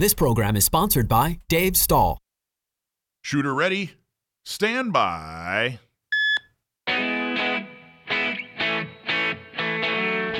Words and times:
This 0.00 0.14
program 0.14 0.56
is 0.56 0.64
sponsored 0.64 1.08
by 1.08 1.40
Dave 1.50 1.76
Stahl. 1.76 2.16
Shooter 3.20 3.52
ready. 3.52 3.90
Stand 4.46 4.94
by. 4.94 5.78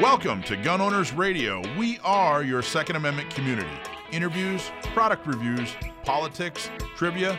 Welcome 0.01 0.43
to 0.45 0.57
Gun 0.57 0.81
Owners 0.81 1.13
Radio. 1.13 1.61
We 1.79 1.99
are 1.99 2.43
your 2.43 2.63
Second 2.63 2.97
Amendment 2.97 3.29
community. 3.29 3.69
Interviews, 4.13 4.71
product 4.95 5.27
reviews, 5.27 5.75
politics, 6.05 6.71
trivia. 6.97 7.39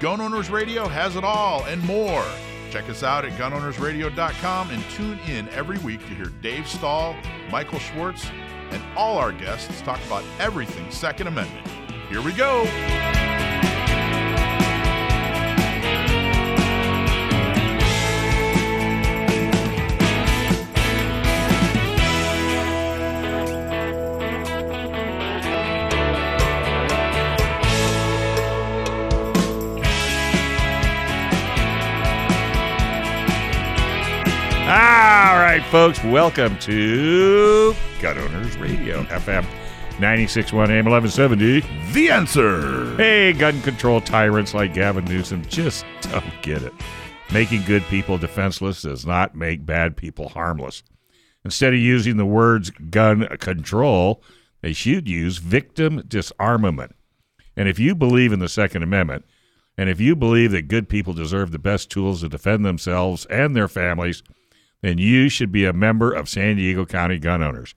Gun 0.00 0.22
Owners 0.22 0.48
Radio 0.48 0.88
has 0.88 1.16
it 1.16 1.24
all 1.24 1.66
and 1.66 1.84
more. 1.84 2.24
Check 2.70 2.88
us 2.88 3.02
out 3.02 3.26
at 3.26 3.32
gunownersradio.com 3.32 4.70
and 4.70 4.82
tune 4.92 5.18
in 5.28 5.50
every 5.50 5.76
week 5.80 6.00
to 6.00 6.14
hear 6.14 6.32
Dave 6.40 6.66
Stahl, 6.66 7.14
Michael 7.50 7.78
Schwartz, 7.78 8.30
and 8.70 8.82
all 8.96 9.18
our 9.18 9.32
guests 9.32 9.80
talk 9.82 10.04
about 10.06 10.24
everything 10.38 10.90
Second 10.90 11.26
Amendment. 11.26 11.66
Here 12.08 12.22
we 12.22 12.32
go. 12.32 13.27
Right, 35.58 35.70
folks, 35.70 36.04
welcome 36.04 36.56
to 36.58 37.74
Gun 38.00 38.16
Owners 38.16 38.56
Radio, 38.58 39.02
FM 39.04 39.42
961 39.98 40.70
AM 40.70 40.84
1170. 40.84 41.92
The 41.92 42.10
answer. 42.10 42.94
Hey, 42.96 43.32
gun 43.32 43.60
control 43.62 44.00
tyrants 44.00 44.54
like 44.54 44.72
Gavin 44.72 45.04
Newsom 45.06 45.44
just 45.46 45.84
don't 46.02 46.42
get 46.42 46.62
it. 46.62 46.72
Making 47.32 47.62
good 47.62 47.82
people 47.84 48.18
defenseless 48.18 48.82
does 48.82 49.04
not 49.04 49.34
make 49.34 49.66
bad 49.66 49.96
people 49.96 50.28
harmless. 50.28 50.84
Instead 51.44 51.74
of 51.74 51.80
using 51.80 52.18
the 52.18 52.26
words 52.26 52.70
gun 52.70 53.26
control, 53.38 54.22
they 54.60 54.72
should 54.72 55.08
use 55.08 55.38
victim 55.38 56.04
disarmament. 56.06 56.94
And 57.56 57.68
if 57.68 57.80
you 57.80 57.96
believe 57.96 58.32
in 58.32 58.38
the 58.38 58.48
Second 58.48 58.84
Amendment, 58.84 59.24
and 59.76 59.88
if 59.88 60.00
you 60.00 60.14
believe 60.14 60.52
that 60.52 60.68
good 60.68 60.88
people 60.88 61.14
deserve 61.14 61.50
the 61.50 61.58
best 61.58 61.90
tools 61.90 62.20
to 62.20 62.28
defend 62.28 62.64
themselves 62.64 63.26
and 63.26 63.56
their 63.56 63.68
families, 63.68 64.22
then 64.80 64.98
you 64.98 65.28
should 65.28 65.52
be 65.52 65.64
a 65.64 65.72
member 65.72 66.12
of 66.12 66.28
San 66.28 66.56
Diego 66.56 66.84
County 66.84 67.18
Gun 67.18 67.42
Owners. 67.42 67.74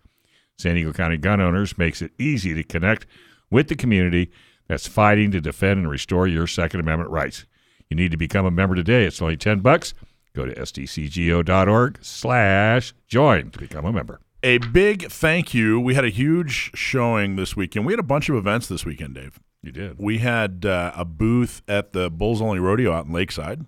San 0.57 0.75
Diego 0.75 0.93
County 0.93 1.17
Gun 1.17 1.41
Owners 1.41 1.77
makes 1.77 2.01
it 2.01 2.11
easy 2.19 2.53
to 2.53 2.63
connect 2.63 3.07
with 3.49 3.67
the 3.67 3.75
community 3.75 4.31
that's 4.67 4.87
fighting 4.87 5.31
to 5.31 5.41
defend 5.41 5.79
and 5.79 5.89
restore 5.89 6.27
your 6.27 6.47
Second 6.47 6.79
Amendment 6.79 7.09
rights. 7.09 7.45
You 7.89 7.97
need 7.97 8.11
to 8.11 8.17
become 8.17 8.45
a 8.45 8.51
member 8.51 8.75
today. 8.75 9.05
It's 9.05 9.21
only 9.21 9.37
10 9.37 9.59
bucks. 9.59 9.93
Go 10.33 10.45
to 10.45 10.53
sdcgo.org 10.53 11.99
slash 12.01 12.93
join 13.07 13.51
to 13.51 13.59
become 13.59 13.85
a 13.85 13.91
member. 13.91 14.21
A 14.43 14.59
big 14.59 15.11
thank 15.11 15.53
you. 15.53 15.79
We 15.79 15.93
had 15.93 16.05
a 16.05 16.09
huge 16.09 16.71
showing 16.73 17.35
this 17.35 17.55
weekend. 17.55 17.85
We 17.85 17.93
had 17.93 17.99
a 17.99 18.03
bunch 18.03 18.29
of 18.29 18.35
events 18.35 18.67
this 18.67 18.85
weekend, 18.85 19.15
Dave. 19.15 19.39
You 19.61 19.71
did. 19.71 19.97
We 19.99 20.19
had 20.19 20.65
uh, 20.65 20.93
a 20.95 21.05
booth 21.05 21.61
at 21.67 21.93
the 21.93 22.09
Bulls 22.09 22.41
Only 22.41 22.59
Rodeo 22.59 22.93
out 22.93 23.05
in 23.05 23.13
Lakeside. 23.13 23.65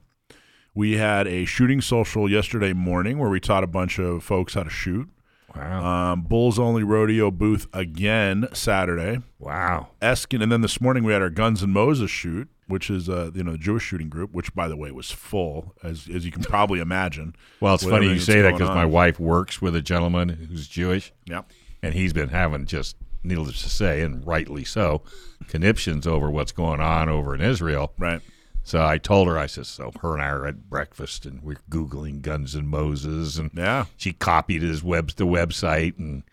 We 0.75 0.97
had 0.97 1.27
a 1.27 1.45
shooting 1.45 1.81
social 1.81 2.29
yesterday 2.29 2.73
morning 2.73 3.19
where 3.19 3.29
we 3.29 3.39
taught 3.39 3.63
a 3.63 3.67
bunch 3.67 3.99
of 3.99 4.23
folks 4.23 4.55
how 4.55 4.63
to 4.63 4.69
shoot. 4.69 5.07
Wow. 5.55 6.13
Um, 6.13 6.21
Bulls 6.23 6.57
Only 6.57 6.81
Rodeo 6.83 7.29
booth 7.29 7.67
again 7.73 8.47
Saturday. 8.53 9.19
wow. 9.37 9.89
Eskin, 10.01 10.41
and 10.41 10.51
then 10.51 10.61
this 10.61 10.81
morning 10.81 11.03
we 11.03 11.13
had 11.13 11.21
our 11.21 11.29
Guns 11.29 11.61
and 11.61 11.71
Moses 11.71 12.09
shoot, 12.09 12.49
which 12.67 12.89
is 12.89 13.07
uh, 13.07 13.29
you 13.35 13.43
know 13.43 13.51
the 13.51 13.57
Jewish 13.59 13.83
shooting 13.83 14.09
group, 14.09 14.33
which 14.33 14.55
by 14.55 14.67
the 14.67 14.75
way 14.75 14.89
was 14.91 15.11
full 15.11 15.75
as 15.83 16.09
as 16.11 16.25
you 16.25 16.31
can 16.31 16.41
probably 16.41 16.79
imagine. 16.79 17.35
Well, 17.59 17.75
it's 17.75 17.83
funny 17.83 18.07
you 18.07 18.17
say 18.19 18.41
that 18.41 18.53
because 18.53 18.69
my 18.69 18.85
wife 18.85 19.19
works 19.19 19.61
with 19.61 19.75
a 19.75 19.81
gentleman 19.81 20.29
who's 20.29 20.67
Jewish. 20.67 21.13
Yeah. 21.25 21.43
and 21.83 21.93
he's 21.93 22.13
been 22.13 22.29
having 22.29 22.65
just 22.65 22.95
needless 23.23 23.61
to 23.61 23.69
say 23.69 24.01
and 24.01 24.25
rightly 24.27 24.63
so 24.65 25.01
conniptions 25.47 26.05
over 26.07 26.29
what's 26.31 26.51
going 26.51 26.81
on 26.81 27.07
over 27.07 27.33
in 27.35 27.39
israel 27.41 27.93
Right. 27.97 28.19
So 28.63 28.83
i 28.85 28.97
told 28.97 29.27
her 29.27 29.37
i 29.37 29.45
said 29.45 29.65
so 29.65 29.91
her 30.01 30.13
and 30.13 30.21
i 30.23 30.27
are 30.27 30.45
at 30.47 30.69
breakfast 30.69 31.25
and 31.25 31.41
we're 31.43 31.57
googling 31.69 32.21
guns 32.21 32.55
and 32.55 32.67
moses 32.69 33.37
and 33.37 33.51
Yeah. 33.53 33.85
she 33.97 34.13
copied 34.13 34.61
his 34.61 34.83
web 34.83 35.11
the 35.11 35.25
website 35.25 35.97
and 35.99 36.23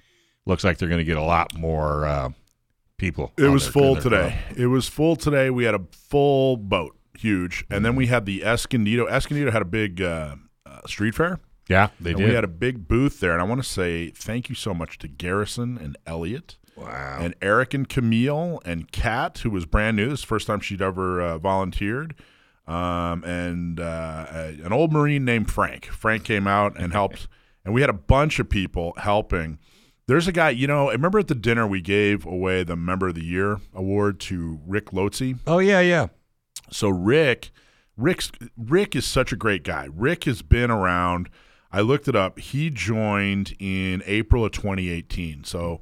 looks 0.46 0.64
like 0.64 0.78
they're 0.78 0.88
going 0.88 0.98
to 1.00 1.04
get 1.04 1.16
a 1.16 1.22
lot 1.22 1.54
more 1.54 2.06
uh, 2.06 2.30
people 2.96 3.32
It 3.36 3.44
was 3.48 3.64
their- 3.64 3.72
full 3.72 3.96
today. 3.96 4.38
It 4.56 4.66
was 4.66 4.88
full 4.88 5.16
today. 5.16 5.50
We 5.50 5.64
had 5.64 5.74
a 5.74 5.82
full 5.92 6.56
boat, 6.56 6.96
huge, 7.18 7.64
and 7.70 7.76
Mm-hmm. 7.78 7.84
then 7.84 7.96
we 7.96 8.06
had 8.08 8.26
the 8.26 8.42
Escondido. 8.44 9.06
Escondido 9.06 9.50
had 9.50 9.62
a 9.62 9.66
big 9.66 10.00
uh, 10.02 10.36
uh, 10.66 10.86
street 10.86 11.14
fair. 11.14 11.40
yeah 11.68 11.88
they 12.00 12.10
and 12.10 12.18
did 12.20 12.28
we 12.28 12.34
had 12.34 12.44
a 12.44 12.48
big 12.48 12.88
booth 12.88 13.20
there, 13.20 13.32
and 13.32 13.40
I 13.40 13.44
want 13.44 13.62
to 13.62 13.68
say 13.68 14.10
thank 14.10 14.48
you 14.48 14.54
so 14.54 14.74
much 14.74 14.98
to 14.98 15.08
Garrison 15.08 15.78
and 15.78 15.96
Elliot. 16.06 16.56
Wow 16.80 17.18
and 17.20 17.34
Eric 17.42 17.74
and 17.74 17.88
Camille 17.88 18.60
and 18.64 18.90
Kat, 18.92 19.38
who 19.38 19.50
was 19.50 19.66
brand 19.66 19.96
new. 19.96 20.08
This 20.08 20.20
is 20.20 20.22
the 20.22 20.26
first 20.28 20.46
time 20.46 20.60
she'd 20.60 20.82
ever 20.82 21.20
uh, 21.20 21.38
volunteered. 21.38 22.14
Um, 22.66 23.24
and 23.24 23.80
uh, 23.80 24.26
a- 24.30 24.58
an 24.64 24.72
old 24.72 24.92
Marine 24.92 25.24
named 25.24 25.50
Frank. 25.50 25.86
Frank 25.86 26.24
came 26.24 26.46
out 26.46 26.78
and 26.78 26.92
helped, 26.92 27.26
and 27.64 27.74
we 27.74 27.80
had 27.80 27.90
a 27.90 27.94
bunch 27.94 28.38
of 28.38 28.48
people 28.48 28.94
helping. 28.98 29.58
There's 30.06 30.28
a 30.28 30.32
guy, 30.32 30.50
you 30.50 30.66
know, 30.66 30.88
I 30.88 30.92
remember 30.92 31.18
at 31.18 31.28
the 31.28 31.34
dinner 31.34 31.66
we 31.66 31.80
gave 31.80 32.24
away 32.26 32.62
the 32.64 32.76
Member 32.76 33.08
of 33.08 33.14
the 33.16 33.24
Year 33.24 33.58
award 33.74 34.18
to 34.20 34.60
Rick 34.66 34.86
Lotzi. 34.92 35.38
oh 35.46 35.58
yeah 35.58 35.80
yeah 35.80 36.08
So 36.70 36.88
Rick, 36.88 37.50
Rick's 37.96 38.30
Rick 38.56 38.94
is 38.96 39.04
such 39.06 39.32
a 39.32 39.36
great 39.36 39.62
guy. 39.64 39.88
Rick 39.92 40.24
has 40.24 40.42
been 40.42 40.70
around. 40.70 41.28
I 41.72 41.80
looked 41.82 42.08
it 42.08 42.16
up. 42.16 42.38
He 42.40 42.70
joined 42.70 43.54
in 43.60 44.02
April 44.06 44.44
of 44.44 44.50
2018. 44.52 45.44
So 45.44 45.80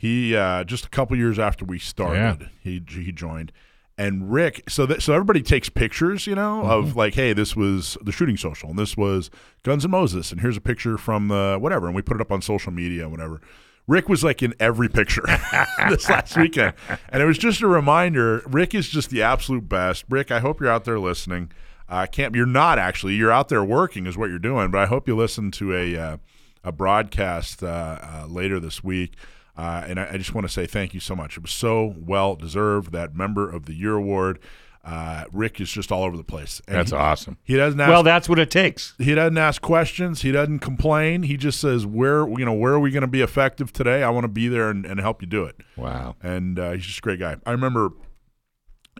he 0.00 0.34
uh, 0.34 0.64
just 0.64 0.86
a 0.86 0.88
couple 0.88 1.14
years 1.14 1.38
after 1.38 1.66
we 1.66 1.78
started, 1.78 2.48
he 2.62 2.82
he 2.88 3.12
joined. 3.12 3.52
And 3.98 4.32
Rick, 4.32 4.70
so 4.70 4.86
that 4.86 5.02
so 5.02 5.12
everybody 5.12 5.42
takes 5.42 5.68
pictures, 5.68 6.26
you 6.26 6.34
know, 6.34 6.62
of 6.62 6.96
like, 6.96 7.12
hey, 7.12 7.34
this 7.34 7.54
was 7.54 7.98
the 8.00 8.10
shooting 8.10 8.38
social, 8.38 8.70
and 8.70 8.78
this 8.78 8.96
was 8.96 9.30
Guns 9.62 9.84
and 9.84 9.92
Moses, 9.92 10.32
and 10.32 10.40
here's 10.40 10.56
a 10.56 10.60
picture 10.62 10.96
from 10.96 11.28
the 11.28 11.58
whatever, 11.60 11.86
and 11.86 11.94
we 11.94 12.00
put 12.00 12.16
it 12.16 12.22
up 12.22 12.32
on 12.32 12.40
social 12.40 12.72
media, 12.72 13.02
and 13.02 13.10
whatever. 13.10 13.42
Rick 13.86 14.08
was 14.08 14.24
like 14.24 14.42
in 14.42 14.54
every 14.58 14.88
picture 14.88 15.24
this 15.90 16.08
last 16.08 16.34
weekend. 16.34 16.72
And 17.10 17.22
it 17.22 17.26
was 17.26 17.36
just 17.36 17.60
a 17.60 17.66
reminder 17.66 18.42
Rick 18.46 18.74
is 18.74 18.88
just 18.88 19.10
the 19.10 19.20
absolute 19.20 19.68
best. 19.68 20.06
Rick, 20.08 20.30
I 20.30 20.38
hope 20.38 20.60
you're 20.60 20.70
out 20.70 20.86
there 20.86 20.98
listening. 20.98 21.52
I 21.88 22.06
can't, 22.06 22.34
you're 22.34 22.46
not 22.46 22.78
actually. 22.78 23.16
You're 23.16 23.32
out 23.32 23.48
there 23.50 23.64
working, 23.64 24.06
is 24.06 24.16
what 24.16 24.30
you're 24.30 24.38
doing. 24.38 24.70
But 24.70 24.78
I 24.78 24.86
hope 24.86 25.08
you 25.08 25.16
listen 25.16 25.50
to 25.50 25.74
a, 25.74 25.96
uh, 25.96 26.16
a 26.62 26.72
broadcast 26.72 27.62
uh, 27.62 27.98
uh, 28.00 28.26
later 28.28 28.60
this 28.60 28.82
week. 28.82 29.14
Uh, 29.60 29.84
and 29.86 30.00
I, 30.00 30.12
I 30.12 30.16
just 30.16 30.34
want 30.34 30.46
to 30.46 30.52
say 30.52 30.64
thank 30.64 30.94
you 30.94 31.00
so 31.00 31.14
much. 31.14 31.36
It 31.36 31.42
was 31.42 31.50
so 31.50 31.94
well 31.98 32.34
deserved, 32.34 32.92
that 32.92 33.14
Member 33.14 33.50
of 33.50 33.66
the 33.66 33.74
Year 33.74 33.94
award. 33.94 34.38
Uh, 34.82 35.24
Rick 35.30 35.60
is 35.60 35.70
just 35.70 35.92
all 35.92 36.02
over 36.02 36.16
the 36.16 36.24
place. 36.24 36.62
And 36.66 36.78
that's 36.78 36.92
he, 36.92 36.96
awesome 36.96 37.36
He 37.44 37.54
doesn't 37.54 37.78
ask 37.78 37.90
well 37.90 38.02
that's 38.02 38.30
what 38.30 38.38
it 38.38 38.50
takes 38.50 38.94
he 38.96 39.14
doesn't 39.14 39.36
ask 39.36 39.60
questions. 39.60 40.22
He 40.22 40.32
doesn't 40.32 40.60
complain. 40.60 41.24
He 41.24 41.36
just 41.36 41.60
says, 41.60 41.84
"Where 41.84 42.26
you 42.26 42.46
know 42.46 42.54
where 42.54 42.72
are 42.72 42.80
we 42.80 42.90
going 42.90 43.02
to 43.02 43.06
be 43.06 43.20
effective 43.20 43.74
today? 43.74 44.02
I 44.02 44.08
want 44.08 44.24
to 44.24 44.28
be 44.28 44.48
there 44.48 44.70
and, 44.70 44.86
and 44.86 44.98
help 44.98 45.20
you 45.20 45.28
do 45.28 45.44
it." 45.44 45.56
wow 45.76 46.16
And 46.22 46.58
uh, 46.58 46.70
he's 46.72 46.86
just 46.86 47.00
a 47.00 47.02
great 47.02 47.20
guy. 47.20 47.36
I 47.44 47.50
remember 47.50 47.90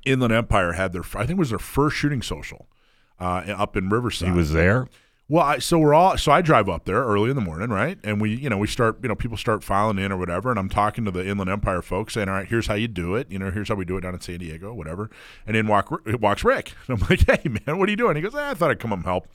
Inland 0.04 0.34
Empire 0.34 0.72
had 0.72 0.92
their 0.92 1.04
I 1.14 1.24
think 1.24 1.30
it 1.30 1.38
was 1.38 1.48
their 1.48 1.58
first 1.58 1.96
shooting 1.96 2.20
social 2.20 2.68
uh, 3.18 3.44
up 3.48 3.74
in 3.74 3.88
Riverside. 3.88 4.28
he 4.28 4.34
was 4.34 4.52
there 4.52 4.86
Well, 5.30 5.44
I, 5.44 5.58
so 5.58 5.78
we're 5.78 5.94
all 5.94 6.18
so 6.18 6.32
I 6.32 6.42
drive 6.42 6.68
up 6.68 6.86
there 6.86 7.04
early 7.04 7.30
in 7.30 7.36
the 7.36 7.40
morning, 7.40 7.70
right? 7.70 7.96
And 8.02 8.20
we, 8.20 8.34
you 8.34 8.50
know, 8.50 8.58
we 8.58 8.66
start, 8.66 8.98
you 9.00 9.08
know, 9.08 9.14
people 9.14 9.36
start 9.36 9.62
filing 9.62 9.96
in 9.96 10.10
or 10.10 10.16
whatever, 10.16 10.50
and 10.50 10.58
I'm 10.58 10.68
talking 10.68 11.04
to 11.04 11.12
the 11.12 11.24
Inland 11.24 11.48
Empire 11.48 11.82
folks, 11.82 12.14
saying, 12.14 12.28
"All 12.28 12.34
right, 12.34 12.48
here's 12.48 12.66
how 12.66 12.74
you 12.74 12.88
do 12.88 13.14
it. 13.14 13.30
You 13.30 13.38
know, 13.38 13.52
here's 13.52 13.68
how 13.68 13.76
we 13.76 13.84
do 13.84 13.96
it 13.96 14.00
down 14.00 14.14
in 14.14 14.20
San 14.20 14.40
Diego, 14.40 14.74
whatever." 14.74 15.08
And 15.46 15.56
in 15.56 15.68
walk 15.68 15.92
walks 16.20 16.42
Rick, 16.42 16.72
and 16.88 17.00
I'm 17.00 17.08
like, 17.08 17.20
"Hey, 17.30 17.48
man, 17.48 17.78
what 17.78 17.88
are 17.88 17.92
you 17.92 17.96
doing?" 17.96 18.16
He 18.16 18.22
goes, 18.22 18.34
eh, 18.34 18.50
"I 18.50 18.54
thought 18.54 18.72
I'd 18.72 18.80
come 18.80 18.92
up 18.92 18.98
and 18.98 19.06
help." 19.06 19.28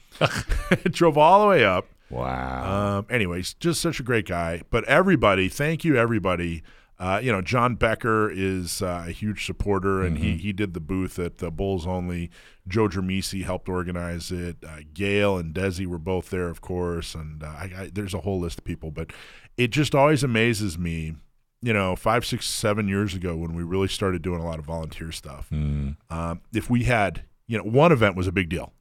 Drove 0.91 1.17
all 1.17 1.43
the 1.43 1.47
way 1.47 1.63
up. 1.63 1.87
wow 2.09 2.97
Um, 2.97 3.07
anyways, 3.09 3.53
just 3.53 3.79
such 3.79 4.01
a 4.01 4.03
great 4.03 4.27
guy. 4.27 4.63
But 4.69 4.83
everybody, 4.89 5.47
thank 5.47 5.85
you, 5.85 5.95
everybody. 5.95 6.61
Uh, 6.97 7.19
you 7.21 7.29
know, 7.31 7.41
John 7.41 7.75
Becker 7.75 8.31
is 8.31 8.81
uh, 8.81 9.03
a 9.07 9.11
huge 9.11 9.45
supporter, 9.45 10.01
and 10.01 10.17
he 10.17 10.37
he 10.37 10.53
did 10.53 10.73
the 10.73 10.79
booth 10.79 11.19
at 11.19 11.39
the 11.39 11.51
Bulls 11.51 11.85
Only. 11.85 12.29
Joe 12.67 12.87
Dramisi 12.87 13.43
helped 13.43 13.67
organize 13.67 14.31
it. 14.31 14.57
Uh, 14.65 14.77
Gail 14.93 15.37
and 15.37 15.53
Desi 15.53 15.85
were 15.85 15.97
both 15.97 16.29
there, 16.29 16.47
of 16.47 16.61
course, 16.61 17.13
and 17.13 17.43
uh, 17.43 17.47
I, 17.47 17.71
I, 17.77 17.91
there's 17.93 18.13
a 18.13 18.21
whole 18.21 18.39
list 18.39 18.59
of 18.59 18.63
people. 18.63 18.91
But 18.91 19.11
it 19.57 19.71
just 19.71 19.93
always 19.93 20.23
amazes 20.23 20.77
me. 20.77 21.15
You 21.61 21.73
know, 21.73 21.95
five, 21.95 22.25
six, 22.25 22.45
seven 22.47 22.87
years 22.87 23.15
ago, 23.15 23.35
when 23.35 23.55
we 23.55 23.63
really 23.63 23.87
started 23.87 24.21
doing 24.21 24.39
a 24.39 24.45
lot 24.45 24.59
of 24.59 24.65
volunteer 24.65 25.11
stuff, 25.11 25.49
Mm. 25.51 25.95
um, 26.11 26.41
if 26.53 26.69
we 26.69 26.83
had, 26.83 27.23
you 27.47 27.57
know, 27.57 27.63
one 27.63 27.91
event 27.91 28.15
was 28.15 28.27
a 28.27 28.31
big 28.31 28.49
deal. 28.49 28.71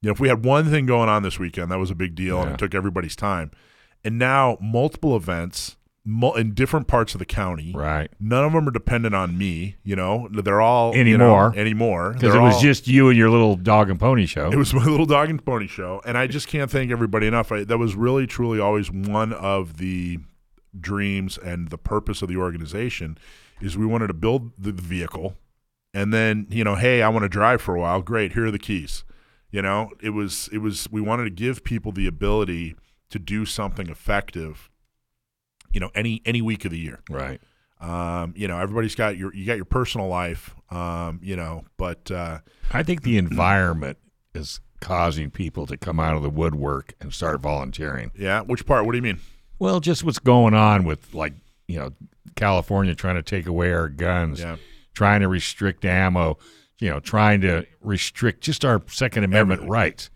You 0.00 0.08
know, 0.08 0.12
if 0.14 0.20
we 0.20 0.28
had 0.28 0.44
one 0.44 0.64
thing 0.70 0.86
going 0.86 1.08
on 1.10 1.22
this 1.22 1.38
weekend, 1.38 1.70
that 1.70 1.78
was 1.78 1.90
a 1.90 1.94
big 1.94 2.14
deal, 2.14 2.40
and 2.40 2.52
it 2.52 2.58
took 2.58 2.74
everybody's 2.74 3.14
time. 3.16 3.50
And 4.02 4.18
now 4.18 4.56
multiple 4.60 5.14
events 5.14 5.76
in 6.04 6.52
different 6.54 6.88
parts 6.88 7.14
of 7.14 7.18
the 7.20 7.24
county. 7.24 7.72
Right. 7.74 8.10
None 8.18 8.44
of 8.44 8.52
them 8.52 8.66
are 8.66 8.72
dependent 8.72 9.14
on 9.14 9.38
me. 9.38 9.76
You 9.84 9.94
know, 9.94 10.28
they're 10.32 10.60
all 10.60 10.92
Anymore. 10.94 11.06
You 11.06 11.18
know, 11.18 11.52
anymore 11.60 12.12
Because 12.14 12.34
it 12.34 12.40
was 12.40 12.54
all- 12.56 12.60
just 12.60 12.88
you 12.88 13.08
and 13.08 13.16
your 13.16 13.30
little 13.30 13.54
dog 13.56 13.88
and 13.88 14.00
pony 14.00 14.26
show. 14.26 14.50
It 14.50 14.56
was 14.56 14.74
my 14.74 14.84
little 14.86 15.06
dog 15.06 15.30
and 15.30 15.44
pony 15.44 15.66
show, 15.68 16.00
and 16.04 16.18
I 16.18 16.26
just 16.26 16.48
can't 16.48 16.70
thank 16.70 16.90
everybody 16.90 17.26
enough. 17.26 17.52
I, 17.52 17.64
that 17.64 17.78
was 17.78 17.94
really, 17.94 18.26
truly, 18.26 18.58
always 18.58 18.90
one 18.90 19.32
of 19.32 19.76
the 19.78 20.18
dreams 20.78 21.38
and 21.38 21.68
the 21.68 21.78
purpose 21.78 22.22
of 22.22 22.28
the 22.28 22.36
organization 22.36 23.18
is 23.60 23.76
we 23.76 23.86
wanted 23.86 24.08
to 24.08 24.14
build 24.14 24.52
the 24.58 24.72
vehicle, 24.72 25.36
and 25.94 26.12
then 26.12 26.46
you 26.50 26.64
know, 26.64 26.74
hey, 26.74 27.02
I 27.02 27.08
want 27.10 27.22
to 27.24 27.28
drive 27.28 27.62
for 27.62 27.76
a 27.76 27.80
while. 27.80 28.02
Great, 28.02 28.32
here 28.32 28.46
are 28.46 28.50
the 28.50 28.58
keys. 28.58 29.04
You 29.52 29.62
know, 29.62 29.90
it 30.02 30.10
was 30.10 30.48
it 30.52 30.58
was 30.58 30.88
we 30.90 31.00
wanted 31.00 31.24
to 31.24 31.30
give 31.30 31.62
people 31.62 31.92
the 31.92 32.06
ability 32.06 32.74
to 33.10 33.18
do 33.20 33.44
something 33.44 33.88
effective. 33.88 34.68
You 35.72 35.80
know, 35.80 35.90
any 35.94 36.20
any 36.24 36.42
week 36.42 36.64
of 36.64 36.70
the 36.70 36.78
year. 36.78 37.00
right. 37.10 37.40
Um, 37.80 38.32
you 38.36 38.46
know, 38.46 38.58
everybody's 38.58 38.94
got 38.94 39.16
your 39.16 39.34
you 39.34 39.44
got 39.44 39.56
your 39.56 39.64
personal 39.64 40.06
life. 40.06 40.54
Um, 40.70 41.18
you 41.22 41.34
know, 41.36 41.64
but 41.76 42.10
uh, 42.10 42.38
I 42.72 42.82
think 42.84 43.02
the 43.02 43.18
environment 43.18 43.98
is 44.34 44.60
causing 44.80 45.30
people 45.30 45.66
to 45.66 45.76
come 45.76 45.98
out 46.00 46.14
of 46.16 46.22
the 46.22 46.30
woodwork 46.30 46.94
and 47.00 47.12
start 47.12 47.40
volunteering. 47.40 48.10
yeah. 48.16 48.40
Which 48.42 48.66
part? 48.66 48.84
What 48.86 48.92
do 48.92 48.98
you 48.98 49.02
mean? 49.02 49.20
Well, 49.58 49.80
just 49.80 50.04
what's 50.04 50.18
going 50.20 50.54
on 50.54 50.84
with 50.84 51.12
like 51.14 51.32
you 51.66 51.78
know 51.78 51.90
California 52.36 52.94
trying 52.94 53.16
to 53.16 53.22
take 53.22 53.46
away 53.46 53.72
our 53.72 53.88
guns, 53.88 54.40
Yeah. 54.40 54.56
trying 54.94 55.20
to 55.22 55.28
restrict 55.28 55.84
ammo, 55.84 56.38
you 56.78 56.88
know, 56.88 57.00
trying 57.00 57.40
to 57.42 57.66
restrict 57.80 58.42
just 58.42 58.64
our 58.64 58.80
Second 58.86 59.24
Amendment 59.24 59.58
Everything. 59.60 59.70
rights. 59.72 60.10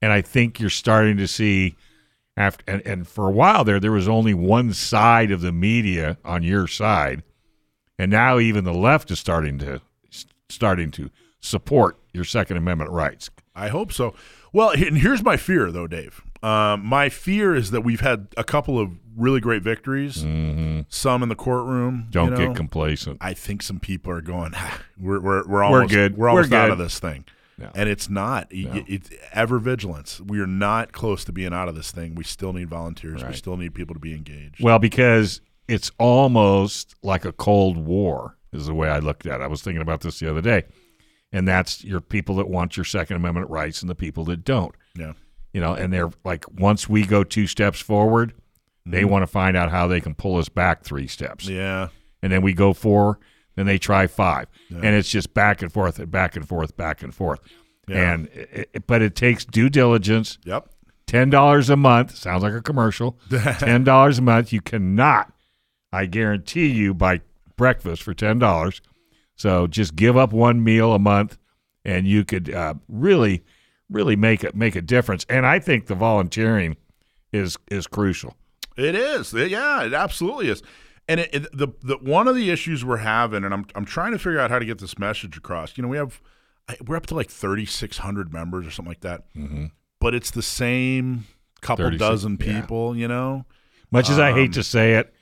And 0.00 0.12
I 0.12 0.22
think 0.22 0.60
you're 0.60 0.70
starting 0.70 1.16
to 1.18 1.28
see 1.28 1.76
after 2.36 2.64
and, 2.66 2.82
and 2.86 3.06
for 3.06 3.28
a 3.28 3.32
while 3.32 3.62
there 3.64 3.78
there 3.78 3.92
was 3.92 4.08
only 4.08 4.32
one 4.34 4.72
side 4.72 5.30
of 5.30 5.40
the 5.40 5.52
media 5.52 6.18
on 6.24 6.42
your 6.42 6.66
side. 6.66 7.22
And 7.98 8.10
now 8.10 8.38
even 8.38 8.64
the 8.64 8.74
left 8.74 9.10
is 9.10 9.20
starting 9.20 9.58
to 9.58 9.80
starting 10.48 10.90
to 10.92 11.10
support 11.40 11.98
your 12.12 12.24
Second 12.24 12.56
Amendment 12.56 12.90
rights. 12.90 13.30
I 13.54 13.68
hope 13.68 13.92
so. 13.92 14.14
Well, 14.52 14.70
and 14.70 14.98
here's 14.98 15.22
my 15.22 15.36
fear, 15.36 15.70
though, 15.70 15.86
Dave. 15.86 16.22
Um, 16.42 16.84
my 16.84 17.08
fear 17.08 17.54
is 17.54 17.70
that 17.70 17.82
we've 17.82 18.00
had 18.00 18.28
a 18.36 18.44
couple 18.44 18.78
of 18.78 18.90
really 19.16 19.40
great 19.40 19.62
victories, 19.62 20.16
some 20.88 21.22
in 21.22 21.28
the 21.28 21.36
courtroom. 21.36 22.02
Mm-hmm. 22.02 22.10
Don't 22.10 22.32
you 22.32 22.38
know. 22.38 22.46
get 22.48 22.56
complacent. 22.56 23.18
I 23.20 23.34
think 23.34 23.62
some 23.62 23.78
people 23.78 24.12
are 24.12 24.20
going. 24.20 24.52
"Ah, 24.54 24.82
We're 24.98 25.20
we're 25.20 25.46
we're 25.46 25.62
almost 25.62 25.92
good. 25.92 26.16
We're 26.16 26.28
almost 26.28 26.50
We're 26.50 26.56
out 26.56 26.70
of 26.70 26.78
this 26.78 26.98
thing, 26.98 27.24
No. 27.58 27.70
and 27.74 27.88
it's 27.88 28.08
not. 28.08 28.52
No. 28.52 28.82
It's 28.86 29.10
ever 29.32 29.58
vigilance. 29.58 30.20
We 30.20 30.40
are 30.40 30.46
not 30.46 30.92
close 30.92 31.24
to 31.24 31.32
being 31.32 31.52
out 31.52 31.68
of 31.68 31.74
this 31.74 31.90
thing. 31.90 32.14
We 32.14 32.24
still 32.24 32.52
need 32.52 32.68
volunteers. 32.68 33.22
We 33.24 33.34
still 33.34 33.56
need 33.56 33.74
people 33.74 33.94
to 33.94 34.00
be 34.00 34.14
engaged. 34.14 34.62
Well, 34.62 34.78
because 34.78 35.40
it's 35.68 35.90
almost 35.98 36.94
like 37.02 37.24
a 37.24 37.32
Cold 37.32 37.76
War, 37.78 38.36
is 38.52 38.66
the 38.66 38.74
way 38.74 38.88
I 38.88 38.98
looked 38.98 39.26
at 39.26 39.40
it. 39.40 39.44
I 39.44 39.46
was 39.46 39.62
thinking 39.62 39.82
about 39.82 40.00
this 40.00 40.18
the 40.18 40.30
other 40.30 40.40
day. 40.40 40.64
And 41.32 41.48
that's 41.48 41.82
your 41.84 42.00
people 42.00 42.36
that 42.36 42.48
want 42.48 42.76
your 42.76 42.84
Second 42.84 43.16
Amendment 43.16 43.48
rights 43.48 43.80
and 43.80 43.88
the 43.90 43.94
people 43.94 44.24
that 44.24 44.44
don't. 44.44 44.74
yeah, 44.94 45.12
You 45.54 45.60
know, 45.62 45.72
and 45.74 45.92
they're 45.92 46.10
like, 46.24 46.44
once 46.50 46.88
we 46.88 47.06
go 47.06 47.24
two 47.24 47.46
steps 47.46 47.80
forward, 47.80 48.34
they 48.84 49.04
want 49.04 49.22
to 49.22 49.26
find 49.26 49.56
out 49.56 49.70
how 49.70 49.86
they 49.86 50.00
can 50.00 50.14
pull 50.14 50.36
us 50.36 50.48
back 50.50 50.82
three 50.84 51.06
steps. 51.06 51.46
Mm-hmm. 51.46 51.56
yeah, 51.56 51.88
And 52.22 52.30
then 52.32 52.42
we 52.42 52.52
go 52.52 52.72
four, 52.74 53.18
then 53.56 53.66
they 53.66 53.78
try 53.78 54.06
five. 54.06 54.46
And 54.70 54.84
it's 54.86 55.10
just 55.10 55.34
back 55.34 55.60
and 55.62 55.70
forth 55.72 55.98
and 55.98 56.10
back 56.10 56.36
and 56.36 56.46
forth, 56.48 56.76
back 56.76 57.02
and 57.02 57.14
forth. 57.14 57.40
Yeah. 57.86 58.12
And 58.12 58.28
it- 58.32 58.86
but 58.86 59.02
it 59.02 59.14
takes 59.14 59.44
due 59.44 59.68
diligence 59.68 60.38
yep. 60.44 60.68
ten 61.06 61.30
dollars 61.30 61.68
a 61.68 61.76
month 61.76 62.16
sounds 62.16 62.42
like 62.42 62.54
a 62.54 62.62
commercial. 62.62 63.18
ten 63.58 63.84
dollars 63.84 64.18
a 64.18 64.22
month. 64.22 64.52
You 64.52 64.60
cannot, 64.60 65.32
I 65.92 66.06
guarantee 66.06 66.68
you, 66.68 66.94
buy 66.94 67.20
breakfast 67.56 68.02
for 68.02 68.14
ten 68.14 68.38
dollars. 68.38 68.80
So 69.36 69.66
just 69.66 69.96
give 69.96 70.16
up 70.16 70.32
one 70.32 70.62
meal 70.62 70.92
a 70.94 70.98
month, 70.98 71.36
and 71.84 72.06
you 72.06 72.24
could 72.24 72.52
uh, 72.54 72.74
really, 72.88 73.42
really 73.90 74.14
make 74.16 74.44
it 74.44 74.54
make 74.54 74.76
a 74.76 74.82
difference. 74.82 75.26
And 75.28 75.44
I 75.44 75.58
think 75.58 75.86
the 75.86 75.94
volunteering 75.96 76.76
is 77.32 77.56
is 77.70 77.86
crucial. 77.86 78.36
It 78.76 78.94
is. 78.94 79.32
Yeah, 79.34 79.84
it 79.84 79.92
absolutely 79.92 80.48
is. 80.48 80.62
And 81.08 81.20
it, 81.20 81.34
it, 81.34 81.48
the 81.56 81.68
the 81.82 81.96
one 81.98 82.28
of 82.28 82.36
the 82.36 82.50
issues 82.50 82.84
we're 82.84 82.98
having, 82.98 83.44
and 83.44 83.52
I'm 83.52 83.66
I'm 83.74 83.84
trying 83.84 84.12
to 84.12 84.18
figure 84.18 84.38
out 84.38 84.50
how 84.50 84.58
to 84.58 84.64
get 84.64 84.78
this 84.78 84.98
message 84.98 85.36
across. 85.36 85.76
You 85.76 85.82
know, 85.82 85.88
we 85.88 85.96
have 85.96 86.20
we're 86.86 86.96
up 86.96 87.06
to 87.06 87.14
like 87.14 87.28
3,600 87.28 88.32
members 88.32 88.66
or 88.66 88.70
something 88.70 88.90
like 88.90 89.00
that, 89.00 89.24
Mm-hmm. 89.36 89.66
but 90.00 90.14
it's 90.14 90.30
the 90.30 90.42
same 90.42 91.24
couple 91.60 91.84
36, 91.86 91.98
dozen 91.98 92.38
yeah. 92.40 92.60
people. 92.60 92.96
You 92.96 93.08
know, 93.08 93.44
Much 93.90 94.08
as 94.10 94.18
I 94.18 94.30
Um, 94.30 94.36
hate 94.36 94.52
to 94.54 94.62
say 94.62 94.94
it, 94.94 95.12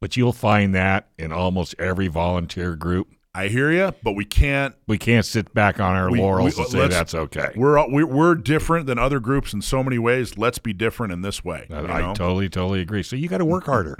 but 0.00 0.16
you'll 0.16 0.32
find 0.32 0.74
that 0.74 1.08
in 1.18 1.32
almost 1.32 1.74
every 1.78 2.08
volunteer 2.08 2.74
group. 2.74 3.08
I 3.38 3.48
hear 3.48 3.70
you, 3.70 3.92
but 4.02 4.12
we 4.12 4.24
can't. 4.24 4.74
We 4.86 4.98
can't 4.98 5.24
sit 5.24 5.54
back 5.54 5.78
on 5.80 5.94
our 5.94 6.10
We- 6.10 6.18
laurels 6.20 6.56
we- 6.56 6.64
and 6.64 6.74
uh, 6.74 6.78
say 6.82 6.88
that's 6.88 7.14
okay. 7.14 7.50
We're 7.54 7.88
we're 7.88 8.06
we're 8.06 8.34
different 8.34 8.86
than 8.86 8.98
other 8.98 9.20
groups 9.20 9.52
in 9.52 9.62
so 9.62 9.82
many 9.84 9.98
ways. 9.98 10.36
Let's 10.36 10.58
be 10.58 10.72
different 10.72 11.12
in 11.12 11.22
this 11.22 11.44
way. 11.44 11.66
I, 11.70 11.80
you 11.80 11.86
I 11.86 12.00
know? 12.00 12.14
totally, 12.14 12.48
totally 12.48 12.80
agree. 12.80 13.02
So 13.02 13.14
you 13.16 13.28
got 13.28 13.38
to 13.38 13.44
work 13.44 13.64
harder. 13.66 13.96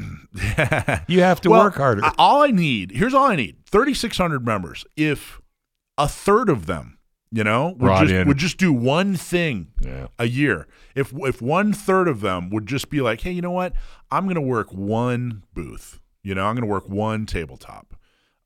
You 1.06 1.20
have 1.23 1.40
to 1.43 1.50
Well, 1.50 1.64
work 1.64 1.76
harder. 1.76 2.05
I- 2.05 2.14
all 2.19 2.43
I 2.43 2.50
need 2.50 2.93
here's 2.93 3.14
all 3.14 3.26
I 3.26 3.37
need: 3.37 3.56
3,600 3.67 4.44
members. 4.44 4.85
If 4.96 5.40
a 5.96 6.08
third 6.08 6.49
of 6.49 6.67
them, 6.67 6.99
you 7.31 7.44
know, 7.44 7.69
would 7.69 7.79
Brought 7.79 8.02
just 8.02 8.14
in. 8.14 8.29
would 8.29 8.38
just 8.38 8.56
do 8.58 8.73
one 8.73 9.14
thing 9.17 9.69
yeah. 9.81 10.08
a 10.19 10.26
year. 10.26 10.67
If 10.94 11.12
if 11.19 11.40
one 11.43 11.73
third 11.73 12.08
of 12.08 12.20
them 12.20 12.50
would 12.50 12.67
just 12.67 12.90
be 12.90 13.00
like, 13.00 13.20
hey, 13.20 13.32
you 13.32 13.43
know 13.43 13.50
what? 13.50 13.73
I'm 14.11 14.25
going 14.25 14.35
to 14.37 14.40
work 14.40 14.73
one 14.73 15.44
booth. 15.55 16.00
You 16.23 16.35
know, 16.35 16.46
I'm 16.46 16.55
going 16.55 16.67
to 16.67 16.73
work 16.73 16.88
one 16.88 17.26
tabletop. 17.26 17.94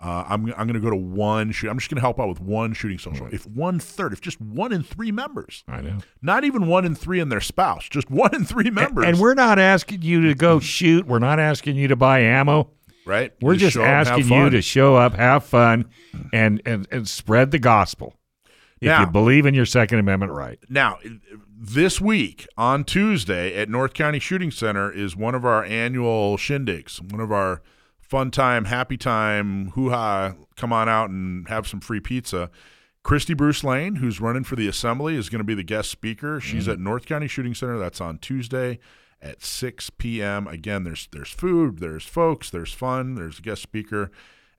Uh, 0.02 0.24
I'm 0.28 0.46
I'm 0.58 0.66
going 0.66 0.72
to 0.74 0.80
go 0.80 0.90
to 0.90 0.96
one 0.96 1.52
shoot. 1.52 1.70
I'm 1.70 1.78
just 1.78 1.88
going 1.88 1.96
to 1.96 2.00
help 2.00 2.18
out 2.18 2.28
with 2.28 2.40
one 2.40 2.72
shooting 2.72 2.98
social. 2.98 3.28
If 3.32 3.46
one 3.46 3.78
third, 3.78 4.12
if 4.12 4.20
just 4.20 4.40
one 4.40 4.72
in 4.72 4.82
three 4.82 5.12
members, 5.12 5.62
I 5.68 5.80
know. 5.80 5.98
not 6.20 6.42
even 6.42 6.66
one 6.66 6.84
in 6.84 6.96
three 6.96 7.20
in 7.20 7.28
their 7.28 7.40
spouse, 7.40 7.88
just 7.88 8.10
one 8.10 8.34
in 8.34 8.44
three 8.44 8.68
members, 8.70 9.04
And 9.06 9.20
we're 9.20 9.34
not 9.34 9.60
asking 9.60 10.02
you 10.02 10.22
to 10.26 10.34
go 10.34 10.58
shoot. 10.58 11.06
We're 11.06 11.20
not 11.20 11.38
asking 11.38 11.76
you 11.76 11.86
to 11.86 11.94
buy 11.96 12.18
ammo. 12.20 12.70
right. 13.06 13.32
We're 13.40 13.54
just 13.54 13.76
and 13.76 13.84
have 13.84 14.08
asking 14.08 14.28
you 14.32 14.50
to 14.50 14.60
show 14.60 14.96
up, 14.96 15.14
have 15.14 15.44
fun, 15.44 15.88
and 16.32 16.60
and, 16.66 16.88
and 16.90 17.08
spread 17.08 17.52
the 17.52 17.60
gospel. 17.60 18.16
If 18.80 18.86
Now- 18.88 19.00
you 19.02 19.06
believe 19.06 19.46
in 19.46 19.54
your 19.54 19.66
Second 19.66 20.00
Amendment 20.00 20.32
right. 20.32 20.58
Now, 20.68 20.98
this 21.56 22.00
week 22.00 22.48
on 22.56 22.82
Tuesday 22.82 23.54
at 23.56 23.68
North 23.68 23.94
County 23.94 24.18
Shooting 24.18 24.50
Center 24.50 24.90
is 24.90 25.14
one 25.14 25.36
of 25.36 25.44
our 25.44 25.62
annual 25.64 26.36
shindigs, 26.36 27.00
one 27.12 27.20
of 27.20 27.30
our 27.30 27.62
fun 28.12 28.30
time, 28.30 28.66
happy 28.66 28.98
time, 28.98 29.70
hoo 29.70 29.88
ha, 29.88 30.34
come 30.54 30.70
on 30.70 30.86
out 30.86 31.08
and 31.08 31.48
have 31.48 31.66
some 31.66 31.80
free 31.80 31.98
pizza. 31.98 32.50
Kristie 33.02 33.34
Bruce-Lane, 33.34 33.96
who's 33.96 34.20
running 34.20 34.44
for 34.44 34.54
the 34.54 34.68
assembly, 34.68 35.16
is 35.16 35.30
going 35.30 35.38
to 35.38 35.44
be 35.44 35.54
the 35.54 35.62
guest 35.62 35.90
speaker. 35.90 36.38
She's 36.38 36.68
at 36.68 36.78
North 36.78 37.06
County 37.06 37.26
Shooting 37.26 37.54
Center. 37.54 37.78
That's 37.78 38.02
on 38.02 38.18
Tuesday 38.18 38.80
at 39.22 39.42
6 39.42 39.88
p.m. 39.96 40.46
Again, 40.46 40.84
there's 40.84 41.08
there's 41.10 41.30
food, 41.30 41.78
there's 41.78 42.04
folks, 42.04 42.50
there's 42.50 42.74
fun, 42.74 43.14
there's 43.14 43.38
a 43.38 43.42
guest 43.42 43.62
speaker. 43.62 44.10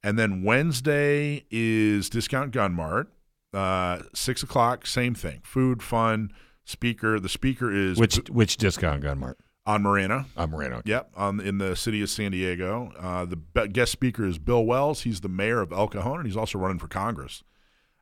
And 0.02 0.18
then 0.18 0.42
Wednesday 0.42 1.46
is 1.52 2.10
Discount 2.10 2.54
Gun 2.54 2.74
Mart. 2.74 3.14
Uh, 3.54 4.00
six 4.16 4.42
o'clock, 4.42 4.88
same 4.88 5.14
thing. 5.14 5.42
Food, 5.44 5.84
fun, 5.84 6.32
speaker. 6.66 7.20
The 7.20 7.30
speaker 7.30 7.72
is 7.72 8.00
Which 8.00 8.16
which 8.32 8.58
discount 8.58 9.04
gun 9.04 9.20
mart? 9.20 9.38
On 9.66 9.82
Marina. 9.82 10.26
I'm 10.36 10.50
Morena. 10.52 10.82
Yep, 10.84 11.12
on 11.16 11.40
in 11.40 11.58
the 11.58 11.74
city 11.78 12.02
of 12.02 12.10
San 12.10 12.32
Diego. 12.32 12.92
Uh, 13.00 13.26
the 13.26 13.68
guest 13.70 13.94
speaker 13.94 14.26
is 14.26 14.38
Bill 14.38 14.66
Wells. 14.66 15.04
He's 15.04 15.22
the 15.22 15.30
mayor 15.30 15.62
of 15.62 15.72
El 15.72 15.88
Cajon, 15.88 16.18
and 16.18 16.26
he's 16.26 16.36
also 16.36 16.58
running 16.60 16.80
for 16.80 16.90
Congress. 16.90 17.44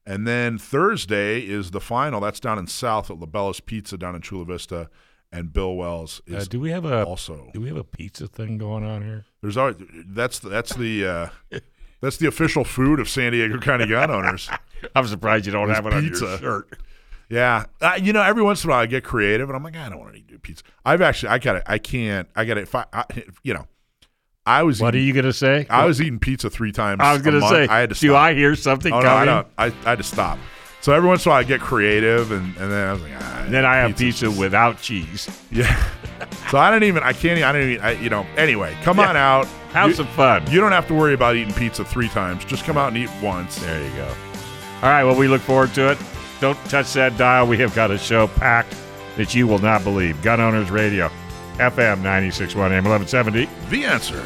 And 0.04 0.26
then 0.28 0.58
Thursday 0.58 1.42
is 1.42 1.70
the 1.70 1.80
final. 1.80 2.20
That's 2.20 2.40
down 2.40 2.58
in 2.58 2.66
South 2.66 3.12
at 3.12 3.20
LaBella's 3.20 3.60
Pizza 3.60 3.96
down 3.96 4.16
in 4.16 4.22
Chula 4.22 4.46
Vista, 4.46 4.90
and 5.32 5.54
Bill 5.54 5.76
Wells 5.76 6.20
Uh, 6.32 6.38
is 6.38 6.48
do 6.48 6.60
we 6.60 6.72
have 6.72 6.84
a 6.84 7.06
also. 7.06 7.52
do 7.54 7.62
we 7.62 7.68
have 7.68 7.78
a 7.78 7.84
pizza 7.84 8.28
thing 8.28 8.58
going 8.58 8.84
on 8.84 9.04
here? 9.04 9.26
There's 9.44 9.56
always 9.56 9.76
that's 10.08 10.40
the, 10.40 10.50
that's 10.50 10.74
the 10.76 11.06
uh, 11.06 11.60
that's 12.02 12.18
the 12.18 12.28
official 12.28 12.64
food 12.64 13.00
of 13.00 13.08
San 13.08 13.34
Diego 13.34 13.60
County 13.60 13.86
gun 13.86 14.10
owners. 14.10 14.50
I'm 14.96 15.06
surprised 15.06 15.46
you 15.46 15.52
don't 15.52 15.70
have 15.70 15.86
it 15.86 15.94
on 15.94 16.02
pizza. 16.02 16.26
your 16.26 16.38
shirt. 16.40 16.80
Yeah, 17.32 17.66
uh, 17.80 17.98
you 18.02 18.12
know, 18.12 18.22
every 18.22 18.44
once 18.44 18.64
in 18.64 18.70
a 18.70 18.74
while 18.74 18.82
I 18.82 18.86
get 18.88 19.06
creative, 19.06 19.50
and 19.50 19.56
I'm 19.56 19.64
like, 19.64 19.78
I 19.78 19.88
don't 19.88 20.00
want 20.00 20.14
to 20.16 20.20
do 20.22 20.38
pizza. 20.38 20.64
I've 20.86 21.02
actually, 21.02 21.30
I 21.30 21.38
got 21.40 21.56
it. 21.56 21.64
I 21.66 21.78
can't. 21.78 22.28
I 22.36 22.44
got 22.44 22.58
it. 22.58 22.64
If 22.64 22.76
I, 22.76 22.86
I, 22.92 23.06
you 23.44 23.54
know, 23.54 23.68
I 24.46 24.64
was. 24.64 24.82
What 24.82 24.94
are 24.96 25.00
you 25.00 25.14
gonna 25.14 25.32
say? 25.32 25.66
I 25.70 25.86
was 25.86 26.02
eating 26.02 26.20
pizza 26.20 26.50
three 26.50 26.74
times. 26.74 27.00
I 27.02 27.14
was 27.14 27.22
gonna 27.22 27.40
say. 27.48 27.68
I 27.68 27.80
had 27.80 27.90
to. 27.92 27.96
do. 28.00 28.16
I 28.16 28.34
hear 28.34 28.54
something 28.56 28.92
Oh 28.92 29.00
no, 29.00 29.08
I 29.08 29.12
coming? 29.26 29.26
don't. 29.28 29.48
I, 29.58 29.66
I 29.68 29.90
had 29.92 29.98
to 30.00 30.04
stop. 30.04 30.40
So 30.82 30.92
every 30.94 31.08
once 31.08 31.26
in 31.26 31.30
a 31.30 31.34
while 31.34 31.40
I 31.40 31.44
get 31.44 31.62
creative, 31.62 32.32
and, 32.32 32.44
and 32.58 32.72
then 32.72 32.88
I 32.90 32.92
was 32.92 33.02
like, 33.04 33.14
ah, 33.16 33.46
then 33.50 33.66
I 33.66 33.76
have 33.78 33.96
pizza 33.96 34.30
without 34.30 34.82
cheese. 34.82 35.30
Yeah. 35.52 35.90
so 36.50 36.58
I 36.58 36.70
don't 36.70 36.84
even. 36.84 37.02
I 37.04 37.14
can't. 37.14 37.42
I 37.44 37.52
don't 37.54 37.62
even. 37.70 37.82
I, 37.86 37.92
you 37.92 38.10
know. 38.10 38.26
Anyway, 38.36 38.76
come 38.84 38.98
Yeah. 38.98 39.10
on 39.10 39.16
out. 39.16 39.46
Have 39.72 39.90
You- 39.92 39.96
some 39.96 40.08
fun. 40.08 40.52
You 40.52 40.60
don't 40.60 40.74
have 40.74 40.88
to 40.88 40.94
worry 40.94 41.14
about 41.14 41.38
eating 41.38 41.54
pizza 41.54 41.86
three 41.86 42.10
times. 42.10 42.44
Just 42.44 42.66
come 42.66 42.78
out 42.78 42.90
and 42.90 42.98
eat 42.98 43.10
once. 43.22 43.56
There 43.60 43.82
you 43.82 43.96
go. 43.96 44.08
All 44.84 44.90
right, 44.90 45.04
well, 45.06 45.16
we 45.16 45.28
look 45.30 45.42
forward 45.42 45.74
to 45.76 45.92
it. 45.92 45.98
Don't 46.42 46.58
touch 46.66 46.94
that 46.94 47.18
dial. 47.18 47.46
We 47.46 47.58
have 47.60 47.76
got 47.76 47.92
a 47.92 48.00
show 48.00 48.28
packed 48.28 48.76
that 49.16 49.36
you 49.36 49.46
will 49.46 49.60
not 49.60 49.84
believe. 49.84 50.20
Gun 50.24 50.42
Owners 50.42 50.72
Radio. 50.72 51.12
FM 51.58 51.98
961 51.98 52.72
AM 52.74 52.84
1170. 52.84 53.48
The 53.70 53.86
answer. 53.86 54.24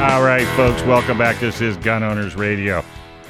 All 0.00 0.22
right, 0.22 0.46
folks, 0.54 0.80
welcome 0.82 1.18
back. 1.18 1.40
This 1.40 1.60
is 1.60 1.76
Gun 1.78 2.04
Owners 2.04 2.36
Radio, 2.36 2.84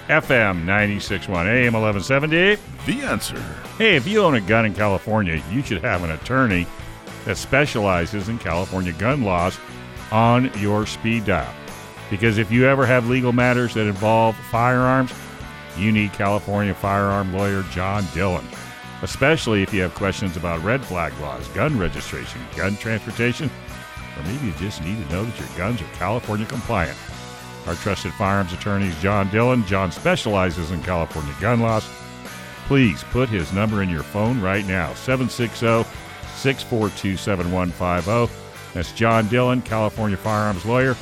FM 0.09 0.65
961 0.65 1.47
AM 1.47 1.75
1170. 1.75 2.57
The 2.87 3.07
answer. 3.07 3.39
Hey, 3.77 3.95
if 3.95 4.07
you 4.07 4.23
own 4.23 4.37
a 4.37 4.41
gun 4.41 4.65
in 4.65 4.73
California, 4.73 5.43
you 5.53 5.63
should 5.63 5.85
have 5.85 6.03
an 6.03 6.13
attorney 6.13 6.67
that 7.27 7.37
specializes 7.37 8.31
in 8.31 8.39
California 8.39 8.95
gun 8.95 9.23
laws 9.23 9.59
on 10.11 10.51
your 10.59 10.87
speed 10.87 11.27
dial. 11.27 11.53
Because 12.09 12.39
if 12.39 12.51
you 12.51 12.67
ever 12.67 12.87
have 12.87 13.07
legal 13.07 13.35
matters 13.35 13.75
that 13.75 13.87
involve 13.87 14.35
firearms, 14.51 15.13
you 15.77 15.93
need 15.93 16.15
California 16.15 16.73
firearm 16.73 17.35
lawyer 17.35 17.63
John 17.71 18.07
Dillon. 18.15 18.47
Especially 19.03 19.63
if 19.63 19.75
you 19.75 19.83
have 19.83 19.95
questions 19.95 20.39
about 20.39 20.65
red 20.65 20.83
flag 20.83 21.13
laws, 21.21 21.47
gun 21.49 21.79
registration, 21.79 22.41
gun 22.57 22.79
transportation, 22.79 23.51
or 24.17 24.23
maybe 24.23 24.47
you 24.47 24.53
just 24.55 24.83
need 24.83 25.07
to 25.07 25.13
know 25.13 25.25
that 25.27 25.39
your 25.39 25.59
guns 25.59 25.83
are 25.83 25.97
California 25.97 26.47
compliant. 26.47 26.97
Our 27.69 27.75
trusted 27.75 28.15
firearms 28.15 28.55
attorney 28.55 28.87
is 28.87 28.99
John 29.03 29.29
Dillon. 29.29 29.63
John 29.67 29.93
specializes 29.93 30.71
in 30.71 30.83
California 30.83 31.35
gun 31.39 31.61
laws. 31.61 31.87
Please 32.67 33.05
put 33.05 33.29
his 33.29 33.53
number 33.53 33.83
in 33.83 33.91
your 33.91 34.03
phone 34.03 34.41
right 34.41 34.65
now 34.65 34.95
760 34.95 35.85
642 36.37 37.19
7150. 37.19 38.35
That's 38.73 38.91
John 38.93 39.29
Dillon, 39.29 39.61
California 39.61 40.17
firearms 40.17 40.65
lawyer. 40.65 40.95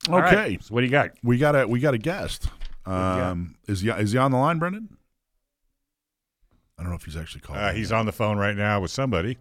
Okay. 0.09 0.57
So 0.59 0.73
what 0.73 0.81
do 0.81 0.87
you 0.87 0.91
got? 0.91 1.11
We 1.21 1.37
got 1.37 1.55
a 1.55 1.67
we 1.67 1.79
got 1.79 1.93
a 1.93 1.99
guest. 1.99 2.47
Um, 2.87 3.57
is 3.67 3.81
he 3.81 3.89
is 3.89 4.11
he 4.11 4.17
on 4.17 4.31
the 4.31 4.37
line, 4.37 4.57
Brendan? 4.57 4.97
I 6.79 6.81
don't 6.81 6.89
know 6.89 6.95
if 6.95 7.05
he's 7.05 7.15
actually 7.15 7.41
called. 7.41 7.59
Uh, 7.59 7.73
he's 7.73 7.91
on 7.91 8.07
the 8.07 8.11
phone 8.11 8.39
right 8.39 8.55
now 8.55 8.81
with 8.81 8.89
somebody. 8.89 9.37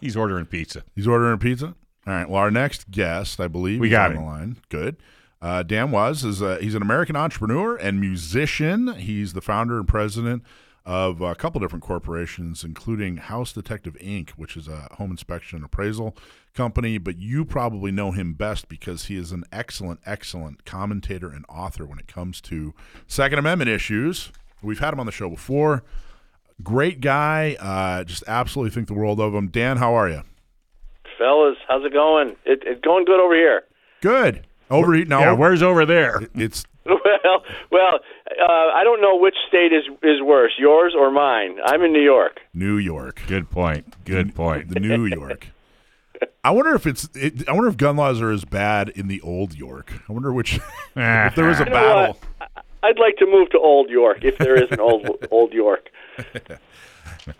He's 0.00 0.16
ordering 0.16 0.46
pizza. 0.46 0.82
He's 0.94 1.06
ordering 1.06 1.38
pizza. 1.38 1.74
All 2.06 2.12
right. 2.12 2.28
Well, 2.28 2.40
our 2.40 2.50
next 2.50 2.90
guest, 2.90 3.40
I 3.40 3.48
believe, 3.48 3.80
We 3.80 3.88
got 3.88 4.10
on 4.10 4.16
him. 4.16 4.22
the 4.22 4.28
line. 4.28 4.56
Good. 4.68 4.96
Uh, 5.40 5.62
Dan 5.62 5.90
Wos 5.90 6.24
is 6.24 6.40
a, 6.40 6.58
he's 6.60 6.74
an 6.74 6.82
American 6.82 7.16
entrepreneur 7.16 7.76
and 7.76 8.00
musician. 8.00 8.94
He's 8.94 9.32
the 9.34 9.40
founder 9.42 9.78
and 9.78 9.86
president 9.88 10.42
of 10.86 11.20
a 11.22 11.34
couple 11.34 11.60
different 11.60 11.82
corporations, 11.82 12.62
including 12.62 13.16
House 13.16 13.52
Detective 13.54 13.94
Inc., 14.02 14.30
which 14.30 14.54
is 14.56 14.68
a 14.68 14.88
home 14.92 15.10
inspection 15.10 15.56
and 15.56 15.64
appraisal 15.64 16.14
company. 16.54 16.98
But 16.98 17.16
you 17.18 17.44
probably 17.46 17.90
know 17.90 18.10
him 18.10 18.34
best 18.34 18.68
because 18.68 19.06
he 19.06 19.16
is 19.16 19.32
an 19.32 19.44
excellent, 19.50 20.00
excellent 20.04 20.64
commentator 20.66 21.28
and 21.30 21.44
author 21.48 21.86
when 21.86 21.98
it 21.98 22.06
comes 22.06 22.40
to 22.42 22.74
Second 23.06 23.38
Amendment 23.38 23.70
issues. 23.70 24.30
We've 24.62 24.78
had 24.78 24.92
him 24.92 25.00
on 25.00 25.06
the 25.06 25.12
show 25.12 25.30
before. 25.30 25.84
Great 26.62 27.00
guy. 27.00 27.56
Uh, 27.60 28.04
just 28.04 28.24
absolutely 28.26 28.74
think 28.74 28.86
the 28.88 28.94
world 28.94 29.20
of 29.20 29.34
him. 29.34 29.48
Dan, 29.48 29.76
how 29.78 29.94
are 29.94 30.08
you? 30.08 30.22
fellas. 31.18 31.56
How's 31.68 31.84
it 31.84 31.92
going? 31.92 32.30
It, 32.44 32.62
it's 32.66 32.80
going 32.80 33.04
good 33.04 33.20
over 33.20 33.34
here. 33.34 33.62
Good. 34.00 34.46
Overheat 34.70 35.06
now. 35.08 35.20
Yeah, 35.20 35.32
where's 35.32 35.62
over 35.62 35.86
there? 35.86 36.20
it's 36.34 36.64
Well, 36.86 37.42
well, 37.70 38.00
uh, 38.40 38.44
I 38.74 38.82
don't 38.84 39.00
know 39.00 39.16
which 39.16 39.34
state 39.48 39.72
is 39.72 39.84
is 40.02 40.20
worse, 40.22 40.52
yours 40.58 40.94
or 40.98 41.10
mine. 41.10 41.56
I'm 41.64 41.82
in 41.82 41.92
New 41.92 42.02
York. 42.02 42.40
New 42.52 42.76
York. 42.76 43.22
Good 43.26 43.50
point. 43.50 43.94
Good 44.04 44.34
point. 44.34 44.68
The 44.70 44.80
New 44.80 45.04
York. 45.06 45.48
I 46.42 46.50
wonder 46.50 46.74
if 46.74 46.86
it's. 46.86 47.08
It, 47.14 47.48
I 47.48 47.52
wonder 47.52 47.68
if 47.68 47.76
gun 47.76 47.96
laws 47.96 48.20
are 48.20 48.30
as 48.30 48.44
bad 48.44 48.88
in 48.90 49.08
the 49.08 49.20
old 49.22 49.54
York. 49.54 49.92
I 50.08 50.12
wonder 50.12 50.32
which. 50.32 50.54
if 50.96 51.34
there 51.34 51.46
was 51.46 51.60
a 51.60 51.64
You 51.64 51.70
know 51.70 51.76
battle. 51.76 52.06
what? 52.14 52.18
I- 52.84 52.88
I'd 52.88 52.98
like 52.98 53.16
to 53.16 53.26
move 53.26 53.50
to 53.50 53.58
Old 53.58 53.88
York 53.90 54.24
if 54.24 54.36
there 54.38 54.54
is 54.62 54.70
an 54.70 54.80
old 54.80 55.08
Old 55.30 55.52
York. 55.52 55.90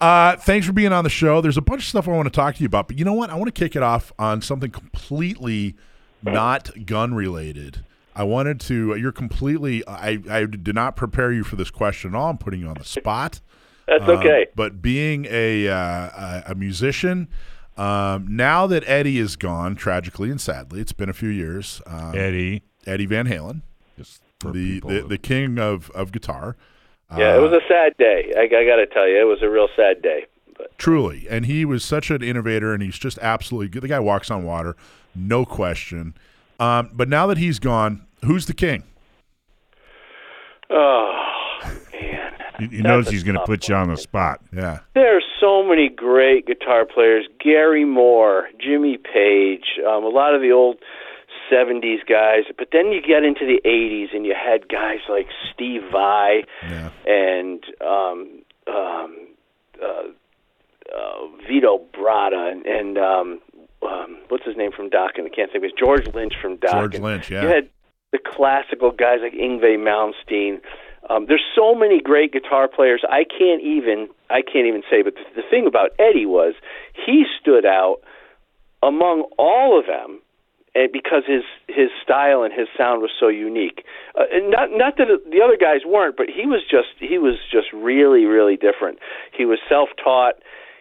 Uh, 0.01 0.37
thanks 0.37 0.67
for 0.67 0.73
being 0.73 0.93
on 0.93 1.05
the 1.05 1.11
show. 1.11 1.41
There's 1.41 1.59
a 1.59 1.63
bunch 1.63 1.83
of 1.83 1.89
stuff 1.89 2.09
I 2.09 2.13
want 2.13 2.27
to 2.27 2.31
talk 2.33 2.55
to 2.57 2.61
you 2.63 2.67
about, 2.67 2.89
but 2.89 2.99
you 2.99 3.05
know 3.05 3.13
what? 3.13 3.29
I 3.31 3.35
want 3.35 3.55
to 3.55 3.59
kick 3.59 3.77
it 3.77 3.83
off 3.83 4.13
on 4.19 4.41
something 4.41 4.71
completely 4.71 5.75
not 6.23 6.71
gun 6.87 7.15
related. 7.15 7.85
I 8.17 8.23
wanted 8.25 8.61
to. 8.61 8.95
You're 8.97 9.13
completely. 9.13 9.87
I, 9.87 10.21
I 10.31 10.47
did 10.47 10.75
not 10.75 10.97
prepare 10.97 11.33
you 11.33 11.45
for 11.45 11.57
this 11.57 11.71
question 11.71 12.15
at 12.15 12.17
all. 12.17 12.31
I'm 12.31 12.39
putting 12.39 12.61
you 12.61 12.69
on 12.69 12.75
the 12.79 12.85
spot. 12.85 13.41
That's 13.87 14.05
Um, 14.05 14.11
okay. 14.19 14.47
but 14.55 14.81
being 14.81 15.27
a 15.29 15.69
uh, 15.69 15.75
a, 15.77 16.43
a 16.49 16.55
musician, 16.55 17.29
um, 17.77 18.27
now 18.31 18.67
that 18.69 18.85
Eddie 18.87 19.19
is 19.19 19.37
gone, 19.37 19.75
tragically 19.75 20.31
and 20.31 20.41
sadly, 20.41 20.81
it's 20.81 20.93
been 20.93 21.11
a 21.11 21.15
few 21.15 21.29
years. 21.29 21.83
Um, 21.87 22.15
Eddie. 22.17 22.63
Eddie 22.87 23.07
Van 23.07 23.27
Halen, 23.27 23.63
Just 23.99 24.21
for 24.45 24.53
the, 24.53 24.75
people 24.75 24.91
the 24.91 25.03
the 25.03 25.19
king 25.19 25.59
of 25.59 25.91
of 25.91 26.13
guitar. 26.13 26.57
yeah, 27.17 27.35
uh, 27.35 27.39
it 27.39 27.41
was 27.41 27.53
a 27.53 27.61
sad 27.69 27.97
day. 27.99 28.33
I, 28.37 28.43
I 28.43 28.65
got 28.65 28.77
to 28.77 28.87
tell 28.87 29.09
you, 29.09 29.21
it 29.21 29.25
was 29.25 29.43
a 29.43 29.49
real 29.49 29.69
sad 29.77 30.03
day. 30.03 30.27
But 30.57 30.77
Truly, 30.79 31.27
and 31.29 31.47
he 31.47 31.65
was 31.65 31.85
such 31.85 32.11
an 32.11 32.23
innovator, 32.23 32.73
and 32.73 32.83
he's 32.83 32.99
just 32.99 33.19
absolutely 33.19 33.69
good. 33.69 33.83
The 33.83 33.89
guy 33.89 34.01
walks 34.01 34.31
on 34.31 34.45
water, 34.45 34.77
no 35.15 35.45
question. 35.45 36.15
Um, 36.61 36.91
but 36.93 37.09
now 37.09 37.27
that 37.27 37.39
he's 37.39 37.59
gone, 37.59 38.07
who's 38.25 38.47
the 38.47 38.55
king? 38.55 38.85
oh 40.71 41.61
man, 41.93 42.33
He, 42.59 42.77
he 42.77 42.83
knows 42.83 43.09
he's 43.09 43.23
going 43.25 43.35
to 43.35 43.41
tough 43.41 43.47
put 43.47 43.69
you 43.69 43.75
on 43.75 43.89
the 43.89 43.97
spot. 43.97 44.41
Yeah, 44.53 44.81
there 44.95 45.17
are 45.17 45.23
so 45.41 45.65
many 45.65 45.89
great 45.89 46.47
guitar 46.47 46.85
players: 46.87 47.27
Gary 47.43 47.85
Moore, 47.85 48.49
Jimmy 48.61 48.97
Page, 48.97 49.79
um, 49.87 50.05
a 50.05 50.09
lot 50.09 50.35
of 50.35 50.41
the 50.41 50.53
old. 50.53 50.79
70s 51.53 52.07
guys, 52.09 52.45
but 52.59 52.69
then 52.73 52.93
you 52.93 53.01
get 53.01 53.25
into 53.25 53.47
the 53.47 53.61
80s 53.65 54.15
and 54.15 54.27
you 54.27 54.35
had 54.35 54.69
guys 54.69 55.01
like 55.09 55.27
Steve 55.53 55.83
Vai, 55.93 56.45
yeah, 56.63 56.91
and 57.07 57.65
um, 57.81 58.43
um, 58.67 59.29
uh, 59.83 60.09
uh, 60.95 61.27
Vito 61.47 61.81
Bratta 61.93 62.53
and, 62.53 62.67
and 62.67 62.99
um, 62.99 63.41
um, 63.83 64.19
what's 64.29 64.45
his 64.45 64.57
name 64.57 64.73
from 64.73 64.91
Dokken? 64.91 65.27
I 65.27 65.29
can't 65.29 65.51
think 65.51 65.57
of 65.57 65.65
it. 65.65 65.73
George 65.79 66.07
Lynch 66.15 66.35
from 66.41 66.57
Dokken. 66.59 66.71
George 66.73 66.99
Lynch. 66.99 67.31
Yeah, 67.31 67.43
You 67.43 67.49
had 67.49 67.69
the 68.13 68.19
classical 68.25 68.91
guys 68.91 69.19
like 69.23 69.35
Yngwie 69.35 69.79
Malmsteen. 69.79 70.61
Um, 71.11 71.27
there's 71.27 71.45
so 71.55 71.75
many 71.75 72.01
great 72.01 72.33
guitar 72.33 72.69
players. 72.69 73.03
I 73.09 73.25
can't 73.25 73.63
even 73.63 74.09
I 74.31 74.41
can't 74.41 74.67
even 74.67 74.83
say. 74.91 75.03
But 75.03 75.15
the, 75.15 75.43
the 75.43 75.49
thing 75.51 75.67
about 75.67 75.91
Eddie 75.99 76.27
was 76.27 76.55
he 77.07 77.25
stood 77.41 77.67
out 77.67 77.99
among 78.83 79.27
all 79.39 79.79
of 79.79 79.87
them 79.87 80.21
and 80.75 80.91
because 80.93 81.23
his 81.27 81.43
his 81.69 81.91
style 82.03 82.43
and 82.43 82.53
his 82.53 82.69
sound 82.77 83.01
was 83.03 83.11
so 83.19 83.29
unique. 83.29 83.85
Uh, 84.19 84.25
and 84.33 84.51
not 84.51 84.71
not 84.73 84.97
that 84.99 85.07
the 85.31 85.41
other 85.43 85.57
guys 85.57 85.81
weren't, 85.87 86.17
but 86.17 86.27
he 86.29 86.47
was 86.47 86.63
just 86.69 86.89
he 86.99 87.19
was 87.19 87.37
just 87.51 87.69
really 87.73 88.25
really 88.25 88.57
different. 88.57 88.99
He 89.37 89.45
was 89.45 89.59
self-taught. 89.69 90.35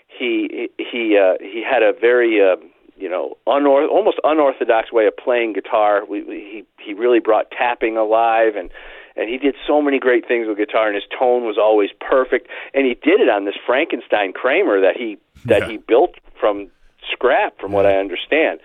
He 0.08 0.70
he 0.78 1.18
uh, 1.18 1.36
he 1.42 1.64
had 1.68 1.84
a 1.84 1.94
very 1.94 2.40
uh, 2.42 2.56
you 2.98 3.10
know 3.10 3.38
unor- 3.48 3.90
almost 3.90 4.18
unorthodox 4.24 4.92
way 4.92 5.08
of 5.08 5.16
playing 5.18 5.54
guitar. 5.54 6.06
We, 6.06 6.24
we, 6.24 6.36
he 6.36 6.64
he 6.84 6.94
really 6.94 7.20
brought 7.20 7.52
tapping 7.52 7.98
alive 7.98 8.56
and. 8.56 8.70
And 9.16 9.30
he 9.30 9.38
did 9.38 9.54
so 9.68 9.80
many 9.80 10.00
great 10.00 10.28
things 10.28 10.48
with 10.48 10.58
guitar, 10.58 10.88
and 10.88 10.96
his 10.96 11.04
tone 11.20 11.44
was 11.44 11.56
always 11.56 11.92
perfect. 12.00 12.48
And 12.74 12.88
he 12.88 12.96
did 12.96 13.22
it 13.22 13.30
on 13.30 13.46
this 13.46 13.54
Frankenstein 13.64 14.34
Kramer 14.34 14.82
that 14.82 14.98
he 14.98 15.20
that 15.46 15.62
Yeah. 15.62 15.68
he 15.68 15.78
built 15.78 16.16
from 16.40 16.72
scrap, 17.12 17.60
from 17.60 17.72
what 17.74 17.86
I 17.86 17.98
understand. 17.98 18.60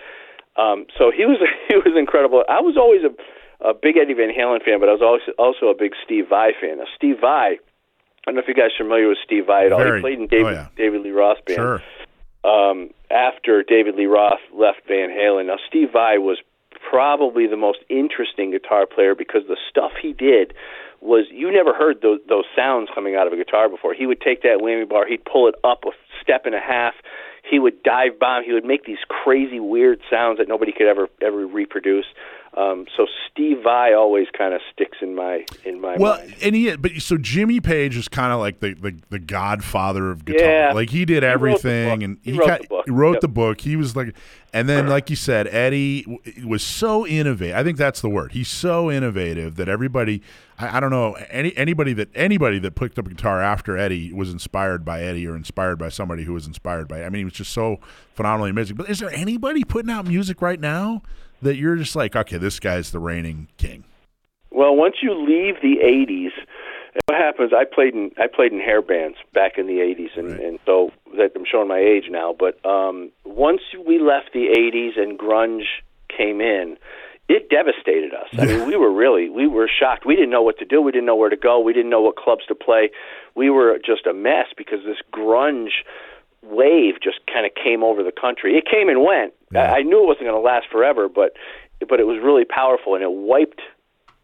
Um, 0.59 0.87
so 0.99 1.11
he 1.15 1.25
was 1.25 1.39
he 1.69 1.77
was 1.77 1.95
incredible. 1.97 2.45
I 2.49 2.61
was 2.61 2.77
always 2.77 3.03
a, 3.05 3.13
a 3.69 3.73
big 3.75 3.97
Eddie 3.97 4.15
Van 4.15 4.31
Halen 4.31 4.63
fan, 4.65 4.81
but 4.81 4.89
I 4.89 4.93
was 4.93 5.03
also 5.03 5.33
also 5.39 5.67
a 5.71 5.75
big 5.79 5.93
Steve 6.05 6.29
Vai 6.29 6.53
fan. 6.61 6.79
Now 6.79 6.85
Steve 6.97 7.17
Vai, 7.21 7.57
I 7.57 7.59
don't 8.27 8.35
know 8.35 8.43
if 8.43 8.49
you 8.49 8.55
guys 8.55 8.71
are 8.79 8.85
familiar 8.85 9.09
with 9.09 9.19
Steve 9.25 9.47
Vai 9.47 9.67
at 9.67 9.73
all. 9.73 9.79
Very. 9.79 9.99
He 9.99 10.03
played 10.03 10.19
in 10.19 10.27
David 10.27 10.47
Oh, 10.47 10.51
yeah. 10.51 10.69
David 10.77 11.03
Lee 11.03 11.11
Roth 11.11 11.45
band 11.47 11.57
sure. 11.57 11.83
um, 12.45 12.91
after 13.11 13.63
David 13.63 13.95
Lee 13.95 14.07
Roth 14.07 14.41
left 14.53 14.81
Van 14.89 15.11
Halen. 15.11 15.47
Now, 15.47 15.57
Steve 15.69 15.89
Vai 15.93 16.19
was 16.19 16.39
probably 16.91 17.47
the 17.47 17.57
most 17.57 17.79
interesting 17.89 18.51
guitar 18.51 18.87
player 18.87 19.15
because 19.15 19.43
the 19.49 19.57
stuff 19.69 19.93
he 20.01 20.13
did 20.13 20.55
was 21.01 21.27
you 21.31 21.53
never 21.53 21.73
heard 21.73 22.03
those, 22.03 22.21
those 22.29 22.45
sounds 22.57 22.89
coming 22.95 23.15
out 23.15 23.27
of 23.27 23.33
a 23.33 23.37
guitar 23.37 23.69
before. 23.69 23.95
He 23.95 24.07
would 24.07 24.21
take 24.21 24.43
that 24.43 24.59
whammy 24.61 24.89
bar, 24.89 25.07
he'd 25.07 25.25
pull 25.25 25.49
it 25.49 25.55
up 25.65 25.85
a 25.85 25.91
step 26.23 26.47
and 26.47 26.55
a 26.55 26.61
half. 26.61 26.95
He 27.49 27.59
would 27.59 27.83
dive 27.83 28.19
bomb. 28.19 28.45
He 28.45 28.53
would 28.53 28.65
make 28.65 28.85
these 28.85 28.99
crazy, 29.09 29.59
weird 29.59 30.01
sounds 30.11 30.39
that 30.39 30.49
nobody 30.49 30.73
could 30.73 30.87
ever 30.87 31.09
ever 31.23 31.47
reproduce. 31.47 32.05
Um, 32.59 32.87
so 32.97 33.07
Steve 33.31 33.59
Vai 33.63 33.95
always 33.95 34.27
kind 34.37 34.53
of 34.53 34.61
sticks 34.73 34.99
in 35.01 35.15
my 35.15 35.45
in 35.65 35.81
my 35.81 35.97
Well, 35.97 36.19
mind. 36.19 36.35
and 36.43 36.57
he, 36.57 36.75
but 36.75 36.91
so 36.99 37.17
Jimmy 37.17 37.61
Page 37.61 37.97
is 37.97 38.09
kind 38.09 38.33
of 38.33 38.41
like 38.41 38.59
the, 38.59 38.75
the 38.75 38.99
the 39.11 39.19
godfather 39.21 40.11
of 40.11 40.25
guitar. 40.25 40.45
Yeah. 40.45 40.73
Like 40.73 40.91
he 40.91 41.05
did 41.05 41.23
He 41.23 41.27
wrote 41.29 41.33
everything, 41.35 41.89
book. 42.01 42.03
and 42.03 42.19
He 42.23 42.33
wrote 42.33 42.49
ca- 42.49 42.59
the 42.59 42.67
book. 42.69 42.85
he 42.87 42.91
wrote 42.91 43.21
the 43.21 43.29
book. 43.29 43.61
He 43.61 43.77
was 43.77 43.95
like, 43.95 44.13
and 44.53 44.69
then 44.69 44.89
like 44.89 45.09
you 45.09 45.15
said, 45.15 45.47
Eddie 45.47 46.03
w- 46.03 46.49
was 46.49 46.65
so 46.65 47.07
innovative. 47.07 47.55
I 47.57 47.63
think 47.63 47.79
that's 47.79 48.01
the 48.01 48.09
word. 48.11 48.33
He's 48.33 48.49
so 48.49 48.91
innovative 48.91 49.55
that 49.55 49.69
everybody. 49.69 50.21
I, 50.59 50.79
I 50.79 50.81
don't 50.81 50.91
know 50.91 51.13
any 51.31 51.57
anybody 51.57 51.93
that 51.93 52.09
anybody 52.17 52.59
that 52.59 52.75
picked 52.75 52.99
up 52.99 53.07
a 53.07 53.11
guitar 53.11 53.41
after 53.41 53.77
Eddie 53.79 54.13
was 54.13 54.33
inspired 54.33 54.85
by 54.85 55.03
Eddie 55.03 55.29
or 55.29 55.37
inspired 55.37 55.77
by 55.79 55.91
somebody 55.91 56.25
who 56.25 56.33
was 56.33 56.49
inspired 56.49 56.89
by. 56.89 57.05
I 57.05 57.09
mean, 57.09 57.21
he 57.21 57.25
was 57.25 57.35
just 57.35 57.53
so 57.53 57.79
phenomenally 58.15 58.51
amazing. 58.51 58.75
But 58.75 58.91
is 58.91 58.99
there 58.99 59.11
anybody 59.13 59.63
putting 59.63 59.93
out 59.93 60.09
music 60.09 60.43
right 60.43 60.59
now 60.59 61.03
that 61.43 61.57
you're 61.57 61.77
just 61.77 61.97
like, 61.97 62.17
okay, 62.17 62.39
this 62.39 62.59
guy's 62.61 62.91
the 62.91 62.99
reigning 62.99 63.49
king? 63.57 63.85
Well, 64.51 64.75
once 64.75 64.97
you 65.03 65.15
leave 65.15 65.57
the 65.63 65.77
'80s, 65.85 66.33
what 67.07 67.19
happens? 67.19 67.53
I 67.53 67.65
played 67.65 67.95
in 67.95 68.11
I 68.19 68.27
played 68.27 68.53
in 68.53 68.61
hair 68.61 68.83
bands 68.83 69.19
back 69.35 69.59
in 69.59 69.67
the 69.67 69.75
'80s, 69.81 70.17
and, 70.19 70.31
Right. 70.33 70.41
and 70.41 70.59
so 70.67 70.91
that 71.17 71.33
I'm 71.37 71.45
showing 71.45 71.69
my 71.69 71.79
age 71.79 72.05
now. 72.11 72.35
But 72.39 72.65
um, 72.67 73.11
once 73.25 73.61
we 73.87 73.99
left 73.99 74.33
the 74.33 74.47
'80s 74.57 74.99
and 75.01 75.19
grunge 75.19 75.65
came 76.09 76.41
in, 76.41 76.77
it 77.29 77.51
devastated 77.51 78.15
us. 78.15 78.29
I 78.39 78.47
mean, 78.47 78.67
we 78.67 78.75
were 78.77 78.91
really 78.93 79.29
we 79.29 79.47
were 79.47 79.69
shocked. 79.69 80.07
We 80.07 80.17
didn't 80.17 80.31
know 80.31 80.43
what 80.43 80.59
to 80.59 80.65
do. 80.65 80.81
We 80.81 80.93
didn't 80.93 81.07
know 81.07 81.17
where 81.17 81.31
to 81.31 81.37
go. 81.37 81.61
We 81.61 81.73
didn't 81.73 81.91
know 81.91 82.01
what 82.01 82.17
clubs 82.17 82.47
to 82.47 82.55
play. 82.55 82.91
We 83.35 83.51
were 83.51 83.79
just 83.85 84.07
a 84.07 84.15
mess 84.15 84.47
because 84.57 84.81
this 84.85 84.99
grunge 85.13 85.85
wave 86.43 86.95
just 87.03 87.19
kind 87.33 87.45
of 87.47 87.53
came 87.55 87.85
over 87.85 88.03
the 88.03 88.13
country. 88.13 88.57
It 88.57 88.65
came 88.69 88.89
and 88.89 89.03
went. 89.05 89.35
Yeah. 89.53 89.73
I, 89.73 89.79
I 89.79 89.83
knew 89.83 90.03
it 90.03 90.07
wasn't 90.07 90.27
going 90.27 90.35
to 90.35 90.41
last 90.41 90.67
forever, 90.71 91.09
but 91.09 91.33
but 91.89 92.01
it 92.01 92.07
was 92.07 92.19
really 92.23 92.45
powerful 92.45 92.95
and 92.95 93.03
it 93.03 93.13
wiped 93.13 93.61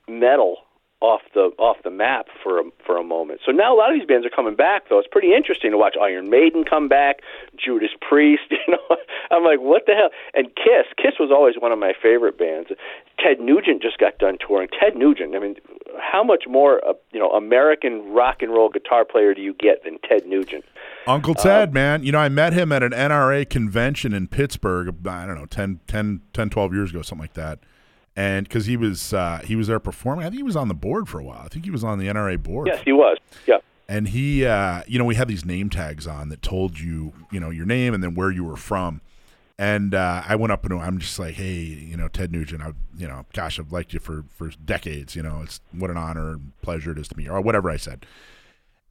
metal 0.09 0.59
off 1.05 1.21
the 1.35 1.53
off 1.59 1.77
the 1.85 1.91
map 1.91 2.27
for 2.43 2.61
a, 2.61 2.65
for 2.85 2.97
a 2.97 3.05
moment. 3.05 3.41
So 3.45 3.53
now 3.53 3.75
a 3.75 3.77
lot 3.77 3.93
of 3.93 3.99
these 3.99 4.09
bands 4.09 4.27
are 4.27 4.31
coming 4.31 4.57
back 4.57 4.89
though. 4.89 4.99
It's 4.99 5.09
pretty 5.11 5.35
interesting 5.35 5.71
to 5.71 5.79
watch 5.79 5.97
Iron 6.01 6.31
Maiden 6.31 6.65
come 6.65 6.89
back, 6.89 7.21
Judas 7.63 7.91
Priest, 8.01 8.45
you 8.51 8.59
know. 8.69 8.97
I'm 9.31 9.45
like, 9.45 9.61
what 9.61 9.85
the 9.87 9.93
hell? 9.93 10.11
And 10.33 10.49
Kiss, 10.57 10.89
Kiss 10.97 11.21
was 11.21 11.31
always 11.31 11.57
one 11.59 11.73
of 11.73 11.79
my 11.79 11.93
favorite 12.01 12.39
bands. 12.39 12.71
Ted 13.19 13.41
Nugent 13.41 13.83
just 13.83 13.99
got 13.99 14.19
done 14.19 14.39
touring. 14.41 14.69
Ted 14.69 14.97
Nugent, 14.97 15.37
I 15.37 15.39
mean, 15.39 15.57
how 16.01 16.25
much 16.25 16.45
more 16.49 16.85
uh, 16.87 16.95
you 17.13 17.21
know, 17.21 17.31
American 17.31 18.13
rock 18.13 18.41
and 18.41 18.51
roll 18.51 18.71
guitar 18.71 19.05
player 19.05 19.35
do 19.35 19.43
you 19.43 19.55
get 19.55 19.85
than 19.85 19.99
Ted 20.09 20.27
Nugent? 20.27 20.65
Uncle 21.07 21.35
Ted, 21.35 21.75
man. 21.75 22.03
You 22.03 22.13
know, 22.13 22.19
I 22.19 22.31
met 22.31 22.55
him 22.55 22.73
at 22.73 22.83
an 22.83 22.93
NRA 22.93 23.49
convention 23.49 24.15
in 24.15 24.29
Pittsburgh, 24.29 24.95
I 25.07 25.27
don't 25.27 25.37
know, 25.37 25.47
10, 25.47 25.81
10, 25.87 26.23
10 26.33 26.51
12 26.51 26.73
years 26.73 26.91
ago, 26.91 27.03
something 27.03 27.23
like 27.23 27.35
that. 27.35 27.59
And 28.17 28.47
because 28.47 28.67
he 28.67 28.77
was 28.77 29.13
uh, 29.13 29.41
he 29.45 29.57
was 29.57 29.67
there 29.67 29.81
performing, 29.81 30.25
I 30.25 30.29
think 30.29 30.39
he 30.39 30.45
was 30.45 30.57
on 30.57 30.69
the 30.69 30.75
board 30.75 31.09
for 31.09 31.19
a 31.19 31.25
while. 31.25 31.43
I 31.45 31.49
think 31.49 31.65
he 31.65 31.71
was 31.71 31.83
on 31.83 31.99
the 31.99 32.07
NRA 32.07 32.41
board. 32.41 32.69
Yes, 32.69 32.81
he 32.85 32.93
was. 32.93 33.19
Yeah. 33.47 33.59
And 33.89 34.09
he, 34.09 34.47
uh, 34.47 34.83
you 34.87 34.99
know, 34.99 35.05
we 35.05 35.15
had 35.15 35.29
these 35.29 35.45
name 35.45 35.69
tags 35.69 36.07
on 36.07 36.29
that 36.31 36.41
told 36.41 36.79
you, 36.79 37.13
you 37.31 37.39
know, 37.39 37.51
your 37.51 37.67
name 37.67 37.93
and 37.93 38.03
then 38.03 38.15
where 38.15 38.31
you 38.31 38.45
were 38.45 38.57
from. 38.57 39.01
And 39.59 39.95
uh, 39.95 40.23
I 40.27 40.37
went 40.37 40.53
up 40.53 40.65
and 40.65 40.81
I'm 40.81 40.99
just 40.99 41.19
like, 41.19 41.35
hey, 41.35 41.59
you 41.59 41.97
know, 41.97 42.09
Ted 42.09 42.33
Nugent, 42.33 42.63
I, 42.63 42.73
you 42.97 43.07
know, 43.07 43.25
gosh, 43.33 43.61
I've 43.61 43.73
liked 43.73 43.93
you 43.93 44.01
for 44.01 44.25
for 44.31 44.51
decades. 44.65 45.15
You 45.15 45.23
know, 45.23 45.43
it's 45.43 45.61
what 45.73 45.91
an 45.91 45.97
honor 45.97 46.33
and 46.33 46.53
pleasure 46.63 46.93
it 46.93 46.99
is 46.99 47.09
to 47.09 47.17
me, 47.17 47.29
or 47.29 47.41
whatever 47.41 47.71
I 47.71 47.77
said. 47.77 48.07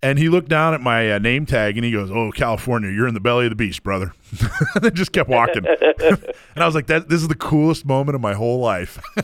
And 0.03 0.19
he 0.19 0.27
looked 0.27 0.49
down 0.49 0.73
at 0.73 0.81
my 0.81 1.13
uh, 1.13 1.19
name 1.19 1.45
tag 1.45 1.77
and 1.77 1.85
he 1.85 1.91
goes, 1.91 2.11
"Oh, 2.11 2.29
California, 2.31 2.91
you're 2.91 3.07
in 3.07 3.13
the 3.13 3.21
belly 3.21 3.45
of 3.45 3.51
the 3.51 3.55
beast, 3.55 3.83
brother." 3.83 4.13
and 4.75 4.83
then 4.83 4.93
just 4.93 5.13
kept 5.13 5.29
walking. 5.29 5.65
and 6.01 6.35
I 6.57 6.65
was 6.65 6.75
like, 6.75 6.87
"That 6.87 7.07
this 7.07 7.21
is 7.21 7.29
the 7.29 7.35
coolest 7.35 7.85
moment 7.85 8.15
of 8.15 8.21
my 8.21 8.33
whole 8.33 8.59
life." 8.59 9.01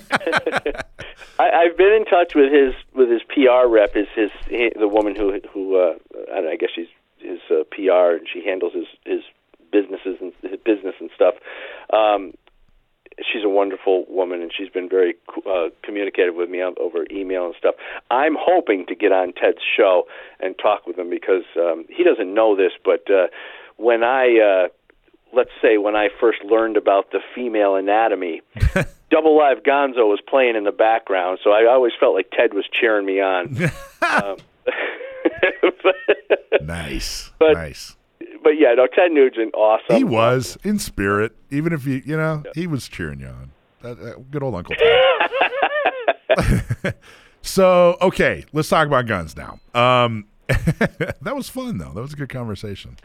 I, 1.37 1.49
I've 1.51 1.77
been 1.77 1.91
in 1.91 2.05
touch 2.05 2.33
with 2.33 2.51
his 2.51 2.73
with 2.93 3.09
his 3.09 3.21
PR 3.23 3.67
rep, 3.67 3.97
is 3.97 4.07
his 4.15 4.31
he, 4.47 4.71
the 4.79 4.87
woman 4.87 5.15
who 5.15 5.37
who 5.51 5.75
uh, 5.75 5.95
I, 6.31 6.35
don't 6.35 6.45
know, 6.45 6.51
I 6.51 6.55
guess 6.55 6.69
she's 6.73 6.87
his 7.17 7.39
uh, 7.51 7.63
PR 7.71 8.15
and 8.15 8.27
she 8.31 8.41
handles 8.45 8.73
his 8.73 8.87
his 9.05 9.21
businesses 9.71 10.17
and 10.21 10.33
his 10.41 10.59
business 10.63 10.95
and 10.99 11.09
stuff. 11.13 11.35
Um, 11.91 12.33
she's 13.21 13.43
a 13.43 13.49
wonderful 13.49 14.05
woman 14.07 14.41
and 14.41 14.51
she's 14.55 14.69
been 14.69 14.89
very 14.89 15.15
uh, 15.49 15.69
communicative 15.83 16.35
with 16.35 16.49
me 16.49 16.61
over 16.63 17.05
email 17.11 17.45
and 17.45 17.55
stuff. 17.57 17.75
I'm 18.11 18.35
hoping 18.39 18.85
to 18.87 18.95
get 18.95 19.11
on 19.11 19.33
Ted's 19.33 19.59
show 19.77 20.03
and 20.39 20.55
talk 20.57 20.85
with 20.87 20.97
him 20.97 21.09
because 21.09 21.43
um, 21.57 21.85
he 21.89 22.03
doesn't 22.03 22.33
know 22.33 22.55
this, 22.55 22.71
but 22.83 23.09
uh, 23.11 23.27
when 23.77 24.03
I 24.03 24.39
uh, 24.39 24.67
let's 25.33 25.51
say 25.61 25.77
when 25.77 25.95
I 25.95 26.09
first 26.19 26.43
learned 26.43 26.77
about 26.77 27.11
the 27.11 27.19
female 27.35 27.75
anatomy, 27.75 28.41
Double 29.11 29.37
Live 29.37 29.63
Gonzo 29.63 30.07
was 30.07 30.19
playing 30.27 30.55
in 30.55 30.63
the 30.63 30.71
background, 30.71 31.39
so 31.43 31.51
I 31.51 31.65
always 31.65 31.93
felt 31.99 32.13
like 32.15 32.29
Ted 32.31 32.53
was 32.53 32.65
cheering 32.71 33.05
me 33.05 33.21
on. 33.21 33.55
um, 34.01 34.37
nice, 36.61 37.31
But- 37.39 37.53
nice. 37.53 37.95
But 38.43 38.51
yeah, 38.57 38.73
no, 38.75 38.87
Ted 38.87 39.11
Nugent, 39.11 39.53
awesome. 39.53 39.95
He 39.95 40.03
was 40.03 40.57
in 40.63 40.79
spirit, 40.79 41.35
even 41.49 41.73
if 41.73 41.85
you, 41.85 42.01
you 42.05 42.17
know, 42.17 42.43
he 42.55 42.67
was 42.67 42.87
cheering 42.87 43.19
you 43.19 43.27
on. 43.27 43.51
That, 43.81 43.99
that- 43.99 44.31
good 44.31 44.43
old 44.43 44.55
Uncle 44.55 44.75
Ted. 46.35 46.95
so, 47.41 47.97
okay, 48.01 48.45
let's 48.53 48.69
talk 48.69 48.87
about 48.87 49.07
guns 49.07 49.35
now. 49.35 49.59
Um, 49.73 50.25
that 50.47 51.35
was 51.35 51.49
fun, 51.49 51.77
though. 51.77 51.91
That 51.93 52.01
was 52.01 52.13
a 52.13 52.15
good 52.15 52.29
conversation. 52.29 52.97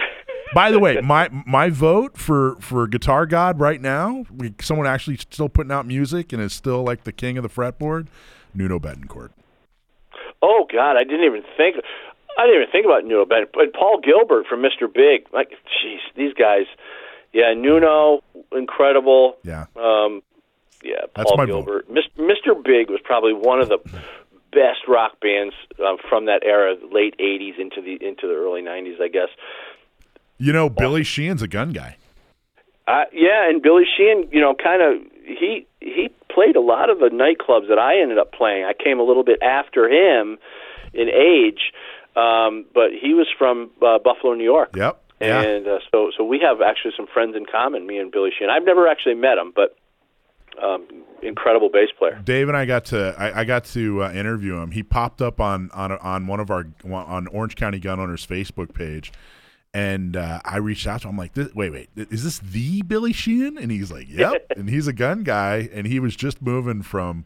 By 0.55 0.70
the 0.70 0.79
way, 0.79 1.01
my 1.01 1.29
my 1.47 1.68
vote 1.68 2.16
for 2.16 2.57
for 2.61 2.87
Guitar 2.87 3.27
God 3.27 3.59
right 3.59 3.81
now, 3.81 4.25
we, 4.33 4.55
someone 4.61 4.87
actually 4.87 5.16
still 5.16 5.49
putting 5.49 5.73
out 5.73 5.85
music 5.85 6.33
and 6.33 6.40
is 6.40 6.53
still 6.53 6.85
like 6.85 7.03
the 7.05 7.12
king 7.12 7.37
of 7.37 7.42
the 7.42 7.49
fretboard, 7.49 8.07
Nuno 8.55 8.79
Bettencourt. 8.79 9.31
Oh 10.42 10.66
God, 10.73 10.97
I 10.97 11.03
didn't 11.03 11.25
even 11.25 11.42
think. 11.57 11.77
I 12.38 12.47
didn't 12.47 12.62
even 12.62 12.73
think 12.73 12.87
about 12.87 13.05
Nuno. 13.05 13.25
But 13.27 13.73
Paul 13.75 14.01
Gilbert 14.01 14.47
from 14.47 14.61
Mr. 14.62 14.92
Big, 14.92 15.27
like, 15.33 15.51
jeez, 15.51 15.99
these 16.16 16.35
guys. 16.35 16.66
Yeah, 17.33 17.53
Nuno, 17.55 18.23
incredible. 18.53 19.37
Yeah. 19.42 19.66
Um, 19.77 20.23
yeah, 20.83 21.07
That's 21.16 21.31
Paul 21.31 21.37
my 21.38 21.47
vote. 21.47 21.64
Gilbert. 21.64 21.90
Mis- 21.90 22.05
Mr. 22.18 22.55
Big 22.62 22.90
was 22.90 23.01
probably 23.03 23.33
one 23.33 23.61
of 23.61 23.68
the 23.68 23.79
best 24.53 24.87
rock 24.87 25.18
bands 25.20 25.55
um, 25.85 25.97
from 26.09 26.27
that 26.27 26.42
era, 26.44 26.77
late 26.92 27.16
'80s 27.18 27.59
into 27.59 27.81
the 27.81 27.94
into 28.07 28.29
the 28.29 28.35
early 28.35 28.62
'90s, 28.62 29.01
I 29.01 29.09
guess. 29.09 29.29
You 30.38 30.53
know, 30.53 30.68
Billy 30.68 31.03
Sheehan's 31.05 31.42
a 31.42 31.49
gun 31.49 31.73
guy. 31.73 31.97
Uh, 32.87 33.05
yeah, 33.12 33.49
and 33.49 33.62
Billy 33.62 33.85
Sheehan, 33.97 34.29
you 34.31 34.40
know, 34.40 34.55
kind 34.55 34.83
of 34.83 35.03
he 35.25 35.66
he 35.81 36.11
played 36.33 36.55
a 36.55 36.61
lot 36.61 36.90
of 36.90 36.99
the 36.99 37.09
nightclubs 37.09 37.68
that 37.68 37.79
I 37.79 38.01
ended 38.01 38.18
up 38.18 38.33
playing. 38.33 38.64
I 38.64 38.75
came 38.75 39.01
a 39.01 39.05
little 39.05 39.25
bit 39.25 39.42
after 39.42 39.88
him 39.88 40.38
in 40.92 41.09
age, 41.09 41.73
um, 42.16 42.66
but 42.74 42.90
he 42.90 43.14
was 43.14 43.27
from 43.37 43.70
uh, 43.83 43.98
Buffalo, 43.98 44.35
New 44.35 44.44
York. 44.44 44.77
Yep. 44.77 45.00
Yeah. 45.20 45.42
And 45.42 45.66
uh, 45.66 45.79
so 45.90 46.11
so 46.16 46.24
we 46.24 46.40
have 46.40 46.61
actually 46.61 46.92
some 46.96 47.07
friends 47.07 47.37
in 47.37 47.46
common, 47.46 47.87
me 47.87 47.98
and 47.98 48.11
Billy 48.11 48.31
Sheehan. 48.37 48.50
I've 48.50 48.64
never 48.64 48.88
actually 48.88 49.14
met 49.14 49.38
him, 49.38 49.53
but 49.55 49.77
um, 50.62 50.87
incredible 51.22 51.68
bass 51.68 51.88
player. 51.96 52.20
Dave 52.24 52.48
and 52.48 52.57
I 52.57 52.64
got 52.64 52.87
to 52.87 53.14
I, 53.18 53.40
I 53.40 53.44
got 53.44 53.64
to 53.66 54.05
uh, 54.05 54.12
interview 54.12 54.57
him. 54.57 54.70
He 54.72 54.83
popped 54.83 55.22
up 55.22 55.40
on 55.40 55.70
on 55.72 55.92
on 55.92 56.27
one 56.27 56.40
of 56.40 56.50
our 56.50 56.66
on 56.85 57.27
Orange 57.29 57.57
County 57.57 57.79
Gun 57.79 58.00
Owners 58.00 58.27
Facebook 58.27 58.74
page, 58.74 59.12
and 59.72 60.16
uh, 60.16 60.40
I 60.44 60.59
reached 60.59 60.87
out 60.87 61.03
to 61.03 61.09
him. 61.09 61.14
I'm 61.14 61.18
like, 61.18 61.37
wait, 61.55 61.72
wait, 61.72 61.90
is 61.96 62.24
this 62.24 62.38
the 62.38 62.83
Billy 62.83 63.12
Sheehan? 63.12 63.59
And 63.59 63.70
he's 63.70 63.90
like, 63.90 64.09
yep. 64.09 64.46
and 64.57 64.68
he's 64.68 64.87
a 64.87 64.92
gun 64.92 65.22
guy, 65.22 65.68
and 65.72 65.87
he 65.87 66.00
was 66.00 66.14
just 66.16 66.42
moving 66.42 66.83
from 66.83 67.24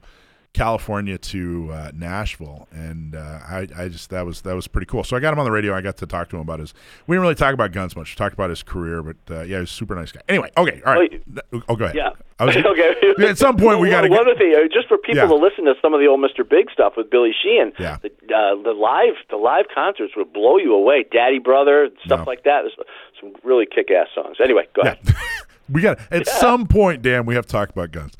California 0.54 1.18
to 1.18 1.70
uh, 1.72 1.90
Nashville, 1.94 2.66
and 2.72 3.14
uh, 3.14 3.38
I, 3.48 3.68
I 3.76 3.88
just 3.88 4.10
that 4.10 4.24
was 4.26 4.40
that 4.42 4.54
was 4.54 4.66
pretty 4.66 4.86
cool. 4.86 5.04
So 5.04 5.16
I 5.16 5.20
got 5.20 5.32
him 5.32 5.38
on 5.38 5.44
the 5.44 5.50
radio. 5.50 5.74
I 5.74 5.80
got 5.82 5.96
to 5.98 6.06
talk 6.06 6.28
to 6.30 6.36
him 6.36 6.42
about 6.42 6.58
his. 6.60 6.74
We 7.06 7.14
didn't 7.14 7.22
really 7.22 7.34
talk 7.34 7.54
about 7.54 7.70
guns 7.72 7.94
much. 7.94 8.12
We 8.14 8.16
talked 8.16 8.34
about 8.34 8.50
his 8.50 8.62
career, 8.62 9.02
but 9.02 9.16
uh, 9.30 9.42
yeah, 9.42 9.60
he's 9.60 9.70
a 9.70 9.72
super 9.72 9.94
nice 9.94 10.10
guy. 10.10 10.20
Anyway, 10.28 10.50
okay, 10.56 10.82
all 10.84 10.94
right. 10.94 11.22
Oh, 11.68 11.76
go 11.76 11.84
ahead. 11.84 11.96
Yeah. 11.96 12.10
Was, 12.40 12.56
okay. 12.64 12.94
At 13.28 13.36
some 13.38 13.56
point, 13.56 13.80
we 13.80 13.90
got 13.90 14.02
to 14.02 14.08
One 14.08 14.20
other 14.20 14.34
thing, 14.36 14.54
uh, 14.54 14.68
just 14.72 14.88
for 14.88 14.96
people 14.98 15.16
Yeah. 15.22 15.26
to 15.26 15.34
listen 15.34 15.64
to 15.66 15.74
some 15.82 15.92
of 15.94 16.00
the 16.00 16.06
old 16.06 16.20
Mr. 16.20 16.48
Big 16.48 16.70
stuff 16.70 16.94
with 16.96 17.10
Billy 17.10 17.32
Sheehan. 17.42 17.72
Yeah. 17.78 17.98
The, 18.00 18.08
uh, 18.34 18.62
the 18.62 18.72
live 18.72 19.14
the 19.30 19.36
live 19.36 19.66
concerts 19.74 20.14
would 20.16 20.32
blow 20.32 20.56
you 20.56 20.72
away. 20.74 21.04
Daddy 21.12 21.38
Brother, 21.40 21.88
stuff 22.04 22.20
No. 22.20 22.24
like 22.24 22.44
that. 22.44 22.62
There's 22.62 22.76
some 23.20 23.32
really 23.44 23.66
kick 23.66 23.90
ass 23.90 24.06
songs. 24.14 24.36
Anyway, 24.42 24.66
go 24.74 24.82
Yeah. 24.84 24.92
ahead. 24.92 25.16
we 25.68 25.82
got 25.82 25.98
at 26.10 26.26
some 26.26 26.66
point, 26.66 27.02
Dan. 27.02 27.26
We 27.26 27.34
have 27.34 27.44
to 27.46 27.52
talk 27.52 27.70
about 27.70 27.90
guns. 27.92 28.14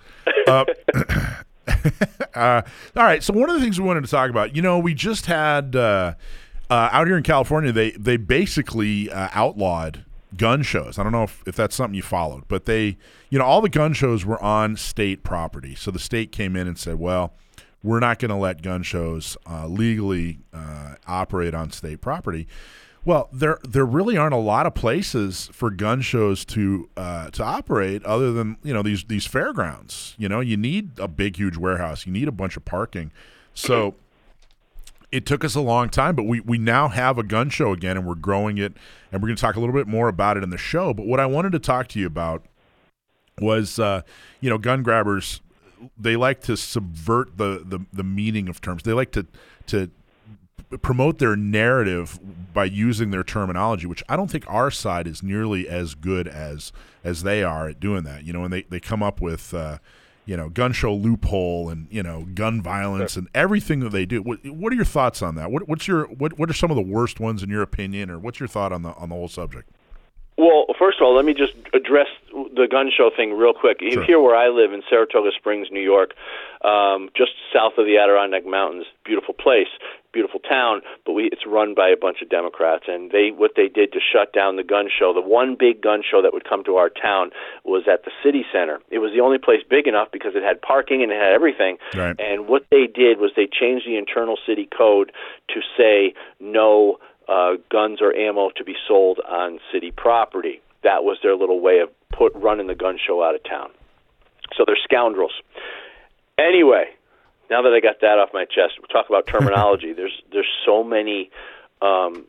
Uh, 2.34 2.62
all 2.94 3.02
right. 3.02 3.20
So 3.24 3.32
one 3.32 3.50
of 3.50 3.56
the 3.56 3.62
things 3.62 3.80
we 3.80 3.86
wanted 3.86 4.04
to 4.04 4.10
talk 4.10 4.30
about, 4.30 4.54
you 4.54 4.62
know, 4.62 4.78
we 4.78 4.94
just 4.94 5.26
had 5.26 5.74
uh, 5.74 6.14
uh, 6.70 6.88
out 6.92 7.08
here 7.08 7.16
in 7.16 7.24
California. 7.24 7.72
They 7.72 7.90
they 7.92 8.16
basically 8.16 9.10
uh, 9.10 9.28
outlawed 9.32 10.04
gun 10.36 10.62
shows. 10.62 10.98
I 10.98 11.02
don't 11.02 11.10
know 11.10 11.24
if, 11.24 11.42
if 11.46 11.56
that's 11.56 11.74
something 11.74 11.94
you 11.94 12.02
followed, 12.02 12.44
but 12.46 12.66
they, 12.66 12.96
you 13.30 13.38
know, 13.38 13.44
all 13.44 13.60
the 13.60 13.68
gun 13.68 13.92
shows 13.92 14.24
were 14.24 14.40
on 14.42 14.76
state 14.76 15.24
property. 15.24 15.74
So 15.74 15.90
the 15.90 15.98
state 15.98 16.30
came 16.30 16.54
in 16.54 16.68
and 16.68 16.78
said, 16.78 16.98
well, 17.00 17.34
we're 17.82 18.00
not 18.00 18.18
going 18.18 18.30
to 18.30 18.36
let 18.36 18.62
gun 18.62 18.82
shows 18.82 19.36
uh, 19.48 19.66
legally 19.66 20.38
uh, 20.52 20.94
operate 21.06 21.54
on 21.54 21.70
state 21.70 22.00
property. 22.00 22.46
Well, 23.08 23.30
there 23.32 23.58
there 23.66 23.86
really 23.86 24.18
aren't 24.18 24.34
a 24.34 24.36
lot 24.36 24.66
of 24.66 24.74
places 24.74 25.48
for 25.54 25.70
gun 25.70 26.02
shows 26.02 26.44
to 26.44 26.90
uh, 26.94 27.30
to 27.30 27.42
operate 27.42 28.04
other 28.04 28.32
than 28.32 28.58
you 28.62 28.74
know 28.74 28.82
these 28.82 29.04
these 29.04 29.24
fairgrounds. 29.24 30.14
You 30.18 30.28
know, 30.28 30.40
you 30.40 30.58
need 30.58 30.90
a 30.98 31.08
big 31.08 31.38
huge 31.38 31.56
warehouse, 31.56 32.04
you 32.04 32.12
need 32.12 32.28
a 32.28 32.32
bunch 32.32 32.58
of 32.58 32.66
parking. 32.66 33.10
So 33.54 33.94
it 35.10 35.24
took 35.24 35.42
us 35.42 35.54
a 35.54 35.62
long 35.62 35.88
time, 35.88 36.16
but 36.16 36.24
we 36.24 36.40
we 36.40 36.58
now 36.58 36.88
have 36.88 37.16
a 37.16 37.22
gun 37.22 37.48
show 37.48 37.72
again, 37.72 37.96
and 37.96 38.06
we're 38.06 38.14
growing 38.14 38.58
it, 38.58 38.74
and 39.10 39.22
we're 39.22 39.28
going 39.28 39.36
to 39.36 39.40
talk 39.40 39.56
a 39.56 39.60
little 39.60 39.74
bit 39.74 39.86
more 39.86 40.08
about 40.08 40.36
it 40.36 40.42
in 40.42 40.50
the 40.50 40.58
show. 40.58 40.92
But 40.92 41.06
what 41.06 41.18
I 41.18 41.24
wanted 41.24 41.52
to 41.52 41.58
talk 41.58 41.88
to 41.88 41.98
you 41.98 42.06
about 42.06 42.44
was, 43.40 43.78
uh, 43.78 44.02
you 44.42 44.50
know, 44.50 44.58
gun 44.58 44.82
grabbers. 44.82 45.40
They 45.98 46.16
like 46.16 46.42
to 46.42 46.58
subvert 46.58 47.38
the, 47.38 47.62
the 47.64 47.86
the 47.90 48.04
meaning 48.04 48.50
of 48.50 48.60
terms. 48.60 48.82
They 48.82 48.92
like 48.92 49.12
to 49.12 49.26
to 49.68 49.90
promote 50.82 51.18
their 51.18 51.36
narrative 51.36 52.18
by 52.52 52.64
using 52.64 53.10
their 53.10 53.24
terminology, 53.24 53.86
which 53.86 54.02
I 54.08 54.16
don't 54.16 54.30
think 54.30 54.44
our 54.48 54.70
side 54.70 55.06
is 55.06 55.22
nearly 55.22 55.68
as 55.68 55.94
good 55.94 56.28
as 56.28 56.72
as 57.02 57.22
they 57.22 57.42
are 57.42 57.68
at 57.68 57.80
doing 57.80 58.04
that. 58.04 58.24
You 58.24 58.32
know, 58.32 58.44
and 58.44 58.52
they 58.52 58.62
they 58.62 58.80
come 58.80 59.02
up 59.02 59.20
with. 59.20 59.54
Uh, 59.54 59.78
you 60.26 60.36
know, 60.36 60.50
gun 60.50 60.74
show 60.74 60.92
loophole 60.92 61.70
and 61.70 61.86
you 61.90 62.02
know, 62.02 62.26
gun 62.34 62.60
violence 62.60 63.16
and 63.16 63.28
everything 63.34 63.80
that 63.80 63.92
they 63.92 64.04
do. 64.04 64.20
What, 64.20 64.44
what 64.44 64.74
are 64.74 64.76
your 64.76 64.84
thoughts 64.84 65.22
on 65.22 65.36
that? 65.36 65.50
What, 65.50 65.66
what's 65.66 65.88
your 65.88 66.04
what 66.04 66.38
What 66.38 66.50
are 66.50 66.52
some 66.52 66.70
of 66.70 66.76
the 66.76 66.82
worst 66.82 67.18
ones 67.18 67.42
in 67.42 67.48
your 67.48 67.62
opinion, 67.62 68.10
or 68.10 68.18
what's 68.18 68.38
your 68.38 68.46
thought 68.46 68.70
on 68.70 68.82
the 68.82 68.90
on 68.96 69.08
the 69.08 69.14
whole 69.14 69.28
subject? 69.28 69.70
Well, 70.36 70.66
first 70.78 71.00
of 71.00 71.04
all, 71.06 71.16
let 71.16 71.24
me 71.24 71.34
just 71.34 71.54
address 71.72 72.06
the 72.30 72.68
gun 72.70 72.90
show 72.96 73.10
thing 73.14 73.32
real 73.32 73.52
quick. 73.52 73.78
Sure. 73.80 74.04
Here, 74.04 74.20
where 74.20 74.36
I 74.36 74.48
live 74.48 74.72
in 74.72 74.82
Saratoga 74.88 75.30
Springs, 75.36 75.66
New 75.72 75.80
York, 75.80 76.12
um, 76.62 77.10
just 77.16 77.32
south 77.52 77.72
of 77.76 77.86
the 77.86 77.96
Adirondack 77.98 78.46
Mountains, 78.46 78.86
beautiful 79.04 79.34
place, 79.34 79.66
beautiful 80.12 80.40
town, 80.40 80.80
but 81.04 81.12
we 81.12 81.28
it's 81.32 81.46
run 81.46 81.74
by 81.74 81.88
a 81.88 81.96
bunch 81.96 82.18
of 82.22 82.28
Democrats, 82.28 82.84
and 82.88 83.10
they 83.10 83.30
what 83.34 83.52
they 83.56 83.68
did 83.68 83.92
to 83.92 84.00
shut 84.00 84.32
down 84.32 84.56
the 84.56 84.64
gun 84.64 84.88
show. 84.88 85.12
The 85.12 85.20
one 85.20 85.56
big 85.58 85.82
gun 85.82 86.02
show 86.08 86.22
that 86.22 86.32
would 86.32 86.48
come 86.48 86.64
to 86.64 86.76
our 86.76 86.88
town 86.88 87.30
was 87.64 87.84
at 87.90 88.04
the 88.04 88.10
city 88.22 88.44
center. 88.52 88.80
It 88.90 88.98
was 88.98 89.12
the 89.12 89.20
only 89.20 89.38
place 89.38 89.60
big 89.68 89.86
enough 89.86 90.08
because 90.12 90.32
it 90.34 90.42
had 90.42 90.60
parking 90.62 91.02
and 91.02 91.12
it 91.12 91.20
had 91.20 91.32
everything. 91.32 91.78
Right. 91.94 92.16
And 92.18 92.48
what 92.48 92.66
they 92.70 92.86
did 92.86 93.18
was 93.18 93.32
they 93.36 93.48
changed 93.50 93.86
the 93.86 93.96
internal 93.96 94.38
city 94.46 94.68
code 94.76 95.12
to 95.54 95.60
say 95.76 96.14
no 96.40 96.98
uh, 97.28 97.54
guns 97.70 98.00
or 98.00 98.14
ammo 98.14 98.50
to 98.56 98.64
be 98.64 98.74
sold 98.86 99.20
on 99.28 99.60
city 99.72 99.90
property. 99.90 100.60
That 100.82 101.04
was 101.04 101.18
their 101.22 101.36
little 101.36 101.60
way 101.60 101.80
of 101.80 101.90
put 102.10 102.32
running 102.34 102.66
the 102.66 102.74
gun 102.74 102.98
show 103.04 103.22
out 103.22 103.34
of 103.34 103.42
town. 103.44 103.70
So 104.56 104.64
they're 104.66 104.78
scoundrels. 104.82 105.32
Anyway, 106.38 106.86
now 107.50 107.62
that 107.62 107.72
I 107.72 107.80
got 107.80 108.00
that 108.00 108.18
off 108.18 108.30
my 108.32 108.44
chest, 108.44 108.74
we 108.80 108.88
talk 108.92 109.08
about 109.08 109.26
terminology. 109.34 109.92
there's 109.92 110.22
there's 110.32 110.50
so 110.64 110.82
many. 110.82 111.30
Um, 111.80 112.26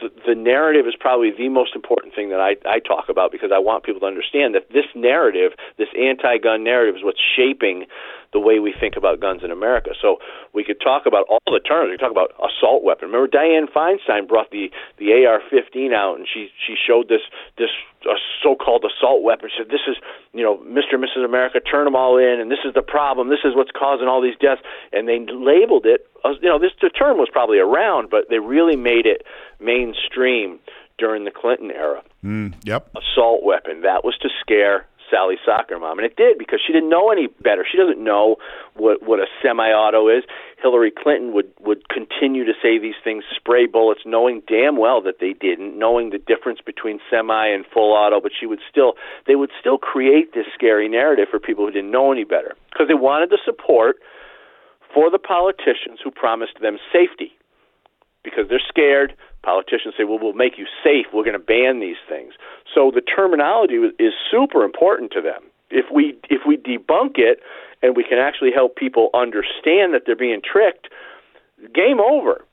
the, 0.00 0.10
the 0.26 0.34
narrative 0.34 0.86
is 0.86 0.94
probably 0.98 1.32
the 1.36 1.48
most 1.48 1.74
important 1.74 2.14
thing 2.14 2.30
that 2.30 2.40
I, 2.40 2.56
I 2.64 2.78
talk 2.78 3.08
about 3.08 3.32
because 3.32 3.50
I 3.52 3.58
want 3.58 3.82
people 3.82 4.00
to 4.00 4.06
understand 4.06 4.54
that 4.54 4.70
this 4.70 4.86
narrative, 4.94 5.52
this 5.76 5.88
anti-gun 5.98 6.62
narrative, 6.62 6.96
is 6.96 7.04
what's 7.04 7.20
shaping 7.36 7.86
the 8.32 8.40
way 8.40 8.58
we 8.58 8.74
think 8.78 8.96
about 8.96 9.20
guns 9.20 9.42
in 9.42 9.50
America. 9.50 9.90
So 10.00 10.18
we 10.52 10.64
could 10.64 10.80
talk 10.80 11.06
about 11.06 11.24
all 11.28 11.40
the 11.46 11.60
terms. 11.60 11.88
We 11.88 11.96
could 11.96 12.04
talk 12.04 12.12
about 12.12 12.32
assault 12.36 12.84
weapon. 12.84 13.08
Remember, 13.08 13.28
Dianne 13.28 13.72
Feinstein 13.72 14.28
brought 14.28 14.50
the 14.50 14.70
the 14.98 15.24
AR-15 15.24 15.94
out, 15.94 16.16
and 16.18 16.26
she 16.28 16.48
she 16.66 16.74
showed 16.76 17.08
this 17.08 17.22
this 17.56 17.70
uh, 18.08 18.14
so-called 18.42 18.84
assault 18.84 19.22
weapon. 19.22 19.48
She 19.48 19.62
said, 19.62 19.70
"This 19.70 19.86
is 19.88 19.96
you 20.32 20.42
know, 20.42 20.58
Mr. 20.58 20.94
and 20.94 21.04
Mrs. 21.04 21.24
America, 21.24 21.60
turn 21.60 21.84
them 21.84 21.96
all 21.96 22.18
in, 22.18 22.40
and 22.40 22.50
this 22.50 22.64
is 22.64 22.74
the 22.74 22.82
problem. 22.82 23.28
This 23.28 23.44
is 23.44 23.56
what's 23.56 23.72
causing 23.72 24.08
all 24.08 24.20
these 24.20 24.38
deaths." 24.40 24.60
And 24.92 25.08
they 25.08 25.20
labeled 25.20 25.86
it. 25.86 26.06
You 26.42 26.48
know, 26.48 26.58
this 26.58 26.72
the 26.82 26.90
term 26.90 27.16
was 27.16 27.28
probably 27.32 27.58
around, 27.58 28.10
but 28.10 28.28
they 28.28 28.38
really 28.38 28.76
made 28.76 29.06
it 29.06 29.24
mainstream 29.60 30.60
during 30.98 31.24
the 31.24 31.30
Clinton 31.30 31.70
era. 31.70 32.02
Mm, 32.24 32.54
yep. 32.64 32.90
Assault 32.94 33.42
weapon. 33.42 33.82
That 33.82 34.04
was 34.04 34.18
to 34.18 34.28
scare 34.40 34.86
Sally 35.10 35.36
Soccer 35.44 35.78
Mom, 35.78 35.98
and 35.98 36.06
it 36.06 36.16
did 36.16 36.38
because 36.38 36.60
she 36.64 36.72
didn't 36.72 36.90
know 36.90 37.10
any 37.10 37.26
better. 37.26 37.64
She 37.70 37.78
doesn't 37.78 38.02
know 38.02 38.36
what 38.74 39.02
what 39.02 39.18
a 39.18 39.26
semi-auto 39.42 40.08
is. 40.08 40.24
Hillary 40.62 40.90
Clinton 40.90 41.32
would 41.32 41.50
would 41.60 41.88
continue 41.88 42.44
to 42.44 42.52
say 42.60 42.78
these 42.78 42.98
things, 43.02 43.24
spray 43.34 43.66
bullets, 43.66 44.02
knowing 44.04 44.42
damn 44.46 44.76
well 44.76 45.00
that 45.02 45.20
they 45.20 45.32
didn't, 45.32 45.78
knowing 45.78 46.10
the 46.10 46.18
difference 46.18 46.60
between 46.64 47.00
semi 47.10 47.46
and 47.46 47.64
full 47.72 47.92
auto, 47.92 48.20
but 48.20 48.32
she 48.38 48.46
would 48.46 48.60
still 48.68 48.94
they 49.26 49.36
would 49.36 49.50
still 49.58 49.78
create 49.78 50.34
this 50.34 50.46
scary 50.54 50.88
narrative 50.88 51.28
for 51.30 51.38
people 51.38 51.64
who 51.64 51.70
didn't 51.70 51.90
know 51.90 52.12
any 52.12 52.24
better 52.24 52.54
because 52.72 52.88
they 52.88 52.94
wanted 52.94 53.30
the 53.30 53.38
support 53.44 53.96
for 54.92 55.10
the 55.10 55.18
politicians 55.18 56.00
who 56.02 56.10
promised 56.10 56.60
them 56.60 56.78
safety 56.92 57.37
because 58.24 58.48
they're 58.48 58.62
scared. 58.66 59.14
Politicians 59.42 59.94
say, 59.96 60.04
"Well, 60.04 60.18
we'll 60.20 60.32
make 60.32 60.58
you 60.58 60.66
safe. 60.82 61.06
We're 61.12 61.24
going 61.24 61.38
to 61.38 61.44
ban 61.44 61.80
these 61.80 62.00
things." 62.08 62.34
So 62.74 62.90
the 62.94 63.00
terminology 63.00 63.76
is 63.98 64.12
super 64.30 64.64
important 64.64 65.12
to 65.12 65.20
them. 65.20 65.42
If 65.70 65.86
we 65.92 66.18
if 66.28 66.42
we 66.46 66.56
debunk 66.56 67.18
it 67.18 67.40
and 67.82 67.96
we 67.96 68.04
can 68.04 68.18
actually 68.18 68.50
help 68.52 68.76
people 68.76 69.10
understand 69.14 69.94
that 69.94 70.02
they're 70.06 70.16
being 70.16 70.40
tricked, 70.42 70.88
game 71.74 72.00
over. 72.00 72.44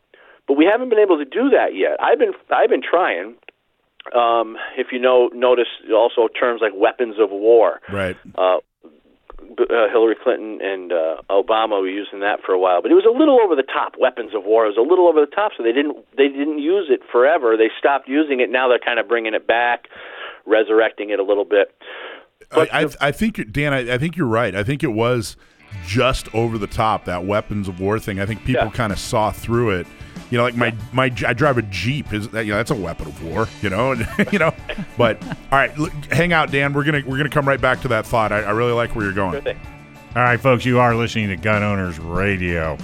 But 0.48 0.58
we 0.58 0.66
haven't 0.66 0.90
been 0.90 1.00
able 1.00 1.18
to 1.18 1.26
do 1.26 1.50
that 1.50 1.74
yet. 1.74 1.98
I've 2.02 2.20
been 2.20 2.34
I've 2.52 2.70
been 2.70 2.84
trying. 2.84 3.36
Um, 4.14 4.56
if 4.78 4.88
you 4.92 5.00
know, 5.00 5.30
notice 5.34 5.68
also 5.92 6.28
terms 6.28 6.62
like 6.62 6.74
weapons 6.76 7.16
of 7.20 7.32
war. 7.32 7.82
Right. 7.92 8.16
Uh, 8.36 8.58
uh, 9.42 9.90
Hillary 9.92 10.16
Clinton 10.22 10.60
and 10.62 10.92
uh, 10.92 11.18
Obama 11.30 11.82
were 11.82 11.88
using 11.90 12.20
that 12.22 12.40
for 12.46 12.52
a 12.54 12.60
while, 12.60 12.82
but 12.82 12.92
it 12.92 12.96
was 12.96 13.06
a 13.06 13.18
little 13.18 13.40
over 13.42 13.56
the 13.56 13.64
top. 13.64 13.94
Weapons 14.00 14.34
of 14.36 14.44
war 14.44 14.66
it 14.66 14.70
was 14.70 14.78
a 14.78 14.88
little 14.88 15.08
over 15.08 15.20
the 15.22 15.32
top, 15.36 15.52
so 15.58 15.64
they 15.64 15.72
didn't 15.72 15.98
they 16.18 16.28
didn't 16.28 16.60
use 16.60 16.88
it 16.90 17.02
forever. 17.12 17.56
They 17.58 17.70
stopped 17.80 18.08
using 18.08 18.40
it. 18.40 18.50
Now 18.50 18.68
they're 18.68 18.80
kind 18.80 19.00
of 19.00 19.08
bringing 19.08 19.34
it 19.34 19.48
back, 19.48 19.88
resurrecting 20.46 21.10
it 21.10 21.20
a 21.20 21.24
little 21.24 21.46
bit. 21.46 21.76
But 22.52 22.74
I, 22.74 22.80
I, 22.82 22.86
the- 22.86 22.98
I 23.02 23.12
think 23.12 23.52
Dan. 23.52 23.74
I, 23.74 23.94
I 23.94 23.98
think 23.98 24.16
you're 24.18 24.28
right. 24.28 24.56
I 24.56 24.64
think 24.64 24.84
it 24.84 24.94
was 24.94 25.36
just 25.86 26.34
over 26.34 26.58
the 26.58 26.68
top 26.68 27.06
that 27.06 27.26
weapons 27.26 27.68
of 27.68 27.80
war 27.80 28.00
thing. 28.00 28.20
I 28.20 28.26
think 28.26 28.44
people 28.46 28.66
Yeah. 28.66 28.72
kind 28.72 28.94
of 28.94 29.00
saw 29.00 29.32
through 29.32 29.72
it. 29.72 29.88
You 30.32 30.38
know, 30.38 30.44
like 30.44 30.56
my 30.56 30.74
my 30.92 31.06
I 31.26 31.34
drive 31.34 31.58
a 31.58 31.62
Jeep. 31.64 32.14
Is 32.14 32.30
that 32.30 32.46
you 32.46 32.52
know 32.52 32.58
that's 32.58 32.72
a 32.72 32.76
weapon 32.76 33.08
of 33.08 33.24
war. 33.24 33.48
You 33.62 33.70
know, 33.70 33.92
and, 33.92 34.08
you 34.32 34.40
know. 34.40 34.54
But 34.98 35.22
all 35.24 35.60
right, 35.60 35.78
look, 35.78 35.94
hang 36.12 36.34
out, 36.34 36.52
Dan. 36.52 36.74
We're 36.74 36.84
gonna 36.84 37.04
we're 37.06 37.18
gonna 37.18 37.30
come 37.30 37.48
right 37.48 37.62
back 37.62 37.82
to 37.82 37.88
that 37.90 38.06
thought. 38.06 38.32
I, 38.32 38.42
I 38.42 38.52
really 38.52 38.74
like 38.74 38.96
where 38.96 39.06
you're 39.06 39.14
going. 39.14 39.44
Sure. 39.44 39.54
All 40.16 40.24
right, 40.24 40.40
folks, 40.40 40.66
you 40.66 40.80
are 40.80 40.96
listening 40.96 41.28
to 41.30 41.36
Gun 41.36 41.62
Owners 41.62 42.00
Radio 42.00 42.78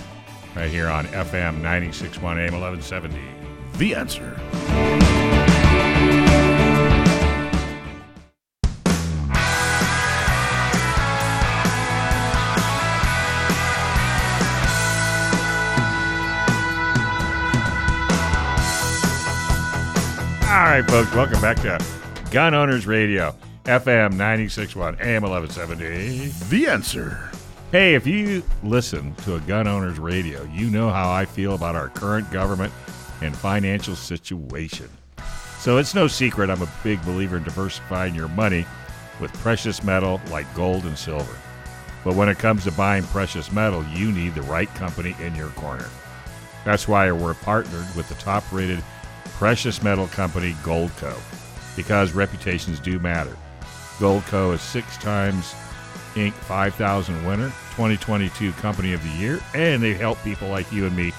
right 0.55 0.69
here 0.69 0.89
on 0.89 1.05
FM 1.07 1.61
961 1.61 2.39
AM 2.39 2.59
1170. 2.59 3.17
The 3.77 3.95
answer. 3.95 6.20
Right, 20.71 20.89
folks, 20.89 21.13
welcome 21.13 21.41
back 21.41 21.57
to 21.57 21.83
Gun 22.31 22.53
Owners 22.53 22.87
Radio, 22.87 23.35
FM 23.65 24.11
961 24.11 24.95
AM 25.01 25.21
1170. 25.21 26.29
The 26.47 26.67
answer. 26.67 27.29
Hey, 27.73 27.93
if 27.93 28.07
you 28.07 28.41
listen 28.63 29.13
to 29.15 29.35
a 29.35 29.41
gun 29.41 29.67
owner's 29.67 29.99
radio, 29.99 30.43
you 30.43 30.69
know 30.69 30.89
how 30.89 31.11
I 31.11 31.25
feel 31.25 31.55
about 31.55 31.75
our 31.75 31.89
current 31.89 32.31
government 32.31 32.71
and 33.19 33.35
financial 33.35 33.97
situation. 33.97 34.87
So 35.59 35.77
it's 35.77 35.93
no 35.93 36.07
secret 36.07 36.49
I'm 36.49 36.61
a 36.61 36.71
big 36.85 37.03
believer 37.03 37.35
in 37.35 37.43
diversifying 37.43 38.15
your 38.15 38.29
money 38.29 38.65
with 39.19 39.33
precious 39.39 39.83
metal 39.83 40.21
like 40.29 40.55
gold 40.55 40.85
and 40.85 40.97
silver. 40.97 41.37
But 42.05 42.15
when 42.15 42.29
it 42.29 42.39
comes 42.39 42.63
to 42.63 42.71
buying 42.71 43.03
precious 43.03 43.51
metal, 43.51 43.83
you 43.93 44.09
need 44.09 44.35
the 44.35 44.43
right 44.43 44.73
company 44.75 45.17
in 45.19 45.35
your 45.35 45.49
corner. 45.49 45.89
That's 46.63 46.87
why 46.87 47.11
we're 47.11 47.33
partnered 47.33 47.93
with 47.93 48.07
the 48.07 48.15
top 48.15 48.49
rated 48.53 48.81
precious 49.41 49.81
metal 49.81 50.05
company 50.05 50.51
Goldco, 50.61 51.19
because 51.75 52.11
reputations 52.11 52.79
do 52.79 52.99
matter. 52.99 53.35
Goldco 53.97 54.53
is 54.53 54.61
six 54.61 54.97
times 54.97 55.55
Inc. 56.13 56.33
5000 56.33 57.25
winner, 57.25 57.47
2022 57.71 58.51
Company 58.51 58.93
of 58.93 59.01
the 59.01 59.09
Year, 59.17 59.39
and 59.55 59.81
they 59.81 59.95
help 59.95 60.21
people 60.23 60.47
like 60.49 60.71
you 60.71 60.85
and 60.85 60.95
me 60.95 61.11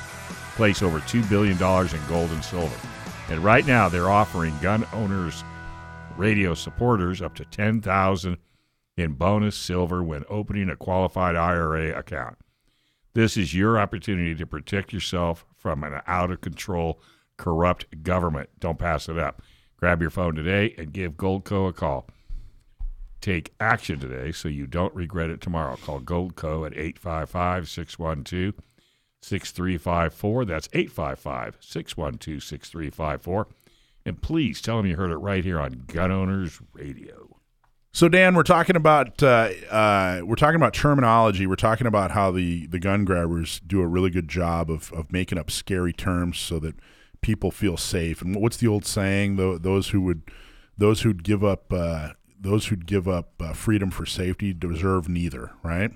place 0.55 0.83
over 0.83 1.01
$2 1.01 1.29
billion 1.29 1.55
in 1.55 2.09
gold 2.09 2.31
and 2.31 2.45
silver. 2.45 2.89
And 3.29 3.43
right 3.43 3.67
now, 3.67 3.89
they're 3.89 4.09
offering 4.09 4.57
gun 4.63 4.87
owners 4.93 5.43
radio 6.17 6.55
supporters 6.55 7.23
up 7.23 7.35
to 7.35 7.45
10000 7.45 8.37
in 8.99 9.15
bonus 9.15 9.57
silver 9.57 10.01
when 10.01 10.25
opening 10.29 10.71
a 10.71 10.77
qualified 10.77 11.35
IRA 11.35 11.99
account. 11.99 12.39
This 13.15 13.37
is 13.37 13.53
your 13.53 13.81
opportunity 13.81 14.37
to 14.37 14.47
protect 14.47 14.93
yourself 14.93 15.45
from 15.57 15.83
an 15.83 16.03
out 16.07 16.31
of 16.31 16.41
control, 16.41 17.01
corrupt 17.37 18.03
government. 18.03 18.51
Don't 18.61 18.79
pass 18.79 19.09
it 19.09 19.19
up. 19.19 19.43
Grab 19.77 20.01
your 20.01 20.11
phone 20.11 20.35
today 20.35 20.75
and 20.79 20.93
give 20.93 21.15
Goldco 21.15 21.69
a 21.69 21.73
call. 21.73 22.07
Take 23.21 23.53
action 23.61 24.01
today 24.01 24.33
so 24.33 24.49
you 24.49 24.67
don't 24.67 24.95
regret 24.95 25.31
it 25.31 25.41
tomorrow. 25.41 25.77
Call 25.77 26.01
Goldco 26.01 26.67
at 26.67 26.73
855 26.73 27.69
612 27.69 28.55
6354. 29.23 30.45
That's 30.45 30.69
855 30.73 31.57
612 31.61 32.43
6354. 32.43 33.49
And 34.05 34.21
please 34.21 34.61
tell 34.61 34.79
them 34.79 34.87
you 34.87 34.97
heard 34.97 35.11
it 35.11 35.17
right 35.17 35.45
here 35.45 35.61
on 35.61 35.85
Gun 35.87 36.11
Owners 36.11 36.61
Radio. 36.73 37.37
So 37.93 38.09
Dan, 38.09 38.35
we're 38.35 38.43
talking 38.43 38.75
about 38.75 39.23
uh, 39.23 39.51
uh, 39.71 40.23
we're 40.25 40.35
talking 40.35 40.57
about 40.57 40.73
terminology. 40.73 41.47
We're 41.47 41.57
talking 41.57 41.87
about 41.87 42.11
how 42.11 42.31
the, 42.31 42.67
the 42.67 42.79
gun 42.79 43.05
grabbers 43.05 43.61
do 43.61 43.83
a 43.83 43.87
really 43.87 44.11
good 44.11 44.29
job 44.29 44.71
of, 44.71 44.93
of 44.95 45.13
making 45.13 45.39
up 45.39 45.51
scary 45.51 45.93
terms 45.93 46.39
so 46.39 46.59
that 46.61 46.75
people 47.23 47.51
feel 47.51 47.77
safe. 47.77 48.21
And 48.21 48.37
what's 48.37 48.59
the 48.59 48.69
old 48.69 48.85
saying? 48.85 49.37
Those 49.37 49.89
who 49.91 50.03
would 50.03 50.23
those 50.77 51.03
who'd 51.03 51.25
give 51.25 51.43
up 51.43 51.73
uh, 51.73 52.11
those 52.39 52.67
who'd 52.67 52.87
give 52.87 53.09
up 53.09 53.41
uh, 53.41 53.53
freedom 53.53 53.91
for 53.91 54.05
safety 54.05 54.53
deserve 54.53 55.09
neither. 55.09 55.53
Right? 55.63 55.93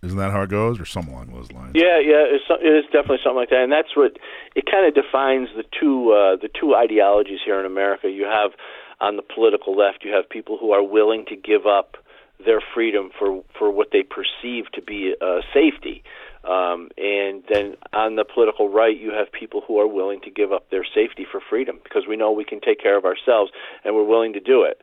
Isn't 0.00 0.18
that 0.18 0.30
how 0.30 0.42
it 0.42 0.50
goes, 0.50 0.78
or 0.78 0.84
something 0.84 1.12
along 1.12 1.32
those 1.34 1.50
lines? 1.50 1.72
Yeah, 1.74 1.98
yeah, 1.98 2.22
it's, 2.22 2.44
it 2.48 2.68
is 2.68 2.84
definitely 2.84 3.18
something 3.24 3.36
like 3.36 3.50
that, 3.50 3.64
and 3.64 3.72
that's 3.72 3.96
what 3.96 4.16
it 4.54 4.64
kind 4.70 4.86
of 4.86 4.94
defines 4.94 5.48
the 5.56 5.64
two 5.78 6.12
uh, 6.12 6.36
the 6.36 6.48
two 6.48 6.76
ideologies 6.76 7.40
here 7.44 7.58
in 7.58 7.66
America. 7.66 8.08
You 8.08 8.24
have 8.24 8.52
on 9.00 9.16
the 9.16 9.22
political 9.22 9.76
left, 9.76 10.04
you 10.04 10.12
have 10.12 10.28
people 10.30 10.56
who 10.56 10.70
are 10.70 10.84
willing 10.84 11.24
to 11.26 11.36
give 11.36 11.66
up 11.66 11.96
their 12.44 12.62
freedom 12.74 13.10
for 13.18 13.42
for 13.58 13.72
what 13.72 13.88
they 13.92 14.04
perceive 14.04 14.70
to 14.74 14.82
be 14.82 15.14
uh, 15.20 15.40
safety. 15.52 16.04
Um, 16.44 16.88
and 16.96 17.42
then 17.52 17.76
on 17.92 18.16
the 18.16 18.24
political 18.24 18.68
right, 18.68 18.96
you 18.96 19.10
have 19.10 19.32
people 19.32 19.62
who 19.66 19.80
are 19.80 19.86
willing 19.86 20.20
to 20.22 20.30
give 20.30 20.52
up 20.52 20.70
their 20.70 20.84
safety 20.84 21.26
for 21.30 21.40
freedom 21.40 21.80
because 21.82 22.06
we 22.08 22.16
know 22.16 22.30
we 22.30 22.44
can 22.44 22.60
take 22.60 22.80
care 22.80 22.96
of 22.96 23.04
ourselves 23.04 23.50
and 23.84 23.94
we're 23.94 24.04
willing 24.04 24.32
to 24.34 24.40
do 24.40 24.62
it. 24.62 24.80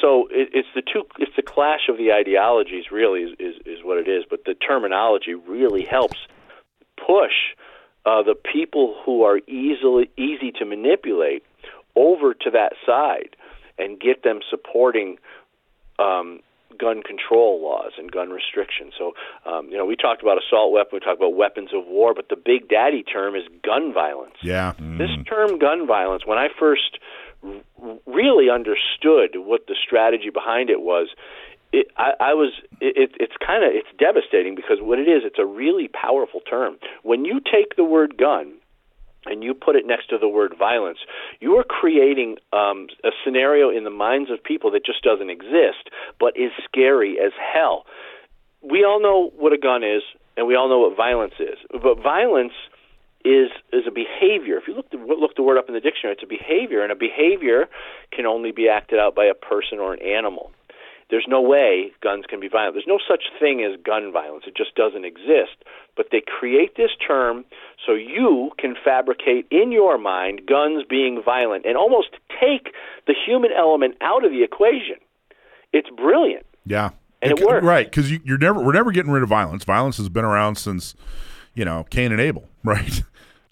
So 0.00 0.26
it, 0.30 0.50
it's 0.52 0.68
the 0.74 0.82
two, 0.82 1.04
it's 1.18 1.34
the 1.36 1.42
clash 1.42 1.88
of 1.88 1.96
the 1.96 2.12
ideologies, 2.12 2.90
really, 2.90 3.20
is, 3.20 3.30
is, 3.38 3.54
is 3.64 3.78
what 3.84 3.98
it 3.98 4.08
is. 4.08 4.24
But 4.28 4.44
the 4.44 4.54
terminology 4.54 5.34
really 5.34 5.84
helps 5.84 6.18
push 6.96 7.54
uh, 8.04 8.22
the 8.22 8.34
people 8.34 8.96
who 9.04 9.22
are 9.22 9.38
easily 9.46 10.10
easy 10.16 10.52
to 10.58 10.64
manipulate 10.64 11.44
over 11.94 12.34
to 12.34 12.50
that 12.50 12.72
side 12.84 13.36
and 13.78 13.98
get 14.00 14.22
them 14.22 14.40
supporting 14.50 15.18
um, 15.98 16.40
gun 16.78 17.02
control 17.02 17.62
laws 17.62 17.92
and 17.98 18.10
gun 18.10 18.30
restrictions. 18.30 18.92
So, 18.98 19.14
um, 19.44 19.68
you 19.70 19.76
know, 19.76 19.86
we 19.86 19.96
talked 19.96 20.22
about 20.22 20.38
assault 20.38 20.72
weapon, 20.72 20.90
we 20.94 21.00
talked 21.00 21.18
about 21.18 21.34
weapons 21.34 21.70
of 21.74 21.86
war, 21.86 22.14
but 22.14 22.28
the 22.28 22.36
big 22.36 22.68
daddy 22.68 23.02
term 23.02 23.34
is 23.34 23.42
gun 23.62 23.92
violence. 23.92 24.36
Yeah. 24.42 24.74
Mm. 24.80 24.98
This 24.98 25.10
term, 25.28 25.58
gun 25.58 25.86
violence, 25.86 26.24
when 26.26 26.38
I 26.38 26.48
first 26.58 26.98
r- 27.42 27.98
really 28.06 28.50
understood 28.50 29.36
what 29.36 29.66
the 29.66 29.76
strategy 29.82 30.30
behind 30.30 30.70
it 30.70 30.80
was, 30.80 31.08
it, 31.72 31.88
I, 31.96 32.12
I 32.20 32.34
was. 32.34 32.52
It, 32.80 33.12
it's 33.18 33.34
kind 33.44 33.64
of 33.64 33.70
it's 33.74 33.88
devastating 33.98 34.54
because 34.54 34.78
what 34.80 34.98
it 34.98 35.08
is, 35.08 35.22
it's 35.24 35.38
a 35.38 35.44
really 35.44 35.88
powerful 35.88 36.40
term. 36.40 36.78
When 37.02 37.24
you 37.24 37.40
take 37.40 37.76
the 37.76 37.84
word 37.84 38.16
gun 38.16 38.54
and 39.26 39.42
you 39.42 39.54
put 39.54 39.76
it 39.76 39.86
next 39.86 40.08
to 40.10 40.18
the 40.18 40.28
word 40.28 40.54
violence, 40.58 40.98
you 41.40 41.54
are 41.56 41.64
creating 41.64 42.36
um, 42.52 42.88
a 43.04 43.10
scenario 43.24 43.70
in 43.70 43.84
the 43.84 43.90
minds 43.90 44.30
of 44.30 44.42
people 44.42 44.70
that 44.72 44.84
just 44.84 45.02
doesn't 45.02 45.30
exist, 45.30 45.90
but 46.18 46.36
is 46.36 46.50
scary 46.64 47.18
as 47.18 47.32
hell. 47.36 47.84
We 48.62 48.84
all 48.84 49.00
know 49.00 49.32
what 49.36 49.52
a 49.52 49.58
gun 49.58 49.84
is, 49.84 50.02
and 50.36 50.46
we 50.46 50.56
all 50.56 50.68
know 50.68 50.80
what 50.80 50.96
violence 50.96 51.34
is. 51.38 51.58
But 51.70 52.02
violence 52.02 52.54
is 53.24 53.50
is 53.72 53.82
a 53.86 53.90
behavior. 53.90 54.56
If 54.56 54.68
you 54.68 54.74
look 54.74 54.90
the, 54.90 54.98
look 54.98 55.34
the 55.36 55.42
word 55.42 55.58
up 55.58 55.68
in 55.68 55.74
the 55.74 55.80
dictionary, 55.80 56.14
it's 56.14 56.22
a 56.22 56.26
behavior, 56.26 56.82
and 56.82 56.92
a 56.92 56.96
behavior 56.96 57.66
can 58.12 58.26
only 58.26 58.52
be 58.52 58.68
acted 58.68 58.98
out 58.98 59.14
by 59.14 59.26
a 59.26 59.34
person 59.34 59.78
or 59.78 59.92
an 59.92 60.02
animal. 60.02 60.52
There's 61.08 61.26
no 61.28 61.40
way 61.40 61.92
guns 62.02 62.24
can 62.28 62.40
be 62.40 62.48
violent. 62.48 62.74
There's 62.74 62.86
no 62.86 62.98
such 63.06 63.24
thing 63.38 63.62
as 63.62 63.80
gun 63.80 64.12
violence. 64.12 64.44
It 64.46 64.56
just 64.56 64.74
doesn't 64.74 65.04
exist. 65.04 65.62
But 65.96 66.06
they 66.10 66.20
create 66.20 66.76
this 66.76 66.90
term 67.06 67.44
so 67.84 67.92
you 67.92 68.50
can 68.58 68.74
fabricate 68.84 69.46
in 69.50 69.70
your 69.70 69.98
mind 69.98 70.42
guns 70.46 70.84
being 70.88 71.22
violent 71.24 71.64
and 71.64 71.76
almost 71.76 72.08
take 72.40 72.74
the 73.06 73.14
human 73.14 73.50
element 73.56 73.94
out 74.00 74.24
of 74.24 74.32
the 74.32 74.42
equation. 74.42 74.96
It's 75.72 75.88
brilliant. 75.90 76.44
Yeah. 76.64 76.90
And 77.22 77.32
it, 77.32 77.40
it 77.40 77.46
works. 77.46 77.64
Right, 77.64 77.86
because 77.86 78.10
you, 78.10 78.20
you're 78.24 78.38
never 78.38 78.62
we're 78.62 78.72
never 78.72 78.92
getting 78.92 79.12
rid 79.12 79.22
of 79.22 79.28
violence. 79.28 79.64
Violence 79.64 79.96
has 79.98 80.08
been 80.08 80.24
around 80.24 80.56
since, 80.56 80.94
you 81.54 81.64
know, 81.64 81.84
Cain 81.88 82.12
and 82.12 82.20
Abel, 82.20 82.48
right? 82.64 83.02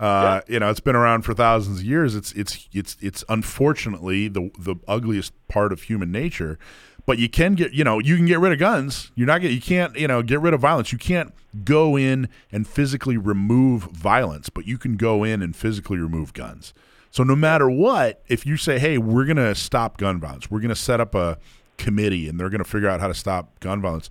Uh, 0.01 0.41
yeah. 0.47 0.53
You 0.53 0.61
know, 0.61 0.71
it's 0.71 0.81
been 0.81 0.97
around 0.97 1.23
for 1.23 1.35
thousands 1.35 1.79
of 1.79 1.85
years. 1.85 2.15
It's 2.15 2.33
it's 2.33 2.69
it's 2.73 2.97
it's 3.01 3.25
unfortunately 3.29 4.29
the 4.29 4.51
the 4.59 4.77
ugliest 4.89 5.33
part 5.49 5.73
of 5.73 5.83
human 5.83 6.11
nature. 6.11 6.59
But 7.07 7.19
you 7.19 7.29
can 7.29 7.55
get, 7.55 7.75
you 7.75 7.85
know, 7.85 7.99
you 7.99 8.17
can 8.17 8.27
get 8.27 8.39
rid 8.41 8.53
of 8.53 8.59
guns. 8.59 9.11
You're 9.15 9.27
not 9.27 9.43
get, 9.43 9.51
you 9.51 9.61
can't, 9.61 9.95
you 9.97 10.09
know, 10.09 10.23
get 10.23 10.41
rid 10.41 10.55
of 10.55 10.61
violence. 10.61 10.91
You 10.91 10.99
can't 10.99 11.35
go 11.65 11.97
in 11.97 12.29
and 12.51 12.67
physically 12.67 13.17
remove 13.17 13.85
violence, 13.85 14.49
but 14.49 14.67
you 14.67 14.79
can 14.79 14.97
go 14.97 15.23
in 15.23 15.43
and 15.43 15.55
physically 15.55 15.99
remove 15.99 16.33
guns. 16.33 16.73
So 17.11 17.23
no 17.23 17.37
matter 17.37 17.71
what, 17.71 18.23
if 18.27 18.45
you 18.45 18.57
say, 18.57 18.79
"Hey, 18.79 18.99
we're 18.99 19.25
going 19.25 19.37
to 19.37 19.55
stop 19.55 19.99
gun 19.99 20.19
violence. 20.19 20.51
We're 20.51 20.61
going 20.61 20.71
to 20.71 20.75
set 20.75 21.01
up 21.01 21.15
a 21.15 21.39
committee 21.77 22.29
and 22.29 22.41
they're 22.41 22.51
going 22.51 22.65
to 22.65 22.69
figure 22.69 22.89
out 22.89 23.01
how 23.01 23.09
to 23.09 23.15
stop 23.15 23.61
gun 23.61 23.81
violence." 23.81 24.11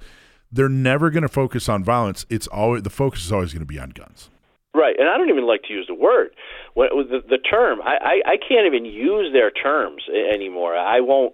They're 0.51 0.69
never 0.69 1.09
going 1.09 1.23
to 1.23 1.29
focus 1.29 1.67
on 1.67 1.83
violence. 1.83 2.27
It's 2.29 2.45
always 2.47 2.83
the 2.83 2.91
focus 2.91 3.25
is 3.25 3.31
always 3.31 3.51
going 3.53 3.61
to 3.61 3.65
be 3.65 3.79
on 3.79 3.89
guns. 3.89 4.29
Right, 4.75 4.95
and 4.97 5.09
I 5.09 5.17
don't 5.17 5.29
even 5.29 5.45
like 5.45 5.63
to 5.63 5.73
use 5.73 5.85
the 5.87 5.95
word, 5.95 6.29
the, 6.75 7.37
term. 7.37 7.81
I 7.81 8.21
I 8.25 8.37
can't 8.37 8.65
even 8.67 8.85
use 8.85 9.33
their 9.33 9.51
terms 9.51 10.03
anymore. 10.31 10.75
I 10.75 10.99
won't 10.99 11.33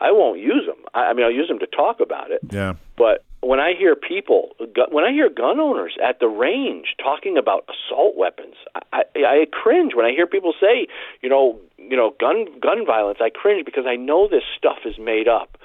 I 0.00 0.12
won't 0.12 0.40
use 0.40 0.66
them. 0.66 0.84
I, 0.94 1.10
I 1.10 1.12
mean, 1.12 1.24
I'll 1.24 1.30
use 1.32 1.48
them 1.48 1.58
to 1.58 1.66
talk 1.66 2.00
about 2.00 2.30
it. 2.30 2.40
Yeah. 2.50 2.74
But 2.96 3.24
when 3.42 3.60
I 3.60 3.72
hear 3.78 3.94
people, 3.96 4.50
when 4.90 5.04
I 5.04 5.12
hear 5.12 5.28
gun 5.30 5.60
owners 5.60 5.96
at 6.02 6.20
the 6.20 6.28
range 6.28 6.94
talking 7.02 7.38
about 7.38 7.68
assault 7.68 8.16
weapons, 8.16 8.54
I, 8.92 9.02
I 9.16 9.46
cringe 9.50 9.94
when 9.94 10.04
I 10.06 10.10
hear 10.10 10.26
people 10.26 10.52
say, 10.60 10.86
you 11.22 11.28
know, 11.28 11.58
you 11.78 11.96
know, 11.96 12.14
gun 12.18 12.46
gun 12.60 12.84
violence. 12.86 13.18
I 13.20 13.30
cringe 13.30 13.64
because 13.64 13.84
I 13.86 13.96
know 13.96 14.28
this 14.28 14.42
stuff 14.56 14.78
is 14.84 14.98
made 14.98 15.28
up, 15.28 15.56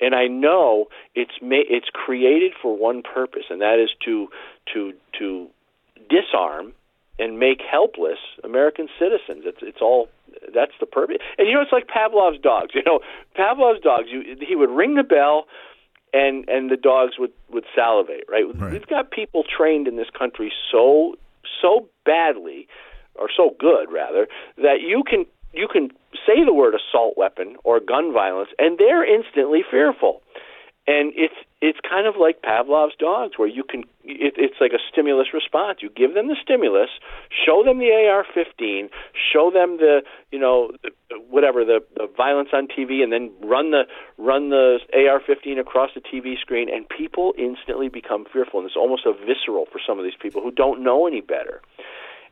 and 0.00 0.14
I 0.14 0.26
know 0.26 0.88
it's 1.14 1.32
ma- 1.42 1.68
it's 1.68 1.88
created 1.92 2.52
for 2.60 2.76
one 2.76 3.02
purpose, 3.02 3.44
and 3.50 3.60
that 3.60 3.78
is 3.78 3.90
to 4.04 4.28
to 4.72 4.92
to 5.18 5.48
disarm 6.08 6.72
and 7.18 7.38
make 7.38 7.60
helpless 7.60 8.18
American 8.42 8.88
citizens. 8.98 9.44
It's 9.44 9.58
it's 9.60 9.82
all 9.82 10.08
that's 10.54 10.72
the 10.80 10.86
purpose. 10.86 11.16
And 11.38 11.48
you 11.48 11.54
know, 11.54 11.62
it's 11.62 11.72
like 11.72 11.88
Pavlov's 11.88 12.40
dogs. 12.40 12.70
You 12.74 12.82
know, 12.86 13.00
Pavlov's 13.34 13.80
dogs. 13.80 14.06
You, 14.10 14.36
he 14.46 14.56
would 14.56 14.70
ring 14.70 14.94
the 14.94 15.02
bell, 15.02 15.46
and 16.12 16.48
and 16.48 16.70
the 16.70 16.76
dogs 16.76 17.14
would 17.18 17.32
would 17.50 17.64
salivate. 17.74 18.24
Right? 18.28 18.44
right? 18.54 18.72
We've 18.72 18.86
got 18.86 19.10
people 19.10 19.44
trained 19.44 19.86
in 19.86 19.96
this 19.96 20.10
country 20.16 20.52
so 20.70 21.16
so 21.60 21.88
badly, 22.04 22.68
or 23.14 23.28
so 23.34 23.54
good 23.58 23.92
rather, 23.92 24.28
that 24.56 24.80
you 24.80 25.02
can 25.08 25.26
you 25.52 25.68
can 25.68 25.90
say 26.26 26.44
the 26.44 26.54
word 26.54 26.74
assault 26.74 27.14
weapon 27.16 27.56
or 27.64 27.80
gun 27.80 28.12
violence, 28.12 28.50
and 28.58 28.78
they're 28.78 29.04
instantly 29.04 29.62
fearful 29.68 30.22
and 30.90 31.12
it's 31.14 31.34
it's 31.62 31.78
kind 31.88 32.06
of 32.06 32.14
like 32.18 32.42
Pavlov's 32.42 32.96
dogs, 32.98 33.34
where 33.36 33.46
you 33.46 33.62
can 33.62 33.84
it, 34.02 34.34
it's 34.36 34.56
like 34.60 34.72
a 34.72 34.82
stimulus 34.90 35.28
response. 35.32 35.78
You 35.82 35.90
give 35.90 36.14
them 36.14 36.26
the 36.26 36.36
stimulus, 36.42 36.90
show 37.30 37.62
them 37.62 37.78
the 37.78 37.92
AR-15, 37.92 38.90
show 39.14 39.50
them 39.52 39.76
the 39.76 40.02
you 40.32 40.38
know 40.38 40.72
whatever 41.28 41.64
the, 41.64 41.80
the 41.94 42.08
violence 42.16 42.48
on 42.52 42.66
TV, 42.66 43.02
and 43.02 43.12
then 43.12 43.30
run 43.42 43.70
the 43.70 43.84
run 44.18 44.50
the 44.50 44.80
AR-15 44.92 45.60
across 45.60 45.90
the 45.94 46.00
TV 46.00 46.38
screen, 46.40 46.68
and 46.68 46.88
people 46.88 47.34
instantly 47.38 47.88
become 47.88 48.26
fearful. 48.32 48.58
And 48.60 48.66
it's 48.66 48.76
almost 48.76 49.06
a 49.06 49.12
visceral 49.12 49.66
for 49.70 49.80
some 49.86 49.98
of 49.98 50.04
these 50.04 50.18
people 50.20 50.42
who 50.42 50.50
don't 50.50 50.82
know 50.82 51.06
any 51.06 51.20
better 51.20 51.62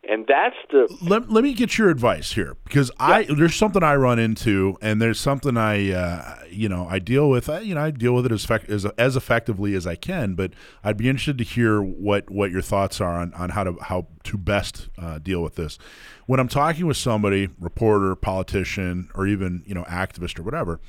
and 0.08 0.26
that's 0.26 0.56
the 0.70 0.88
let, 1.02 1.30
let 1.30 1.44
me 1.44 1.52
get 1.52 1.76
your 1.76 1.88
advice 1.90 2.32
here 2.32 2.56
because 2.64 2.90
yeah. 2.98 3.06
i 3.06 3.24
there's 3.24 3.54
something 3.54 3.82
i 3.82 3.94
run 3.94 4.18
into 4.18 4.76
and 4.80 5.00
there's 5.00 5.18
something 5.18 5.56
i 5.56 5.90
uh, 5.90 6.38
you 6.50 6.68
know 6.68 6.86
i 6.88 6.98
deal 6.98 7.28
with 7.28 7.48
I, 7.48 7.60
you 7.60 7.74
know 7.74 7.82
i 7.82 7.90
deal 7.90 8.14
with 8.14 8.26
it 8.26 8.32
as, 8.32 8.48
as 8.68 8.84
as 8.84 9.16
effectively 9.16 9.74
as 9.74 9.86
i 9.86 9.94
can 9.96 10.34
but 10.34 10.52
i'd 10.84 10.96
be 10.96 11.08
interested 11.08 11.38
to 11.38 11.44
hear 11.44 11.80
what 11.80 12.30
what 12.30 12.50
your 12.50 12.62
thoughts 12.62 13.00
are 13.00 13.20
on, 13.20 13.32
on 13.34 13.50
how 13.50 13.64
to 13.64 13.76
how 13.82 14.06
to 14.24 14.38
best 14.38 14.88
uh, 14.98 15.18
deal 15.18 15.42
with 15.42 15.56
this 15.56 15.78
when 16.26 16.38
i'm 16.40 16.48
talking 16.48 16.86
with 16.86 16.96
somebody 16.96 17.48
reporter 17.58 18.14
politician 18.14 19.10
or 19.14 19.26
even 19.26 19.62
you 19.66 19.74
know 19.74 19.84
activist 19.84 20.38
or 20.38 20.42
whatever 20.42 20.80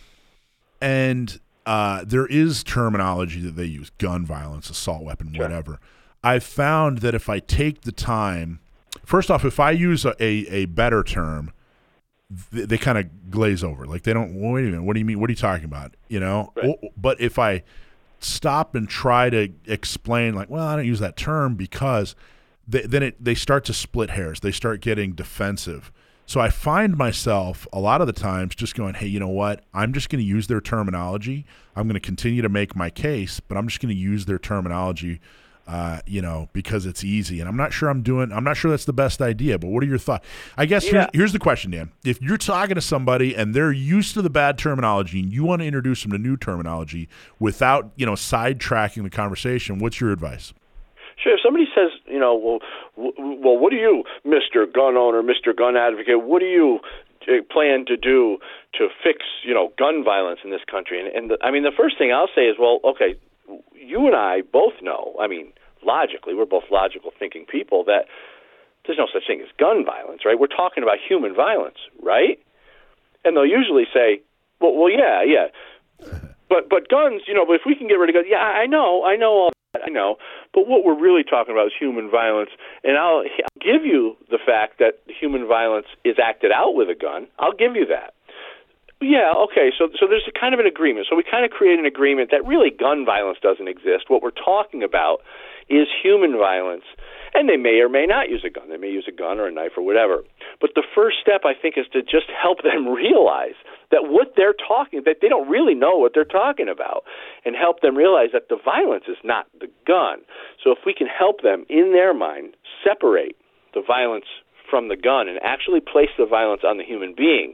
and 0.82 1.40
uh, 1.66 2.04
there 2.08 2.26
is 2.26 2.64
terminology 2.64 3.42
that 3.42 3.56
they 3.56 3.66
use 3.66 3.90
gun 3.98 4.26
violence 4.26 4.70
assault 4.70 5.04
weapon 5.04 5.34
sure. 5.34 5.44
whatever 5.44 5.80
i've 6.24 6.44
found 6.44 7.00
that 7.00 7.16
if 7.16 7.28
i 7.30 7.40
take 7.40 7.82
the 7.82 7.92
time 7.92 8.60
First 9.06 9.30
off, 9.32 9.46
if 9.46 9.60
I 9.60 9.72
use 9.72 10.06
a, 10.06 10.16
a, 10.24 10.48
a 10.50 10.66
better 10.66 11.04
term, 11.04 11.52
they, 12.52 12.66
they 12.66 12.78
kind 12.78 12.98
of 12.98 13.32
glaze 13.32 13.64
over. 13.64 13.86
Like 13.86 14.04
they 14.04 14.14
don't. 14.14 14.34
Wait 14.34 14.62
a 14.62 14.70
minute. 14.70 14.84
What 14.84 14.94
do 14.94 15.00
you 15.00 15.06
mean? 15.06 15.20
What 15.20 15.30
are 15.30 15.32
you 15.32 15.38
talking 15.38 15.66
about? 15.66 15.96
You 16.08 16.20
know. 16.20 16.54
Right. 16.56 16.76
But 16.98 17.20
if 17.22 17.40
I 17.40 17.64
stop 18.20 18.76
and 18.76 18.88
try 18.88 19.30
to 19.30 19.50
explain, 19.66 20.36
like, 20.36 20.50
well, 20.50 20.66
I 20.66 20.76
don't 20.76 20.86
use 20.86 21.00
that 21.00 21.16
term 21.16 21.56
because 21.56 22.16
they, 22.68 22.82
then 22.82 23.04
it, 23.04 23.24
they 23.24 23.36
start 23.36 23.66
to 23.66 23.74
split 23.74 24.12
hairs. 24.12 24.42
They 24.42 24.52
start 24.52 24.82
getting 24.82 25.14
defensive. 25.14 25.92
So 26.26 26.40
I 26.40 26.50
find 26.50 26.96
myself 26.96 27.68
a 27.74 27.80
lot 27.80 28.02
of 28.02 28.08
the 28.08 28.14
times 28.14 28.54
just 28.54 28.76
going, 28.76 28.94
hey, 28.94 29.08
you 29.08 29.20
know 29.20 29.30
what? 29.30 29.64
I'm 29.74 29.94
just 29.94 30.10
going 30.10 30.24
to 30.24 30.28
use 30.28 30.46
their 30.46 30.62
terminology. 30.62 31.44
I'm 31.76 31.88
going 31.88 31.96
to 31.96 32.00
continue 32.00 32.44
to 32.44 32.50
make 32.50 32.76
my 32.76 32.92
case, 32.92 33.40
but 33.40 33.58
I'm 33.58 33.68
just 33.68 33.82
going 33.82 33.96
to 33.96 34.00
use 34.00 34.26
their 34.26 34.38
terminology 34.38 35.22
uh, 35.70 36.00
you 36.08 36.22
know, 36.22 36.50
because 36.52 36.86
it's 36.88 37.04
easy. 37.04 37.40
And 37.40 37.48
I'm 37.48 37.56
not 37.56 37.72
sure 37.72 37.90
I'm 37.90 38.02
doing. 38.02 38.32
I'm 38.32 38.44
not 38.44 38.58
sure 38.58 38.72
that's 38.72 38.86
the 38.86 38.94
best 38.94 39.22
idea. 39.22 39.60
But 39.60 39.68
what 39.68 39.84
are 39.84 39.88
your 39.88 40.00
thoughts? 40.00 40.26
I 40.58 40.66
guess 40.66 40.86
Yeah. 40.86 40.92
here's, 40.92 41.08
here's 41.14 41.34
the 41.34 41.40
question, 41.40 41.72
Dan. 41.72 41.92
If 42.04 42.22
you're 42.22 42.38
talking 42.38 42.76
to 42.76 42.82
somebody 42.82 43.36
and 43.36 43.54
they're 43.54 43.72
used 43.72 44.16
to 44.16 44.22
the 44.22 44.30
bad 44.32 44.58
terminology, 44.58 45.20
and 45.20 45.32
you 45.32 45.44
want 45.44 45.62
to 45.62 45.68
introduce 45.68 46.02
them 46.02 46.12
to 46.12 46.18
new 46.18 46.36
terminology 46.36 47.08
without 47.40 47.92
you 47.96 48.06
know 48.06 48.14
sidetracking 48.14 49.04
the 49.04 49.10
conversation, 49.12 49.80
what's 49.80 50.02
your 50.02 50.12
advice? 50.12 50.54
Sure. 51.22 51.34
If 51.34 51.42
somebody 51.44 51.66
says, 51.76 51.92
you 52.08 52.18
know, 52.18 52.34
well, 52.36 52.60
w- 52.96 53.40
well, 53.44 53.58
what 53.58 53.72
do 53.72 53.76
you, 53.76 54.04
Mister 54.26 54.66
Gun 54.66 54.96
Owner, 54.98 55.22
Mister 55.22 55.54
Gun 55.54 55.76
Advocate, 55.78 56.24
what 56.24 56.40
do 56.40 56.46
you 56.46 56.80
uh, 57.28 57.44
plan 57.52 57.86
to 57.88 57.98
do 57.98 58.40
to 58.76 58.88
fix, 59.04 59.20
you 59.44 59.54
know, 59.54 59.74
gun 59.78 60.04
violence 60.04 60.40
in 60.46 60.50
this 60.50 60.62
country? 60.72 60.98
And, 61.00 61.10
and 61.14 61.32
the, 61.32 61.38
I 61.44 61.52
mean, 61.52 61.64
the 61.64 61.76
first 61.76 61.98
thing 61.98 62.14
I'll 62.14 62.30
say 62.34 62.44
is, 62.44 62.56
well, 62.58 62.80
okay, 62.86 63.16
you 63.76 64.08
and 64.08 64.16
I 64.16 64.42
both 64.42 64.74
know. 64.82 65.16
I 65.20 65.28
mean, 65.28 65.52
logically, 65.86 66.34
we're 66.34 66.46
both 66.46 66.66
logical 66.72 67.12
thinking 67.18 67.46
people 67.46 67.84
that 67.86 68.06
there's 68.86 68.98
no 68.98 69.08
such 69.12 69.28
thing 69.28 69.42
as 69.42 69.48
gun 69.58 69.86
violence, 69.86 70.22
right? 70.26 70.40
We're 70.40 70.48
talking 70.48 70.84
about 70.84 70.98
human 70.98 71.36
violence, 71.36 71.78
right? 72.02 72.40
And 73.24 73.36
they'll 73.36 73.46
usually 73.46 73.86
say, 73.94 74.22
well, 74.60 74.74
well, 74.76 74.90
yeah, 74.90 75.24
yeah. 75.24 75.48
But 76.50 76.70
but 76.70 76.90
guns, 76.90 77.22
you 77.28 77.34
know, 77.34 77.46
but 77.46 77.54
if 77.54 77.62
we 77.66 77.76
can 77.76 77.88
get 77.88 77.96
rid 77.96 78.10
of 78.10 78.16
guns, 78.16 78.28
yeah, 78.30 78.38
I 78.38 78.66
know, 78.66 79.04
I 79.06 79.16
know 79.16 79.32
all 79.32 79.52
that, 79.74 79.84
I 79.86 79.90
know. 79.90 80.16
But 80.54 80.68
what 80.68 80.84
we're 80.84 81.00
really 81.00 81.24
talking 81.24 81.54
about 81.54 81.68
is 81.68 81.74
human 81.78 82.10
violence, 82.10 82.50
and 82.84 82.98
I'll, 82.98 83.22
I'll 83.22 83.62
give 83.62 83.86
you 83.86 84.18
the 84.32 84.40
fact 84.44 84.80
that 84.80 85.00
human 85.06 85.48
violence 85.48 85.86
is 86.04 86.16
acted 86.18 86.52
out 86.52 86.74
with 86.74 86.90
a 86.90 86.96
gun. 86.96 87.28
I'll 87.38 87.54
give 87.54 87.76
you 87.76 87.86
that. 87.88 88.14
Yeah, 89.02 89.32
okay. 89.48 89.72
So 89.78 89.90
so 90.00 90.08
there's 90.08 90.28
a 90.28 90.38
kind 90.38 90.54
of 90.54 90.60
an 90.60 90.66
agreement. 90.66 91.08
So 91.10 91.16
we 91.16 91.24
kind 91.24 91.46
of 91.46 91.52
create 91.52 91.80
an 91.80 91.86
agreement 91.86 92.32
that 92.32 92.46
really 92.46 92.70
gun 92.72 93.06
violence 93.06 93.38
doesn't 93.42 93.68
exist. 93.68 94.10
What 94.10 94.22
we're 94.22 94.32
talking 94.32 94.84
about 94.84 95.22
is 95.70 95.88
human 96.02 96.38
violence. 96.38 96.86
And 97.34 97.48
they 97.48 97.58
may 97.58 97.80
or 97.80 97.90
may 97.90 98.06
not 98.08 98.30
use 98.30 98.44
a 98.44 98.50
gun. 98.50 98.70
They 98.70 98.78
may 98.78 98.90
use 98.90 99.06
a 99.08 99.12
gun 99.12 99.40
or 99.40 99.46
a 99.46 99.52
knife 99.52 99.78
or 99.78 99.86
whatever. 99.86 100.24
But 100.60 100.72
the 100.74 100.84
first 100.96 101.18
step 101.22 101.42
I 101.46 101.54
think 101.54 101.78
is 101.78 101.86
to 101.94 102.02
just 102.02 102.26
help 102.30 102.64
them 102.64 102.88
realize 102.94 103.58
that 103.92 104.10
what 104.10 104.34
they're 104.36 104.54
talking 104.54 105.02
that 105.06 105.18
they 105.22 105.30
don't 105.30 105.50
really 105.50 105.76
know 105.76 105.98
what 105.98 106.14
they're 106.14 106.26
talking 106.26 106.68
about 106.68 107.04
and 107.46 107.56
help 107.56 107.82
them 107.82 107.96
realize 107.96 108.30
that 108.34 108.50
the 108.50 108.58
violence 108.64 109.06
is 109.08 109.18
not 109.24 109.46
the 109.60 109.70
gun. 109.86 110.20
So 110.64 110.72
if 110.72 110.80
we 110.86 110.94
can 110.94 111.08
help 111.08 111.42
them 111.42 111.66
in 111.70 111.92
their 111.94 112.14
mind 112.14 112.56
separate 112.84 113.36
the 113.74 113.82
violence 113.86 114.26
from 114.70 114.88
the 114.88 114.98
gun 114.98 115.28
and 115.28 115.40
actually 115.44 115.82
place 115.82 116.10
the 116.18 116.26
violence 116.26 116.62
on 116.66 116.78
the 116.78 116.84
human 116.84 117.14
being, 117.16 117.54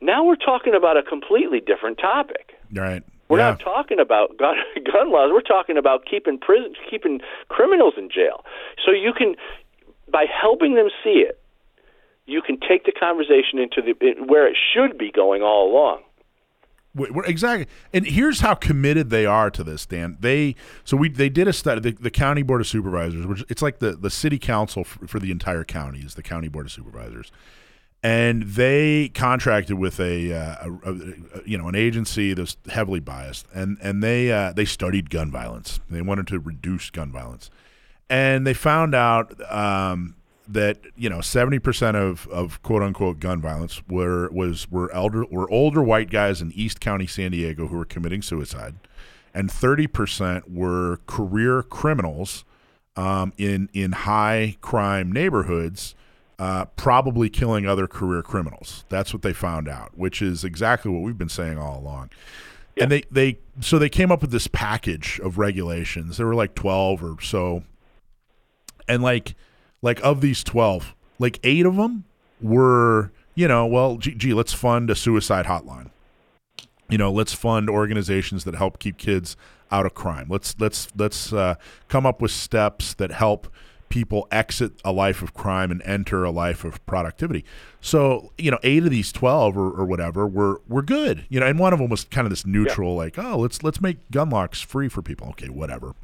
now 0.00 0.24
we're 0.24 0.36
talking 0.36 0.74
about 0.74 0.96
a 0.96 1.02
completely 1.02 1.60
different 1.60 1.98
topic. 1.98 2.54
Right. 2.72 3.02
We're 3.28 3.38
yeah. 3.38 3.50
not 3.50 3.60
talking 3.60 3.98
about 3.98 4.36
gun, 4.38 4.56
gun 4.90 5.10
laws. 5.10 5.30
We're 5.32 5.40
talking 5.40 5.76
about 5.76 6.04
keeping 6.08 6.38
prison, 6.38 6.74
keeping 6.90 7.20
criminals 7.48 7.94
in 7.96 8.10
jail. 8.10 8.44
So 8.84 8.92
you 8.92 9.12
can, 9.12 9.36
by 10.10 10.26
helping 10.30 10.74
them 10.74 10.88
see 11.02 11.24
it, 11.26 11.40
you 12.26 12.40
can 12.40 12.58
take 12.58 12.84
the 12.84 12.92
conversation 12.92 13.58
into 13.58 13.82
the 13.82 14.24
where 14.24 14.46
it 14.48 14.56
should 14.72 14.96
be 14.96 15.10
going 15.10 15.42
all 15.42 15.70
along. 15.70 16.02
What- 16.94 17.28
Exactly, 17.28 17.66
and 17.92 18.06
here's 18.06 18.40
how 18.40 18.54
committed 18.54 19.10
they 19.10 19.26
are 19.26 19.50
to 19.50 19.64
this, 19.64 19.84
Dan. 19.84 20.16
They 20.20 20.54
so 20.84 20.96
we 20.96 21.08
they 21.08 21.28
did 21.28 21.48
a 21.48 21.52
study. 21.52 21.80
The, 21.80 21.90
the 22.00 22.10
county 22.10 22.42
board 22.42 22.60
of 22.60 22.68
supervisors, 22.68 23.26
which 23.26 23.44
it's 23.48 23.62
like 23.62 23.80
the 23.80 23.92
the 23.92 24.10
city 24.10 24.38
council 24.38 24.84
for, 24.84 25.06
for 25.06 25.18
the 25.18 25.32
entire 25.32 25.64
county, 25.64 25.98
is 26.00 26.14
the 26.14 26.22
county 26.22 26.48
board 26.48 26.66
of 26.66 26.72
supervisors, 26.72 27.32
and 28.04 28.42
they 28.42 29.08
contracted 29.14 29.78
with 29.78 29.98
a, 29.98 30.30
uh, 30.30 30.68
a, 30.84 30.90
a, 30.90 30.94
you 31.46 31.56
know 31.56 31.68
an 31.68 31.74
agency 31.74 32.34
that's 32.34 32.58
heavily 32.68 33.00
biased, 33.00 33.46
and 33.54 33.78
and 33.80 34.02
they 34.02 34.30
uh, 34.30 34.52
they 34.52 34.66
studied 34.66 35.08
gun 35.08 35.30
violence. 35.30 35.80
They 35.88 36.02
wanted 36.02 36.26
to 36.28 36.38
reduce 36.38 36.90
gun 36.90 37.10
violence, 37.10 37.50
and 38.10 38.46
they 38.46 38.52
found 38.52 38.94
out 38.94 39.40
um, 39.50 40.16
that 40.46 40.80
you 40.96 41.08
know 41.08 41.22
seventy 41.22 41.58
percent 41.58 41.96
of, 41.96 42.28
of 42.28 42.62
quote 42.62 42.82
unquote 42.82 43.20
gun 43.20 43.40
violence 43.40 43.80
were 43.88 44.28
was 44.30 44.70
were 44.70 44.92
elder 44.92 45.24
were 45.24 45.50
older 45.50 45.82
white 45.82 46.10
guys 46.10 46.42
in 46.42 46.52
East 46.52 46.80
County, 46.80 47.06
San 47.06 47.30
Diego, 47.30 47.68
who 47.68 47.78
were 47.78 47.86
committing 47.86 48.20
suicide, 48.20 48.74
and 49.32 49.50
thirty 49.50 49.86
percent 49.86 50.50
were 50.52 51.00
career 51.06 51.62
criminals 51.62 52.44
um, 52.96 53.32
in 53.38 53.70
in 53.72 53.92
high 53.92 54.58
crime 54.60 55.10
neighborhoods. 55.10 55.94
Uh, 56.36 56.64
probably 56.76 57.30
killing 57.30 57.64
other 57.64 57.86
career 57.86 58.20
criminals. 58.20 58.84
That's 58.88 59.12
what 59.12 59.22
they 59.22 59.32
found 59.32 59.68
out, 59.68 59.96
which 59.96 60.20
is 60.20 60.42
exactly 60.42 60.90
what 60.90 61.02
we've 61.02 61.16
been 61.16 61.28
saying 61.28 61.58
all 61.58 61.78
along. 61.78 62.10
And 62.76 62.90
they, 62.90 63.04
they 63.08 63.38
so 63.60 63.78
they 63.78 63.88
came 63.88 64.10
up 64.10 64.20
with 64.20 64.32
this 64.32 64.48
package 64.48 65.20
of 65.22 65.38
regulations. 65.38 66.16
There 66.16 66.26
were 66.26 66.34
like 66.34 66.56
twelve 66.56 67.04
or 67.04 67.20
so, 67.22 67.62
and 68.88 69.00
like 69.00 69.36
like 69.84 70.00
of 70.02 70.20
these 70.20 70.42
12 70.42 70.94
like 71.18 71.38
eight 71.44 71.66
of 71.66 71.76
them 71.76 72.04
were 72.40 73.12
you 73.34 73.46
know 73.46 73.66
well 73.66 73.96
gee, 73.98 74.14
gee 74.14 74.34
let's 74.34 74.52
fund 74.52 74.90
a 74.90 74.94
suicide 74.94 75.46
hotline 75.46 75.90
you 76.88 76.98
know 76.98 77.12
let's 77.12 77.32
fund 77.32 77.70
organizations 77.70 78.44
that 78.44 78.54
help 78.54 78.78
keep 78.78 78.96
kids 78.96 79.36
out 79.70 79.86
of 79.86 79.94
crime 79.94 80.26
let's 80.28 80.56
let's 80.58 80.88
let's 80.96 81.32
uh, 81.32 81.54
come 81.88 82.06
up 82.06 82.20
with 82.20 82.30
steps 82.30 82.94
that 82.94 83.12
help 83.12 83.46
people 83.94 84.26
exit 84.32 84.72
a 84.84 84.90
life 84.90 85.22
of 85.22 85.34
crime 85.34 85.70
and 85.70 85.80
enter 85.82 86.24
a 86.24 86.30
life 86.32 86.64
of 86.64 86.84
productivity. 86.84 87.44
So 87.80 88.32
you 88.36 88.50
know 88.50 88.58
eight 88.64 88.82
of 88.82 88.90
these 88.90 89.12
12 89.12 89.56
or, 89.56 89.70
or 89.70 89.84
whatever 89.84 90.26
were 90.26 90.60
were 90.68 90.82
good 90.82 91.26
you 91.28 91.38
know 91.38 91.46
and 91.46 91.60
one 91.60 91.72
of 91.72 91.78
them 91.78 91.88
was 91.88 92.02
kind 92.02 92.26
of 92.26 92.30
this 92.30 92.44
neutral 92.44 92.96
like 92.96 93.16
oh 93.18 93.38
let's 93.38 93.62
let's 93.62 93.80
make 93.80 94.10
gun 94.10 94.30
locks 94.30 94.60
free 94.60 94.88
for 94.88 95.00
people. 95.00 95.28
Okay 95.28 95.48
whatever. 95.48 95.94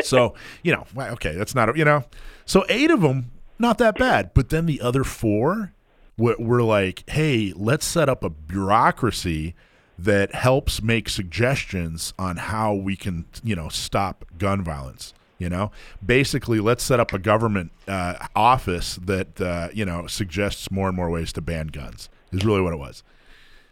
So 0.00 0.34
you 0.62 0.72
know 0.72 0.86
okay 0.96 1.34
that's 1.34 1.54
not 1.54 1.76
you 1.76 1.84
know 1.84 2.04
so 2.46 2.64
eight 2.70 2.90
of 2.90 3.02
them 3.02 3.30
not 3.58 3.76
that 3.76 3.98
bad. 3.98 4.30
But 4.32 4.48
then 4.48 4.64
the 4.64 4.80
other 4.80 5.04
four 5.04 5.74
were, 6.16 6.36
were 6.38 6.62
like 6.62 7.04
hey 7.10 7.52
let's 7.54 7.84
set 7.84 8.08
up 8.08 8.24
a 8.24 8.30
bureaucracy 8.30 9.54
that 9.98 10.34
helps 10.34 10.82
make 10.82 11.10
suggestions 11.10 12.14
on 12.18 12.38
how 12.38 12.72
we 12.72 12.96
can 12.96 13.26
you 13.44 13.54
know 13.54 13.68
stop 13.68 14.24
gun 14.38 14.64
violence 14.64 15.12
you 15.38 15.48
know 15.48 15.70
basically 16.04 16.60
let's 16.60 16.82
set 16.82 16.98
up 17.00 17.12
a 17.12 17.18
government 17.18 17.70
uh, 17.88 18.26
office 18.34 18.96
that 18.96 19.40
uh, 19.40 19.68
you 19.72 19.84
know 19.84 20.06
suggests 20.06 20.70
more 20.70 20.88
and 20.88 20.96
more 20.96 21.10
ways 21.10 21.32
to 21.32 21.40
ban 21.40 21.68
guns 21.68 22.08
is 22.32 22.44
really 22.44 22.60
what 22.60 22.72
it 22.72 22.78
was 22.78 23.02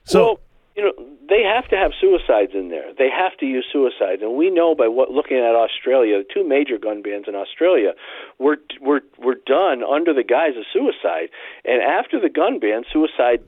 so 0.05 0.25
well, 0.25 0.41
you 0.77 0.83
know, 0.83 0.93
they 1.31 1.43
have 1.43 1.69
to 1.69 1.77
have 1.77 1.93
suicides 2.01 2.53
in 2.53 2.69
there. 2.69 2.93
They 2.99 3.09
have 3.09 3.37
to 3.39 3.47
use 3.47 3.65
suicides, 3.73 4.21
and 4.23 4.35
we 4.35 4.51
know 4.51 4.75
by 4.75 4.89
what 4.89 5.11
looking 5.11 5.39
at 5.39 5.55
Australia, 5.55 6.19
the 6.19 6.25
two 6.35 6.47
major 6.47 6.77
gun 6.79 7.01
bans 7.01 7.25
in 7.29 7.35
Australia 7.37 7.93
were 8.39 8.59
were 8.81 9.01
were 9.19 9.37
done 9.47 9.83
under 9.85 10.13
the 10.13 10.25
guise 10.25 10.57
of 10.59 10.65
suicide. 10.73 11.31
And 11.65 11.81
after 11.81 12.21
the 12.21 12.29
gun 12.29 12.59
ban, 12.59 12.83
suicide, 12.93 13.41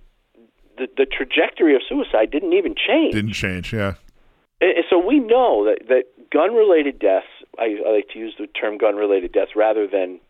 the 0.79 0.87
the 0.97 1.05
trajectory 1.05 1.75
of 1.75 1.83
suicide 1.87 2.31
didn't 2.31 2.53
even 2.55 2.75
change. 2.75 3.13
didn't 3.15 3.33
change 3.35 3.73
yeah 3.73 3.95
And- 4.61 4.77
and 4.79 4.85
so 4.89 4.99
we 4.99 5.19
know 5.19 5.65
that 5.67 5.89
that 5.89 6.05
gun 6.31 6.55
related 6.55 6.99
deaths. 6.99 7.27
I, 7.59 7.77
I 7.87 7.93
like 7.93 8.09
to 8.13 8.19
use 8.19 8.35
the 8.39 8.47
term 8.47 8.79
gun 8.79 8.97
related 8.97 9.33
deaths 9.33 9.53
rather 9.57 9.87
than 9.87 10.21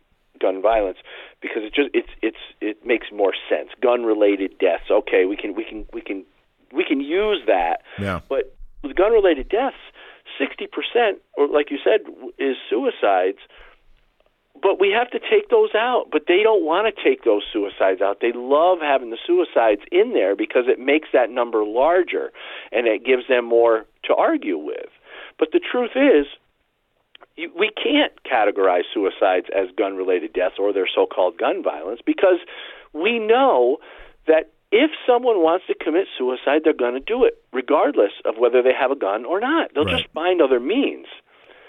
gun 0.40 0.60
violence 0.60 0.98
because 1.40 1.62
it 1.62 1.74
just 1.74 1.90
it's 1.94 2.08
it's 2.22 2.44
it 2.60 2.84
makes 2.86 3.06
more 3.12 3.32
sense. 3.48 3.70
Gun 3.80 4.04
related 4.04 4.58
deaths. 4.58 4.90
Okay, 4.90 5.24
we 5.24 5.36
can 5.36 5.54
we 5.54 5.64
can 5.64 5.86
we 5.92 6.00
can 6.00 6.24
we 6.74 6.84
can 6.84 7.00
use 7.00 7.42
that. 7.46 7.82
yeah 7.98 8.20
But 8.28 8.54
with 8.82 8.96
gun 8.96 9.12
related 9.12 9.48
deaths, 9.48 9.76
sixty 10.38 10.66
percent, 10.66 11.18
or 11.36 11.48
like 11.48 11.70
you 11.70 11.78
said, 11.82 12.00
is 12.38 12.56
suicides. 12.68 13.38
But 14.62 14.80
we 14.80 14.90
have 14.90 15.10
to 15.10 15.18
take 15.18 15.50
those 15.50 15.74
out. 15.74 16.06
But 16.10 16.22
they 16.28 16.42
don't 16.42 16.64
want 16.64 16.88
to 16.88 17.02
take 17.02 17.24
those 17.24 17.42
suicides 17.52 18.00
out. 18.00 18.20
They 18.22 18.32
love 18.34 18.78
having 18.80 19.10
the 19.10 19.18
suicides 19.26 19.82
in 19.92 20.14
there 20.14 20.34
because 20.34 20.64
it 20.66 20.80
makes 20.80 21.08
that 21.12 21.30
number 21.30 21.62
larger 21.64 22.32
and 22.72 22.86
it 22.86 23.04
gives 23.04 23.28
them 23.28 23.44
more 23.44 23.84
to 24.04 24.14
argue 24.14 24.56
with. 24.56 24.88
But 25.38 25.48
the 25.52 25.60
truth 25.60 25.92
is, 25.94 26.26
we 27.36 27.70
can't 27.70 28.12
categorize 28.24 28.82
suicides 28.92 29.46
as 29.54 29.68
gun 29.76 29.96
related 29.96 30.32
deaths 30.32 30.56
or 30.58 30.72
their 30.72 30.88
so 30.92 31.06
called 31.06 31.38
gun 31.38 31.62
violence 31.62 32.00
because 32.04 32.38
we 32.92 33.18
know 33.18 33.78
that 34.26 34.52
if 34.72 34.90
someone 35.06 35.42
wants 35.42 35.66
to 35.68 35.74
commit 35.74 36.06
suicide, 36.18 36.62
they're 36.64 36.72
going 36.72 36.94
to 36.94 37.00
do 37.00 37.24
it, 37.24 37.38
regardless 37.52 38.12
of 38.24 38.34
whether 38.38 38.62
they 38.62 38.72
have 38.78 38.90
a 38.90 38.96
gun 38.96 39.24
or 39.24 39.38
not. 39.38 39.70
They'll 39.74 39.84
Right. 39.84 39.98
just 40.02 40.12
find 40.12 40.40
other 40.42 40.58
means. 40.58 41.06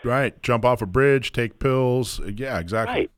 Right. 0.04 0.42
Jump 0.42 0.66
off 0.66 0.82
a 0.82 0.86
bridge, 0.86 1.32
take 1.32 1.60
pills. 1.60 2.20
Yeah, 2.26 2.60
exactly. 2.60 2.96
Right. 3.02 3.12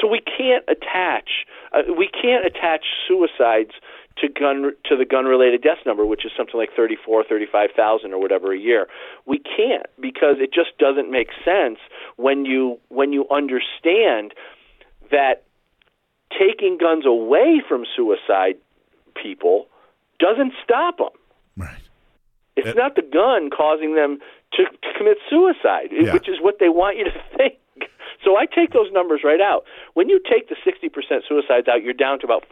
So 0.00 0.08
we 0.08 0.20
can't 0.20 0.64
attach 0.68 1.44
uh, 1.72 1.82
we 1.96 2.08
can't 2.08 2.44
attach 2.44 2.84
suicides 3.06 3.70
to 4.20 4.28
gun 4.28 4.72
to 4.86 4.96
the 4.96 5.04
gun 5.04 5.24
related 5.24 5.62
death 5.62 5.78
number, 5.86 6.04
which 6.06 6.24
is 6.24 6.32
something 6.36 6.56
like 6.56 6.70
thirty 6.76 6.96
four, 7.04 7.24
thirty 7.24 7.46
five 7.50 7.70
thousand 7.76 8.12
or 8.12 8.20
whatever 8.20 8.52
a 8.52 8.58
year. 8.58 8.86
We 9.26 9.38
can't 9.38 9.86
because 9.98 10.36
it 10.38 10.52
just 10.52 10.76
doesn't 10.78 11.10
make 11.10 11.28
sense 11.44 11.78
when 12.16 12.44
you 12.44 12.78
when 12.88 13.12
you 13.12 13.26
understand 13.30 14.32
that 15.10 15.44
taking 16.38 16.78
guns 16.78 17.04
away 17.06 17.60
from 17.68 17.84
suicide 17.96 18.56
people 19.20 19.66
doesn't 20.18 20.52
stop 20.62 20.98
them. 20.98 21.08
Right. 21.56 21.80
It's 22.56 22.68
It- 22.68 22.76
not 22.76 22.94
the 22.94 23.02
gun 23.02 23.50
causing 23.50 23.94
them 23.94 24.18
to, 24.52 24.64
to 24.64 24.92
commit 24.96 25.18
suicide, 25.28 25.88
Yeah. 25.92 26.12
which 26.12 26.28
is 26.28 26.40
what 26.40 26.58
they 26.58 26.68
want 26.68 26.96
you 26.98 27.04
to 27.04 27.10
think. 27.36 27.54
So 28.22 28.36
I 28.36 28.44
take 28.44 28.72
those 28.72 28.92
numbers 28.92 29.22
right 29.24 29.40
out. 29.40 29.64
When 29.94 30.10
you 30.10 30.20
take 30.20 30.48
the 30.50 30.56
60% 30.66 31.22
suicides 31.26 31.68
out, 31.68 31.82
you're 31.82 31.94
down 31.94 32.18
to 32.20 32.26
about 32.26 32.44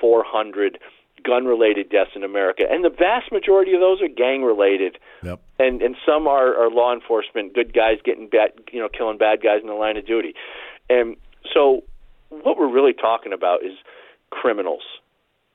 14,400 0.00 0.78
gun 1.24 1.46
related 1.46 1.88
deaths 1.90 2.10
in 2.14 2.22
America. 2.22 2.64
And 2.70 2.84
the 2.84 2.90
vast 2.90 3.32
majority 3.32 3.72
of 3.72 3.80
those 3.80 4.00
are 4.02 4.08
gang 4.08 4.42
related. 4.42 4.98
Yep. 5.22 5.40
And 5.58 5.82
and 5.82 5.96
some 6.06 6.26
are, 6.26 6.54
are 6.54 6.70
law 6.70 6.92
enforcement, 6.92 7.54
good 7.54 7.72
guys 7.72 7.98
getting 8.04 8.28
bad, 8.28 8.52
you 8.72 8.80
know, 8.80 8.88
killing 8.88 9.18
bad 9.18 9.42
guys 9.42 9.60
in 9.62 9.68
the 9.68 9.74
line 9.74 9.96
of 9.96 10.06
duty. 10.06 10.34
And 10.90 11.16
so 11.52 11.82
what 12.28 12.58
we're 12.58 12.72
really 12.72 12.92
talking 12.92 13.32
about 13.32 13.64
is 13.64 13.72
criminals 14.30 14.82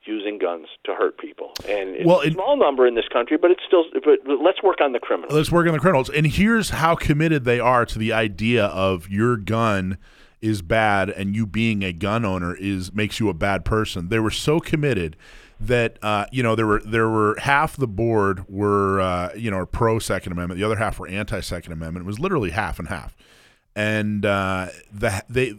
using 0.04 0.38
guns 0.38 0.66
to 0.84 0.94
hurt 0.94 1.18
people. 1.18 1.52
And 1.68 1.90
it's 1.90 2.06
Well, 2.06 2.22
a 2.22 2.30
small 2.30 2.56
number 2.56 2.86
in 2.86 2.94
this 2.94 3.06
country, 3.12 3.36
but 3.36 3.50
it's 3.50 3.62
still 3.66 3.84
but 4.04 4.18
let's 4.42 4.62
work 4.62 4.80
on 4.80 4.92
the 4.92 4.98
criminals. 4.98 5.32
Let's 5.32 5.52
work 5.52 5.66
on 5.66 5.72
the 5.72 5.78
criminals. 5.78 6.10
And 6.10 6.26
here's 6.26 6.70
how 6.70 6.94
committed 6.94 7.44
they 7.44 7.60
are 7.60 7.84
to 7.86 7.98
the 7.98 8.12
idea 8.12 8.64
of 8.66 9.08
your 9.08 9.36
gun 9.36 9.98
is 10.42 10.62
bad 10.62 11.10
and 11.10 11.36
you 11.36 11.46
being 11.46 11.82
a 11.82 11.92
gun 11.92 12.24
owner 12.24 12.54
is 12.54 12.92
makes 12.92 13.20
you 13.20 13.28
a 13.28 13.34
bad 13.34 13.64
person. 13.64 14.08
They 14.08 14.18
were 14.18 14.30
so 14.30 14.60
committed 14.60 15.16
that 15.60 15.98
uh, 16.02 16.26
you 16.32 16.42
know 16.42 16.54
there 16.54 16.66
were 16.66 16.80
there 16.80 17.08
were 17.08 17.36
half 17.40 17.76
the 17.76 17.86
board 17.86 18.48
were 18.48 19.00
uh, 19.00 19.30
you 19.36 19.50
know 19.50 19.66
pro 19.66 19.98
Second 19.98 20.32
Amendment, 20.32 20.58
the 20.58 20.64
other 20.64 20.76
half 20.76 20.98
were 20.98 21.08
anti 21.08 21.40
Second 21.40 21.72
Amendment. 21.72 22.04
It 22.04 22.06
was 22.06 22.18
literally 22.18 22.50
half 22.50 22.78
and 22.78 22.88
half. 22.88 23.16
And 23.76 24.26
uh, 24.26 24.68
the 24.92 25.22
they 25.28 25.54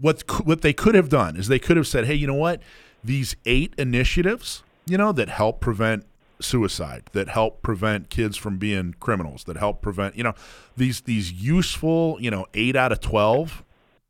what 0.00 0.22
what 0.46 0.62
they 0.62 0.72
could 0.72 0.94
have 0.94 1.08
done 1.08 1.36
is 1.36 1.48
they 1.48 1.58
could 1.58 1.76
have 1.76 1.86
said, 1.86 2.06
hey, 2.06 2.14
you 2.14 2.26
know 2.26 2.34
what? 2.34 2.60
These 3.02 3.36
eight 3.46 3.74
initiatives, 3.78 4.62
you 4.86 4.96
know, 4.96 5.12
that 5.12 5.28
help 5.28 5.60
prevent 5.60 6.04
suicide, 6.40 7.04
that 7.12 7.28
help 7.28 7.62
prevent 7.62 8.10
kids 8.10 8.36
from 8.36 8.58
being 8.58 8.94
criminals, 9.00 9.44
that 9.44 9.56
help 9.56 9.80
prevent, 9.80 10.16
you 10.16 10.24
know, 10.24 10.34
these 10.76 11.02
these 11.02 11.32
useful, 11.32 12.18
you 12.20 12.30
know, 12.30 12.46
eight 12.54 12.76
out 12.76 12.92
of 12.92 13.00
twelve, 13.00 13.64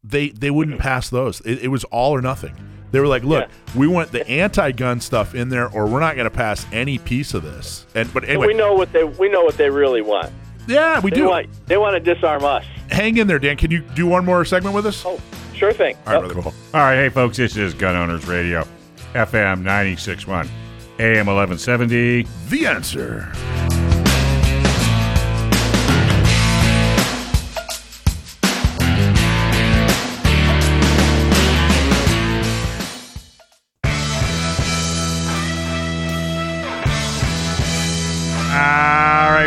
they 0.05 0.29
they 0.31 0.51
wouldn't 0.51 0.79
pass 0.81 1.09
those. 1.11 1.41
It, 1.43 1.65
it 1.65 1.69
was 1.69 1.85
all 1.85 2.13
or 2.13 2.21
nothing. 2.21 2.55
They 2.91 3.01
were 3.01 3.07
like, 3.07 3.25
look, 3.25 3.49
we 3.75 3.87
want 3.87 4.13
the 4.13 4.29
anti-gun 4.29 5.01
stuff 5.01 5.35
in 5.35 5.49
there, 5.49 5.69
or 5.71 5.87
we're 5.87 6.01
not 6.01 6.15
going 6.15 6.27
to 6.29 6.37
pass 6.37 6.67
any 6.73 6.99
piece 6.99 7.33
of 7.33 7.43
this. 7.43 7.87
And 7.95 8.13
but 8.13 8.25
And 8.25 8.33
anyway, 8.33 8.49
we 8.49 8.55
know 8.55 8.75
what 8.75 8.93
they 8.93 9.05
we 9.05 9.29
know 9.31 9.43
what 9.45 9.57
they 9.57 9.71
really 9.71 10.03
want. 10.03 10.31
yeah, 10.69 11.01
we 11.01 11.11
They 11.11 11.17
do. 11.17 11.29
want 11.29 11.47
they 11.67 11.79
want 11.79 11.95
to 12.05 12.15
disarm 12.15 12.45
us. 12.45 12.65
Hang 12.91 13.17
in 13.17 13.27
there, 13.27 13.39
Dan. 13.39 13.57
Can 13.57 13.71
you 13.71 13.81
do 13.95 14.07
one 14.07 14.25
more 14.27 14.45
segment 14.45 14.75
with 14.75 14.85
us? 14.87 15.03
Oh, 15.07 15.19
sure 15.55 15.73
thing. 15.73 15.97
All 16.07 16.13
right, 16.15 16.23
Yep. 16.25 16.33
brother. 16.33 16.51
Cool. 16.51 16.55
All 16.75 16.81
right, 16.81 16.97
hey 16.97 17.09
folks, 17.09 17.39
this 17.39 17.57
is 17.57 17.73
Gun 17.73 17.97
Owners 17.97 18.27
Radio, 18.29 18.67
FM 19.15 19.63
96.1, 19.63 20.49
AM 20.99 21.27
1170. 21.27 22.27
The 22.51 22.67
answer. 22.67 23.33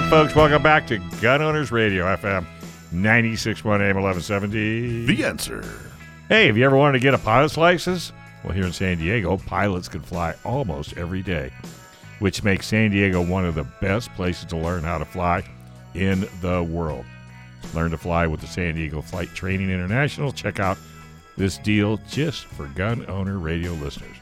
Right, 0.05 0.23
folks, 0.23 0.35
welcome 0.35 0.61
back 0.61 0.85
to 0.85 0.99
Gun 1.19 1.41
Owners 1.41 1.71
Radio, 1.71 2.05
FM 2.15 2.45
96.1, 2.93 3.65
AM 3.81 3.95
1170. 3.95 5.05
The 5.05 5.25
answer. 5.25 5.63
Hey, 6.29 6.45
have 6.47 6.57
you 6.57 6.65
ever 6.65 6.77
wanted 6.77 6.93
to 6.93 6.99
get 6.99 7.13
a 7.15 7.17
pilot's 7.17 7.57
license? 7.57 8.11
Well, 8.43 8.53
here 8.53 8.65
in 8.65 8.73
San 8.73 8.99
Diego, 8.99 9.37
pilots 9.37 9.87
can 9.87 10.01
fly 10.01 10.35
almost 10.43 10.95
every 10.97 11.23
day, 11.23 11.51
which 12.19 12.43
makes 12.43 12.67
San 12.67 12.91
Diego 12.91 13.19
one 13.25 13.45
of 13.45 13.55
the 13.55 13.63
best 13.81 14.13
places 14.13 14.45
to 14.45 14.57
learn 14.57 14.83
how 14.83 14.99
to 14.99 15.05
fly 15.05 15.43
in 15.95 16.27
the 16.41 16.61
world. 16.61 17.05
Learn 17.73 17.89
to 17.91 17.97
fly 17.97 18.27
with 18.27 18.41
the 18.41 18.47
San 18.47 18.75
Diego 18.75 19.01
Flight 19.01 19.29
Training 19.29 19.71
International. 19.71 20.31
Check 20.31 20.59
out 20.59 20.77
this 21.35 21.57
deal 21.57 21.97
just 22.09 22.45
for 22.45 22.67
gun 22.67 23.05
owner 23.09 23.39
radio 23.39 23.71
listeners. 23.73 24.17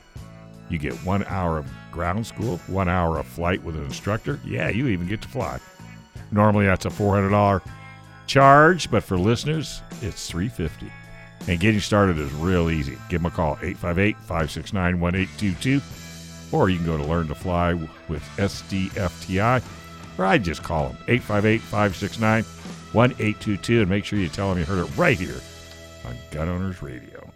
You 0.69 0.77
get 0.77 0.93
one 1.05 1.25
hour 1.25 1.57
of 1.57 1.69
ground 1.91 2.25
school, 2.25 2.57
one 2.67 2.87
hour 2.87 3.19
of 3.19 3.27
flight 3.27 3.61
with 3.63 3.75
an 3.75 3.83
instructor. 3.83 4.39
Yeah, 4.45 4.69
you 4.69 4.87
even 4.87 5.07
get 5.07 5.21
to 5.21 5.27
fly. 5.27 5.59
Normally 6.33 6.65
that's 6.65 6.85
a 6.85 6.89
$400 6.89 7.61
charge, 8.27 8.89
but 8.89 9.03
for 9.03 9.17
listeners, 9.17 9.81
it's 10.01 10.29
350 10.29 10.91
and 11.47 11.59
getting 11.59 11.79
started 11.79 12.17
is 12.17 12.31
real 12.33 12.69
easy. 12.69 12.97
Give 13.09 13.21
them 13.21 13.31
a 13.31 13.35
call, 13.35 13.53
858 13.61 14.15
569 14.17 14.99
1822, 14.99 15.81
or 16.55 16.69
you 16.69 16.77
can 16.77 16.85
go 16.85 16.97
to 16.97 17.03
Learn 17.03 17.27
to 17.27 17.35
Fly 17.35 17.73
with 17.73 18.23
SDFTI, 18.37 19.61
or 20.17 20.25
I 20.25 20.37
just 20.37 20.63
call 20.63 20.89
them, 20.89 20.97
858 21.07 21.61
569 21.61 22.43
1822, 22.93 23.81
and 23.81 23.89
make 23.89 24.05
sure 24.05 24.19
you 24.19 24.29
tell 24.29 24.49
them 24.49 24.59
you 24.59 24.65
heard 24.65 24.85
it 24.85 24.97
right 24.97 25.17
here 25.17 25.41
on 26.05 26.15
Gun 26.31 26.49
Owners 26.49 26.81
Radio. 26.81 27.29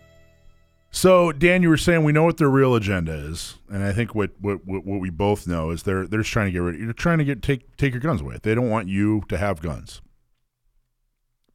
So, 0.89 1.31
Dan, 1.31 1.61
you 1.61 1.69
were 1.69 1.77
saying 1.77 2.03
we 2.03 2.11
know 2.11 2.23
what 2.23 2.37
their 2.37 2.49
real 2.49 2.73
agenda 2.73 3.13
is, 3.13 3.57
and 3.69 3.83
I 3.83 3.91
think 3.91 4.15
what 4.15 4.31
what, 4.39 4.65
what, 4.65 4.85
we 4.85 5.09
both 5.09 5.45
know 5.45 5.69
is 5.71 5.83
they're 5.83 6.07
they're 6.07 6.21
just 6.21 6.31
trying 6.31 6.47
to 6.47 6.51
get 6.51 6.59
rid. 6.59 6.79
You're 6.79 6.93
trying 6.93 7.17
to 7.19 7.25
get 7.25 7.41
take 7.41 7.75
take 7.77 7.93
your 7.93 8.01
guns 8.01 8.21
away. 8.21 8.37
They 8.41 8.55
don't 8.55 8.69
want 8.69 8.87
you 8.87 9.23
to 9.29 9.37
have 9.37 9.61
guns. 9.61 10.01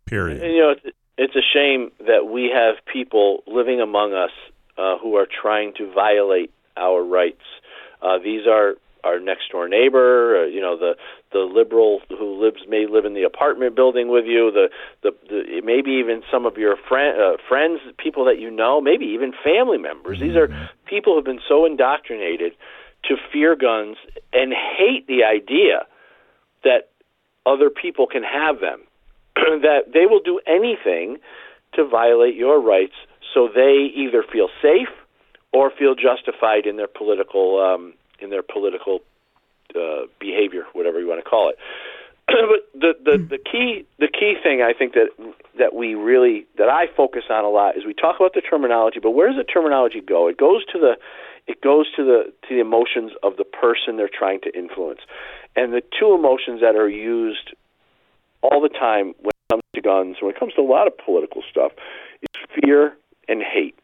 Period. 0.05 0.43
And, 0.43 0.53
you 0.53 0.61
know, 0.61 0.71
it's, 0.71 0.97
it's 1.17 1.37
a 1.37 1.41
shame 1.55 1.91
that 2.07 2.31
we 2.31 2.51
have 2.55 2.77
people 2.93 3.43
living 3.47 3.81
among 3.81 4.13
us 4.13 4.31
uh, 4.77 4.99
who 4.99 5.17
are 5.17 5.27
trying 5.27 5.73
to 5.79 5.91
violate 5.93 6.53
our 6.77 7.03
rights. 7.03 7.43
Uh, 8.03 8.19
these 8.19 8.47
are 8.47 8.75
our 9.05 9.21
next 9.21 9.51
door 9.51 9.69
neighbor, 9.69 10.43
uh, 10.43 10.47
you 10.47 10.61
know, 10.61 10.77
the 10.77 10.95
the 11.33 11.41
liberal 11.41 12.01
who 12.09 12.43
lives 12.43 12.63
may 12.69 12.87
live 12.87 13.05
in 13.05 13.15
the 13.15 13.23
apartment 13.23 13.75
building 13.75 14.09
with 14.09 14.25
you, 14.27 14.51
the 14.51 14.69
the, 15.03 15.11
the 15.29 15.63
maybe 15.65 15.93
even 15.93 16.23
some 16.31 16.47
of 16.47 16.57
your 16.57 16.77
friend 16.89 17.21
uh, 17.21 17.37
friends, 17.49 17.81
people 17.99 18.25
that 18.27 18.39
you 18.39 18.51
know, 18.51 18.81
maybe 18.81 19.07
even 19.07 19.33
family 19.45 19.79
members. 19.79 20.21
These 20.21 20.37
are 20.37 20.49
people 20.87 21.15
who've 21.15 21.25
been 21.25 21.41
so 21.49 21.65
indoctrinated 21.65 22.53
to 23.05 23.17
fear 23.33 23.57
guns 23.57 23.97
and 24.33 24.53
hate 24.53 25.07
the 25.07 25.25
idea 25.25 25.87
that 26.65 26.91
other 27.45 27.71
people 27.71 28.07
can 28.07 28.23
have 28.23 28.61
them. 28.61 28.81
that 29.35 29.93
they 29.93 30.07
will 30.07 30.21
do 30.21 30.41
anything 30.47 31.19
to 31.75 31.87
violate 31.87 32.37
your 32.37 32.61
rights 32.61 32.95
so 33.35 33.49
they 33.53 33.91
either 33.95 34.23
feel 34.31 34.49
safe 34.61 34.89
or 35.53 35.71
feel 35.71 35.95
justified 35.95 36.67
in 36.67 36.77
their 36.77 36.89
political 36.89 37.61
um, 37.61 37.95
in 38.21 38.31
their 38.31 38.43
political 38.43 39.01
uh, 39.77 40.07
behavior, 40.19 40.65
whatever 40.73 41.01
you 41.01 41.09
want 41.09 41.23
to 41.23 41.29
call 41.29 41.51
it. 41.51 41.57
but 42.27 42.81
the, 42.81 42.95
the 43.05 43.19
the 43.19 43.39
key 43.39 43.85
the 43.99 44.09
key 44.09 44.37
thing 44.43 44.63
I 44.63 44.73
think 44.73 44.95
that 44.95 45.11
that 45.59 45.75
we 45.75 45.95
really 45.95 46.47
that 46.59 46.69
I 46.69 46.87
focus 46.97 47.25
on 47.31 47.45
a 47.45 47.49
lot 47.49 47.77
is 47.77 47.85
we 47.85 47.95
talk 47.95 48.17
about 48.17 48.35
the 48.35 48.41
terminology, 48.41 49.01
but 49.01 49.11
where 49.11 49.29
does 49.29 49.37
the 49.37 49.45
terminology 49.45 50.01
go? 50.01 50.29
It 50.29 50.39
goes 50.39 50.65
to 50.73 50.79
the 50.79 50.97
it 51.47 51.61
goes 51.61 51.87
to 51.97 52.05
the 52.05 52.33
to 52.49 52.55
the 52.55 52.61
emotions 52.61 53.13
of 53.23 53.37
the 53.37 53.45
person 53.45 53.97
they're 53.97 54.09
trying 54.13 54.41
to 54.43 54.57
influence, 54.57 55.01
and 55.57 55.73
the 55.73 55.83
two 55.99 56.15
emotions 56.15 56.61
that 56.61 56.77
are 56.77 56.89
used 56.89 57.55
all 58.43 58.61
the 58.61 58.69
time 58.69 59.15
when 59.21 59.31
it 59.31 59.51
comes 59.51 59.63
to 59.75 59.81
guns, 59.81 60.17
when 60.21 60.35
it 60.35 60.39
comes 60.39 60.55
to 60.55 60.61
a 60.61 60.69
lot 60.69 60.87
of 60.87 60.95
political 60.99 61.43
stuff, 61.51 61.73
is 62.23 62.61
fear 62.63 62.97
and 63.29 63.43
hate. 63.43 63.77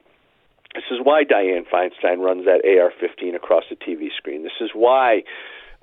This 0.74 0.84
is 0.90 0.98
why 1.02 1.24
Dianne 1.24 1.66
Feinstein 1.66 2.18
runs 2.18 2.44
that 2.44 2.62
AR-15 2.64 3.34
across 3.34 3.64
the 3.70 3.76
TV 3.76 4.08
screen. 4.16 4.42
This 4.42 4.60
is 4.60 4.70
why, 4.74 5.22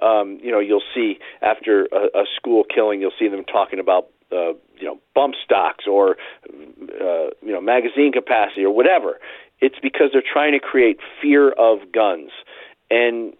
um, 0.01 0.39
you 0.41 0.51
know, 0.51 0.59
you'll 0.59 0.83
see 0.93 1.19
after 1.41 1.87
a, 1.91 2.19
a 2.19 2.25
school 2.35 2.63
killing, 2.63 3.01
you'll 3.01 3.11
see 3.17 3.27
them 3.27 3.43
talking 3.45 3.79
about, 3.79 4.07
uh, 4.31 4.53
you 4.77 4.83
know, 4.85 4.99
bump 5.13 5.35
stocks 5.43 5.85
or, 5.87 6.17
uh, 6.49 7.29
you 7.41 7.53
know, 7.53 7.61
magazine 7.61 8.11
capacity 8.11 8.63
or 8.63 8.73
whatever. 8.73 9.19
It's 9.61 9.79
because 9.81 10.09
they're 10.11 10.21
trying 10.21 10.51
to 10.51 10.59
create 10.59 10.99
fear 11.21 11.51
of 11.51 11.91
guns, 11.91 12.31
and 12.91 13.33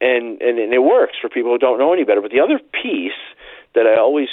and 0.00 0.40
and, 0.40 0.58
and 0.58 0.72
it 0.72 0.82
works 0.82 1.14
for 1.20 1.28
people 1.28 1.50
who 1.50 1.58
don't 1.58 1.78
know 1.78 1.92
any 1.92 2.04
better. 2.04 2.20
But 2.20 2.30
the 2.30 2.40
other 2.40 2.60
piece 2.72 3.18
that 3.74 3.86
I 3.86 3.98
always 3.98 4.28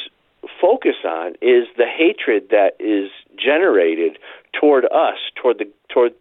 focus 0.61 0.95
on 1.03 1.31
is 1.41 1.67
the 1.75 1.87
hatred 1.87 2.49
that 2.51 2.77
is 2.79 3.09
generated 3.35 4.19
toward 4.53 4.85
us, 4.85 5.17
toward 5.35 5.57
the 5.57 5.67
toward 5.89 6.13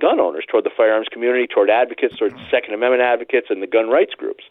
gun 0.00 0.20
owners, 0.20 0.44
toward 0.48 0.64
the 0.64 0.70
firearms 0.74 1.08
community, 1.10 1.46
toward 1.46 1.70
advocates, 1.70 2.16
toward 2.16 2.34
Second 2.50 2.74
Amendment 2.74 3.02
advocates, 3.02 3.48
and 3.50 3.62
the 3.62 3.66
gun 3.66 3.88
rights 3.88 4.14
groups. 4.14 4.44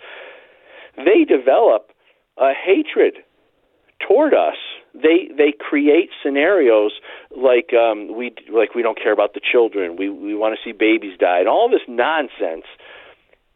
They 0.98 1.26
develop 1.26 1.92
a 2.38 2.52
hatred 2.54 3.18
toward 4.08 4.34
us. 4.34 4.58
They 4.94 5.30
they 5.36 5.54
create 5.58 6.10
scenarios 6.22 6.92
like 7.36 7.74
um, 7.74 8.16
we 8.16 8.34
like 8.52 8.76
we 8.76 8.84
don't 8.84 8.98
care 9.02 9.14
about 9.14 9.34
the 9.34 9.42
children. 9.42 9.96
We 9.98 10.10
we 10.10 10.36
want 10.36 10.56
to 10.56 10.62
see 10.64 10.72
babies 10.72 11.18
die, 11.18 11.40
and 11.40 11.48
all 11.48 11.70
this 11.70 11.82
nonsense. 11.88 12.66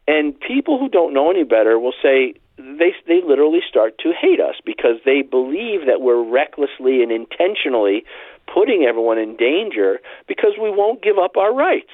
And 0.08 0.38
people 0.40 0.78
who 0.78 0.88
don't 0.88 1.12
know 1.12 1.30
any 1.30 1.44
better 1.44 1.78
will 1.78 1.94
say 2.02 2.34
they 2.56 2.92
they 3.06 3.20
literally 3.24 3.60
start 3.68 3.98
to 3.98 4.12
hate 4.18 4.40
us 4.40 4.56
because 4.64 4.96
they 5.04 5.22
believe 5.22 5.86
that 5.86 6.00
we're 6.00 6.22
recklessly 6.22 7.02
and 7.02 7.12
intentionally 7.12 8.04
putting 8.52 8.84
everyone 8.88 9.18
in 9.18 9.36
danger 9.36 10.00
because 10.26 10.52
we 10.60 10.70
won't 10.70 11.02
give 11.02 11.18
up 11.18 11.36
our 11.36 11.54
rights. 11.54 11.92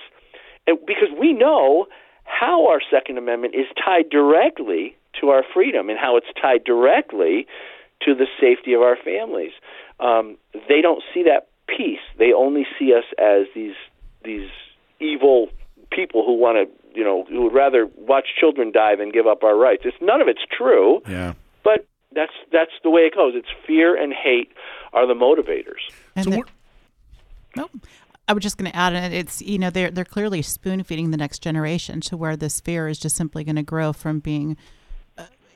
And 0.66 0.78
because 0.86 1.08
we 1.18 1.32
know 1.32 1.86
how 2.24 2.66
our 2.68 2.80
second 2.90 3.18
amendment 3.18 3.54
is 3.54 3.66
tied 3.84 4.08
directly 4.08 4.96
to 5.20 5.28
our 5.30 5.42
freedom 5.54 5.88
and 5.90 5.98
how 5.98 6.16
it's 6.16 6.26
tied 6.40 6.64
directly 6.64 7.46
to 8.02 8.14
the 8.14 8.26
safety 8.40 8.72
of 8.74 8.82
our 8.82 8.96
families. 8.96 9.52
Um, 10.00 10.36
they 10.68 10.80
don't 10.80 11.02
see 11.12 11.22
that 11.24 11.48
piece. 11.66 12.00
They 12.18 12.32
only 12.32 12.66
see 12.78 12.92
us 12.94 13.04
as 13.18 13.46
these 13.54 13.74
these 14.24 14.48
evil 15.00 15.48
people 15.90 16.24
who 16.24 16.34
want 16.34 16.56
to, 16.56 16.98
you 16.98 17.04
know, 17.04 17.24
who 17.28 17.42
would 17.44 17.54
rather 17.54 17.86
watch 17.96 18.26
children 18.38 18.72
die 18.72 18.96
than 18.96 19.10
give 19.10 19.26
up 19.26 19.42
our 19.44 19.56
rights. 19.56 19.82
It's 19.84 19.96
none 20.00 20.20
of 20.20 20.28
it's 20.28 20.44
true. 20.50 21.00
Yeah. 21.08 21.34
But 21.62 21.86
that's 22.14 22.32
that's 22.52 22.72
the 22.82 22.90
way 22.90 23.02
it 23.02 23.14
goes. 23.14 23.34
It's 23.36 23.48
fear 23.66 23.96
and 24.00 24.12
hate 24.12 24.52
are 24.92 25.06
the 25.06 25.14
motivators. 25.14 25.82
And 26.16 26.24
So 26.24 26.30
the- 26.30 26.36
what- 26.38 26.48
no, 27.56 27.68
I 28.26 28.32
was 28.32 28.42
just 28.42 28.56
going 28.58 28.70
to 28.70 28.76
add, 28.76 28.94
and 28.94 29.14
it's 29.14 29.40
you 29.42 29.58
know 29.58 29.70
they're 29.70 29.90
they're 29.90 30.04
clearly 30.04 30.42
spoon 30.42 30.82
feeding 30.82 31.10
the 31.12 31.16
next 31.16 31.40
generation 31.40 32.00
to 32.02 32.16
where 32.16 32.36
this 32.36 32.60
fear 32.60 32.88
is 32.88 32.98
just 32.98 33.16
simply 33.16 33.44
going 33.44 33.56
to 33.56 33.62
grow 33.62 33.92
from 33.92 34.18
being, 34.18 34.56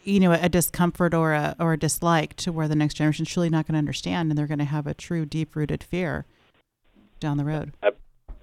you 0.09 0.21
know, 0.21 0.33
a 0.33 0.49
discomfort 0.49 1.15
or 1.15 1.33
a 1.33 1.55
or 1.61 1.75
a 1.75 1.79
dislike 1.79 2.35
to 2.37 2.53
where 2.53 2.69
the 2.69 2.75
next 2.75 2.95
generation 2.95 3.25
is 3.25 3.33
truly 3.33 3.51
not 3.51 3.67
going 3.67 3.75
to 3.75 3.79
understand, 3.79 4.31
and 4.31 4.39
they're 4.39 4.47
going 4.47 4.59
to 4.59 4.65
have 4.65 4.87
a 4.87 4.95
true 4.95 5.27
deep 5.27 5.55
rooted 5.55 5.85
fear 5.85 6.25
down 7.21 7.37
the 7.37 7.45
road. 7.45 7.73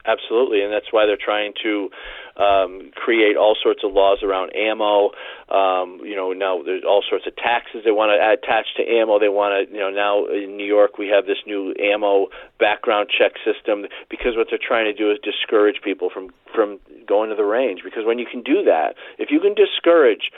Absolutely, 0.05 0.61
and 0.61 0.71
that's 0.71 0.85
why 0.91 1.07
they're 1.07 1.17
trying 1.17 1.53
to 1.63 1.89
um, 2.37 2.91
create 2.93 3.37
all 3.37 3.55
sorts 3.61 3.81
of 3.83 3.91
laws 3.91 4.19
around 4.21 4.55
ammo. 4.55 5.09
Um, 5.49 5.99
you 6.03 6.15
know, 6.15 6.31
now 6.31 6.61
there's 6.63 6.83
all 6.87 7.03
sorts 7.09 7.25
of 7.25 7.35
taxes 7.35 7.81
they 7.83 7.91
want 7.91 8.13
to 8.13 8.19
attach 8.21 8.67
to 8.77 8.83
ammo. 8.83 9.17
They 9.17 9.29
want 9.29 9.67
to, 9.67 9.73
you 9.73 9.79
know, 9.79 9.89
now 9.89 10.25
in 10.27 10.57
New 10.57 10.65
York 10.65 10.99
we 10.99 11.07
have 11.07 11.25
this 11.25 11.41
new 11.47 11.73
ammo 11.81 12.27
background 12.59 13.09
check 13.09 13.33
system 13.41 13.85
because 14.09 14.37
what 14.37 14.47
they're 14.49 14.61
trying 14.61 14.85
to 14.85 14.93
do 14.93 15.11
is 15.11 15.17
discourage 15.23 15.81
people 15.83 16.11
from 16.13 16.29
from 16.53 16.79
going 17.07 17.29
to 17.29 17.35
the 17.35 17.43
range. 17.43 17.81
Because 17.83 18.05
when 18.05 18.19
you 18.19 18.27
can 18.29 18.43
do 18.43 18.63
that, 18.63 18.93
if 19.17 19.31
you 19.31 19.39
can 19.39 19.55
discourage 19.55 20.29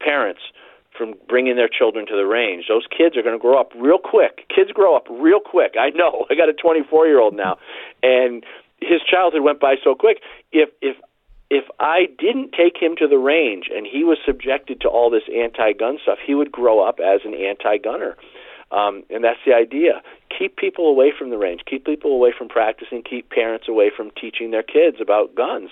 parents 0.00 0.40
from 0.96 1.14
bringing 1.28 1.56
their 1.56 1.68
children 1.68 2.06
to 2.06 2.16
the 2.16 2.26
range. 2.26 2.66
Those 2.68 2.86
kids 2.86 3.16
are 3.16 3.22
going 3.22 3.34
to 3.34 3.42
grow 3.42 3.60
up 3.60 3.72
real 3.76 3.98
quick. 3.98 4.46
Kids 4.54 4.70
grow 4.72 4.96
up 4.96 5.06
real 5.10 5.40
quick. 5.40 5.74
I 5.78 5.90
know. 5.90 6.26
I 6.30 6.34
got 6.34 6.48
a 6.48 6.52
24 6.52 7.06
year 7.06 7.20
old 7.20 7.34
now, 7.34 7.58
and 8.02 8.44
his 8.80 9.00
childhood 9.02 9.42
went 9.42 9.60
by 9.60 9.76
so 9.82 9.94
quick. 9.94 10.18
If 10.52 10.70
if 10.80 10.96
if 11.50 11.64
I 11.78 12.06
didn't 12.18 12.52
take 12.52 12.80
him 12.80 12.96
to 12.98 13.06
the 13.06 13.18
range 13.18 13.68
and 13.74 13.86
he 13.86 14.02
was 14.02 14.18
subjected 14.24 14.80
to 14.80 14.88
all 14.88 15.10
this 15.10 15.22
anti-gun 15.32 15.98
stuff, 16.02 16.18
he 16.24 16.34
would 16.34 16.50
grow 16.50 16.80
up 16.80 16.98
as 17.00 17.20
an 17.24 17.34
anti-gunner. 17.34 18.16
Um, 18.72 19.04
and 19.10 19.22
that's 19.22 19.38
the 19.46 19.54
idea. 19.54 20.02
Keep 20.36 20.56
people 20.56 20.88
away 20.88 21.12
from 21.16 21.30
the 21.30 21.38
range. 21.38 21.60
Keep 21.64 21.84
people 21.84 22.12
away 22.12 22.32
from 22.36 22.48
practicing. 22.48 23.02
Keep 23.02 23.30
parents 23.30 23.68
away 23.68 23.92
from 23.94 24.10
teaching 24.20 24.50
their 24.50 24.64
kids 24.64 24.96
about 25.00 25.34
guns. 25.34 25.70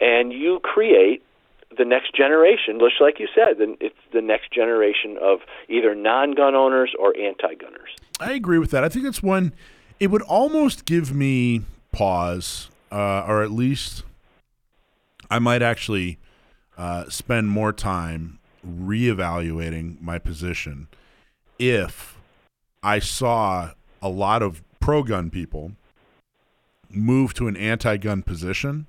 And 0.00 0.32
you 0.32 0.58
create 0.64 1.22
the 1.76 1.84
next 1.84 2.14
generation, 2.14 2.78
just 2.78 3.00
like 3.00 3.18
you 3.18 3.28
said, 3.34 3.56
it's 3.80 3.94
the 4.12 4.20
next 4.20 4.52
generation 4.52 5.18
of 5.20 5.40
either 5.68 5.94
non-gun 5.94 6.54
owners 6.54 6.94
or 6.98 7.16
anti-gunners. 7.16 7.90
I 8.20 8.32
agree 8.32 8.58
with 8.58 8.70
that. 8.70 8.84
I 8.84 8.88
think 8.88 9.04
that's 9.04 9.22
one. 9.22 9.52
It 10.00 10.08
would 10.08 10.22
almost 10.22 10.84
give 10.84 11.14
me 11.14 11.62
pause, 11.92 12.70
uh, 12.90 13.24
or 13.26 13.42
at 13.42 13.50
least 13.50 14.02
I 15.30 15.38
might 15.38 15.62
actually 15.62 16.18
uh, 16.76 17.08
spend 17.08 17.48
more 17.48 17.72
time 17.72 18.38
reevaluating 18.66 20.00
my 20.00 20.18
position 20.18 20.88
if 21.58 22.18
I 22.82 22.98
saw 22.98 23.70
a 24.00 24.08
lot 24.08 24.42
of 24.42 24.62
pro-gun 24.80 25.30
people 25.30 25.72
move 26.90 27.34
to 27.34 27.48
an 27.48 27.56
anti-gun 27.56 28.22
position. 28.22 28.86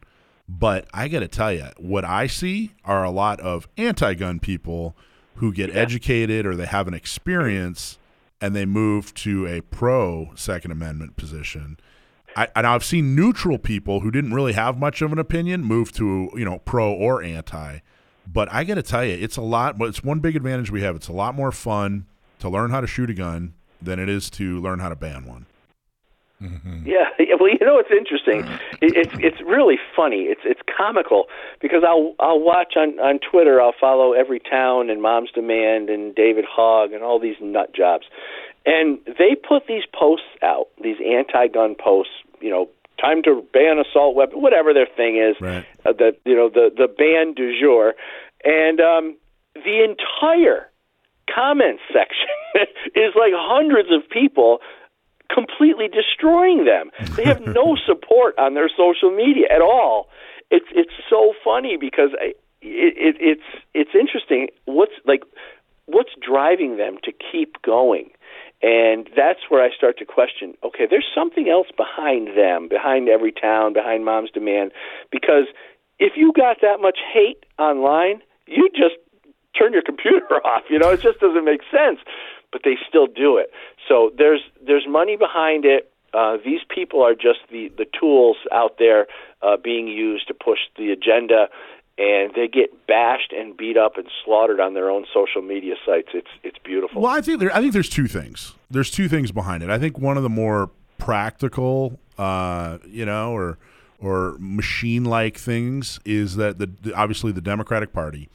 But 0.47 0.87
I 0.93 1.07
got 1.07 1.19
to 1.19 1.27
tell 1.27 1.53
you, 1.53 1.67
what 1.77 2.03
I 2.03 2.27
see 2.27 2.73
are 2.83 3.03
a 3.03 3.11
lot 3.11 3.39
of 3.39 3.67
anti-gun 3.77 4.39
people 4.39 4.95
who 5.35 5.51
get 5.51 5.75
educated 5.75 6.45
or 6.45 6.55
they 6.55 6.65
have 6.65 6.87
an 6.87 6.93
experience 6.93 7.97
and 8.41 8.55
they 8.55 8.65
move 8.65 9.13
to 9.13 9.47
a 9.47 9.61
pro 9.61 10.31
Second 10.35 10.71
Amendment 10.71 11.15
position. 11.15 11.77
I, 12.35 12.49
and 12.55 12.67
I've 12.67 12.83
seen 12.83 13.15
neutral 13.15 13.57
people 13.57 14.01
who 14.01 14.11
didn't 14.11 14.33
really 14.33 14.53
have 14.53 14.77
much 14.77 15.01
of 15.01 15.11
an 15.11 15.19
opinion 15.19 15.63
move 15.63 15.91
to 15.93 16.29
you 16.35 16.45
know 16.45 16.59
pro 16.59 16.91
or 16.91 17.23
anti. 17.23 17.79
But 18.25 18.51
I 18.51 18.63
got 18.63 18.75
to 18.75 18.83
tell 18.83 19.03
you, 19.05 19.13
it's 19.13 19.37
a 19.37 19.41
lot. 19.41 19.77
But 19.77 19.89
it's 19.89 20.03
one 20.03 20.19
big 20.19 20.35
advantage 20.35 20.71
we 20.71 20.81
have. 20.81 20.95
It's 20.95 21.07
a 21.07 21.13
lot 21.13 21.35
more 21.35 21.51
fun 21.51 22.05
to 22.39 22.49
learn 22.49 22.71
how 22.71 22.81
to 22.81 22.87
shoot 22.87 23.09
a 23.09 23.13
gun 23.13 23.53
than 23.81 23.99
it 23.99 24.09
is 24.09 24.29
to 24.31 24.59
learn 24.59 24.79
how 24.79 24.89
to 24.89 24.95
ban 24.95 25.25
one. 25.25 25.45
Yeah, 26.85 27.09
yeah, 27.19 27.35
well, 27.39 27.49
you 27.49 27.59
know 27.61 27.79
it's 27.79 27.91
interesting? 27.91 28.45
It, 28.81 28.95
it's 28.95 29.13
it's 29.19 29.41
really 29.41 29.77
funny. 29.95 30.23
It's 30.23 30.41
it's 30.43 30.61
comical 30.77 31.25
because 31.61 31.83
I'll 31.87 32.15
I'll 32.19 32.39
watch 32.39 32.73
on 32.75 32.99
on 32.99 33.19
Twitter. 33.19 33.61
I'll 33.61 33.75
follow 33.79 34.13
Everytown 34.13 34.91
and 34.91 35.01
Mom's 35.01 35.31
Demand 35.31 35.89
and 35.89 36.13
David 36.15 36.45
Hogg 36.49 36.91
and 36.91 37.03
all 37.03 37.19
these 37.19 37.37
nut 37.41 37.73
jobs, 37.73 38.05
and 38.65 38.99
they 39.05 39.35
put 39.35 39.67
these 39.67 39.83
posts 39.93 40.27
out, 40.41 40.67
these 40.81 40.97
anti-gun 41.05 41.75
posts. 41.75 42.13
You 42.41 42.49
know, 42.49 42.69
time 42.99 43.23
to 43.23 43.43
ban 43.53 43.79
assault 43.79 44.15
weapon, 44.15 44.41
whatever 44.41 44.73
their 44.73 44.87
thing 44.97 45.17
is. 45.17 45.39
Right. 45.39 45.65
Uh, 45.85 45.93
the 45.93 46.15
you 46.25 46.35
know 46.35 46.49
the 46.49 46.69
the 46.75 46.87
ban 46.87 47.33
du 47.33 47.57
jour, 47.59 47.93
and 48.43 48.79
um, 48.79 49.17
the 49.55 49.83
entire 49.83 50.69
comment 51.33 51.79
section 51.87 52.27
is 52.95 53.13
like 53.15 53.31
hundreds 53.33 53.89
of 53.91 54.09
people 54.09 54.59
completely 55.33 55.87
destroying 55.87 56.65
them. 56.65 56.91
They 57.15 57.23
have 57.23 57.41
no 57.41 57.75
support 57.85 58.37
on 58.37 58.53
their 58.53 58.69
social 58.69 59.11
media 59.11 59.47
at 59.49 59.61
all. 59.61 60.09
It's 60.51 60.67
it's 60.71 60.93
so 61.09 61.33
funny 61.43 61.77
because 61.77 62.11
I, 62.19 62.33
it, 62.61 62.93
it, 62.97 63.15
it's 63.19 63.63
it's 63.73 63.91
interesting. 63.99 64.49
What's 64.65 64.93
like 65.05 65.23
what's 65.85 66.11
driving 66.21 66.77
them 66.77 66.97
to 67.03 67.11
keep 67.11 67.61
going? 67.61 68.11
And 68.61 69.09
that's 69.13 69.39
where 69.49 69.61
I 69.61 69.75
start 69.75 69.97
to 69.97 70.05
question. 70.05 70.53
Okay, 70.63 70.87
there's 70.89 71.07
something 71.13 71.49
else 71.49 71.67
behind 71.75 72.29
them, 72.37 72.69
behind 72.69 73.09
Everytown, 73.09 73.73
behind 73.73 74.05
Mom's 74.05 74.31
Demand, 74.31 74.71
because 75.11 75.47
if 75.99 76.13
you 76.15 76.31
got 76.31 76.57
that 76.61 76.79
much 76.79 76.99
hate 77.13 77.43
online, 77.59 78.21
you 78.47 78.69
just 78.69 78.95
turn 79.57 79.73
your 79.73 79.81
computer 79.81 80.35
off. 80.45 80.63
You 80.69 80.79
know, 80.79 80.91
it 80.91 81.01
just 81.01 81.19
doesn't 81.19 81.43
make 81.43 81.61
sense. 81.71 81.99
But 82.53 82.61
they 82.63 82.77
still 82.87 83.07
do 83.07 83.35
it. 83.37 83.51
So 83.89 84.11
there's 84.17 84.41
there's 84.65 84.85
money 84.87 85.17
behind 85.17 85.65
it. 85.65 85.91
Uh, 86.13 86.37
these 86.45 86.61
people 86.73 87.01
are 87.03 87.15
just 87.15 87.39
the 87.51 87.69
the 87.77 87.85
tools 87.99 88.37
out 88.51 88.77
there 88.79 89.07
uh, 89.41 89.57
being 89.57 89.87
used 89.87 90.27
to 90.27 90.33
push 90.35 90.59
the 90.77 90.91
agenda, 90.91 91.49
and 91.97 92.31
they 92.35 92.47
get 92.47 92.85
bashed 92.87 93.33
and 93.35 93.57
beat 93.57 93.75
up 93.75 93.97
and 93.97 94.07
slaughtered 94.23 94.59
on 94.59 94.75
their 94.75 94.89
own 94.91 95.05
social 95.11 95.41
media 95.41 95.73
sites. 95.85 96.09
It's 96.13 96.29
it's 96.43 96.57
beautiful. 96.63 97.01
Well, 97.01 97.11
I 97.11 97.21
think 97.21 97.39
there. 97.39 97.53
I 97.53 97.59
think 97.59 97.73
there's 97.73 97.89
two 97.89 98.07
things. 98.07 98.53
There's 98.69 98.91
two 98.91 99.09
things 99.09 99.31
behind 99.31 99.63
it. 99.63 99.69
I 99.71 99.79
think 99.79 99.97
one 99.97 100.15
of 100.15 100.23
the 100.23 100.29
more 100.29 100.69
practical, 100.99 101.99
uh, 102.19 102.77
you 102.87 103.05
know, 103.05 103.33
or 103.33 103.57
or 103.99 104.35
machine-like 104.39 105.37
things 105.37 105.99
is 106.05 106.35
that 106.35 106.59
the- 106.59 106.93
obviously 106.95 107.31
the 107.31 107.41
Democratic 107.41 107.93
Party 107.93 108.29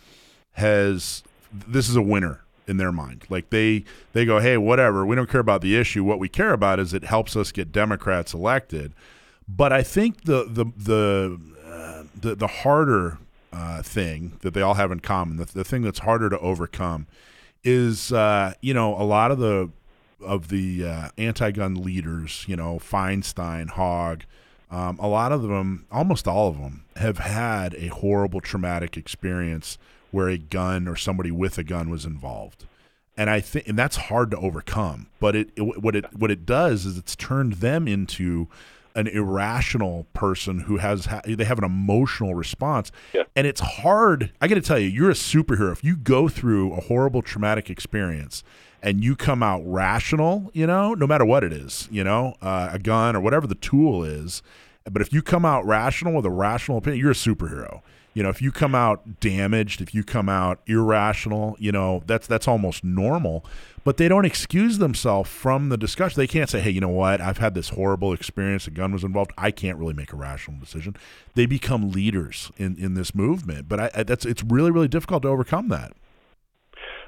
has 0.53 1.23
this 1.53 1.89
is 1.89 1.95
a 1.97 2.03
winner 2.03 2.43
in 2.69 2.77
their 2.77 2.93
mind. 2.93 3.25
Like 3.29 3.51
they 3.51 3.85
they 4.13 4.25
go, 4.25 4.39
hey, 4.39 4.57
whatever. 4.57 5.05
We 5.05 5.17
don't 5.17 5.29
care 5.29 5.41
about 5.41 5.63
the 5.63 5.77
issue. 5.77 6.05
What 6.05 6.19
we 6.19 6.29
care 6.29 6.53
about 6.53 6.79
is 6.79 6.95
it 6.95 7.05
helps 7.05 7.35
us 7.35 7.51
get 7.51 7.73
Democrats 7.73 8.35
elected. 8.35 8.93
But 9.49 9.73
I 9.73 9.83
think 9.83 10.25
the 10.25 10.45
the 10.45 10.67
the 10.77 11.41
uh, 11.67 12.05
the, 12.21 12.35
the 12.35 12.47
harder 12.47 13.19
uh, 13.53 13.83
thing 13.83 14.39
that 14.41 14.55
they 14.55 14.61
all 14.61 14.75
have 14.75 14.93
in 14.93 15.01
common, 15.01 15.39
the, 15.39 15.47
the 15.47 15.65
thing 15.65 15.83
that's 15.83 16.01
harder 16.01 16.29
to 16.29 16.39
overcome, 16.39 17.07
is 17.65 18.13
uh, 18.13 18.53
you 18.61 18.75
know 18.75 18.95
a 18.95 19.03
lot 19.05 19.31
of 19.31 19.39
the 19.39 19.71
of 20.21 20.49
the 20.49 20.85
uh, 20.85 21.09
anti-gun 21.17 21.77
leaders, 21.77 22.45
you 22.47 22.57
know 22.57 22.79
Feinstein, 22.79 23.71
Hogg, 23.71 24.25
um, 24.71 24.99
a 24.99 25.09
lot 25.09 25.33
of 25.33 25.43
them, 25.43 25.87
almost 25.91 26.29
all 26.29 26.49
of 26.49 26.59
them, 26.59 26.85
have 26.97 27.19
had 27.19 27.75
a 27.75 27.89
horrible 27.89 28.41
traumatic 28.41 28.97
experience 28.97 29.79
where 30.11 30.29
a 30.29 30.39
gun 30.39 30.89
or 30.89 30.97
somebody 30.97 31.31
with 31.31 31.59
a 31.59 31.65
gun 31.65 31.91
was 31.91 32.05
involved, 32.05 32.67
and 33.17 33.29
I 33.29 33.41
think 33.41 33.69
and 33.69 33.79
that's 33.79 33.97
hard 33.97 34.31
to 34.33 34.37
overcome. 34.39 35.09
But 35.21 35.37
it, 35.37 35.51
it 35.57 35.63
what 35.83 35.95
it 35.97 36.07
what 36.17 36.31
it 36.31 36.47
does 36.47 36.87
is 36.87 36.97
it's 36.99 37.15
turned 37.17 37.55
them 37.55 37.87
into 37.89 38.49
an 38.95 39.07
irrational 39.07 40.07
person 40.13 40.61
who 40.61 40.79
has 40.79 41.07
ha- 41.07 41.21
they 41.25 41.45
have 41.45 41.59
an 41.59 41.65
emotional 41.65 42.35
response 42.35 42.91
Yeah. 43.13 43.25
and 43.37 43.47
it's 43.47 43.61
hard 43.61 44.33
i 44.41 44.49
got 44.49 44.57
to 44.57 44.61
tell 44.61 44.79
you 44.79 44.89
you're 44.89 45.11
a 45.11 45.15
superhero 45.15 45.71
if 45.71 45.85
you 45.85 45.95
go 45.97 46.27
through 46.29 46.73
a 46.73 46.81
horrible 46.81 47.23
traumatic 47.23 47.71
experience 47.71 48.43
and 48.83 49.05
you 49.05 49.15
come 49.15 49.41
out 49.41 49.63
rational 49.65 50.51
you 50.53 50.67
know 50.67 50.95
no 50.95 51.07
matter 51.07 51.25
what 51.25 51.45
it 51.45 51.53
is 51.53 51.87
you 51.93 52.03
know 52.03 52.35
uh, 52.43 52.71
a 52.73 52.79
gun 52.81 53.15
or 53.15 53.21
whatever 53.21 53.47
the 53.47 53.55
tool 53.55 54.03
is 54.03 54.43
but 54.91 55.01
if 55.01 55.13
you 55.13 55.23
come 55.23 55.45
out 55.45 55.65
rational 55.65 56.15
with 56.15 56.25
a 56.25 56.31
rational 56.31 56.79
opinion 56.79 57.01
you're 57.01 57.13
a 57.13 57.15
superhero 57.15 57.83
you 58.19 58.25
know 58.25 58.31
if 58.31 58.43
you 58.43 58.51
come 58.51 58.75
out 58.75 59.21
damaged 59.21 59.81
if 59.81 59.95
you 59.95 60.03
come 60.03 60.29
out 60.29 60.59
irrational 60.67 61.55
you 61.61 61.71
know 61.71 62.03
that's 62.07 62.27
that's 62.27 62.49
almost 62.49 62.83
normal 62.83 63.45
but 63.85 63.97
they 63.97 64.09
don't 64.09 64.25
excuse 64.25 64.79
themselves 64.79 65.31
from 65.31 65.69
the 65.69 65.77
discussion 65.77 66.19
they 66.21 66.27
can't 66.27 66.51
say 66.51 66.59
hey 66.59 66.71
you 66.71 66.81
know 66.81 66.89
what 66.89 67.21
i've 67.21 67.39
had 67.39 67.55
this 67.55 67.69
horrible 67.69 68.13
experience 68.13 68.67
a 68.67 68.73
gun 68.73 68.91
was 68.93 69.05
involved 69.05 69.31
i 69.39 69.53
can't 69.53 69.79
really 69.79 69.95
make 69.95 70.13
a 70.13 70.17
rational 70.17 70.59
decision 70.59 70.97
they 71.37 71.47
become 71.47 71.93
leaders 71.93 72.51
in 72.57 72.77
in 72.77 72.95
this 72.95 73.15
movement 73.15 73.69
but 73.69 73.79
I, 73.79 73.91
I 73.95 74.03
that's 74.03 74.25
it's 74.27 74.43
really 74.43 74.73
really 74.73 74.89
difficult 74.89 75.23
to 75.23 75.29
overcome 75.29 75.69
that 75.69 75.93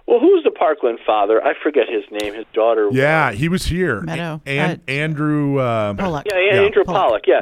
Well, 0.06 0.20
who's 0.20 0.44
the 0.44 0.50
Parkland 0.52 0.98
father? 1.04 1.42
I 1.42 1.52
forget 1.62 1.84
his 1.88 2.04
name. 2.20 2.34
His 2.34 2.46
daughter. 2.52 2.88
Yeah, 2.90 3.32
he 3.32 3.48
was 3.48 3.66
here. 3.66 4.00
Meadow. 4.00 4.40
And 4.46 4.80
Uh, 4.80 4.90
Andrew. 4.90 5.58
Uh, 5.58 5.94
Pollack. 5.94 6.26
Yeah, 6.32 6.40
yeah, 6.40 6.62
Andrew 6.62 6.84
Pollack. 6.84 7.24
Yeah. 7.26 7.40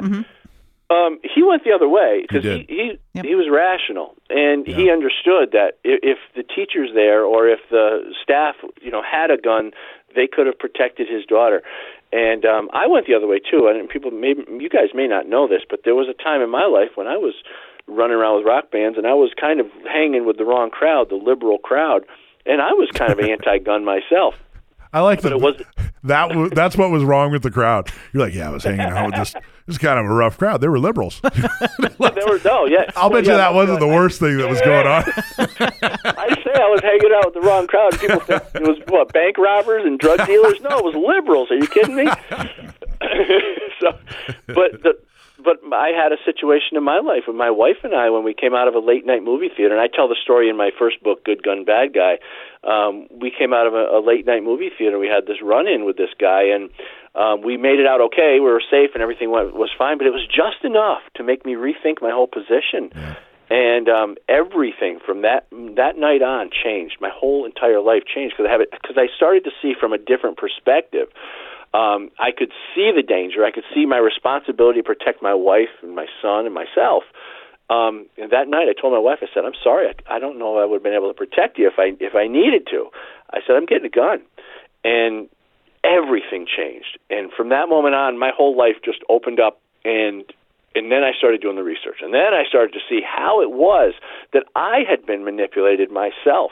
Um, 0.89 1.19
he 1.23 1.43
went 1.43 1.63
the 1.63 1.71
other 1.71 1.87
way 1.87 2.21
because 2.27 2.43
He 2.43 2.65
he 2.67 2.75
he, 2.75 2.99
Yep. 3.13 3.25
he 3.25 3.35
was 3.35 3.47
rational 3.51 4.15
and 4.29 4.65
he 4.65 4.89
understood 4.89 5.51
that 5.51 5.77
if, 5.83 5.99
if 6.03 6.17
the 6.35 6.43
teachers 6.43 6.89
there 6.95 7.23
or 7.23 7.47
if 7.47 7.59
the 7.69 8.11
staff 8.23 8.55
you 8.81 8.89
know 8.91 9.01
had 9.03 9.29
a 9.29 9.37
gun, 9.37 9.71
they 10.15 10.25
could 10.27 10.47
have 10.47 10.57
protected 10.57 11.07
his 11.07 11.25
daughter. 11.25 11.61
And 12.11 12.43
um, 12.45 12.69
I 12.73 12.87
went 12.87 13.05
the 13.05 13.13
other 13.13 13.27
way 13.27 13.37
too. 13.39 13.67
And 13.67 13.87
people, 13.87 14.09
maybe 14.09 14.43
you 14.59 14.67
guys 14.69 14.89
may 14.95 15.05
not 15.07 15.27
know 15.29 15.47
this, 15.47 15.61
but 15.69 15.81
there 15.85 15.93
was 15.93 16.07
a 16.09 16.13
time 16.23 16.41
in 16.41 16.49
my 16.49 16.65
life 16.65 16.89
when 16.95 17.05
I 17.05 17.17
was 17.17 17.35
running 17.85 18.17
around 18.17 18.37
with 18.37 18.45
rock 18.47 18.71
bands 18.71 18.97
and 18.97 19.05
I 19.05 19.13
was 19.13 19.31
kind 19.39 19.59
of 19.59 19.67
hanging 19.87 20.25
with 20.25 20.37
the 20.37 20.45
wrong 20.45 20.71
crowd, 20.71 21.09
the 21.09 21.15
liberal 21.15 21.59
crowd, 21.59 22.05
and 22.47 22.61
I 22.61 22.73
was 22.73 22.89
kind 22.93 23.11
of 23.11 23.19
anti-gun 23.33 23.85
myself. 23.85 24.33
I 24.91 25.01
like 25.01 25.21
But 25.21 25.29
that. 25.29 25.35
it 25.35 25.41
was 25.41 25.61
that 26.03 26.35
was 26.35 26.51
that's 26.51 26.77
what 26.77 26.91
was 26.91 27.03
wrong 27.03 27.31
with 27.31 27.43
the 27.43 27.51
crowd. 27.51 27.91
You're 28.13 28.23
like, 28.23 28.33
yeah, 28.33 28.49
I 28.49 28.51
was 28.51 28.63
hanging 28.63 28.81
out 28.81 29.07
with 29.07 29.15
this. 29.15 29.35
This 29.69 29.77
kind 29.77 29.99
of 29.99 30.05
a 30.07 30.09
rough 30.09 30.39
crowd. 30.39 30.61
They 30.61 30.67
were 30.67 30.79
liberals. 30.79 31.21
there 31.21 32.27
were 32.27 32.39
no, 32.43 32.65
yeah. 32.65 32.89
I'll 32.95 33.11
bet 33.11 33.25
you 33.25 33.33
that 33.33 33.53
wasn't 33.53 33.79
the 33.79 33.87
worst 33.87 34.19
thing 34.19 34.37
that 34.37 34.49
was 34.49 34.59
going 34.61 34.87
on. 34.87 35.03
I 35.37 36.35
say 36.43 36.53
I 36.55 36.67
was 36.69 36.81
hanging 36.81 37.11
out 37.15 37.25
with 37.25 37.35
the 37.35 37.41
wrong 37.41 37.67
crowd. 37.67 37.99
People 37.99 38.19
think 38.19 38.41
it 38.55 38.63
was 38.63 38.79
what 38.87 39.13
bank 39.13 39.37
robbers 39.37 39.85
and 39.85 39.99
drug 39.99 40.25
dealers. 40.25 40.59
No, 40.61 40.79
it 40.79 40.83
was 40.83 40.95
liberals. 40.95 41.51
Are 41.51 41.55
you 41.57 41.67
kidding 41.67 41.95
me? 41.95 42.05
so, 43.79 43.91
but 44.47 44.81
the 44.81 44.97
but 45.43 45.57
I 45.73 45.89
had 45.89 46.11
a 46.11 46.17
situation 46.25 46.77
in 46.77 46.83
my 46.83 46.99
life 46.99 47.23
with 47.27 47.35
my 47.35 47.51
wife 47.51 47.77
and 47.83 47.95
I 47.95 48.09
when 48.09 48.23
we 48.23 48.33
came 48.33 48.53
out 48.53 48.67
of 48.67 48.75
a 48.75 48.79
late 48.79 49.05
night 49.05 49.23
movie 49.23 49.49
theater, 49.55 49.73
and 49.73 49.81
I 49.81 49.87
tell 49.87 50.07
the 50.07 50.17
story 50.21 50.49
in 50.49 50.57
my 50.57 50.71
first 50.77 51.01
book, 51.03 51.23
Good 51.23 51.43
Gun 51.43 51.65
Bad 51.65 51.93
Guy. 51.93 52.19
Um, 52.63 53.07
we 53.09 53.31
came 53.31 53.53
out 53.53 53.67
of 53.67 53.73
a, 53.73 53.97
a 53.97 54.01
late 54.03 54.25
night 54.25 54.43
movie 54.43 54.69
theater. 54.77 54.99
We 54.99 55.07
had 55.07 55.25
this 55.25 55.41
run 55.41 55.67
in 55.67 55.85
with 55.85 55.97
this 55.97 56.11
guy, 56.19 56.43
and 56.53 56.69
um, 57.15 57.41
we 57.41 57.57
made 57.57 57.79
it 57.79 57.87
out 57.87 58.01
okay. 58.11 58.39
We 58.39 58.51
were 58.51 58.63
safe, 58.69 58.91
and 58.93 59.01
everything 59.01 59.31
went, 59.31 59.53
was 59.53 59.71
fine. 59.77 59.97
But 59.97 60.07
it 60.07 60.13
was 60.13 60.27
just 60.27 60.63
enough 60.63 61.01
to 61.15 61.23
make 61.23 61.45
me 61.45 61.53
rethink 61.53 62.01
my 62.01 62.11
whole 62.11 62.27
position 62.27 62.91
and 63.49 63.89
um, 63.89 64.15
everything 64.27 64.99
from 65.03 65.23
that 65.23 65.47
that 65.75 65.97
night 65.97 66.21
on 66.21 66.49
changed. 66.51 66.97
My 67.01 67.09
whole 67.13 67.45
entire 67.45 67.81
life 67.81 68.03
changed 68.05 68.35
because 68.37 68.47
I 68.47 68.51
have 68.51 68.61
it 68.61 68.69
because 68.71 68.97
I 68.97 69.07
started 69.15 69.43
to 69.45 69.51
see 69.61 69.73
from 69.79 69.93
a 69.93 69.97
different 69.97 70.37
perspective. 70.37 71.07
Um, 71.73 72.09
I 72.17 72.31
could 72.35 72.51
see 72.73 72.91
the 72.95 73.03
danger. 73.03 73.45
I 73.45 73.51
could 73.51 73.65
see 73.73 73.85
my 73.85 73.97
responsibility 73.97 74.81
to 74.81 74.83
protect 74.83 75.21
my 75.21 75.33
wife 75.33 75.69
and 75.83 75.95
my 75.95 76.07
son 76.21 76.45
and 76.45 76.53
myself. 76.53 77.03
Um, 77.69 78.07
and 78.17 78.31
that 78.31 78.47
night, 78.47 78.65
I 78.67 78.73
told 78.73 78.93
my 78.93 78.99
wife, 78.99 79.19
I 79.21 79.27
said, 79.33 79.45
"I'm 79.45 79.57
sorry. 79.63 79.87
I, 79.87 80.15
I 80.15 80.19
don't 80.19 80.39
know 80.39 80.57
if 80.57 80.63
I 80.63 80.65
would 80.65 80.77
have 80.77 80.83
been 80.83 80.97
able 80.97 81.13
to 81.13 81.17
protect 81.17 81.59
you 81.59 81.67
if 81.67 81.77
I 81.77 81.93
if 81.99 82.15
I 82.15 82.27
needed 82.27 82.65
to." 82.71 82.89
I 83.29 83.39
said, 83.45 83.55
"I'm 83.55 83.67
getting 83.67 83.85
a 83.85 83.93
gun," 83.93 84.21
and 84.83 85.29
everything 85.83 86.47
changed. 86.47 86.97
And 87.09 87.31
from 87.31 87.49
that 87.49 87.69
moment 87.69 87.95
on, 87.95 88.17
my 88.17 88.31
whole 88.35 88.57
life 88.57 88.77
just 88.83 88.99
opened 89.07 89.39
up 89.39 89.61
and 89.85 90.25
and 90.75 90.91
then 90.91 91.03
I 91.03 91.11
started 91.17 91.41
doing 91.41 91.55
the 91.55 91.63
research. 91.63 91.97
And 92.01 92.13
then 92.13 92.33
I 92.33 92.43
started 92.47 92.73
to 92.73 92.79
see 92.87 93.01
how 93.01 93.41
it 93.41 93.49
was 93.49 93.93
that 94.33 94.43
I 94.55 94.81
had 94.87 95.05
been 95.05 95.25
manipulated 95.25 95.91
myself. 95.91 96.51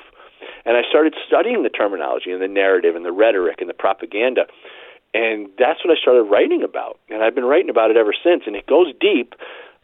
And 0.66 0.76
I 0.76 0.82
started 0.90 1.14
studying 1.26 1.62
the 1.64 1.70
terminology 1.70 2.32
and 2.32 2.42
the 2.42 2.48
narrative 2.48 2.96
and 2.96 3.06
the 3.06 3.12
rhetoric 3.12 3.62
and 3.62 3.70
the 3.70 3.78
propaganda. 3.78 4.48
And 5.18 5.50
that's 5.58 5.84
what 5.84 5.92
I 5.92 6.00
started 6.00 6.24
writing 6.24 6.62
about. 6.62 7.00
And 7.10 7.24
I've 7.24 7.34
been 7.34 7.46
writing 7.46 7.72
about 7.72 7.90
it 7.90 7.98
ever 7.98 8.14
since. 8.24 8.44
And 8.46 8.56
it 8.56 8.68
goes 8.68 8.94
deep, 9.00 9.34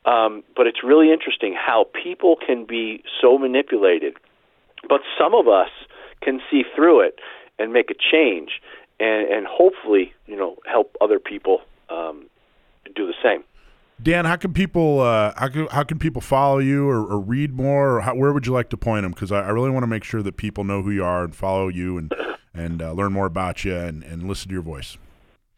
um, 0.06 0.44
but 0.56 0.68
it's 0.68 0.84
really 0.84 1.12
interesting 1.12 1.56
how 1.58 1.88
people 2.04 2.36
can 2.36 2.66
be 2.66 3.04
so 3.20 3.40
manipulated. 3.40 4.16
But 4.88 5.02
some 5.18 5.34
of 5.34 5.48
us 5.48 5.70
can 6.22 6.40
see 6.52 6.64
through 6.76 7.02
it 7.02 7.20
and 7.58 7.74
make 7.74 7.90
a 7.90 7.96
change 7.96 8.62
and, 9.00 9.28
and 9.28 9.48
hopefully, 9.48 10.14
you 10.28 10.36
know, 10.36 10.58
help 10.72 10.96
other 11.02 11.18
people 11.20 11.62
um, 11.90 12.30
do 12.96 13.08
the 13.08 13.16
same. 13.24 13.44
Dan, 14.02 14.26
how 14.26 14.36
can 14.36 14.54
people 14.54 15.00
uh, 15.00 15.34
how 15.38 15.48
can 15.48 15.68
how 15.68 15.84
can 15.84 15.98
people 15.98 16.22
follow 16.22 16.58
you 16.58 16.90
or, 16.90 17.06
or 17.06 17.20
read 17.20 17.54
more? 17.54 17.98
Or 17.98 18.02
how, 18.02 18.16
where 18.16 18.34
would 18.34 18.46
you 18.46 18.52
like 18.52 18.70
to 18.70 18.78
point 18.78 19.04
them? 19.04 19.14
Because 19.14 19.32
I, 19.32 19.42
I 19.42 19.50
really 19.50 19.70
want 19.70 19.84
to 19.84 19.88
make 19.88 20.04
sure 20.04 20.22
that 20.22 20.36
people 20.36 20.64
know 20.64 20.82
who 20.82 20.92
you 20.92 21.04
are 21.04 21.24
and 21.24 21.34
follow 21.34 21.70
you 21.70 21.98
and 21.98 22.14
and 22.54 22.82
uh, 22.82 22.92
learn 22.92 23.14
more 23.14 23.26
about 23.26 23.64
you 23.64 23.76
and, 23.76 24.04
and 24.04 24.28
listen 24.28 24.50
to 24.50 24.54
your 24.54 24.64
voice. 24.64 24.98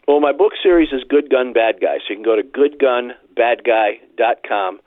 Well, 0.07 0.19
my 0.19 0.31
book 0.31 0.51
series 0.61 0.89
is 0.91 1.03
Good 1.09 1.29
Gun 1.31 1.51
Bad 1.53 1.79
Guy, 1.81 1.97
so 1.97 2.03
you 2.09 2.15
can 2.15 2.23
go 2.23 2.35
to 2.35 2.43
goodgunbadguy.com. 2.43 4.79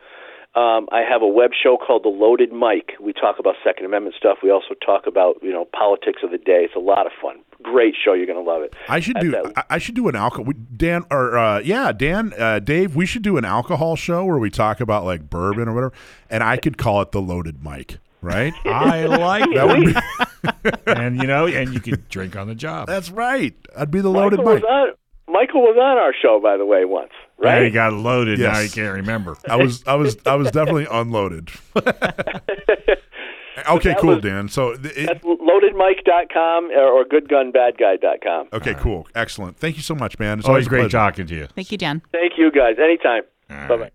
Um, 0.54 0.88
I 0.90 1.02
have 1.08 1.20
a 1.22 1.26
web 1.26 1.50
show 1.60 1.76
called 1.76 2.04
The 2.04 2.08
Loaded 2.08 2.52
Mic. 2.52 2.92
We 3.00 3.12
talk 3.12 3.38
about 3.38 3.54
Second 3.62 3.84
Amendment 3.86 4.16
stuff. 4.18 4.38
We 4.42 4.50
also 4.50 4.74
talk 4.84 5.06
about 5.06 5.36
you 5.42 5.52
know 5.52 5.66
politics 5.66 6.22
of 6.24 6.30
the 6.30 6.38
day. 6.38 6.62
It's 6.64 6.74
a 6.74 6.78
lot 6.80 7.06
of 7.06 7.12
fun. 7.20 7.36
Great 7.62 7.94
show. 8.02 8.14
You're 8.14 8.26
going 8.26 8.42
to 8.44 8.50
love 8.50 8.62
it. 8.62 8.72
I 8.88 8.98
should 9.00 9.16
At 9.18 9.22
do 9.22 9.30
that- 9.32 9.52
I, 9.56 9.64
I 9.70 9.78
should 9.78 9.94
do 9.94 10.08
an 10.08 10.16
alcohol 10.16 10.52
Dan 10.76 11.04
or 11.10 11.36
uh, 11.36 11.58
yeah 11.60 11.92
Dan 11.92 12.32
uh, 12.38 12.58
Dave. 12.60 12.96
We 12.96 13.04
should 13.06 13.22
do 13.22 13.36
an 13.36 13.44
alcohol 13.44 13.94
show 13.96 14.24
where 14.24 14.38
we 14.38 14.48
talk 14.50 14.80
about 14.80 15.04
like 15.04 15.28
bourbon 15.28 15.68
or 15.68 15.74
whatever, 15.74 15.92
and 16.30 16.42
I 16.42 16.56
could 16.56 16.78
call 16.78 17.02
it 17.02 17.12
the 17.12 17.20
loaded 17.20 17.62
mic. 17.62 17.98
Right? 18.20 18.52
I 18.64 19.04
like 19.06 19.44
that 19.54 19.68
would 19.68 19.94
be. 19.94 19.94
And, 20.86 21.18
you 21.20 21.26
know, 21.26 21.46
and 21.46 21.74
you 21.74 21.80
could 21.80 22.08
drink 22.08 22.34
on 22.36 22.46
the 22.48 22.54
job. 22.54 22.86
that's 22.88 23.10
right. 23.10 23.54
I'd 23.76 23.90
be 23.90 24.00
the 24.00 24.08
loaded 24.08 24.38
Michael 24.38 24.54
mic. 24.54 24.62
was 24.64 24.70
on. 24.70 24.88
Michael 25.30 25.60
was 25.62 25.76
on 25.76 25.98
our 25.98 26.14
show, 26.20 26.40
by 26.42 26.56
the 26.56 26.64
way, 26.66 26.84
once. 26.84 27.10
Now 27.40 27.50
Right? 27.50 27.62
you 27.64 27.70
got 27.70 27.92
loaded. 27.92 28.38
Now 28.40 28.58
you 28.60 28.70
can't 28.70 28.94
remember. 28.94 29.36
I 29.48 29.56
was 29.56 29.82
I 29.86 29.94
was 29.94 30.16
I 30.26 30.34
was 30.34 30.50
definitely 30.50 30.86
unloaded. 30.90 31.50
okay, 33.70 33.94
cool, 34.00 34.14
was- 34.14 34.22
Dan. 34.22 34.48
So 34.48 34.74
th- 34.76 34.96
it, 34.96 35.06
That's 35.06 35.24
loadedmic.com 35.24 36.70
uh, 36.70 36.80
or, 36.80 37.00
or 37.00 37.04
goodgunbadguy.com. 37.04 38.48
okay, 38.52 38.74
cool, 38.74 39.06
excellent. 39.14 39.56
Thank 39.58 39.76
you 39.76 39.82
so 39.82 39.94
much, 39.94 40.18
man. 40.18 40.38
It's 40.38 40.48
Always 40.48 40.66
a 40.66 40.68
great 40.70 40.80
pleasure. 40.90 40.98
talking 40.98 41.26
to 41.26 41.34
you. 41.34 41.46
Thank 41.54 41.70
you, 41.72 41.78
Dan. 41.78 42.02
Thank 42.12 42.32
you, 42.38 42.50
guys. 42.50 42.76
Anytime. 42.82 43.22
All 43.50 43.68
Bye 43.68 43.76
bye. 43.76 43.90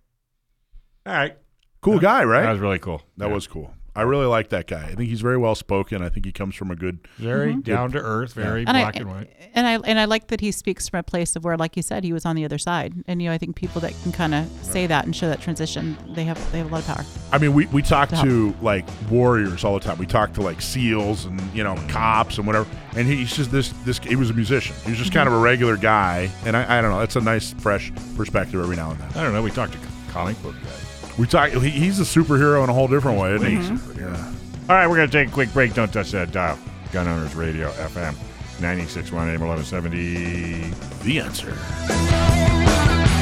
All 1.05 1.13
right. 1.13 1.37
Cool 1.81 1.99
guy, 1.99 2.23
right? 2.23 2.43
That 2.43 2.51
was 2.51 2.59
really 2.61 2.79
cool. 2.79 3.01
That 3.17 3.27
Yeah. 3.27 3.33
was 3.33 3.47
cool. 3.47 3.73
I 3.95 4.01
really 4.01 4.25
like 4.25 4.49
that 4.49 4.65
guy. 4.65 4.83
I 4.85 4.95
think 4.95 5.09
he's 5.09 5.21
very 5.21 5.37
well 5.37 5.53
spoken. 5.53 6.01
I 6.01 6.09
think 6.09 6.25
he 6.25 6.31
comes 6.31 6.55
from 6.55 6.71
a 6.71 6.75
good. 6.75 6.99
very 7.17 7.51
mm-hmm. 7.51 7.61
down 7.61 7.91
to 7.91 7.99
earth, 7.99 8.33
very 8.33 8.61
And 8.61 8.75
black 8.75 8.95
I, 8.95 8.99
and 8.99 9.09
white. 9.09 9.29
and 9.53 9.67
I 9.67 9.77
and 9.77 9.99
I 9.99 10.05
like 10.05 10.27
that 10.27 10.41
he 10.41 10.51
speaks 10.51 10.89
from 10.89 10.99
a 10.99 11.03
place 11.03 11.35
of 11.35 11.43
where, 11.43 11.55
like 11.57 11.77
you 11.77 11.83
said, 11.83 12.03
he 12.03 12.11
was 12.11 12.25
on 12.25 12.35
the 12.35 12.43
other 12.43 12.57
side. 12.57 12.93
And 13.07 13.21
you 13.21 13.29
know, 13.29 13.35
I 13.35 13.37
think 13.37 13.55
people 13.55 13.81
that 13.81 13.93
can 14.01 14.11
kind 14.11 14.33
of 14.33 14.47
say 14.63 14.87
that 14.87 15.05
and 15.05 15.15
show 15.15 15.27
that 15.27 15.41
transition, 15.41 15.95
they 16.15 16.23
have 16.23 16.51
they 16.51 16.57
have 16.57 16.67
a 16.67 16.73
lot 16.73 16.81
of 16.81 16.87
power. 16.87 17.05
I 17.31 17.37
mean, 17.37 17.53
we, 17.53 17.67
we 17.67 17.83
talk 17.83 18.11
Yeah. 18.11 18.23
to 18.23 18.55
like 18.61 18.85
warriors 19.11 19.63
all 19.63 19.75
the 19.75 19.79
time. 19.79 19.99
We 19.99 20.07
talk 20.07 20.33
to 20.33 20.41
like 20.41 20.61
SEALs 20.61 21.25
and 21.25 21.39
you 21.53 21.63
know 21.63 21.75
mm-hmm. 21.75 21.87
cops 21.87 22.39
and 22.39 22.47
whatever. 22.47 22.67
And 22.95 23.07
he's 23.07 23.35
just 23.35 23.51
this 23.51 23.69
this. 23.85 23.99
He 23.99 24.15
was 24.15 24.31
a 24.31 24.33
musician. 24.33 24.75
He 24.85 24.89
was 24.89 24.99
just 24.99 25.13
kind 25.13 25.27
of 25.27 25.33
a 25.33 25.35
mm-hmm. 25.35 25.45
regular 25.45 25.77
guy. 25.77 26.31
And 26.45 26.57
I, 26.57 26.79
I 26.79 26.81
don't 26.81 26.91
know. 26.91 27.01
It's 27.01 27.15
a 27.15 27.21
nice 27.21 27.53
fresh 27.53 27.91
perspective 28.15 28.59
every 28.59 28.75
now 28.75 28.89
and 28.89 28.99
then. 28.99 29.09
I 29.15 29.23
don't 29.23 29.33
know. 29.33 29.43
We 29.43 29.51
talked 29.51 29.73
to 29.73 29.79
comic 30.11 30.41
book 30.41 30.55
guys. 30.63 30.82
We 31.17 31.27
talk. 31.27 31.51
He, 31.51 31.69
he's 31.69 31.99
a 31.99 32.03
superhero 32.03 32.63
in 32.63 32.69
a 32.69 32.73
whole 32.73 32.87
different 32.87 33.19
way, 33.19 33.35
isn't 33.35 33.49
he? 33.49 33.57
Mm-hmm. 33.57 33.99
Yeah. 33.99 34.33
All 34.69 34.75
right, 34.75 34.87
we're 34.87 34.95
going 34.95 35.09
to 35.09 35.17
take 35.17 35.27
a 35.27 35.31
quick 35.31 35.51
break. 35.53 35.73
Don't 35.73 35.91
touch 35.91 36.11
that 36.11 36.31
dial. 36.31 36.57
Gun 36.91 37.07
Owners 37.07 37.35
Radio, 37.35 37.69
FM 37.71 38.13
96.1 38.59 39.33
AM 39.33 39.41
1170. 39.41 40.69
The 41.03 41.19
answer. 41.19 43.12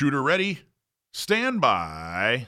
Shooter 0.00 0.22
ready. 0.22 0.60
Stand 1.12 1.60
by. 1.60 2.46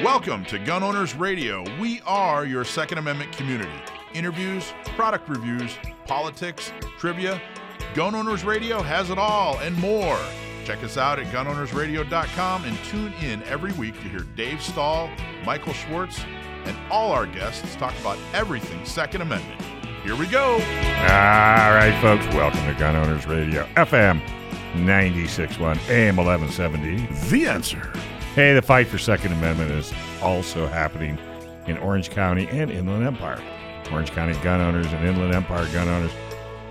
Welcome 0.00 0.44
to 0.44 0.60
Gun 0.60 0.84
Owners 0.84 1.16
Radio. 1.16 1.64
We 1.80 2.02
are 2.02 2.46
your 2.46 2.64
Second 2.64 2.98
Amendment 2.98 3.32
community. 3.32 3.72
Interviews, 4.12 4.72
product 4.94 5.28
reviews, 5.28 5.76
politics, 6.06 6.72
trivia. 6.96 7.42
Gun 7.94 8.14
Owners 8.14 8.44
Radio 8.44 8.80
has 8.80 9.10
it 9.10 9.18
all 9.18 9.58
and 9.58 9.76
more. 9.80 10.20
Check 10.64 10.84
us 10.84 10.96
out 10.96 11.18
at 11.18 11.26
gunownersradio.com 11.32 12.64
and 12.64 12.78
tune 12.84 13.12
in 13.14 13.42
every 13.42 13.72
week 13.72 13.94
to 14.02 14.08
hear 14.08 14.20
Dave 14.36 14.62
Stahl, 14.62 15.10
Michael 15.44 15.72
Schwartz, 15.72 16.20
and 16.64 16.76
all 16.92 17.10
our 17.10 17.26
guests 17.26 17.74
talk 17.74 17.98
about 17.98 18.18
everything 18.32 18.86
Second 18.86 19.22
Amendment. 19.22 19.73
Here 20.04 20.14
we 20.14 20.26
go. 20.26 20.52
All 20.52 20.58
right, 21.72 21.98
folks. 22.02 22.26
Welcome 22.34 22.62
to 22.66 22.74
Gun 22.78 22.94
Owners 22.94 23.26
Radio, 23.26 23.64
FM 23.76 24.20
96.1 24.74 25.88
AM 25.88 26.16
1170. 26.16 27.06
The 27.30 27.48
answer. 27.48 27.90
Hey, 28.34 28.52
the 28.52 28.60
fight 28.60 28.86
for 28.86 28.98
Second 28.98 29.32
Amendment 29.32 29.70
is 29.70 29.94
also 30.20 30.66
happening 30.66 31.18
in 31.66 31.78
Orange 31.78 32.10
County 32.10 32.46
and 32.48 32.70
Inland 32.70 33.02
Empire. 33.02 33.42
Orange 33.90 34.10
County 34.10 34.34
gun 34.42 34.60
owners 34.60 34.84
and 34.92 35.06
Inland 35.06 35.34
Empire 35.34 35.66
gun 35.72 35.88
owners 35.88 36.12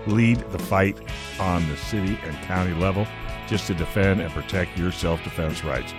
lead 0.06 0.38
the 0.52 0.58
fight 0.60 0.96
on 1.40 1.68
the 1.68 1.76
city 1.76 2.16
and 2.22 2.36
county 2.42 2.74
level 2.74 3.04
just 3.48 3.66
to 3.66 3.74
defend 3.74 4.20
and 4.20 4.32
protect 4.32 4.78
your 4.78 4.92
self 4.92 5.24
defense 5.24 5.64
rights. 5.64 5.90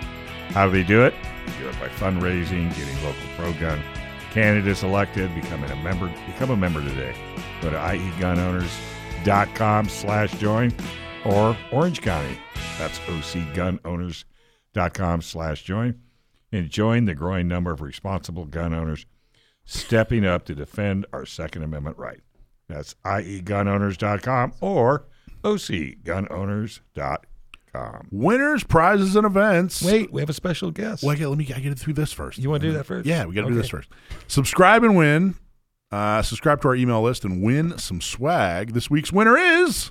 How 0.52 0.64
do 0.64 0.72
they 0.72 0.84
do 0.84 1.04
it? 1.04 1.12
They 1.44 1.58
do 1.58 1.68
it 1.68 1.78
by 1.78 1.88
fundraising, 1.88 2.74
getting 2.74 3.04
local 3.04 3.20
pro 3.36 3.52
gun 3.60 3.82
candidates 4.36 4.82
elected, 4.82 5.34
becoming 5.34 5.70
a 5.70 5.76
member. 5.76 6.12
Become 6.26 6.50
a 6.50 6.56
member 6.58 6.82
today. 6.82 7.14
Go 7.62 7.70
to 7.70 7.76
iegunowners.com 7.76 9.88
slash 9.88 10.38
join 10.38 10.74
or 11.24 11.56
Orange 11.72 12.02
County. 12.02 12.38
That's 12.78 12.98
ocgunowners.com 13.00 15.22
slash 15.22 15.62
join 15.62 16.00
and 16.52 16.68
join 16.70 17.06
the 17.06 17.14
growing 17.14 17.48
number 17.48 17.72
of 17.72 17.80
responsible 17.80 18.44
gun 18.44 18.74
owners 18.74 19.06
stepping 19.64 20.24
up 20.24 20.44
to 20.46 20.54
defend 20.54 21.06
our 21.12 21.26
Second 21.26 21.62
Amendment 21.62 21.98
right. 21.98 22.20
That's 22.68 22.94
iegunowners.com 23.04 24.54
or 24.60 25.06
ocgunowners.com. 25.42 28.08
Winners, 28.10 28.64
prizes, 28.64 29.16
and 29.16 29.26
events. 29.26 29.82
Wait, 29.82 30.10
we 30.10 30.22
have 30.22 30.30
a 30.30 30.34
special 30.34 30.70
guest. 30.70 31.02
Well, 31.02 31.14
I 31.14 31.22
let 31.26 31.36
me 31.36 31.44
I 31.54 31.60
get 31.60 31.72
it 31.72 31.78
through 31.78 31.92
this 31.92 32.10
first. 32.12 32.38
You 32.38 32.48
wanna 32.48 32.60
do 32.60 32.72
that 32.72 32.84
first? 32.84 33.06
Yeah, 33.06 33.26
we 33.26 33.34
got 33.34 33.42
to 33.42 33.48
do 33.48 33.54
this 33.54 33.68
first. 33.68 33.90
Subscribe 34.28 34.82
and 34.82 34.96
win. 34.96 35.34
Uh, 35.92 36.22
subscribe 36.22 36.60
to 36.62 36.68
our 36.68 36.74
email 36.74 37.02
list 37.02 37.24
and 37.24 37.42
win 37.42 37.78
some 37.78 38.00
swag. 38.00 38.72
This 38.72 38.90
week's 38.90 39.12
winner 39.12 39.36
is. 39.36 39.90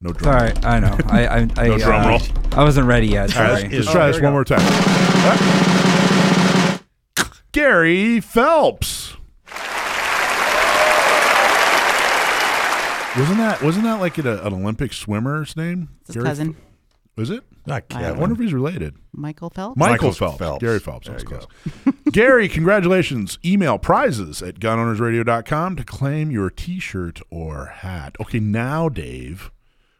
No 0.00 0.12
drum. 0.12 0.38
Sorry, 0.38 0.52
I 0.64 0.80
know. 0.80 0.96
I 1.06 1.26
I, 1.26 1.36
I, 1.56 1.68
No 1.68 1.78
drum 1.78 2.06
uh, 2.06 2.08
roll. 2.08 2.20
I 2.52 2.64
wasn't 2.64 2.86
ready 2.86 3.06
yet. 3.08 3.36
All 3.36 3.42
right, 3.44 3.60
Sorry. 3.60 3.62
let's, 3.62 3.74
let's 3.74 3.88
Oh, 3.88 3.92
try 3.92 4.02
here 4.04 4.12
this 4.12 4.22
one 4.22 4.30
go. 4.30 4.32
more 4.32 4.44
time. 4.44 4.60
Gary 7.52 8.20
Phelps. 8.20 9.16
Wasn't 13.18 13.38
that 13.38 13.60
wasn't 13.62 13.84
that 13.84 14.00
like 14.00 14.16
an, 14.18 14.26
an 14.28 14.54
Olympic 14.54 14.92
swimmer's 14.92 15.56
name? 15.56 15.88
It's 16.00 16.08
his 16.08 16.14
Gary 16.14 16.26
cousin, 16.26 16.54
Ph- 16.54 16.64
Was 17.16 17.30
it? 17.30 17.42
Not 17.66 17.84
I 17.90 18.06
I 18.06 18.12
wonder 18.12 18.34
if 18.34 18.40
he's 18.40 18.54
related. 18.54 18.94
Michael 19.12 19.50
Phelps. 19.50 19.76
Michael 19.76 19.92
Michael 19.92 20.12
Phelps. 20.12 20.38
Phelps. 20.38 20.60
Gary 20.62 20.78
Phelps. 20.80 21.06
There 21.06 21.18
That's 21.18 21.30
you 21.30 21.38
close. 21.84 21.94
Gary, 22.12 22.48
congratulations. 22.48 23.38
Email 23.44 23.78
prizes 23.78 24.42
at 24.42 24.58
gunownersradio.com 24.60 25.76
to 25.76 25.84
claim 25.84 26.30
your 26.30 26.48
t-shirt 26.50 27.20
or 27.30 27.66
hat. 27.66 28.16
Okay, 28.20 28.40
now, 28.40 28.88
Dave, 28.88 29.50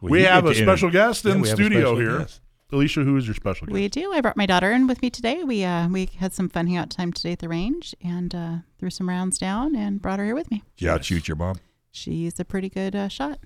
Well, 0.00 0.10
we 0.12 0.22
have 0.22 0.46
a 0.46 0.54
special 0.54 0.90
guest 0.90 1.24
Yeah, 1.24 1.32
in 1.32 1.40
we 1.42 1.48
have 1.48 1.58
a 1.58 1.62
studio 1.62 1.96
here. 1.96 2.18
guest. 2.20 2.40
Alicia, 2.72 3.02
who 3.02 3.16
is 3.16 3.26
your 3.26 3.34
special 3.34 3.66
guest? 3.66 3.74
We 3.74 3.88
do. 3.88 4.12
I 4.12 4.20
brought 4.20 4.36
my 4.36 4.46
daughter 4.46 4.70
in 4.72 4.86
with 4.86 5.02
me 5.02 5.10
today. 5.10 5.42
We 5.44 5.64
uh 5.64 5.88
we 5.88 6.06
had 6.18 6.32
some 6.32 6.48
fun 6.48 6.68
hangout 6.68 6.88
time 6.88 7.12
today 7.12 7.32
at 7.32 7.40
the 7.40 7.48
range 7.48 7.94
and 8.02 8.32
uh, 8.34 8.54
threw 8.78 8.90
some 8.90 9.08
rounds 9.08 9.38
down 9.38 9.74
and 9.74 10.00
brought 10.00 10.20
her 10.20 10.24
here 10.24 10.36
with 10.36 10.50
me. 10.52 10.62
Yeah, 10.78 10.90
you 10.90 10.94
outshoot 10.94 11.26
your 11.28 11.36
mom? 11.36 11.56
She's 11.90 12.38
a 12.40 12.44
pretty 12.44 12.68
good 12.70 12.94
uh, 12.94 13.08
shot. 13.08 13.40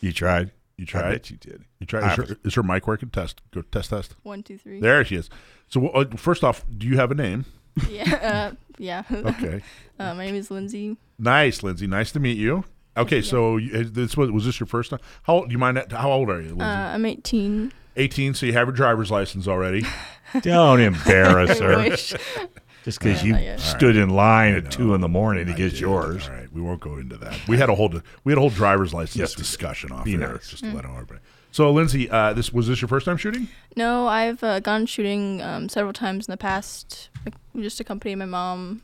You 0.00 0.12
tried? 0.12 0.50
You 0.80 0.86
I 0.88 0.90
tried? 0.90 1.10
bet 1.12 1.30
you 1.30 1.36
did. 1.36 1.64
You 1.78 1.86
tried? 1.86 2.10
Is 2.18 2.28
her, 2.30 2.36
is 2.44 2.54
her 2.54 2.62
mic 2.62 2.86
working? 2.86 3.10
Test. 3.10 3.42
Go 3.52 3.60
test 3.60 3.90
test. 3.90 4.14
One, 4.22 4.42
two, 4.42 4.56
three. 4.56 4.80
There 4.80 5.04
she 5.04 5.16
is. 5.16 5.28
So 5.68 5.88
uh, 5.88 6.06
first 6.16 6.42
off, 6.42 6.64
do 6.78 6.86
you 6.86 6.96
have 6.96 7.10
a 7.10 7.14
name? 7.14 7.44
Yeah. 7.90 8.50
Uh, 8.52 8.54
yeah. 8.78 9.02
Okay. 9.12 9.60
uh, 9.98 10.14
my 10.14 10.24
name 10.24 10.34
is 10.36 10.50
Lindsay. 10.50 10.96
nice, 11.18 11.62
Lindsay. 11.62 11.86
Nice 11.86 12.12
to 12.12 12.20
meet 12.20 12.38
you. 12.38 12.64
Okay, 12.96 13.20
so 13.20 13.58
you- 13.58 13.78
uh, 13.80 13.84
this 13.86 14.16
was 14.16 14.30
was 14.30 14.46
this 14.46 14.58
your 14.58 14.66
first 14.66 14.88
time? 14.90 15.00
How 15.24 15.34
old, 15.34 15.48
do 15.48 15.52
you 15.52 15.58
mind? 15.58 15.84
How 15.92 16.10
old 16.10 16.30
are 16.30 16.40
you, 16.40 16.48
Lindsay? 16.48 16.64
Uh, 16.64 16.94
I'm 16.94 17.04
18. 17.04 17.72
18. 17.96 18.34
So 18.34 18.46
you 18.46 18.54
have 18.54 18.68
your 18.68 18.74
driver's 18.74 19.10
license 19.10 19.46
already. 19.46 19.84
Don't 20.40 20.80
embarrass 20.80 21.60
I 21.60 21.64
her. 21.64 21.96
Wish. 22.80 22.84
Just 22.86 23.00
because 23.00 23.22
you 23.24 23.32
not 23.32 23.42
yet. 23.42 23.60
stood 23.60 23.96
in 23.96 24.10
line 24.10 24.54
at 24.54 24.70
two 24.70 24.94
in 24.94 25.00
the 25.00 25.08
morning 25.08 25.46
to 25.46 25.52
I 25.52 25.56
get 25.56 25.70
did. 25.72 25.80
yours. 25.80 26.26
All 26.28 26.34
right, 26.34 26.52
we 26.52 26.60
won't 26.60 26.80
go 26.80 26.96
into 26.96 27.16
that. 27.18 27.46
We 27.46 27.56
had 27.58 27.68
a 27.68 27.74
whole 27.74 27.92
we 28.24 28.32
had 28.32 28.38
a 28.38 28.40
whole 28.40 28.50
driver's 28.50 28.92
license 28.94 29.16
Yes, 29.16 29.34
discussion 29.34 29.92
off 29.92 30.04
Be 30.04 30.16
there, 30.16 30.32
nice. 30.34 30.48
just 30.48 30.64
to 30.64 30.72
let 30.72 30.84
everybody. 30.84 31.20
So, 31.52 31.70
Lindsay, 31.72 32.08
uh, 32.08 32.32
this 32.32 32.52
was 32.52 32.68
this 32.68 32.80
your 32.80 32.88
first 32.88 33.06
time 33.06 33.16
shooting? 33.16 33.48
No, 33.76 34.06
I've 34.06 34.42
uh, 34.44 34.60
gone 34.60 34.86
shooting 34.86 35.42
um, 35.42 35.68
several 35.68 35.92
times 35.92 36.28
in 36.28 36.32
the 36.32 36.36
past, 36.36 37.08
like, 37.26 37.34
just 37.56 37.78
to 37.78 37.82
accompany 37.82 38.14
my 38.14 38.24
mom 38.24 38.82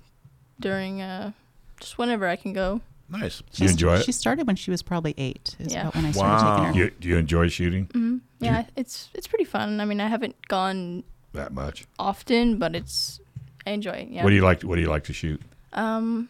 during 0.58 1.00
uh, 1.00 1.30
just 1.78 1.96
whenever 1.96 2.26
I 2.26 2.34
can 2.36 2.52
go. 2.52 2.80
Nice. 3.08 3.40
Do 3.52 3.62
you 3.64 3.70
enjoy 3.70 3.94
it? 3.98 4.04
She 4.04 4.10
started 4.10 4.48
when 4.48 4.56
she 4.56 4.72
was 4.72 4.82
probably 4.82 5.14
eight. 5.16 5.54
Is 5.60 5.72
Yeah. 5.72 5.82
about 5.82 5.94
when 5.94 6.06
I 6.06 6.10
started 6.10 6.44
Wow. 6.44 6.56
taking 6.56 6.64
her. 6.64 6.72
You, 6.86 6.90
do 6.98 7.08
you 7.08 7.16
enjoy 7.18 7.46
shooting 7.48 7.84
hmm 7.92 8.16
Yeah, 8.40 8.64
it's 8.74 9.10
it's 9.14 9.28
pretty 9.28 9.44
fun. 9.44 9.80
I 9.80 9.84
mean, 9.84 10.00
I 10.00 10.08
haven't 10.08 10.34
gone 10.48 11.04
that 11.32 11.52
much? 11.54 11.86
often, 12.00 12.58
but 12.58 12.74
it's 12.74 13.20
I 13.66 13.70
enjoy 13.70 13.90
it. 13.92 14.08
Yeah. 14.08 14.22
What 14.24 14.30
do 14.30 14.36
you 14.36 14.42
like? 14.42 14.62
What 14.62 14.76
do 14.76 14.80
you 14.82 14.88
like 14.88 15.04
to 15.04 15.12
shoot? 15.12 15.40
Um, 15.72 16.28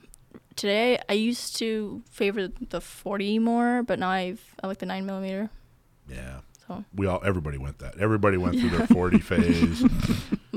today 0.57 0.99
I 1.09 1.12
used 1.12 1.57
to 1.59 2.03
favor 2.11 2.49
the 2.49 2.80
40 2.80 3.39
more, 3.41 3.82
but 3.82 3.99
now 3.99 4.09
I've 4.11 4.43
I 4.62 4.66
like 4.66 4.78
the 4.78 4.87
nine 4.87 5.07
millimeter. 5.07 5.51
Yeah. 6.09 6.41
So 6.66 6.84
We 6.95 7.07
all 7.07 7.22
everybody 7.24 7.59
went 7.59 7.78
that. 7.78 7.99
Everybody 7.99 8.37
went 8.39 8.59
through 8.59 8.70
their 8.70 8.87
40 8.89 9.18
phase, 9.20 9.82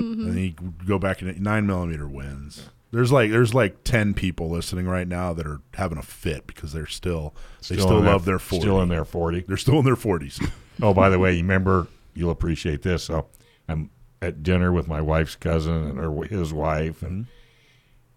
and 0.24 0.28
then 0.28 0.38
you 0.38 0.54
go 0.86 0.98
back 0.98 1.20
and 1.20 1.38
nine 1.42 1.66
millimeter 1.66 2.08
wins. 2.08 2.70
There's 2.90 3.12
like 3.12 3.30
there's 3.30 3.52
like 3.54 3.84
10 3.84 4.14
people 4.14 4.48
listening 4.48 4.86
right 4.86 5.06
now 5.06 5.34
that 5.34 5.46
are 5.46 5.60
having 5.74 5.98
a 5.98 6.02
fit 6.02 6.46
because 6.46 6.72
they're 6.72 6.86
still 6.86 7.34
they 7.68 7.76
still, 7.76 7.98
in 7.98 8.06
love 8.06 8.24
their 8.24 8.38
40. 8.38 8.60
Still 8.62 8.80
in 8.80 8.88
their 8.88 9.04
forty. 9.04 9.44
They're 9.46 9.56
still 9.58 9.78
in 9.78 9.84
their 9.84 9.96
40s. 9.96 10.42
Oh, 10.82 10.94
by 10.94 11.10
the 11.10 11.18
way, 11.18 11.32
you 11.34 11.42
remember? 11.42 11.86
You'll 12.14 12.30
appreciate 12.30 12.80
this. 12.82 13.04
So, 13.04 13.26
I'm 13.68 13.90
at 14.22 14.42
dinner 14.42 14.72
with 14.72 14.86
my 14.88 15.00
wife's 15.00 15.36
cousin 15.36 15.74
and 15.74 15.98
her 15.98 16.22
his 16.24 16.52
wife, 16.52 17.02
and 17.02 17.26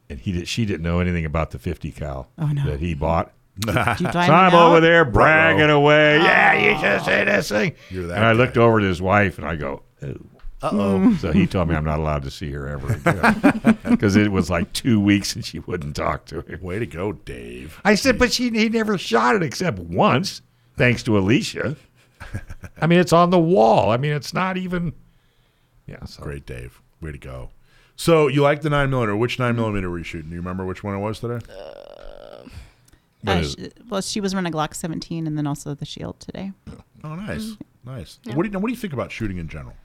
and 0.09 0.19
he 0.19 0.31
did, 0.33 0.47
she 0.47 0.65
didn't 0.65 0.83
know 0.83 0.99
anything 0.99 1.25
about 1.25 1.51
the 1.51 1.59
fifty 1.59 1.91
cal 1.91 2.29
Oh, 2.37 2.47
no. 2.47 2.65
that 2.65 2.79
he 2.79 2.93
bought. 2.93 3.31
So 3.65 3.71
I'm 3.71 4.55
over 4.55 4.79
there 4.81 5.03
Ruh-roh. 5.03 5.11
bragging 5.11 5.69
away. 5.69 6.17
Yeah, 6.17 6.53
you 6.53 6.79
should 6.79 7.05
say 7.05 7.23
this 7.23 7.49
thing. 7.49 7.75
You're 7.91 8.07
that 8.07 8.15
and 8.17 8.25
I 8.25 8.31
guy. 8.33 8.37
looked 8.37 8.57
over 8.57 8.79
at 8.79 8.83
his 8.83 8.99
wife 9.01 9.37
and 9.37 9.47
I 9.47 9.55
go, 9.55 9.83
oh. 10.01 10.15
Uh-oh. 10.63 11.15
So 11.19 11.31
he 11.31 11.45
told 11.45 11.69
me 11.69 11.75
I'm 11.75 11.85
not 11.85 11.99
allowed 11.99 12.23
to 12.23 12.31
see 12.31 12.49
her 12.51 12.67
ever 12.67 12.93
again 12.93 13.77
because 13.91 14.15
it 14.15 14.31
was 14.31 14.49
like 14.49 14.73
two 14.73 14.99
weeks 14.99 15.35
and 15.35 15.45
she 15.45 15.59
wouldn't 15.59 15.95
talk 15.95 16.25
to 16.27 16.41
him. 16.41 16.61
Way 16.63 16.79
to 16.79 16.87
go, 16.87 17.11
Dave. 17.11 17.79
I 17.85 17.93
said, 17.95 18.17
but 18.17 18.33
she 18.33 18.49
he 18.49 18.69
never 18.69 18.97
shot 18.97 19.35
it 19.35 19.43
except 19.43 19.77
once, 19.77 20.41
thanks 20.75 21.03
to 21.03 21.15
Alicia. 21.17 21.75
I 22.81 22.87
mean, 22.87 22.99
it's 22.99 23.13
on 23.13 23.29
the 23.29 23.37
wall. 23.39 23.91
I 23.91 23.97
mean, 23.97 24.13
it's 24.13 24.33
not 24.33 24.57
even. 24.57 24.93
Yeah, 25.87 26.03
so 26.05 26.23
Great, 26.23 26.45
Dave. 26.45 26.81
Way 27.01 27.11
to 27.11 27.17
go. 27.17 27.49
So 27.95 28.27
you 28.27 28.41
like 28.41 28.61
the 28.61 28.69
nine 28.69 28.89
millimeter? 28.89 29.15
Which 29.15 29.37
nine 29.39 29.55
millimeter 29.55 29.89
were 29.89 29.97
you 29.97 30.03
shooting? 30.03 30.29
Do 30.29 30.35
you 30.35 30.41
remember 30.41 30.65
which 30.65 30.83
one 30.83 30.95
it 30.95 30.99
was 30.99 31.19
today? 31.19 31.45
What 33.21 33.37
Uh, 33.37 33.39
is 33.39 33.51
she- 33.57 33.71
well, 33.89 34.01
she 34.01 34.19
was 34.21 34.33
running 34.35 34.53
a 34.53 34.55
Glock 34.55 34.73
17 34.73 35.27
and 35.27 35.37
then 35.37 35.45
also 35.47 35.73
the 35.75 35.85
Shield 35.85 36.19
today. 36.19 36.51
Oh, 37.03 37.15
nice, 37.15 37.55
nice. 37.85 38.19
Yeah. 38.23 38.35
What 38.35 38.43
do 38.43 38.49
you 38.51 38.59
what 38.59 38.67
do 38.67 38.73
you 38.73 38.79
think 38.79 38.93
about 38.93 39.11
shooting 39.11 39.37
in 39.37 39.47
general? 39.47 39.75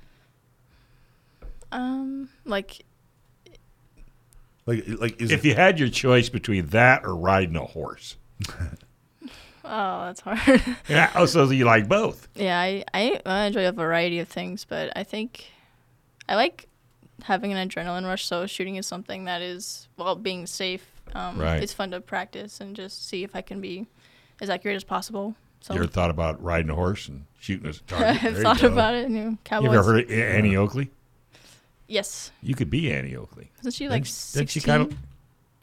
um 1.71 2.31
like 2.47 2.85
Like 4.67 4.85
like 4.87 5.21
is 5.21 5.31
if 5.31 5.45
it, 5.45 5.49
you 5.49 5.55
had 5.55 5.79
your 5.79 5.89
choice 5.91 6.29
between 6.31 6.67
that 6.69 7.05
or 7.05 7.15
riding 7.15 7.57
a 7.57 7.65
horse, 7.65 8.17
oh 9.65 10.05
that's 10.07 10.21
hard. 10.21 10.41
yeah, 10.89 11.11
oh, 11.15 11.27
so 11.27 11.49
you 11.51 11.65
like 11.65 11.89
both. 11.89 12.29
yeah, 12.35 12.59
I, 12.59 12.85
I 12.95 13.21
I 13.27 13.45
enjoy 13.47 13.67
a 13.69 13.73
variety 13.73 14.19
of 14.19 14.29
things, 14.29 14.65
but 14.65 14.91
I 14.97 15.05
think 15.05 15.51
I 16.29 16.35
like 16.37 16.67
having 17.25 17.53
an 17.53 17.69
adrenaline 17.69 18.05
rush. 18.05 18.27
So 18.27 18.47
shooting 18.47 18.77
is 18.77 18.87
something 18.87 19.25
that 19.25 19.43
is 19.43 19.89
well 19.97 20.15
being 20.17 20.47
safe. 20.47 20.85
Um, 21.15 21.39
Right. 21.39 21.63
It's 21.63 21.73
fun 21.73 21.91
to 21.93 22.01
practice 22.01 22.61
and 22.61 22.77
just 22.77 23.09
see 23.09 23.25
if 23.25 23.35
I 23.35 23.41
can 23.41 23.61
be 23.61 23.87
as 24.41 24.51
accurate 24.51 24.77
as 24.77 24.85
possible. 24.85 25.35
So 25.61 25.75
You 25.75 25.81
ever 25.81 25.89
thought 25.89 26.11
about 26.11 26.41
riding 26.43 26.71
a 26.71 26.75
horse 26.75 27.09
and 27.09 27.25
shooting 27.41 27.67
a 27.69 27.73
target? 27.87 28.23
I've 28.25 28.39
thought 28.39 28.63
about 28.63 28.95
it. 28.95 29.09
You 29.11 29.39
know, 29.51 29.61
you 29.61 29.73
ever 29.73 29.83
heard 29.83 30.05
of 30.05 30.11
Annie 30.11 30.55
Oakley? 30.57 30.91
Yes. 31.87 32.31
You 32.43 32.55
could 32.55 32.71
be 32.71 32.93
Annie 32.93 33.17
Oakley. 33.17 33.51
Wasn't 33.57 33.75
she 33.75 33.89
like 33.89 34.05
Didn't- 34.05 34.33
didn't 34.35 34.51
she 34.51 34.61
16 34.61 34.63
kinda- 34.89 34.97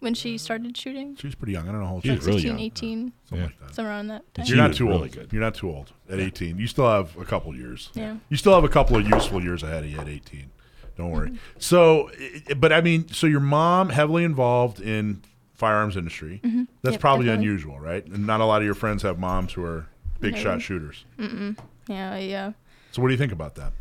when 0.06 0.14
she 0.14 0.38
started 0.38 0.78
shooting? 0.78 1.18
She 1.18 1.28
was 1.28 1.36
pretty 1.36 1.52
young. 1.52 1.68
I 1.68 1.74
don't 1.74 1.82
know 1.82 1.88
how 1.88 1.94
old 1.96 2.04
She's 2.04 2.12
she 2.12 2.12
Like 2.14 2.20
is. 2.22 2.28
really 2.28 2.40
16, 2.42 2.52
young. 2.58 2.66
18, 2.66 3.14
Something 3.26 3.38
Yeah. 3.38 3.44
like 3.46 3.60
that. 3.60 3.76
somewhere 3.76 3.94
around 3.94 4.08
that. 4.08 4.34
time. 4.34 4.46
She 4.46 4.52
You're 4.52 4.62
not 4.62 4.70
was 4.70 4.78
too 4.78 4.88
really 4.88 5.00
old. 5.02 5.12
good. 5.12 5.34
You're 5.34 5.42
not 5.42 5.56
too 5.56 5.70
old 5.70 5.92
at 6.10 6.20
18. 6.22 6.58
You 6.58 6.68
still 6.68 6.90
have 6.90 7.18
a 7.18 7.26
couple 7.26 7.54
years. 7.54 7.90
Yeah. 7.94 8.16
You 8.30 8.38
still 8.38 8.54
have 8.56 8.64
a 8.64 8.70
couple 8.70 8.96
of 8.96 9.06
useful 9.06 9.44
years 9.44 9.64
ahead 9.64 9.84
of 9.84 9.90
you 9.92 10.00
at 10.00 10.08
18. 10.08 10.52
Don't 10.98 11.12
worry. 11.12 11.34
So, 11.58 12.10
i- 12.50 12.54
but 12.54 12.72
I 12.72 12.80
mean, 12.80 13.10
so 13.10 13.28
your 13.28 13.42
mom 13.42 13.90
heavily 13.90 14.24
involved 14.24 14.80
in 14.80 15.22
firearms 15.54 15.98
industry. 15.98 16.40
That's 16.42 16.56
Mm-hmm. 16.56 16.90
Yep, 16.92 17.00
probably 17.02 17.26
definitely. 17.26 17.48
unusual, 17.48 17.80
right? 17.80 18.06
And 18.08 18.26
not 18.26 18.40
a 18.40 18.46
lot 18.46 18.62
of 18.62 18.66
your 18.66 18.76
friends 18.76 19.04
have 19.04 19.20
moms 19.20 19.54
who 19.54 19.64
are 19.66 19.88
big 20.22 20.36
No. 20.36 20.40
shot 20.40 20.62
shooters. 20.62 21.04
Yeah, 21.20 22.16
yeah. 22.18 22.52
So, 22.92 23.02
what 23.02 23.10
do 23.10 23.14
you 23.14 23.18
think 23.18 23.32
about 23.34 23.56
that? 23.56 23.74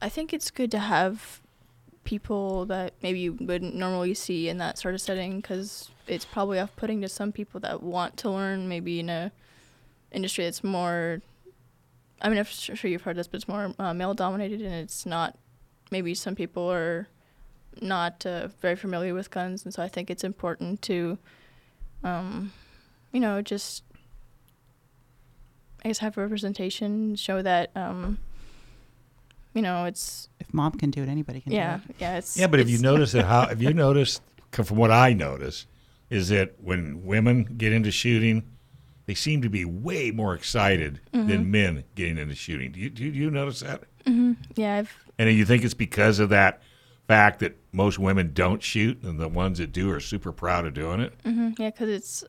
I 0.00 0.08
think 0.08 0.32
it's 0.32 0.50
good 0.52 0.70
to 0.70 0.78
have 0.78 1.40
people 2.08 2.64
that 2.64 2.94
maybe 3.02 3.18
you 3.18 3.34
wouldn't 3.38 3.74
normally 3.74 4.14
see 4.14 4.48
in 4.48 4.56
that 4.56 4.78
sort 4.78 4.94
of 4.94 5.00
setting 5.00 5.42
because 5.42 5.90
it's 6.06 6.24
probably 6.24 6.58
off-putting 6.58 7.02
to 7.02 7.08
some 7.08 7.30
people 7.32 7.60
that 7.60 7.82
want 7.82 8.16
to 8.16 8.30
learn 8.30 8.66
maybe 8.66 8.98
in 8.98 9.10
a 9.10 9.30
industry 10.10 10.44
that's 10.44 10.64
more. 10.64 11.20
I 12.22 12.30
mean, 12.30 12.38
I'm 12.38 12.46
su- 12.46 12.74
sure 12.74 12.90
you've 12.90 13.02
heard 13.02 13.16
this, 13.16 13.28
but 13.28 13.36
it's 13.36 13.46
more 13.46 13.74
uh, 13.78 13.92
male 13.92 14.14
dominated, 14.14 14.62
and 14.62 14.72
it's 14.72 15.04
not. 15.04 15.36
Maybe 15.90 16.14
some 16.14 16.34
people 16.34 16.72
are 16.72 17.08
not 17.82 18.24
uh, 18.24 18.48
very 18.62 18.74
familiar 18.74 19.12
with 19.12 19.30
guns, 19.30 19.66
and 19.66 19.74
so 19.74 19.82
I 19.82 19.88
think 19.88 20.08
it's 20.10 20.24
important 20.24 20.80
to, 20.82 21.18
um, 22.02 22.52
you 23.12 23.20
know, 23.20 23.42
just 23.42 23.84
I 25.84 25.88
guess 25.88 25.98
have 25.98 26.16
representation, 26.16 27.16
show 27.16 27.42
that, 27.42 27.70
um, 27.76 28.16
you 29.58 29.62
know, 29.62 29.84
it's 29.86 30.28
If 30.38 30.54
mom 30.54 30.72
can 30.72 30.90
do 30.90 31.02
it, 31.02 31.08
anybody 31.08 31.40
can 31.40 31.52
yeah, 31.52 31.78
do 31.78 31.82
it. 31.90 31.96
yeah, 31.98 32.18
it's 32.18 32.36
Yeah, 32.36 32.46
but 32.46 32.60
if 32.60 32.68
you 32.70 32.78
notice 32.78 33.12
noticed 33.12 33.12
that? 33.14 33.24
How 33.26 33.46
have 33.48 33.60
you 33.60 33.74
noticed? 33.86 34.22
From 34.52 34.76
what 34.78 34.90
I 34.90 35.12
notice, 35.12 35.66
is 36.10 36.28
that 36.30 36.54
when 36.62 37.04
women 37.04 37.44
get 37.58 37.72
into 37.72 37.90
shooting, 37.90 38.44
they 39.06 39.14
seem 39.14 39.42
to 39.42 39.48
be 39.50 39.64
way 39.64 40.10
more 40.10 40.34
excited 40.34 41.00
Mm-hmm. 41.12 41.28
than 41.28 41.50
men 41.50 41.84
getting 41.96 42.16
into 42.18 42.34
shooting. 42.36 42.72
Do 42.72 42.78
you, 42.80 42.88
do 42.90 43.04
you 43.04 43.30
notice 43.30 43.60
that? 43.60 43.82
Yeah, 44.54 44.76
I've 44.78 44.96
And 45.18 45.28
you 45.36 45.44
think 45.44 45.64
it's 45.64 45.74
because 45.74 46.18
of 46.20 46.28
that 46.30 46.62
fact 47.08 47.40
that 47.40 47.56
most 47.72 47.98
women 47.98 48.30
don't 48.32 48.62
shoot, 48.62 49.02
and 49.02 49.18
the 49.18 49.28
ones 49.28 49.58
that 49.58 49.72
do 49.72 49.90
are 49.90 50.00
super 50.00 50.30
proud 50.32 50.64
of 50.66 50.74
doing 50.74 51.00
it? 51.00 51.12
mhm, 51.24 51.58
yeah, 51.58 51.70
because 51.70 51.88
it's 51.90 52.24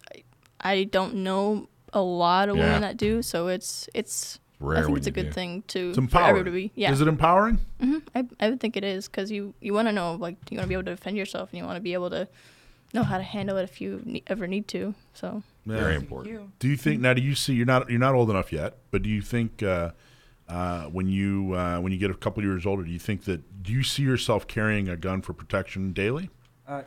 I 0.60 0.86
don't 0.86 1.16
know 1.16 1.70
a 1.94 2.02
lot 2.02 2.50
of 2.50 2.58
Yeah. 2.58 2.64
women 2.66 2.82
that 2.82 2.98
do, 2.98 3.22
so 3.22 3.48
it's 3.48 3.88
it's 3.94 4.40
Rare 4.60 4.78
I 4.78 4.82
think 4.82 4.92
when 4.92 4.98
it's 4.98 5.08
a 5.08 5.12
good 5.12 5.28
do. 5.28 5.32
thing 5.32 5.64
to 5.70 5.88
It's 5.90 5.96
for 5.98 6.02
empowering. 6.02 6.40
everybody. 6.40 6.72
Yeah, 6.76 6.92
Is 6.92 7.00
it 7.02 7.08
empowering? 7.08 7.60
hmm 7.80 7.98
I 8.14 8.26
I 8.40 8.50
would 8.50 8.60
think 8.60 8.76
it 8.76 8.84
is 8.84 9.08
because 9.08 9.32
you 9.32 9.54
you 9.62 9.74
want 9.74 9.88
to 9.88 9.92
know 9.94 10.16
like 10.16 10.36
you 10.50 10.58
want 10.58 10.66
to 10.66 10.68
be 10.70 10.74
able 10.76 10.84
to 10.86 10.96
defend 10.96 11.16
yourself 11.18 11.50
and 11.52 11.60
you 11.60 11.64
want 11.66 11.78
to 11.78 11.82
be 11.82 11.94
able 11.94 12.10
to 12.10 12.28
know 12.94 13.04
how 13.04 13.18
to 13.18 13.24
handle 13.24 13.56
it 13.58 13.64
if 13.64 13.80
you 13.80 14.02
ne- 14.04 14.24
ever 14.28 14.48
need 14.48 14.68
to. 14.70 14.94
So 15.14 15.44
Very 15.66 15.94
Yeah. 15.94 16.00
important. 16.00 16.60
Do 16.60 16.68
you 16.68 16.76
think 16.76 17.00
now? 17.02 17.14
Do 17.14 17.22
you 17.22 17.36
see? 17.36 17.54
You're 17.54 17.66
not 17.66 17.90
you're 17.90 18.00
not 18.00 18.16
old 18.16 18.30
enough 18.30 18.52
yet, 18.52 18.78
but 18.92 19.02
do 19.04 19.10
you 19.10 19.22
think 19.22 19.64
uh, 19.64 19.92
uh, 20.50 20.86
when 20.86 21.08
you 21.08 21.54
uh, 21.54 21.80
when 21.80 21.92
you 21.94 21.98
get 22.00 22.12
a 22.12 22.16
couple 22.16 22.44
years 22.44 22.66
older, 22.66 22.84
do 22.84 22.92
you 22.92 23.00
think 23.00 23.24
that 23.26 23.64
do 23.64 23.72
you 23.72 23.84
see 23.84 24.04
yourself 24.04 24.46
carrying 24.48 24.90
a 24.90 24.98
gun 24.98 25.22
for 25.22 25.32
protection 25.34 25.94
daily? 25.94 26.30
Uh, 26.68 26.82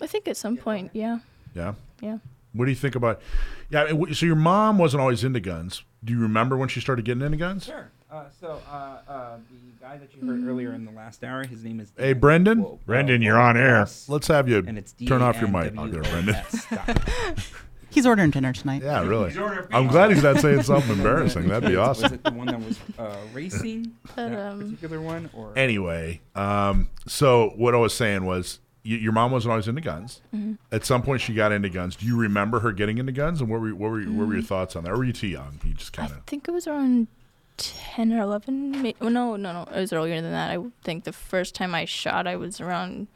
I 0.00 0.06
think 0.06 0.26
at 0.28 0.36
some 0.36 0.56
point, 0.56 0.90
yeah, 0.94 1.18
Yeah. 1.54 1.74
yeah. 2.00 2.18
What 2.52 2.64
do 2.66 2.70
you 2.70 2.76
think 2.76 2.94
about? 2.94 3.20
Yeah. 3.68 3.88
So 4.12 4.24
your 4.26 4.36
mom 4.36 4.78
wasn't 4.78 5.00
always 5.02 5.22
into 5.24 5.40
guns. 5.40 5.82
Do 6.04 6.12
you 6.12 6.20
remember 6.20 6.56
when 6.56 6.68
she 6.68 6.80
started 6.80 7.04
getting 7.04 7.22
into 7.22 7.36
guns? 7.36 7.64
Sure. 7.64 7.90
Uh, 8.10 8.24
so 8.40 8.60
uh, 8.70 8.98
uh, 9.08 9.36
the 9.50 9.84
guy 9.84 9.96
that 9.98 10.08
you 10.16 10.26
heard 10.26 10.46
earlier 10.46 10.72
in 10.72 10.84
the 10.84 10.92
last 10.92 11.22
hour, 11.24 11.44
his 11.44 11.64
name 11.64 11.80
is. 11.80 11.92
Hey, 11.96 12.12
Dan 12.12 12.20
Brendan? 12.20 12.62
Wo- 12.62 12.78
Brendan, 12.86 13.20
uh, 13.20 13.24
you're 13.24 13.38
on 13.38 13.56
air. 13.56 13.80
Wos, 13.80 14.08
Let's 14.08 14.28
have 14.28 14.48
you 14.48 14.64
And 14.66 14.78
it's 14.78 14.92
turn 14.92 15.20
off 15.22 15.40
your 15.40 15.48
mic. 15.50 15.74
D-A-N-W-O-S 15.74 16.66
there, 16.70 16.78
Brendan. 16.78 16.96
dot- 16.96 17.38
He's 17.90 18.06
ordering 18.06 18.30
dinner 18.30 18.52
tonight. 18.52 18.82
Yeah, 18.82 19.02
really. 19.06 19.34
I'm 19.72 19.86
glad 19.88 20.10
he's 20.10 20.22
not 20.22 20.38
saying 20.38 20.62
something 20.64 20.92
embarrassing. 20.98 21.48
That'd 21.48 21.68
be 21.68 21.76
awesome. 21.76 22.02
Was 22.02 22.12
awesome. 22.12 22.14
it 22.14 22.24
the 22.24 22.30
one 22.32 22.46
that 22.46 22.60
was 22.60 22.78
uh, 22.98 23.16
racing? 23.32 23.96
But, 24.14 24.14
that 24.30 24.38
um, 24.38 24.60
particular 24.60 25.00
one, 25.00 25.30
or 25.32 25.52
Anyway, 25.56 26.20
um, 26.34 26.90
so 27.06 27.52
what 27.56 27.74
I 27.74 27.78
was 27.78 27.94
saying 27.94 28.24
was, 28.26 28.60
y- 28.88 28.96
your 28.96 29.12
mom 29.12 29.30
wasn't 29.32 29.50
always 29.52 29.68
into 29.68 29.80
guns. 29.80 30.20
Mm-hmm. 30.34 30.54
At 30.72 30.84
some 30.84 31.02
point, 31.02 31.20
she 31.20 31.34
got 31.34 31.52
into 31.52 31.68
guns. 31.68 31.96
Do 31.96 32.06
you 32.06 32.16
remember 32.16 32.60
her 32.60 32.72
getting 32.72 32.98
into 32.98 33.12
guns? 33.12 33.40
And 33.40 33.50
what 33.50 33.60
were 33.60 33.74
what 33.74 33.90
were, 33.90 34.00
what 34.02 34.28
were 34.28 34.34
your 34.34 34.42
Mm. 34.42 34.46
thoughts 34.46 34.76
on 34.76 34.84
that? 34.84 34.90
Or 34.92 34.96
were 34.98 35.04
you 35.04 35.12
too 35.12 35.26
young? 35.28 35.58
You 35.64 35.74
just 35.74 35.92
kind 35.92 36.10
of 36.10 36.16
I 36.18 36.20
think 36.26 36.48
it 36.48 36.52
was 36.52 36.66
around 36.66 37.08
ten 37.56 38.12
or 38.12 38.20
eleven. 38.22 38.82
May- 38.82 38.94
oh, 39.00 39.08
no, 39.08 39.36
no, 39.36 39.52
no, 39.52 39.62
it 39.74 39.80
was 39.80 39.92
earlier 39.92 40.20
than 40.22 40.32
that. 40.32 40.50
I 40.50 40.62
think 40.84 41.04
the 41.04 41.12
first 41.12 41.54
time 41.54 41.74
I 41.74 41.84
shot, 41.84 42.26
I 42.26 42.36
was 42.36 42.60
around 42.60 43.08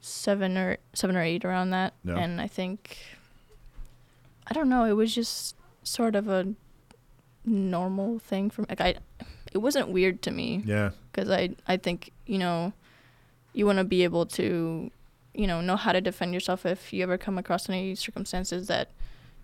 seven 0.00 0.56
or 0.56 0.76
seven 0.94 1.16
or 1.16 1.22
eight 1.22 1.44
around 1.44 1.70
that, 1.70 1.94
Yeah. 2.04 2.16
and 2.18 2.40
I 2.40 2.46
think 2.46 2.96
I 4.46 4.54
don't 4.54 4.68
know. 4.68 4.84
It 4.84 4.92
was 4.92 5.12
just 5.14 5.56
sort 5.82 6.14
of 6.14 6.28
a 6.28 6.54
normal 7.44 8.18
thing 8.18 8.50
for 8.50 8.62
me. 8.62 8.66
Like 8.70 8.80
I, 8.80 8.94
it 9.52 9.58
wasn't 9.58 9.88
weird 9.88 10.22
to 10.22 10.30
me. 10.30 10.62
yeah. 10.64 10.90
because 11.12 11.30
I 11.30 11.50
I 11.66 11.76
think 11.76 12.12
you 12.26 12.38
know 12.38 12.72
you 13.56 13.64
want 13.64 13.78
to 13.78 13.84
be 13.84 14.04
able 14.04 14.26
to 14.26 14.90
you 15.34 15.46
know 15.46 15.60
know 15.60 15.76
how 15.76 15.92
to 15.92 16.00
defend 16.00 16.34
yourself 16.34 16.66
if 16.66 16.92
you 16.92 17.02
ever 17.02 17.16
come 17.18 17.38
across 17.38 17.68
any 17.68 17.94
circumstances 17.94 18.68
that 18.68 18.90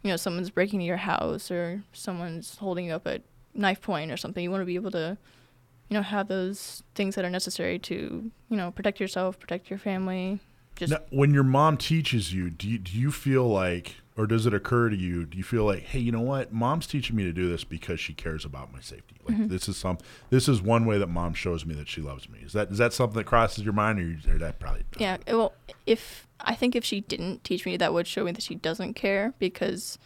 you 0.02 0.10
know 0.10 0.16
someone's 0.16 0.50
breaking 0.50 0.80
into 0.80 0.86
your 0.86 0.98
house 0.98 1.50
or 1.50 1.82
someone's 1.92 2.56
holding 2.58 2.86
you 2.86 2.92
up 2.92 3.06
at 3.06 3.22
knife 3.54 3.80
point 3.80 4.10
or 4.10 4.16
something. 4.16 4.42
You 4.42 4.50
want 4.50 4.60
to 4.60 4.66
be 4.66 4.74
able 4.74 4.90
to 4.92 5.16
you 5.88 5.96
know 5.96 6.02
have 6.02 6.28
those 6.28 6.82
things 6.94 7.14
that 7.14 7.24
are 7.24 7.30
necessary 7.30 7.78
to 7.80 8.30
you 8.48 8.56
know 8.56 8.70
protect 8.70 9.00
yourself, 9.00 9.40
protect 9.40 9.70
your 9.70 9.78
family. 9.78 10.40
Just 10.76 10.92
Now, 10.92 11.00
when 11.10 11.34
your 11.34 11.44
mom 11.44 11.76
teaches 11.76 12.32
you, 12.32 12.48
do 12.50 12.68
you, 12.68 12.78
do 12.78 12.96
you 12.96 13.12
feel 13.12 13.46
like, 13.46 13.96
or 14.16 14.26
does 14.26 14.44
it 14.46 14.52
occur 14.54 14.90
to 14.90 14.96
you? 14.96 15.24
Do 15.24 15.38
you 15.38 15.44
feel 15.44 15.64
like, 15.64 15.80
hey, 15.84 15.98
you 15.98 16.12
know 16.12 16.20
what? 16.20 16.52
Mom's 16.52 16.86
teaching 16.86 17.16
me 17.16 17.22
to 17.24 17.32
do 17.32 17.48
this 17.48 17.64
because 17.64 17.98
she 17.98 18.12
cares 18.12 18.44
about 18.44 18.72
my 18.72 18.80
safety. 18.80 19.16
Like 19.26 19.36
Mm-hmm. 19.36 19.48
this 19.48 19.68
is 19.68 19.76
some, 19.76 19.98
this 20.30 20.48
is 20.48 20.60
one 20.60 20.84
way 20.84 20.98
that 20.98 21.06
mom 21.08 21.32
shows 21.34 21.64
me 21.64 21.74
that 21.76 21.88
she 21.88 22.00
loves 22.02 22.28
me. 22.28 22.40
Is 22.44 22.52
that 22.52 22.70
is 22.70 22.78
that 22.78 22.92
something 22.92 23.16
that 23.16 23.24
crosses 23.24 23.64
your 23.64 23.72
mind, 23.72 23.98
or, 23.98 24.02
you, 24.02 24.18
or 24.28 24.38
that 24.38 24.58
probably? 24.58 24.82
Yeah, 24.98 25.16
it- 25.26 25.34
well, 25.34 25.54
if 25.86 26.26
I 26.40 26.54
think 26.54 26.76
if 26.76 26.84
she 26.84 27.00
didn't 27.00 27.42
teach 27.44 27.64
me, 27.64 27.76
that 27.78 27.92
would 27.94 28.06
show 28.06 28.24
me 28.24 28.32
that 28.32 28.42
she 28.42 28.54
doesn't 28.54 28.94
care 28.94 29.32
because, 29.38 29.98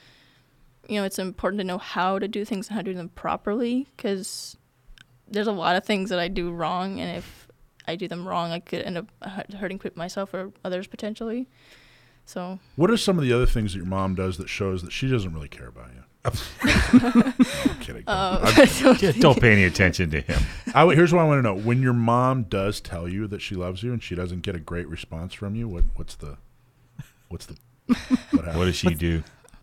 you 0.88 0.96
know, 1.00 1.04
it's 1.04 1.18
important 1.18 1.58
to 1.60 1.64
know 1.64 1.78
how 1.78 2.18
to 2.18 2.28
do 2.28 2.44
things 2.44 2.68
and 2.68 2.76
how 2.76 2.82
to 2.82 2.92
do 2.92 2.96
them 2.96 3.08
properly 3.10 3.86
because 3.96 4.56
there's 5.28 5.46
a 5.48 5.52
lot 5.52 5.74
of 5.76 5.84
things 5.84 6.10
that 6.10 6.18
I 6.20 6.28
do 6.28 6.52
wrong, 6.52 7.00
and 7.00 7.16
if 7.16 7.48
I 7.88 7.96
do 7.96 8.06
them 8.06 8.26
wrong, 8.28 8.52
I 8.52 8.60
could 8.60 8.82
end 8.82 8.98
up 8.98 9.08
hurting 9.58 9.80
myself 9.96 10.32
or 10.34 10.52
others 10.64 10.86
potentially. 10.86 11.48
So 12.26 12.58
What 12.74 12.90
are 12.90 12.96
some 12.96 13.18
of 13.18 13.24
the 13.24 13.32
other 13.32 13.46
things 13.46 13.72
that 13.72 13.78
your 13.78 13.86
mom 13.86 14.14
does 14.14 14.36
that 14.38 14.48
shows 14.48 14.82
that 14.82 14.90
she 14.92 15.08
doesn't 15.08 15.32
really 15.32 15.48
care 15.48 15.68
about 15.68 15.90
you? 15.94 16.02
I'm 16.64 17.78
kidding. 17.80 18.02
uh, 18.06 18.40
I'm- 18.56 18.96
Just 18.96 19.20
don't 19.20 19.40
pay 19.40 19.52
any 19.52 19.62
attention 19.64 20.10
to 20.10 20.20
him. 20.20 20.42
I, 20.74 20.84
here's 20.92 21.12
what 21.12 21.20
I 21.20 21.24
want 21.24 21.38
to 21.38 21.42
know: 21.42 21.54
When 21.56 21.80
your 21.82 21.92
mom 21.92 22.42
does 22.44 22.80
tell 22.80 23.08
you 23.08 23.28
that 23.28 23.40
she 23.40 23.54
loves 23.54 23.82
you 23.84 23.92
and 23.92 24.02
she 24.02 24.16
doesn't 24.16 24.40
get 24.42 24.56
a 24.56 24.58
great 24.58 24.88
response 24.88 25.34
from 25.34 25.54
you, 25.54 25.68
what 25.68 25.84
what's 25.94 26.16
the 26.16 26.36
what's 27.28 27.46
the 27.46 27.56
what? 28.32 28.44
What 28.56 28.64
does 28.64 28.74
she 28.76 28.94
do? 28.94 29.22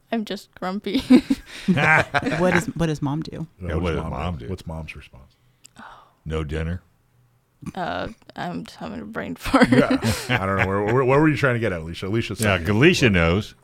I'm 0.09 0.24
just 0.24 0.55
grumpy. 0.55 0.99
what 1.68 2.51
does 2.53 2.68
what 2.68 2.86
does 2.86 3.01
mom 3.01 3.24
do? 3.24 3.45
Yeah, 3.61 3.76
what 3.76 3.91
does 3.95 4.03
mom 4.03 4.38
do? 4.38 4.47
What's 4.47 4.66
mom's 4.66 4.95
response? 4.95 5.36
No 6.26 6.45
dinner. 6.45 6.82
Uh, 7.76 8.07
I'm 8.36 8.64
just 8.66 8.78
having 8.78 8.99
a 8.99 9.05
brain 9.05 9.36
fart. 9.38 9.70
Yeah, 9.72 9.88
I 10.30 10.45
don't 10.45 10.57
know. 10.59 10.68
Where, 10.68 10.84
where, 10.84 11.05
where 11.05 11.20
were 11.20 11.30
you 11.30 11.38
trying 11.38 11.55
to 11.55 11.59
get 11.59 11.72
at, 11.72 11.82
Alicia? 11.82 12.07
Alicia 12.07 12.36
Yeah, 12.39 12.57
Galicia 12.57 13.09
knows. 13.09 13.55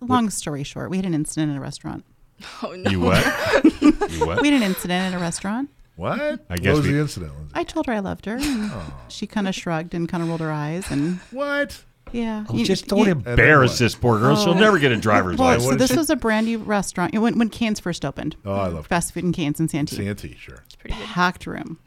Long 0.00 0.28
story 0.30 0.62
short, 0.62 0.90
we 0.90 0.96
had 0.98 1.06
an 1.06 1.14
incident 1.14 1.50
in 1.50 1.56
a 1.56 1.60
restaurant. 1.60 2.04
oh 2.62 2.72
no. 2.76 2.90
You 2.90 3.00
what? 3.00 3.24
you 3.80 4.26
what? 4.26 4.42
We 4.42 4.50
had 4.50 4.56
an 4.56 4.62
incident 4.62 5.12
in 5.14 5.18
a 5.18 5.22
restaurant. 5.22 5.70
What? 5.96 6.44
I 6.50 6.56
guess 6.56 6.74
what 6.74 6.76
was 6.78 6.86
we- 6.86 6.92
the 6.92 7.00
incident? 7.00 7.32
Lindsay? 7.34 7.52
I 7.54 7.64
told 7.64 7.86
her 7.86 7.92
I 7.94 8.00
loved 8.00 8.26
her. 8.26 8.36
and 8.36 8.70
She 9.08 9.26
kind 9.26 9.48
of 9.48 9.54
shrugged 9.54 9.94
and 9.94 10.06
kind 10.08 10.22
of 10.22 10.28
rolled 10.28 10.40
her 10.42 10.52
eyes, 10.52 10.90
and 10.90 11.18
What? 11.30 11.82
yeah. 12.12 12.44
Oh, 12.50 12.54
You- 12.54 12.66
just 12.66 12.86
don't 12.88 13.06
you- 13.06 13.12
embarrass 13.12 13.78
this 13.78 13.94
poor 13.94 14.18
girl. 14.18 14.36
She'll 14.36 14.50
Oh. 14.52 14.58
never 14.58 14.78
get 14.78 14.92
a 14.92 14.96
driver's 14.98 15.38
Well, 15.38 15.48
license. 15.48 15.70
so 15.70 15.76
this 15.76 15.96
was 15.96 16.10
a 16.10 16.16
brand 16.16 16.44
new 16.46 16.58
restaurant 16.58 17.14
when 17.18 17.38
when 17.38 17.48
Cane's 17.48 17.80
first 17.80 18.04
opened. 18.04 18.36
Oh, 18.44 18.52
I 18.52 18.66
love 18.68 18.86
fast 18.86 19.14
food 19.14 19.24
in 19.24 19.32
Cane's 19.32 19.58
in 19.58 19.68
Santee. 19.68 19.96
Santee. 19.96 20.36
Sure. 20.38 20.62
It's 20.66 20.76
pretty 20.76 20.94
good. 20.94 21.06
Packed 21.06 21.46
room. 21.46 21.78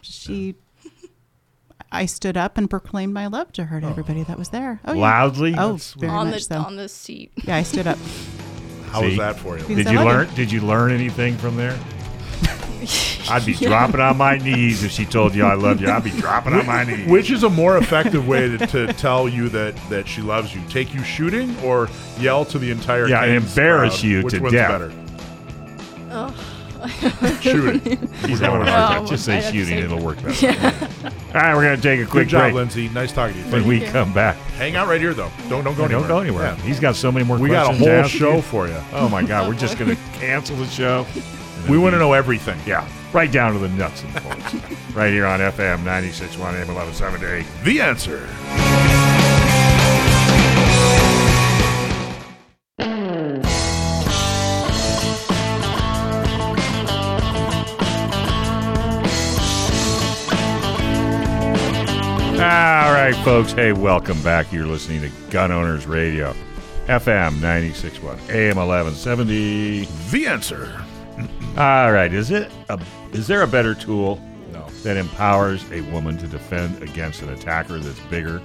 She, 0.00 0.54
I 1.96 2.06
stood 2.06 2.36
up 2.36 2.58
and 2.58 2.68
proclaimed 2.68 3.14
my 3.14 3.26
love 3.26 3.52
to 3.52 3.64
her 3.64 3.80
to 3.80 3.86
everybody 3.86 4.22
that 4.24 4.38
was 4.38 4.50
there. 4.50 4.80
Oh 4.84 4.92
yeah. 4.92 5.00
Loudly? 5.00 5.54
Oh, 5.56 5.72
That's 5.72 5.94
very 5.94 6.12
on 6.12 6.30
much 6.30 6.48
the 6.48 6.54
so. 6.54 6.60
on 6.60 6.76
the 6.76 6.88
seat. 6.88 7.32
Yeah, 7.44 7.56
I 7.56 7.62
stood 7.62 7.86
up. 7.86 7.98
How 8.90 9.02
was 9.02 9.12
See? 9.12 9.18
that 9.18 9.36
for 9.38 9.58
you? 9.58 9.64
Because 9.64 9.76
Did 9.84 9.86
I 9.88 9.90
you 9.92 9.96
love 9.98 10.06
learn? 10.06 10.34
Did 10.34 10.52
you 10.52 10.60
learn 10.60 10.92
anything 10.92 11.36
from 11.36 11.56
there? 11.56 11.76
I'd 13.30 13.44
be 13.44 13.54
dropping 13.54 14.00
on 14.00 14.16
my 14.16 14.36
knees 14.38 14.84
if 14.84 14.90
she 14.92 15.04
told 15.06 15.34
you 15.34 15.44
I 15.44 15.54
love 15.54 15.80
you. 15.80 15.88
I'd 15.88 16.04
be 16.04 16.10
dropping 16.10 16.52
on 16.52 16.66
my 16.66 16.84
knees. 16.84 17.08
Which 17.08 17.30
is 17.30 17.42
a 17.42 17.50
more 17.50 17.78
effective 17.78 18.28
way 18.28 18.56
to, 18.56 18.66
to 18.66 18.92
tell 18.92 19.28
you 19.28 19.48
that, 19.48 19.74
that 19.88 20.06
she 20.06 20.20
loves 20.22 20.54
you? 20.54 20.60
Take 20.68 20.94
you 20.94 21.02
shooting 21.02 21.56
or 21.60 21.88
yell 22.20 22.44
to 22.44 22.58
the 22.58 22.70
entire 22.70 23.08
Yeah, 23.08 23.24
Cane's 23.26 23.48
embarrass 23.50 23.94
crowd? 24.00 24.04
you 24.04 24.22
Which 24.22 24.34
to 24.34 24.40
one's 24.40 24.52
death. 24.52 24.70
better? 24.70 24.92
Oh. 27.22 27.38
Shooting. 27.40 27.80
He's 28.26 28.40
having 28.40 28.62
a 28.66 28.70
hard 28.70 28.98
time. 28.98 29.06
Just 29.06 29.24
say 29.24 29.38
I 29.38 29.40
have 29.40 29.52
to 29.52 29.58
shooting; 29.64 29.78
it'll 29.78 30.00
work 30.02 30.22
better. 30.22 30.46
All 31.34 31.40
right, 31.42 31.54
we're 31.54 31.62
gonna 31.62 31.76
take 31.76 32.00
a 32.00 32.04
quick 32.04 32.06
Good 32.06 32.10
quick 32.10 32.28
job, 32.28 32.42
break. 32.44 32.54
Lindsay. 32.54 32.88
Nice 32.90 33.12
talking 33.12 33.34
to 33.34 33.40
you. 33.46 33.52
When 33.52 33.66
we 33.66 33.80
you. 33.84 33.90
come 33.90 34.12
back, 34.12 34.36
Hang 34.56 34.74
out 34.76 34.88
right 34.88 35.00
here, 35.00 35.14
though. 35.14 35.30
Don't 35.48 35.64
don't 35.64 35.74
go 35.76 35.82
Yeah, 35.82 35.86
anywhere. 35.96 36.00
don't 36.00 36.08
go 36.08 36.20
anywhere. 36.20 36.44
Yeah. 36.46 36.56
He's 36.62 36.80
got 36.80 36.96
so 36.96 37.10
many 37.12 37.24
more. 37.24 37.38
We 37.38 37.48
got 37.50 37.74
a 37.74 37.76
whole 37.76 38.02
show 38.04 38.36
you. 38.36 38.42
for 38.42 38.68
you. 38.68 38.76
Oh 38.92 39.08
my 39.08 39.22
God, 39.22 39.48
we're 39.48 39.58
just 39.58 39.78
gonna 39.78 39.96
cancel 40.14 40.56
the 40.56 40.66
show. 40.66 41.06
We 41.68 41.78
want 41.78 41.94
to 41.94 41.98
know 41.98 42.12
everything. 42.12 42.60
Yeah, 42.64 42.86
right 43.12 43.32
down 43.32 43.52
to 43.54 43.58
the 43.58 43.68
nuts 43.70 44.04
and 44.04 44.12
bolts. 44.22 44.54
right 44.94 45.10
here 45.12 45.26
on 45.26 45.40
FM 45.40 45.78
96.1 45.82 46.36
AM 46.54 46.72
1170. 46.72 47.44
The 47.64 47.80
answer. 47.80 48.28
Right, 63.12 63.24
folks. 63.24 63.52
Hey, 63.52 63.72
welcome 63.72 64.20
back. 64.22 64.52
You're 64.52 64.66
listening 64.66 65.00
to 65.02 65.10
Gun 65.30 65.52
Owners 65.52 65.86
Radio. 65.86 66.34
FM 66.86 67.34
96.1, 67.38 68.02
AM 68.30 68.56
1170. 68.56 69.84
The 70.10 70.26
answer. 70.26 70.82
All 71.56 71.92
right, 71.92 72.12
is 72.12 72.32
it 72.32 72.50
a, 72.68 72.80
is 73.12 73.28
there 73.28 73.42
a 73.42 73.46
better 73.46 73.76
tool 73.76 74.20
No. 74.52 74.66
that 74.82 74.96
empowers 74.96 75.64
a 75.70 75.82
woman 75.92 76.18
to 76.18 76.26
defend 76.26 76.82
against 76.82 77.22
an 77.22 77.28
attacker 77.28 77.78
that's 77.78 78.00
bigger 78.10 78.40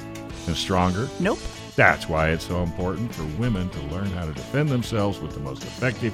and 0.46 0.56
stronger? 0.56 1.10
Nope. 1.20 1.40
That's 1.76 2.08
why 2.08 2.30
it's 2.30 2.46
so 2.46 2.62
important 2.62 3.16
for 3.16 3.24
women 3.42 3.68
to 3.70 3.80
learn 3.88 4.12
how 4.12 4.26
to 4.28 4.34
defend 4.34 4.70
themselves 4.70 5.20
with 5.20 5.34
the 5.34 5.40
most 5.40 5.64
effective 5.64 6.14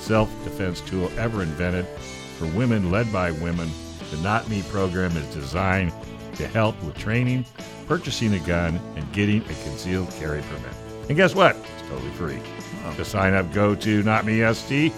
self 0.00 0.30
defense 0.44 0.80
tool 0.80 1.10
ever 1.18 1.42
invented 1.42 1.86
for 2.38 2.46
women 2.56 2.90
led 2.90 3.12
by 3.12 3.30
women. 3.30 3.70
The 4.10 4.16
Not 4.18 4.48
Me 4.48 4.62
program 4.70 5.14
is 5.18 5.26
designed 5.34 5.92
to 6.36 6.46
help 6.48 6.80
with 6.82 6.96
training, 6.96 7.46
purchasing 7.86 8.34
a 8.34 8.38
gun, 8.40 8.80
and 8.96 9.12
getting 9.12 9.42
a 9.42 9.54
concealed 9.64 10.10
carry 10.12 10.42
permit. 10.42 10.72
And 11.08 11.16
guess 11.16 11.34
what? 11.34 11.56
It's 11.56 11.88
totally 11.88 12.10
free. 12.12 12.40
To 12.96 13.04
sign 13.04 13.34
up, 13.34 13.52
go 13.52 13.74
to 13.74 14.02
notmest.org. 14.02 14.92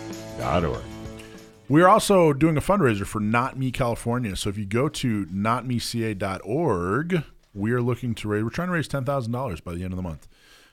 We're 1.68 1.88
also 1.88 2.32
doing 2.32 2.56
a 2.56 2.60
fundraiser 2.60 3.04
for 3.06 3.20
Not 3.20 3.58
Me 3.58 3.72
California. 3.72 4.36
So 4.36 4.48
if 4.48 4.58
you 4.58 4.66
go 4.66 4.88
to 4.88 5.26
notmeca.org, 5.26 7.22
we 7.54 7.72
are 7.72 7.82
looking 7.82 8.14
to 8.14 8.28
raise, 8.28 8.44
we're 8.44 8.50
trying 8.50 8.68
to 8.68 8.74
raise 8.74 8.88
$10,000 8.88 9.64
by 9.64 9.74
the 9.74 9.82
end 9.82 9.92
of 9.92 9.96
the 9.96 10.02
month. 10.02 10.28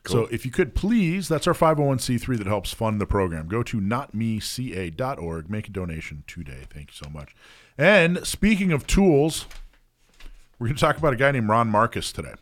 So 0.05 0.27
if 0.31 0.45
you 0.45 0.51
could 0.51 0.75
please, 0.75 1.29
that's 1.29 1.47
our 1.47 1.53
501c3 1.53 2.37
that 2.37 2.45
helps 2.45 2.73
fund 2.73 2.99
the 2.99 3.05
program. 3.05 3.47
Go 3.47 3.63
to 3.63 3.79
notmeca.org, 3.79 5.49
make 5.49 5.69
a 5.69 5.71
donation 5.71 6.25
today. 6.27 6.65
Thank 6.69 6.89
you 6.89 6.93
so 6.93 7.09
much. 7.09 7.33
And 7.77 8.27
speaking 8.27 8.73
of 8.73 8.85
tools, 8.85 9.45
we're 10.59 10.67
going 10.67 10.75
to 10.75 10.81
talk 10.81 10.97
about 10.97 11.13
a 11.13 11.15
guy 11.15 11.31
named 11.31 11.49
Ron 11.49 11.67
Marcus 11.69 12.11
today. 12.11 12.33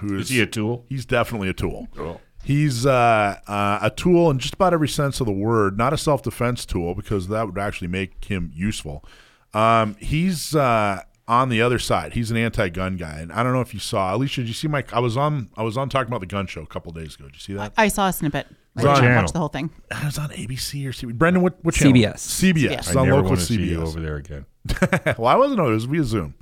Who 0.00 0.18
Is 0.18 0.28
he 0.28 0.40
a 0.40 0.46
tool? 0.46 0.84
He's 0.88 1.04
definitely 1.04 1.48
a 1.48 1.52
tool. 1.52 1.88
Cool. 1.94 2.20
He's 2.42 2.86
uh, 2.86 3.38
uh, 3.46 3.78
a 3.82 3.90
tool 3.90 4.30
in 4.30 4.38
just 4.38 4.54
about 4.54 4.72
every 4.72 4.88
sense 4.88 5.20
of 5.20 5.26
the 5.26 5.32
word, 5.32 5.76
not 5.76 5.92
a 5.92 5.98
self 5.98 6.22
defense 6.22 6.64
tool 6.64 6.94
because 6.94 7.28
that 7.28 7.44
would 7.46 7.58
actually 7.58 7.88
make 7.88 8.24
him 8.24 8.50
useful. 8.54 9.04
Um, 9.52 9.96
he's 9.98 10.54
uh, 10.54 11.02
on 11.28 11.50
the 11.50 11.60
other 11.60 11.78
side. 11.78 12.14
He's 12.14 12.30
an 12.30 12.38
anti 12.38 12.70
gun 12.70 12.96
guy, 12.96 13.18
and 13.18 13.30
I 13.30 13.42
don't 13.42 13.52
know 13.52 13.60
if 13.60 13.74
you 13.74 13.80
saw. 13.80 14.14
Alicia, 14.14 14.40
did 14.40 14.48
you 14.48 14.54
see 14.54 14.68
my? 14.68 14.84
I 14.90 15.00
was 15.00 15.18
on. 15.18 15.50
I 15.56 15.62
was 15.62 15.76
on 15.76 15.90
talking 15.90 16.08
about 16.08 16.20
the 16.20 16.26
gun 16.26 16.46
show 16.46 16.62
a 16.62 16.66
couple 16.66 16.92
days 16.92 17.14
ago. 17.14 17.26
Did 17.26 17.34
you 17.34 17.40
see 17.40 17.52
that? 17.54 17.74
I 17.76 17.88
saw 17.88 18.08
a 18.08 18.12
snippet. 18.12 18.46
I 18.76 18.82
Right. 18.84 18.94
didn't 18.94 19.08
Channel. 19.08 19.22
watch 19.22 19.32
the 19.32 19.38
whole 19.40 19.48
thing. 19.48 19.68
I 19.90 20.06
was 20.06 20.16
on 20.16 20.30
ABC 20.30 20.86
or 20.86 20.92
CBS. 20.92 21.14
Brendan, 21.18 21.42
what, 21.42 21.62
what 21.62 21.74
channel? 21.74 21.92
CBS. 21.92 22.14
CBS. 22.54 22.70
It's 22.78 22.96
I 22.96 23.00
on 23.00 23.06
never 23.06 23.16
local 23.16 23.30
want 23.32 23.40
to 23.40 23.46
see 23.46 23.56
you 23.62 23.80
CBS. 23.80 23.86
over 23.86 24.00
there 24.00 24.16
again. 24.16 24.46
well, 25.18 25.26
I 25.26 25.34
wasn't. 25.34 25.58
No, 25.58 25.68
it 25.68 25.74
was 25.74 25.84
via 25.84 26.04
Zoom. 26.04 26.34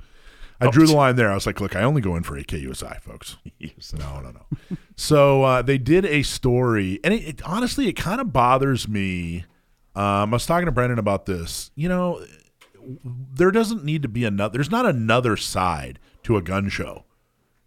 I 0.61 0.69
drew 0.69 0.87
the 0.87 0.95
line 0.95 1.15
there. 1.15 1.31
I 1.31 1.35
was 1.35 1.45
like, 1.45 1.61
look, 1.61 1.75
I 1.75 1.83
only 1.83 2.01
go 2.01 2.15
in 2.15 2.23
for 2.23 2.39
AKUSI, 2.39 3.01
folks. 3.01 3.37
No, 3.97 4.19
no, 4.19 4.31
no. 4.31 4.77
so 4.95 5.43
uh, 5.43 5.61
they 5.61 5.77
did 5.77 6.05
a 6.05 6.23
story, 6.23 6.99
and 7.03 7.13
it, 7.13 7.27
it 7.27 7.41
honestly, 7.43 7.87
it 7.87 7.93
kind 7.93 8.21
of 8.21 8.31
bothers 8.33 8.87
me. 8.87 9.45
Um, 9.95 10.33
I 10.33 10.35
was 10.35 10.45
talking 10.45 10.65
to 10.65 10.71
Brendan 10.71 10.99
about 10.99 11.25
this. 11.25 11.71
You 11.75 11.89
know, 11.89 12.23
there 13.33 13.51
doesn't 13.51 13.83
need 13.83 14.01
to 14.03 14.07
be 14.07 14.25
another. 14.25 14.53
There's 14.53 14.71
not 14.71 14.85
another 14.85 15.37
side 15.37 15.99
to 16.23 16.37
a 16.37 16.41
gun 16.41 16.69
show. 16.69 17.05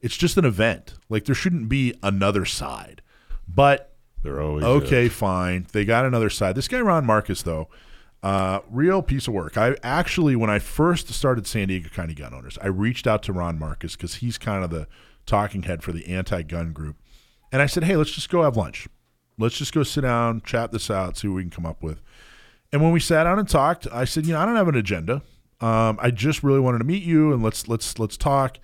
It's 0.00 0.16
just 0.16 0.36
an 0.36 0.44
event. 0.44 0.94
Like 1.08 1.24
there 1.24 1.34
shouldn't 1.34 1.68
be 1.68 1.94
another 2.02 2.44
side. 2.44 3.02
But 3.46 3.94
They're 4.22 4.40
always 4.40 4.64
okay, 4.64 5.08
fine. 5.08 5.66
They 5.72 5.84
got 5.84 6.04
another 6.04 6.30
side. 6.30 6.54
This 6.54 6.68
guy 6.68 6.80
Ron 6.80 7.04
Marcus, 7.04 7.42
though, 7.42 7.68
uh, 8.22 8.60
real 8.70 9.02
piece 9.02 9.26
of 9.26 9.34
work. 9.34 9.58
I 9.58 9.76
actually, 9.82 10.36
when 10.36 10.50
I 10.50 10.58
first 10.58 11.12
started 11.12 11.46
San 11.46 11.68
Diego 11.68 11.88
County 11.88 12.14
Gun 12.14 12.32
Owners, 12.32 12.56
I 12.62 12.68
reached 12.68 13.06
out 13.06 13.22
to 13.24 13.32
Ron 13.32 13.58
Marcus 13.58 13.96
because 13.96 14.16
he's 14.16 14.38
kind 14.38 14.62
of 14.62 14.70
the 14.70 14.86
talking 15.26 15.64
head 15.64 15.82
for 15.82 15.92
the 15.92 16.06
anti-gun 16.06 16.72
group, 16.72 16.96
and 17.50 17.60
I 17.60 17.66
said, 17.66 17.84
"Hey, 17.84 17.96
let's 17.96 18.12
just 18.12 18.30
go 18.30 18.42
have 18.42 18.56
lunch. 18.56 18.88
Let's 19.38 19.56
just 19.56 19.74
go 19.74 19.82
sit 19.82 20.02
down, 20.02 20.42
chat 20.42 20.70
this 20.72 20.90
out, 20.90 21.16
see 21.16 21.28
what 21.28 21.36
we 21.36 21.42
can 21.42 21.50
come 21.50 21.66
up 21.66 21.82
with." 21.82 22.00
And 22.72 22.80
when 22.80 22.92
we 22.92 23.00
sat 23.00 23.24
down 23.24 23.38
and 23.38 23.48
talked, 23.48 23.86
I 23.92 24.04
said, 24.04 24.26
"You 24.26 24.34
know, 24.34 24.40
I 24.40 24.46
don't 24.46 24.56
have 24.56 24.68
an 24.68 24.76
agenda. 24.76 25.22
Um, 25.60 25.98
I 26.00 26.10
just 26.10 26.42
really 26.42 26.60
wanted 26.60 26.78
to 26.78 26.84
meet 26.84 27.02
you 27.02 27.32
and 27.32 27.42
let's 27.42 27.66
let's 27.68 27.98
let's 27.98 28.16
talk." 28.16 28.58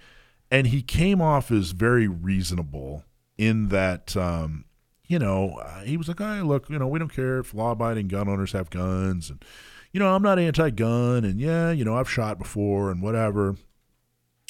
And 0.50 0.68
he 0.68 0.82
came 0.82 1.20
off 1.20 1.50
as 1.50 1.72
very 1.72 2.06
reasonable 2.08 3.04
in 3.36 3.68
that. 3.68 4.16
Um, 4.16 4.64
you 5.08 5.18
know, 5.18 5.54
uh, 5.54 5.80
he 5.80 5.96
was 5.96 6.06
like, 6.06 6.18
"Hey, 6.18 6.42
look, 6.42 6.68
you 6.68 6.78
know, 6.78 6.86
we 6.86 6.98
don't 6.98 7.12
care 7.12 7.38
if 7.38 7.54
law-abiding 7.54 8.08
gun 8.08 8.28
owners 8.28 8.52
have 8.52 8.70
guns, 8.70 9.30
and 9.30 9.42
you 9.90 9.98
know, 9.98 10.14
I'm 10.14 10.22
not 10.22 10.38
anti-gun, 10.38 11.24
and 11.24 11.40
yeah, 11.40 11.70
you 11.72 11.84
know, 11.84 11.96
I've 11.96 12.10
shot 12.10 12.38
before, 12.38 12.90
and 12.90 13.02
whatever. 13.02 13.56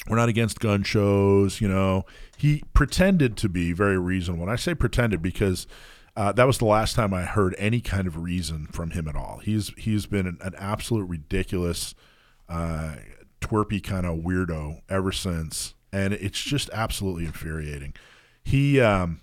We're 0.07 0.17
not 0.17 0.29
against 0.29 0.59
gun 0.59 0.83
shows, 0.83 1.61
you 1.61 1.69
know." 1.69 2.05
He 2.37 2.63
pretended 2.73 3.37
to 3.37 3.49
be 3.49 3.71
very 3.71 3.97
reasonable, 3.97 4.43
and 4.43 4.51
I 4.51 4.57
say 4.57 4.75
pretended 4.75 5.21
because 5.21 5.65
uh, 6.15 6.33
that 6.33 6.45
was 6.45 6.57
the 6.57 6.65
last 6.65 6.93
time 6.93 7.13
I 7.13 7.23
heard 7.23 7.55
any 7.57 7.79
kind 7.79 8.05
of 8.05 8.17
reason 8.17 8.67
from 8.67 8.91
him 8.91 9.07
at 9.07 9.15
all. 9.15 9.39
He's 9.41 9.69
he's 9.77 10.05
been 10.07 10.27
an, 10.27 10.39
an 10.41 10.55
absolute 10.57 11.07
ridiculous, 11.07 11.95
uh, 12.49 12.95
twerpy 13.39 13.81
kind 13.81 14.05
of 14.05 14.19
weirdo 14.19 14.81
ever 14.89 15.13
since, 15.13 15.73
and 15.93 16.13
it's 16.13 16.41
just 16.41 16.69
absolutely 16.73 17.25
infuriating. 17.25 17.93
He. 18.43 18.81
Um, 18.81 19.21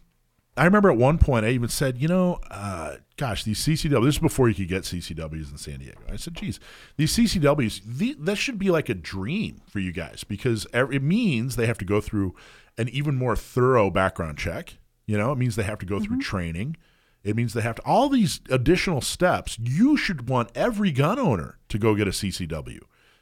I 0.56 0.64
remember 0.64 0.90
at 0.90 0.96
one 0.96 1.18
point 1.18 1.44
I 1.44 1.50
even 1.50 1.68
said, 1.68 1.98
you 1.98 2.08
know, 2.08 2.40
uh, 2.50 2.96
gosh, 3.16 3.44
these 3.44 3.62
CCW. 3.64 4.04
This 4.04 4.14
is 4.14 4.20
before 4.20 4.48
you 4.48 4.54
could 4.54 4.68
get 4.68 4.84
CCWs 4.84 5.50
in 5.50 5.58
San 5.58 5.80
Diego. 5.80 6.00
I 6.10 6.16
said, 6.16 6.34
geez, 6.34 6.58
these 6.96 7.14
CCWs, 7.14 7.82
the, 7.84 8.16
that 8.20 8.36
should 8.36 8.58
be 8.58 8.70
like 8.70 8.88
a 8.88 8.94
dream 8.94 9.60
for 9.68 9.80
you 9.80 9.92
guys 9.92 10.24
because 10.24 10.66
it 10.72 11.02
means 11.02 11.56
they 11.56 11.66
have 11.66 11.78
to 11.78 11.84
go 11.84 12.00
through 12.00 12.34
an 12.78 12.88
even 12.88 13.16
more 13.16 13.36
thorough 13.36 13.90
background 13.90 14.38
check. 14.38 14.78
You 15.06 15.18
know, 15.18 15.30
it 15.32 15.38
means 15.38 15.56
they 15.56 15.62
have 15.62 15.78
to 15.78 15.86
go 15.86 16.00
through 16.00 16.20
training. 16.20 16.76
It 17.22 17.36
means 17.36 17.52
they 17.52 17.60
have 17.60 17.76
to 17.76 17.82
all 17.82 18.08
these 18.08 18.40
additional 18.50 19.00
steps. 19.00 19.58
You 19.60 19.96
should 19.96 20.28
want 20.28 20.50
every 20.54 20.90
gun 20.90 21.18
owner 21.18 21.58
to 21.68 21.78
go 21.78 21.94
get 21.94 22.08
a 22.08 22.12
CCW. 22.12 22.80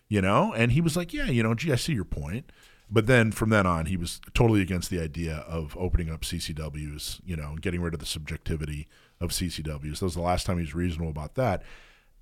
You 0.09 0.21
know, 0.21 0.53
and 0.53 0.73
he 0.73 0.81
was 0.81 0.97
like, 0.97 1.13
yeah, 1.13 1.27
you 1.27 1.43
know, 1.43 1.55
gee, 1.55 1.73
I 1.73 1.77
see 1.77 1.95
your 1.95 2.05
point. 2.05 2.53
But 2.91 3.07
then 3.07 3.33
from 3.33 3.51
then 3.51 3.67
on, 3.67 3.87
he 3.87 3.97
was 3.97 4.21
totally 4.35 4.61
against 4.61 4.91
the 4.91 5.01
idea 5.01 5.39
of 5.49 5.77
opening 5.79 6.11
up 6.11 6.21
CCWs, 6.21 7.21
you 7.25 7.37
know, 7.37 7.57
getting 7.61 7.81
rid 7.81 7.95
of 7.95 8.01
the 8.01 8.07
subjectivity 8.07 8.89
of 9.21 9.31
CCWs. 9.31 9.99
That 9.99 10.05
was 10.05 10.15
the 10.15 10.21
last 10.21 10.47
time 10.47 10.59
he 10.59 10.65
was 10.65 10.75
reasonable 10.75 11.11
about 11.11 11.35
that. 11.35 11.63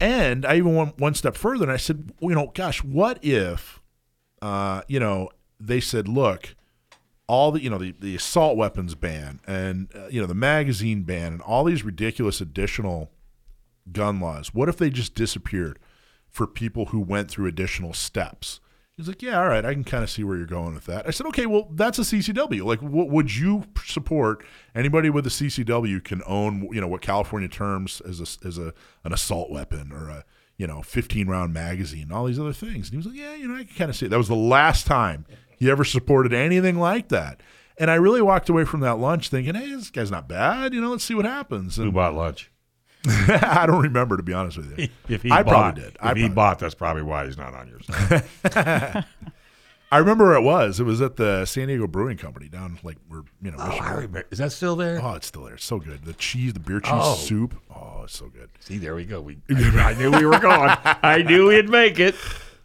And 0.01 0.47
I 0.47 0.57
even 0.57 0.75
went 0.75 0.99
one 0.99 1.15
step 1.15 1.37
further 1.37 1.65
and 1.65 1.73
I 1.73 1.77
said, 1.77 2.13
well, 2.21 2.31
you 2.31 2.37
know, 2.37 2.53
gosh, 2.55 2.83
what 2.83 3.23
if, 3.25 3.81
uh, 4.41 4.83
you 4.89 4.99
know, 4.99 5.31
they 5.61 5.81
said, 5.81 6.09
look, 6.09 6.55
all 7.29 7.53
the, 7.53 7.63
you 7.63 7.71
know, 7.71 7.79
the, 7.79 7.95
the 7.99 8.17
assault 8.17 8.57
weapons 8.57 8.95
ban 8.95 9.41
and, 9.47 9.89
uh, 9.95 10.09
you 10.09 10.21
know, 10.21 10.27
the 10.27 10.35
magazine 10.35 11.03
ban 11.03 11.35
and 11.35 11.43
all 11.43 11.65
these 11.65 11.85
ridiculous 11.85 12.41
additional 12.41 13.11
gun 13.91 14.21
laws, 14.21 14.55
what 14.55 14.69
if 14.69 14.77
they 14.77 14.91
just 14.91 15.15
disappeared 15.15 15.79
for 16.29 16.47
people 16.47 16.87
who 16.87 17.01
went 17.01 17.31
through 17.31 17.47
additional 17.47 17.93
steps? 17.93 18.61
He's 18.97 19.09
like, 19.09 19.23
yeah, 19.23 19.41
all 19.41 19.49
right, 19.49 19.65
I 19.65 19.73
can 19.73 19.85
kind 19.85 20.05
of 20.05 20.11
see 20.11 20.23
where 20.23 20.37
you're 20.37 20.47
going 20.47 20.75
with 20.75 20.85
that. 20.85 21.07
I 21.09 21.13
said, 21.13 21.27
okay, 21.29 21.47
well, 21.47 21.69
that's 21.73 21.99
a 21.99 22.03
CCW. 22.03 22.63
Like, 22.63 22.81
what 22.81 23.09
would 23.09 23.35
you 23.35 23.65
support? 23.85 24.45
Anybody 24.75 25.09
with 25.09 25.27
a 25.27 25.31
CCW 25.31 26.05
can 26.05 26.23
own, 26.27 26.69
you 26.73 26.81
know, 26.81 26.89
what 26.89 27.01
California 27.01 27.49
terms 27.49 28.03
as 28.03 28.21
a 28.21 28.47
as 28.47 28.59
a 28.59 28.75
an 29.05 29.13
assault 29.13 29.51
weapon 29.51 29.93
or 29.93 30.11
a 30.11 30.25
you 30.59 30.67
know 30.67 30.83
15 30.83 31.27
round 31.27 31.55
magazine, 31.55 32.13
all 32.13 32.27
these 32.27 32.39
other 32.39 32.53
things. 32.53 32.89
And 32.89 32.93
he 32.93 32.97
was 32.99 33.07
like, 33.07 33.17
yeah, 33.17 33.35
you 33.35 33.49
know, 33.49 33.57
I 33.57 33.65
can 33.65 33.75
kind 33.75 33.91
of 33.91 33.97
see 33.97 34.07
it. 34.07 34.11
That 34.11 34.19
was 34.19 34.29
the 34.29 34.37
last 34.37 34.87
time 34.87 35.25
he 35.57 35.71
ever 35.71 35.85
supported 35.85 36.35
anything 36.35 36.79
like 36.79 37.09
that. 37.09 37.41
And 37.79 37.91
I 37.91 37.95
really 37.95 38.23
walked 38.23 38.51
away 38.51 38.65
from 38.65 38.81
that 38.81 38.99
lunch 38.99 39.31
thinking, 39.31 39.55
hey, 39.55 39.71
this 39.75 39.91
guy's 39.91 40.11
not 40.11 40.29
bad. 40.29 40.75
You 40.75 40.81
know, 40.83 40.91
let's 40.91 41.05
see 41.05 41.15
what 41.15 41.25
happens. 41.25 41.77
Who 41.77 41.91
bought 41.91 42.15
lunch? 42.15 42.52
I 43.09 43.65
don't 43.67 43.83
remember 43.83 44.17
to 44.17 44.23
be 44.23 44.33
honest 44.33 44.57
with 44.59 44.79
you. 44.79 44.89
If 45.09 45.23
he 45.23 45.31
I 45.31 45.43
bought, 45.43 45.51
probably 45.75 45.83
did. 45.83 45.95
If 45.95 46.03
I 46.03 46.09
he 46.09 46.21
probably- 46.21 46.29
bought, 46.35 46.59
that's 46.61 46.75
probably 46.75 47.03
why 47.03 47.27
he's 47.27 47.37
not 47.37 47.55
on 47.55 47.69
your 47.69 47.81
side. 47.81 49.05
I 49.91 49.99
remember 49.99 50.25
where 50.25 50.37
it 50.37 50.43
was. 50.43 50.81
It 50.81 50.85
was 50.85 51.03
at 51.03 51.17
the 51.17 51.45
San 51.45 51.69
Diego 51.69 51.87
Brewing 51.87 52.17
Company 52.17 52.49
down 52.49 52.79
like 52.83 52.97
where 53.09 53.25
you 53.43 53.51
know. 53.51 53.59
oh, 53.61 53.79
I 53.79 53.93
remember. 53.93 54.25
Is 54.31 54.39
that 54.39 54.51
still 54.53 54.75
there? 54.75 54.99
Oh, 55.03 55.13
it's 55.15 55.27
still 55.27 55.45
there. 55.45 55.55
It's 55.55 55.65
so 55.67 55.79
good. 55.79 56.05
The 56.07 56.15
cheese, 56.15 56.55
the 56.55 56.61
beer 56.61 56.81
cheese 56.81 56.93
Oh. 56.95 57.15
soup. 57.15 57.55
Oh, 57.75 58.01
it's 58.05 58.17
so 58.17 58.29
good. 58.29 58.49
See, 58.61 58.79
there 58.79 58.95
we 58.95 59.05
go. 59.05 59.21
We, 59.21 59.37
I, 59.51 59.91
I 59.91 59.95
knew 59.95 60.11
we 60.11 60.25
were 60.25 60.39
going. 60.39 60.71
I 60.85 61.23
knew 61.23 61.49
we'd 61.49 61.69
make 61.69 61.99
it. 62.01 62.15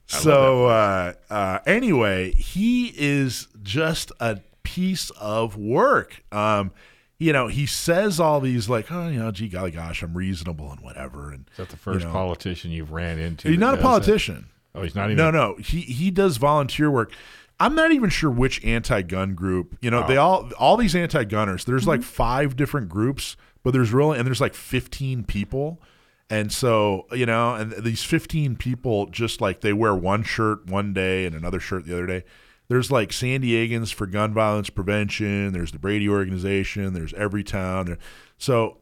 So 0.06 0.68
uh, 0.68 1.14
uh, 1.30 1.60
anyway, 1.66 2.32
he 2.32 2.94
is 2.96 3.50
just 3.62 4.14
a 4.22 4.40
piece 4.64 5.10
of 5.20 5.58
work. 5.58 6.24
Um, 6.32 6.72
you 7.20 7.34
know, 7.34 7.48
he 7.48 7.66
says 7.66 8.20
all 8.20 8.40
these 8.40 8.70
like, 8.70 8.92
oh, 8.92 9.08
you 9.08 9.20
know, 9.20 9.32
gee, 9.32 9.48
golly 9.48 9.72
gosh, 9.72 10.04
I'm 10.04 10.16
reasonable 10.16 10.72
and 10.72 10.82
whatever. 10.82 11.32
And 11.32 11.50
Is 11.52 11.58
that 11.58 11.70
the 11.70 11.78
first 11.78 12.06
know. 12.06 12.12
politician 12.12 12.72
you've 12.72 12.92
ran 12.92 13.18
into? 13.18 13.50
he's 13.50 13.58
not 13.58 13.74
a 13.74 13.78
does 13.78 13.82
that? 13.82 13.88
politician. 13.88 14.50
Oh, 14.76 14.84
he's 14.84 14.96
not 14.96 15.06
even. 15.06 15.18
No, 15.18 15.32
no, 15.32 15.56
he 15.56 15.82
he 15.82 16.12
does 16.12 16.38
volunteer 16.38 16.92
work. 16.92 17.12
I'm 17.60 17.74
not 17.74 17.92
even 17.92 18.12
sure 18.12 18.30
which 18.30 18.64
anti-gun 18.64 19.34
group. 19.34 19.76
You 19.82 19.90
know, 19.90 20.06
they 20.08 20.18
oh. 20.18 20.24
all 20.24 20.52
all 20.60 20.78
these 20.78 20.96
anti-gunners. 20.96 21.66
There's 21.66 21.88
like 21.88 22.02
mm-hmm. 22.02 22.10
five 22.10 22.56
different 22.56 22.90
groups, 22.90 23.36
but 23.64 23.72
there's 23.72 23.92
really 23.92 24.20
and 24.20 24.28
there's 24.28 24.42
like 24.42 24.54
15 24.54 25.24
people. 25.24 25.82
And 26.30 26.52
so, 26.52 27.08
you 27.14 27.26
know, 27.26 27.56
and 27.56 27.72
these 27.72 28.04
15 28.04 28.58
people 28.58 29.08
just 29.08 29.40
like 29.40 29.62
they 29.62 29.72
wear 29.72 29.96
one 29.96 30.24
shirt 30.24 30.68
one 30.68 30.94
day 30.94 31.26
and 31.26 31.34
another 31.34 31.60
shirt 31.60 31.86
the 31.86 31.94
other 31.94 32.06
day. 32.06 32.24
There's 32.70 32.92
like 32.92 33.14
San 33.14 33.42
Diegans 33.42 33.94
for 33.94 34.08
gun 34.08 34.34
violence 34.34 34.70
prevention. 34.70 35.54
There's 35.54 35.72
the 35.72 35.80
Brady 35.80 36.10
organization. 36.10 36.94
There's 36.94 37.14
Everytown. 37.14 37.86
There, 37.88 37.98
so 38.38 38.80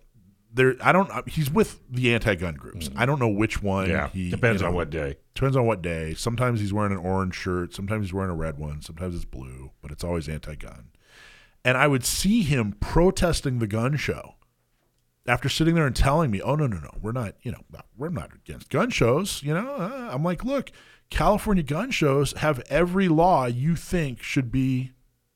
there, 0.53 0.75
I 0.81 0.91
don't. 0.91 1.09
He's 1.29 1.51
with 1.51 1.81
the 1.89 2.13
anti-gun 2.13 2.55
groups. 2.55 2.89
I 2.95 3.05
don't 3.05 3.19
know 3.19 3.27
which 3.27 3.61
one. 3.61 3.87
Mm. 3.87 3.91
Yeah, 3.91 4.07
he, 4.09 4.29
depends 4.29 4.61
you 4.61 4.67
on 4.67 4.73
what 4.73 4.89
day. 4.89 5.17
Depends 5.33 5.57
on 5.57 5.65
what 5.65 5.81
day. 5.81 6.13
Sometimes 6.13 6.61
he's 6.61 6.73
wearing 6.73 6.93
an 6.93 6.97
orange 6.97 7.35
shirt. 7.35 7.73
Sometimes 7.73 8.05
he's 8.05 8.13
wearing 8.13 8.31
a 8.31 8.35
red 8.35 8.57
one. 8.57 8.81
Sometimes 8.81 9.15
it's 9.15 9.25
blue, 9.25 9.71
but 9.81 9.91
it's 9.91 10.03
always 10.03 10.29
anti-gun. 10.29 10.91
And 11.63 11.77
I 11.77 11.87
would 11.87 12.05
see 12.05 12.41
him 12.41 12.75
protesting 12.79 13.59
the 13.59 13.67
gun 13.67 13.97
show 13.97 14.35
after 15.27 15.49
sitting 15.49 15.75
there 15.75 15.87
and 15.87 15.95
telling 15.95 16.31
me, 16.31 16.41
"Oh 16.41 16.55
no, 16.55 16.67
no, 16.67 16.77
no, 16.77 16.91
we're 17.01 17.11
not. 17.11 17.35
You 17.41 17.51
know, 17.51 17.81
we're 17.97 18.09
not 18.09 18.31
against 18.33 18.69
gun 18.69 18.89
shows." 18.91 19.43
You 19.43 19.53
know, 19.53 19.75
uh, 19.75 20.09
I'm 20.11 20.23
like, 20.23 20.45
"Look, 20.45 20.71
California 21.09 21.63
gun 21.63 21.91
shows 21.91 22.33
have 22.33 22.59
every 22.69 23.07
law 23.07 23.45
you 23.45 23.75
think 23.75 24.21
should 24.21 24.51
be, 24.51 24.91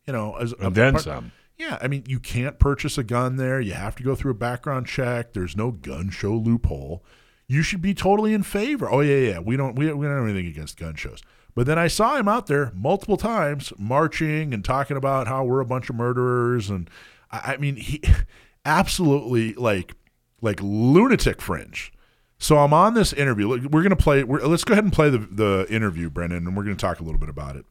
you 0.05 0.13
know, 0.13 0.35
as 0.35 0.53
a 0.53 0.67
And 0.67 0.75
then 0.75 0.93
part- 0.93 1.03
some. 1.03 1.31
yeah, 1.57 1.77
I 1.81 1.87
mean, 1.87 2.03
you 2.07 2.19
can't 2.19 2.59
purchase 2.59 2.97
a 2.97 3.03
gun 3.03 3.35
there. 3.37 3.61
You 3.61 3.73
have 3.73 3.95
to 3.97 4.03
go 4.03 4.15
through 4.15 4.31
a 4.31 4.35
background 4.35 4.87
check. 4.87 5.33
There's 5.33 5.55
no 5.55 5.71
gun 5.71 6.09
show 6.09 6.33
loophole. 6.35 7.03
You 7.47 7.61
should 7.63 7.81
be 7.81 7.93
totally 7.93 8.33
in 8.33 8.43
favor. 8.43 8.89
Oh 8.91 8.99
yeah, 9.01 9.31
yeah. 9.31 9.39
We 9.39 9.57
don't 9.57 9.75
we, 9.75 9.91
we 9.93 10.05
don't 10.05 10.15
have 10.17 10.25
anything 10.25 10.47
against 10.47 10.77
gun 10.77 10.95
shows. 10.95 11.21
But 11.55 11.65
then 11.65 11.79
I 11.79 11.87
saw 11.87 12.15
him 12.15 12.27
out 12.27 12.45
there 12.47 12.71
multiple 12.75 13.17
times 13.17 13.73
marching 13.77 14.53
and 14.53 14.63
talking 14.63 14.95
about 14.97 15.27
how 15.27 15.43
we're 15.43 15.59
a 15.59 15.65
bunch 15.65 15.89
of 15.89 15.95
murderers 15.95 16.69
and 16.69 16.89
I, 17.31 17.53
I 17.53 17.57
mean 17.57 17.75
he 17.77 18.01
absolutely 18.65 19.53
like 19.53 19.93
like 20.41 20.59
lunatic 20.61 21.41
fringe. 21.41 21.91
So 22.39 22.57
I'm 22.57 22.73
on 22.73 22.93
this 22.93 23.11
interview. 23.13 23.49
We're 23.69 23.83
gonna 23.83 23.95
play. 23.95 24.23
We're, 24.23 24.39
let's 24.45 24.63
go 24.63 24.71
ahead 24.73 24.85
and 24.85 24.93
play 24.93 25.09
the 25.09 25.19
the 25.19 25.67
interview, 25.69 26.09
Brendan, 26.09 26.47
and 26.47 26.55
we're 26.55 26.63
gonna 26.63 26.75
talk 26.75 26.99
a 26.99 27.03
little 27.03 27.19
bit 27.19 27.29
about 27.29 27.57
it. 27.57 27.65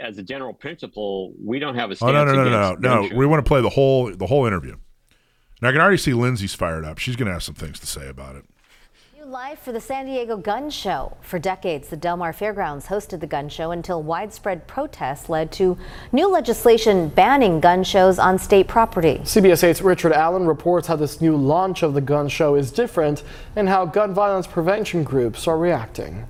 as 0.00 0.18
a 0.18 0.22
general 0.22 0.54
principle, 0.54 1.34
we 1.38 1.58
don't 1.58 1.74
have 1.74 1.90
a 1.90 1.96
Oh 2.00 2.10
no 2.10 2.24
no 2.24 2.32
no 2.32 2.44
no 2.44 2.74
no 2.74 3.02
no! 3.08 3.16
We 3.16 3.26
want 3.26 3.44
to 3.44 3.48
play 3.48 3.60
the 3.60 3.68
whole 3.68 4.10
the 4.14 4.26
whole 4.26 4.46
interview. 4.46 4.76
Now 5.60 5.68
I 5.68 5.72
can 5.72 5.80
already 5.80 5.98
see 5.98 6.14
Lindsay's 6.14 6.54
fired 6.54 6.84
up. 6.84 6.98
She's 6.98 7.16
going 7.16 7.26
to 7.26 7.32
have 7.32 7.42
some 7.42 7.54
things 7.54 7.78
to 7.80 7.86
say 7.86 8.08
about 8.08 8.36
it. 8.36 8.44
Life 9.30 9.60
for 9.60 9.70
the 9.70 9.80
San 9.80 10.06
Diego 10.06 10.36
Gun 10.36 10.70
Show. 10.70 11.16
For 11.20 11.38
decades, 11.38 11.86
the 11.86 11.96
Del 11.96 12.16
Mar 12.16 12.32
Fairgrounds 12.32 12.86
hosted 12.86 13.20
the 13.20 13.28
gun 13.28 13.48
show 13.48 13.70
until 13.70 14.02
widespread 14.02 14.66
protests 14.66 15.28
led 15.28 15.52
to 15.52 15.78
new 16.10 16.28
legislation 16.28 17.10
banning 17.10 17.60
gun 17.60 17.84
shows 17.84 18.18
on 18.18 18.40
state 18.40 18.66
property. 18.66 19.18
CBS 19.22 19.62
8's 19.62 19.82
Richard 19.82 20.12
Allen 20.12 20.48
reports 20.48 20.88
how 20.88 20.96
this 20.96 21.20
new 21.20 21.36
launch 21.36 21.84
of 21.84 21.94
the 21.94 22.00
gun 22.00 22.28
show 22.28 22.56
is 22.56 22.72
different 22.72 23.22
and 23.54 23.68
how 23.68 23.86
gun 23.86 24.12
violence 24.12 24.48
prevention 24.48 25.04
groups 25.04 25.46
are 25.46 25.56
reacting. 25.56 26.26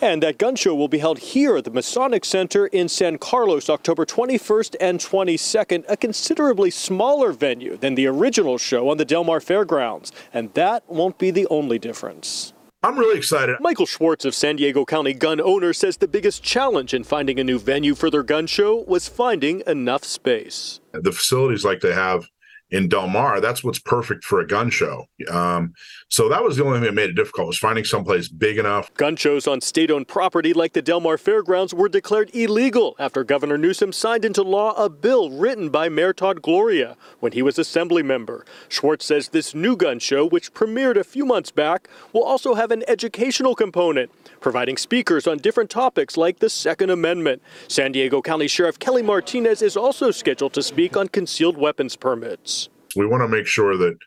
And 0.00 0.22
that 0.22 0.36
gun 0.36 0.56
show 0.56 0.74
will 0.74 0.88
be 0.88 0.98
held 0.98 1.18
here 1.18 1.56
at 1.56 1.64
the 1.64 1.70
Masonic 1.70 2.24
Center 2.24 2.66
in 2.66 2.88
San 2.88 3.16
Carlos 3.16 3.70
October 3.70 4.04
21st 4.04 4.76
and 4.78 5.00
22nd, 5.00 5.84
a 5.88 5.96
considerably 5.96 6.70
smaller 6.70 7.32
venue 7.32 7.78
than 7.78 7.94
the 7.94 8.06
original 8.06 8.58
show 8.58 8.90
on 8.90 8.98
the 8.98 9.06
Del 9.06 9.24
Mar 9.24 9.40
Fairgrounds. 9.40 10.12
And 10.34 10.52
that 10.52 10.84
won't 10.86 11.16
be 11.18 11.30
the 11.30 11.46
only 11.48 11.78
difference. 11.78 12.52
I'm 12.82 12.98
really 12.98 13.16
excited. 13.16 13.56
Michael 13.60 13.86
Schwartz 13.86 14.24
of 14.26 14.34
San 14.34 14.56
Diego 14.56 14.84
County 14.84 15.14
Gun 15.14 15.40
Owner 15.40 15.72
says 15.72 15.96
the 15.96 16.06
biggest 16.06 16.42
challenge 16.42 16.92
in 16.92 17.02
finding 17.02 17.40
a 17.40 17.44
new 17.44 17.58
venue 17.58 17.94
for 17.94 18.10
their 18.10 18.22
gun 18.22 18.46
show 18.46 18.84
was 18.86 19.08
finding 19.08 19.62
enough 19.66 20.04
space. 20.04 20.80
the 20.92 21.10
facilities 21.10 21.64
like 21.64 21.80
they 21.80 21.94
have 21.94 22.28
in 22.70 22.88
Del 22.88 23.06
Mar, 23.06 23.40
that's 23.40 23.62
what's 23.62 23.78
perfect 23.78 24.24
for 24.24 24.40
a 24.40 24.46
gun 24.46 24.70
show. 24.70 25.06
Um, 25.30 25.72
so 26.08 26.28
that 26.28 26.42
was 26.42 26.56
the 26.56 26.64
only 26.64 26.78
thing 26.78 26.86
that 26.86 26.94
made 26.94 27.10
it 27.10 27.14
difficult 27.14 27.46
was 27.46 27.58
finding 27.58 27.84
someplace 27.84 28.28
big 28.28 28.58
enough. 28.58 28.92
Gun 28.94 29.14
shows 29.14 29.46
on 29.46 29.60
state 29.60 29.90
owned 29.90 30.08
property 30.08 30.52
like 30.52 30.72
the 30.72 30.82
Del 30.82 31.00
Mar 31.00 31.16
Fairgrounds 31.16 31.72
were 31.72 31.88
declared 31.88 32.34
illegal 32.34 32.96
after 32.98 33.22
Governor 33.22 33.56
Newsom 33.56 33.92
signed 33.92 34.24
into 34.24 34.42
law 34.42 34.72
a 34.72 34.90
bill 34.90 35.30
written 35.30 35.68
by 35.68 35.88
Mayor 35.88 36.12
Todd 36.12 36.42
Gloria 36.42 36.96
when 37.20 37.32
he 37.32 37.42
was 37.42 37.58
assembly 37.58 38.02
member. 38.02 38.44
Schwartz 38.68 39.04
says 39.04 39.28
this 39.28 39.54
new 39.54 39.76
gun 39.76 39.98
show, 40.00 40.26
which 40.26 40.52
premiered 40.52 40.96
a 40.96 41.04
few 41.04 41.24
months 41.24 41.52
back, 41.52 41.88
will 42.12 42.24
also 42.24 42.54
have 42.54 42.70
an 42.72 42.82
educational 42.88 43.54
component, 43.54 44.10
providing 44.40 44.76
speakers 44.76 45.26
on 45.26 45.38
different 45.38 45.70
topics 45.70 46.16
like 46.16 46.38
the 46.38 46.50
Second 46.50 46.90
Amendment. 46.90 47.42
San 47.68 47.92
Diego 47.92 48.22
County 48.22 48.48
Sheriff 48.48 48.78
Kelly 48.78 49.02
Martinez 49.02 49.62
is 49.62 49.76
also 49.76 50.10
scheduled 50.10 50.52
to 50.54 50.62
speak 50.62 50.96
on 50.96 51.08
concealed 51.08 51.56
weapons 51.56 51.96
permits. 51.96 52.68
We 52.94 53.06
want 53.06 53.22
to 53.22 53.28
make 53.28 53.46
sure 53.46 53.76
that 53.76 53.98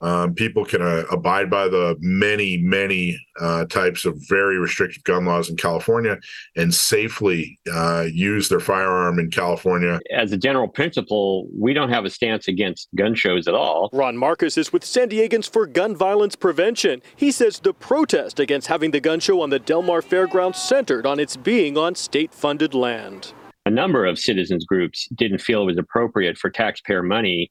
um, 0.00 0.34
people 0.34 0.64
can 0.64 0.82
uh, 0.82 1.04
abide 1.10 1.50
by 1.50 1.68
the 1.68 1.96
many, 2.00 2.58
many 2.58 3.18
uh, 3.40 3.64
types 3.66 4.04
of 4.04 4.16
very 4.28 4.58
restrictive 4.58 5.02
gun 5.04 5.24
laws 5.24 5.48
in 5.48 5.56
California 5.56 6.18
and 6.56 6.72
safely 6.72 7.58
uh, 7.72 8.06
use 8.10 8.48
their 8.48 8.60
firearm 8.60 9.18
in 9.18 9.30
California. 9.30 10.00
As 10.16 10.32
a 10.32 10.36
general 10.36 10.68
principle, 10.68 11.48
we 11.52 11.72
don't 11.72 11.90
have 11.90 12.04
a 12.04 12.10
stance 12.10 12.48
against 12.48 12.88
gun 12.94 13.14
shows 13.14 13.48
at 13.48 13.54
all. 13.54 13.88
Ron 13.92 14.16
Marcus 14.16 14.58
is 14.58 14.72
with 14.72 14.84
San 14.84 15.08
Diegans 15.08 15.48
for 15.48 15.66
Gun 15.66 15.96
Violence 15.96 16.36
Prevention. 16.36 17.02
He 17.16 17.30
says 17.30 17.58
the 17.58 17.74
protest 17.74 18.40
against 18.40 18.68
having 18.68 18.90
the 18.90 19.00
gun 19.00 19.20
show 19.20 19.40
on 19.40 19.50
the 19.50 19.58
Del 19.58 19.82
Mar 19.82 20.02
Fairgrounds 20.02 20.60
centered 20.60 21.06
on 21.06 21.18
its 21.18 21.36
being 21.36 21.78
on 21.78 21.94
state 21.94 22.32
funded 22.32 22.74
land. 22.74 23.32
A 23.66 23.70
number 23.70 24.04
of 24.04 24.18
citizens 24.18 24.66
groups 24.66 25.08
didn't 25.14 25.40
feel 25.40 25.62
it 25.62 25.66
was 25.66 25.78
appropriate 25.78 26.36
for 26.36 26.50
taxpayer 26.50 27.02
money 27.02 27.50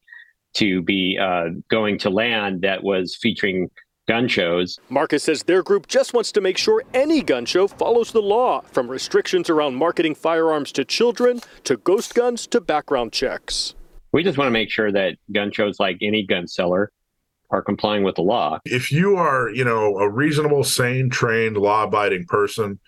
to 0.54 0.82
be 0.82 1.18
uh, 1.22 1.50
going 1.70 1.98
to 2.00 2.10
land 2.10 2.62
that 2.62 2.84
was 2.84 3.16
featuring 3.16 3.70
gun 4.08 4.28
shows. 4.28 4.80
Marcus 4.90 5.24
says 5.24 5.44
their 5.44 5.64
group 5.64 5.88
just 5.88 6.14
wants 6.14 6.32
to 6.34 6.42
make 6.42 6.58
sure 6.58 6.84
any 6.94 7.22
gun 7.22 7.46
show 7.46 7.68
follows 7.68 8.12
the 8.12 8.22
law, 8.22 8.62
from 8.72 8.90
restrictions 8.90 9.50
around 9.50 9.76
marketing 9.76 10.16
firearms 10.16 10.72
to 10.74 10.84
children 10.84 11.40
to 11.64 11.78
ghost 11.78 12.14
guns 12.14 12.46
to 12.48 12.60
background 12.60 13.14
checks. 13.14 13.76
We 14.12 14.24
just 14.24 14.38
want 14.38 14.48
to 14.48 14.52
make 14.52 14.70
sure 14.70 14.92
that 14.92 15.18
gun 15.32 15.52
shows, 15.52 15.80
like 15.80 15.98
any 16.02 16.26
gun 16.26 16.48
seller, 16.48 16.92
are 17.50 17.62
complying 17.62 18.04
with 18.04 18.16
the 18.16 18.22
law. 18.22 18.60
If 18.66 18.92
you 18.92 19.16
are, 19.16 19.50
you 19.50 19.64
know, 19.64 19.98
a 19.98 20.10
reasonable, 20.10 20.64
sane, 20.64 21.10
trained, 21.10 21.56
law-abiding 21.58 22.26
person, 22.26 22.80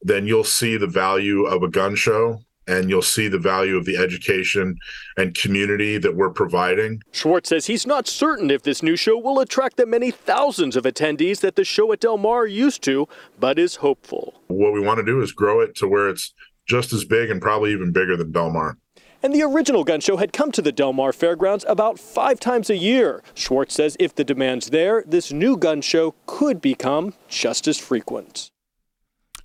then 0.00 0.26
you'll 0.26 0.42
see 0.44 0.76
the 0.76 0.86
value 0.86 1.44
of 1.44 1.62
a 1.62 1.68
gun 1.68 1.94
show 1.94 2.40
and 2.66 2.88
you'll 2.88 3.02
see 3.02 3.28
the 3.28 3.38
value 3.38 3.76
of 3.76 3.84
the 3.84 3.96
education 3.96 4.76
and 5.16 5.34
community 5.34 5.98
that 5.98 6.16
we're 6.16 6.30
providing. 6.30 7.02
Schwartz 7.12 7.48
says 7.48 7.66
he's 7.66 7.86
not 7.86 8.06
certain 8.06 8.50
if 8.50 8.62
this 8.62 8.82
new 8.82 8.96
show 8.96 9.18
will 9.18 9.40
attract 9.40 9.76
the 9.76 9.86
many 9.86 10.10
thousands 10.10 10.76
of 10.76 10.84
attendees 10.84 11.40
that 11.40 11.56
the 11.56 11.64
show 11.64 11.92
at 11.92 12.00
Del 12.00 12.18
Mar 12.18 12.46
used 12.46 12.82
to, 12.84 13.08
but 13.38 13.58
is 13.58 13.76
hopeful. 13.76 14.40
What 14.48 14.72
we 14.72 14.80
want 14.80 14.98
to 14.98 15.04
do 15.04 15.20
is 15.20 15.32
grow 15.32 15.60
it 15.60 15.74
to 15.76 15.88
where 15.88 16.08
it's 16.08 16.34
just 16.66 16.92
as 16.92 17.04
big 17.04 17.30
and 17.30 17.42
probably 17.42 17.72
even 17.72 17.92
bigger 17.92 18.16
than 18.16 18.32
Del 18.32 18.50
Mar. 18.50 18.76
And 19.24 19.32
the 19.32 19.42
original 19.42 19.84
gun 19.84 20.00
show 20.00 20.16
had 20.16 20.32
come 20.32 20.50
to 20.52 20.62
the 20.62 20.72
Del 20.72 20.92
Mar 20.92 21.12
Fairgrounds 21.12 21.64
about 21.68 21.98
five 21.98 22.40
times 22.40 22.70
a 22.70 22.76
year. 22.76 23.22
Schwartz 23.34 23.74
says 23.74 23.96
if 24.00 24.14
the 24.14 24.24
demand's 24.24 24.70
there, 24.70 25.04
this 25.06 25.32
new 25.32 25.56
gun 25.56 25.80
show 25.80 26.14
could 26.26 26.60
become 26.60 27.14
just 27.28 27.68
as 27.68 27.78
frequent. 27.78 28.51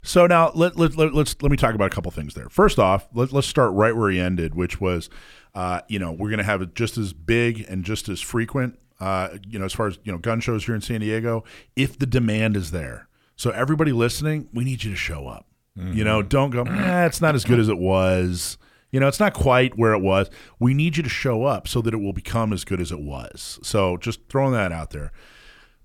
So 0.08 0.26
now 0.26 0.52
let, 0.56 0.78
let, 0.78 0.96
let, 0.96 1.14
let's 1.14 1.36
let 1.42 1.52
me 1.52 1.58
talk 1.58 1.76
about 1.76 1.92
a 1.92 1.94
couple 1.94 2.10
things 2.12 2.34
there. 2.34 2.48
First 2.50 2.80
off, 2.80 3.08
let, 3.14 3.34
let's 3.34 3.46
start 3.46 3.74
right 3.74 3.96
where 3.96 4.10
he 4.10 4.20
ended, 4.20 4.56
which 4.56 4.80
was, 4.80 5.10
uh, 5.54 5.82
you 5.90 6.00
know, 6.00 6.14
we're 6.14 6.30
going 6.30 6.38
to 6.38 6.46
have 6.46 6.62
it 6.62 6.76
just 6.76 6.98
as 6.98 7.12
big 7.12 7.66
and 7.68 7.84
just 7.84 8.08
as 8.08 8.22
frequent, 8.22 8.80
uh, 9.02 9.30
you 9.48 9.60
know, 9.60 9.66
as 9.66 9.74
far 9.74 9.88
as 9.88 10.00
you 10.06 10.12
know, 10.14 10.18
gun 10.18 10.40
shows 10.40 10.66
here 10.66 10.76
in 10.76 10.82
San 10.82 11.02
Diego, 11.02 11.44
if 11.76 12.00
the 12.00 12.06
demand 12.06 12.56
is 12.56 12.72
there. 12.72 13.10
So 13.36 13.52
everybody 13.52 13.92
listening, 13.92 14.48
we 14.54 14.64
need 14.64 14.84
you 14.84 14.92
to 14.92 14.98
show 14.98 15.28
up. 15.28 15.46
You 15.94 16.04
know, 16.04 16.24
don't 16.24 16.50
go. 16.50 16.64
Eh, 16.64 17.06
it's 17.06 17.22
not 17.22 17.36
as 17.36 17.46
good 17.46 17.60
as 17.60 17.70
it 17.70 17.78
was. 17.78 18.58
You 18.92 19.00
know, 19.00 19.08
it's 19.08 19.20
not 19.20 19.36
quite 19.36 19.78
where 19.78 19.94
it 19.94 20.02
was. 20.02 20.28
We 20.58 20.74
need 20.74 20.98
you 20.98 21.04
to 21.04 21.10
show 21.10 21.44
up 21.44 21.68
so 21.68 21.82
that 21.82 21.94
it 21.94 21.98
will 21.98 22.14
become 22.14 22.52
as 22.52 22.64
good 22.64 22.82
as 22.82 22.92
it 22.92 23.00
was. 23.00 23.60
So 23.62 23.98
just 23.98 24.22
throwing 24.28 24.54
that 24.54 24.72
out 24.72 24.90
there. 24.90 25.12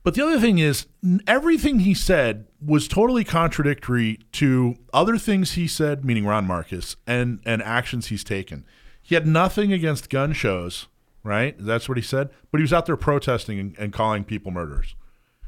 But 0.03 0.14
the 0.14 0.22
other 0.24 0.40
thing 0.40 0.59
is, 0.59 0.86
everything 1.26 1.80
he 1.80 1.94
said 1.94 2.48
was 2.61 2.88
totally 2.88 3.22
contradictory 3.22 4.18
to 4.32 4.76
other 4.92 5.16
things 5.16 5.53
he 5.53 5.68
said, 5.68 6.05
meaning 6.05 6.26
Ron 6.26 6.46
Marcus, 6.46 6.97
and 7.06 7.40
and 7.44 7.62
actions 7.62 8.06
he's 8.06 8.24
taken. 8.24 8.64
He 9.01 9.14
had 9.14 9.27
nothing 9.27 9.72
against 9.72 10.10
gun 10.10 10.32
shows, 10.32 10.89
right? 11.22 11.55
That's 11.59 11.89
what 11.89 11.98
he 11.98 12.02
said. 12.02 12.31
But 12.51 12.59
he 12.59 12.62
was 12.62 12.72
out 12.72 12.86
there 12.86 12.97
protesting 12.97 13.59
and, 13.59 13.78
and 13.78 13.93
calling 13.93 14.24
people 14.24 14.51
murderers. 14.51 14.94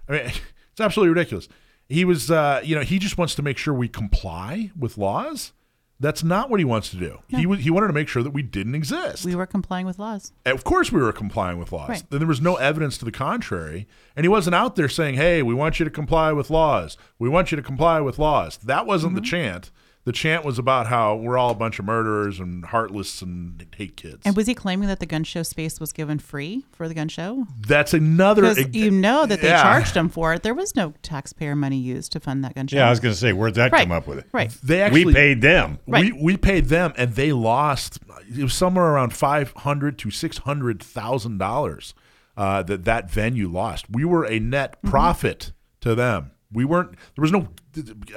I 0.09 0.12
mean, 0.12 0.20
it's 0.73 0.81
absolutely 0.81 1.11
ridiculous. 1.11 1.49
He 1.89 2.05
was, 2.05 2.31
uh, 2.31 2.61
you 2.65 2.74
know, 2.74 2.83
he 2.83 2.99
just 2.99 3.19
wants 3.19 3.35
to 3.37 3.43
make 3.43 3.59
sure 3.59 3.74
we 3.74 3.89
comply 3.89 4.70
with 4.79 4.97
laws. 4.99 5.53
That's 6.01 6.25
not 6.25 6.51
what 6.51 6.59
he 6.61 6.65
wants 6.65 6.91
to 6.91 6.97
do. 6.97 7.21
He 7.29 7.47
was, 7.47 7.61
he 7.61 7.71
wanted 7.71 7.87
to 7.87 7.93
make 7.93 8.09
sure 8.09 8.23
that 8.23 8.33
we 8.33 8.43
didn't 8.43 8.75
exist. 8.75 9.25
We 9.25 9.35
were 9.37 9.47
complying 9.47 9.87
with 9.87 9.99
laws. 9.99 10.33
Of 10.45 10.65
course, 10.65 10.91
we 10.91 11.01
were 11.01 11.12
complying 11.12 11.59
with 11.59 11.71
laws. 11.73 11.89
Right. 11.89 12.03
Then 12.11 12.19
there 12.19 12.29
was 12.29 12.41
no 12.41 12.57
evidence 12.57 12.99
to 12.99 13.05
the 13.05 13.12
contrary, 13.12 13.87
and 14.16 14.25
he 14.25 14.29
wasn't 14.29 14.55
out 14.57 14.75
there 14.77 14.89
saying, 14.89 15.15
"Hey, 15.15 15.43
we 15.43 15.55
want 15.55 15.79
you 15.79 15.85
to 15.85 15.91
comply 15.91 16.33
with 16.33 16.51
laws. 16.51 16.97
We 17.19 17.29
want 17.29 17.53
you 17.53 17.57
to 17.57 17.62
comply 17.62 18.01
with 18.01 18.19
laws." 18.19 18.57
That 18.59 18.87
wasn't 18.87 19.12
Mm-hmm. 19.15 19.23
the 19.23 19.29
chant. 19.29 19.71
The 20.05 20.13
chant 20.13 20.45
was 20.45 20.59
about 20.59 20.87
how 20.89 21.17
we're 21.17 21.39
all 21.39 21.49
a 21.51 21.55
bunch 21.55 21.79
of 21.79 21.87
murderers 21.87 22.39
and 22.39 22.63
heartless 22.67 23.23
and 23.23 23.65
hate 23.75 23.97
kids. 23.97 24.19
And 24.27 24.37
was 24.37 24.47
he 24.47 24.55
claiming 24.55 24.87
that 24.89 25.01
the 25.01 25.07
gun 25.07 25.25
show 25.25 25.43
space 25.43 25.81
was 25.81 25.93
given 25.93 26.19
free 26.19 26.67
for 26.73 26.89
the 26.89 26.95
gun 26.95 27.09
show? 27.09 27.47
That's 27.67 27.95
another. 27.95 28.43
Because 28.55 28.75
you 28.75 28.91
know 28.91 29.25
that 29.25 29.41
they 29.41 29.49
Yeah. 29.49 29.63
charged 29.63 29.97
him 29.97 30.11
for 30.11 30.35
it. 30.35 30.43
There 30.43 30.53
was 30.53 30.77
no 30.77 30.93
taxpayer 31.03 31.57
money 31.57 31.79
used 31.79 32.13
to 32.13 32.21
fund 32.21 32.45
that 32.45 32.55
gun 32.55 32.67
show. 32.67 32.77
Yeah, 32.77 32.87
I 32.89 32.91
was 32.91 33.01
going 33.01 33.15
to 33.15 33.19
say, 33.19 33.33
where'd 33.33 33.55
that 33.55 33.73
Right, 33.73 33.81
come 33.89 33.93
up 33.93 34.07
with 34.07 34.19
it? 34.19 34.27
right. 34.33 34.51
They 34.63 34.83
actually 34.83 35.07
we 35.07 35.15
paid 35.15 35.41
them. 35.41 35.79
Right. 35.87 36.13
We 36.13 36.23
we 36.23 36.37
paid 36.37 36.67
them, 36.67 36.93
and 36.99 37.15
they 37.15 37.33
lost. 37.33 37.99
It 38.37 38.43
was 38.43 38.53
somewhere 38.53 38.85
around 38.85 39.15
five 39.15 39.53
hundred 39.57 39.99
to 40.01 40.11
six 40.11 40.37
hundred 40.39 40.83
thousand 40.83 41.39
dollars 41.39 41.95
uh, 42.37 42.63
that 42.65 42.85
that 42.85 43.11
venue 43.11 43.49
lost. 43.49 43.87
We 43.89 44.05
were 44.05 44.27
a 44.27 44.39
net 44.39 44.73
Mm-hmm. 44.83 44.91
profit 44.91 45.53
to 45.81 45.95
them. 45.95 46.33
We 46.55 46.65
weren't. 46.65 46.91
There 47.17 47.23
was 47.23 47.33
no 47.33 47.49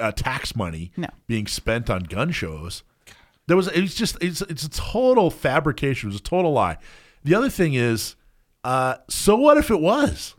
uh, 0.00 0.12
tax 0.12 0.56
money 0.56 0.92
No. 0.96 1.08
being 1.26 1.46
spent 1.46 1.90
on 1.90 2.04
gun 2.04 2.30
shows. 2.30 2.82
There 3.48 3.56
was. 3.56 3.68
It 3.68 3.80
was 3.82 3.94
just. 3.94 4.16
It's 4.22 4.40
it's 4.42 4.62
a 4.64 4.70
total 4.70 5.30
fabrication. 5.30 6.08
It 6.08 6.12
was 6.12 6.20
a 6.20 6.24
total 6.24 6.52
lie. 6.52 6.78
The 7.24 7.34
other 7.34 7.50
thing 7.50 7.74
is, 7.74 8.14
uh, 8.64 8.96
so 9.08 9.36
what 9.36 9.56
if 9.58 9.70
it 9.70 9.80
was? 9.80 10.34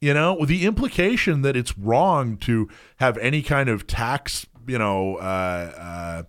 You 0.00 0.12
know, 0.14 0.34
with 0.34 0.48
the 0.48 0.66
implication 0.66 1.42
that 1.42 1.56
it's 1.56 1.78
wrong 1.78 2.36
to 2.38 2.68
have 2.96 3.16
any 3.18 3.40
kind 3.40 3.68
of 3.68 3.86
tax, 3.86 4.44
you 4.66 4.76
know, 4.78 5.16
uh, 5.16 6.24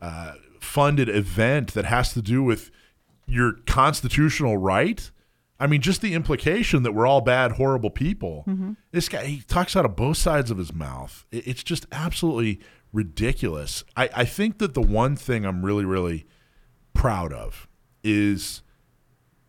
uh, 0.00 0.04
uh, 0.04 0.32
funded 0.60 1.08
event 1.10 1.74
that 1.74 1.84
has 1.84 2.12
to 2.14 2.22
do 2.22 2.42
with 2.42 2.70
your 3.26 3.52
constitutional 3.66 4.56
right. 4.56 5.10
I 5.60 5.66
mean, 5.66 5.80
just 5.80 6.00
the 6.00 6.14
implication 6.14 6.84
that 6.84 6.92
we're 6.92 7.06
all 7.06 7.20
bad, 7.20 7.52
horrible 7.52 7.90
people. 7.90 8.44
Mm-hmm. 8.46 8.72
This 8.92 9.08
guy, 9.08 9.24
he 9.24 9.40
talks 9.40 9.74
out 9.74 9.84
of 9.84 9.96
both 9.96 10.16
sides 10.16 10.50
of 10.50 10.58
his 10.58 10.72
mouth. 10.72 11.26
It's 11.32 11.64
just 11.64 11.86
absolutely 11.90 12.60
ridiculous. 12.92 13.82
I, 13.96 14.08
I 14.14 14.24
think 14.24 14.58
that 14.58 14.74
the 14.74 14.82
one 14.82 15.16
thing 15.16 15.44
I'm 15.44 15.64
really, 15.64 15.84
really 15.84 16.26
proud 16.94 17.32
of 17.32 17.68
is 18.04 18.62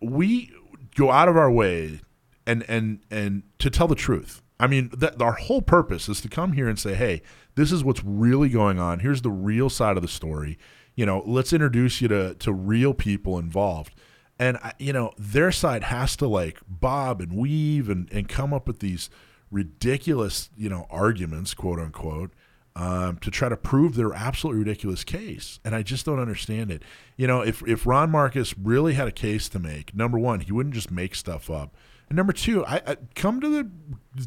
we 0.01 0.51
go 0.95 1.11
out 1.11 1.29
of 1.29 1.37
our 1.37 1.51
way 1.51 2.01
and 2.47 2.65
and 2.67 2.99
and 3.11 3.43
to 3.59 3.69
tell 3.69 3.87
the 3.87 3.95
truth. 3.95 4.41
I 4.59 4.67
mean, 4.67 4.89
that 4.97 5.21
our 5.21 5.33
whole 5.33 5.61
purpose 5.61 6.09
is 6.09 6.19
to 6.21 6.27
come 6.27 6.53
here 6.53 6.67
and 6.67 6.77
say, 6.77 6.95
"Hey, 6.95 7.21
this 7.55 7.71
is 7.71 7.83
what's 7.83 8.03
really 8.03 8.49
going 8.49 8.79
on. 8.79 8.99
Here's 8.99 9.21
the 9.21 9.31
real 9.31 9.69
side 9.69 9.95
of 9.95 10.01
the 10.01 10.09
story. 10.09 10.57
You 10.95 11.05
know, 11.05 11.23
let's 11.25 11.53
introduce 11.53 12.01
you 12.01 12.07
to 12.07 12.33
to 12.33 12.51
real 12.51 12.93
people 12.93 13.37
involved." 13.37 13.93
And 14.39 14.57
I- 14.57 14.73
you 14.79 14.93
know, 14.93 15.11
their 15.17 15.51
side 15.51 15.83
has 15.83 16.15
to 16.17 16.27
like 16.27 16.59
bob 16.67 17.19
and 17.21 17.33
weave 17.33 17.89
and 17.89 18.09
and 18.11 18.27
come 18.29 18.53
up 18.53 18.67
with 18.67 18.79
these 18.79 19.09
ridiculous, 19.51 20.49
you 20.55 20.69
know, 20.69 20.87
arguments, 20.89 21.53
quote 21.53 21.79
unquote, 21.79 22.31
um, 22.75 23.17
to 23.17 23.29
try 23.29 23.49
to 23.49 23.57
prove 23.57 23.95
their 23.95 24.13
absolutely 24.13 24.59
ridiculous 24.59 25.03
case. 25.03 25.59
And 25.65 25.75
I 25.75 25.83
just 25.83 26.05
don't 26.05 26.19
understand 26.19 26.71
it. 26.71 26.83
You 27.17 27.27
know, 27.27 27.41
if 27.41 27.61
if 27.67 27.85
Ron 27.85 28.09
Marcus 28.11 28.57
really 28.57 28.93
had 28.93 29.07
a 29.07 29.11
case 29.11 29.49
to 29.49 29.59
make, 29.59 29.93
number 29.95 30.17
one, 30.17 30.39
he 30.39 30.51
wouldn't 30.51 30.75
just 30.75 30.89
make 30.91 31.15
stuff 31.15 31.49
up. 31.49 31.75
And 32.09 32.15
number 32.15 32.33
two, 32.33 32.65
I, 32.65 32.81
I 32.87 32.97
come 33.15 33.41
to 33.41 33.49
the 33.49 33.69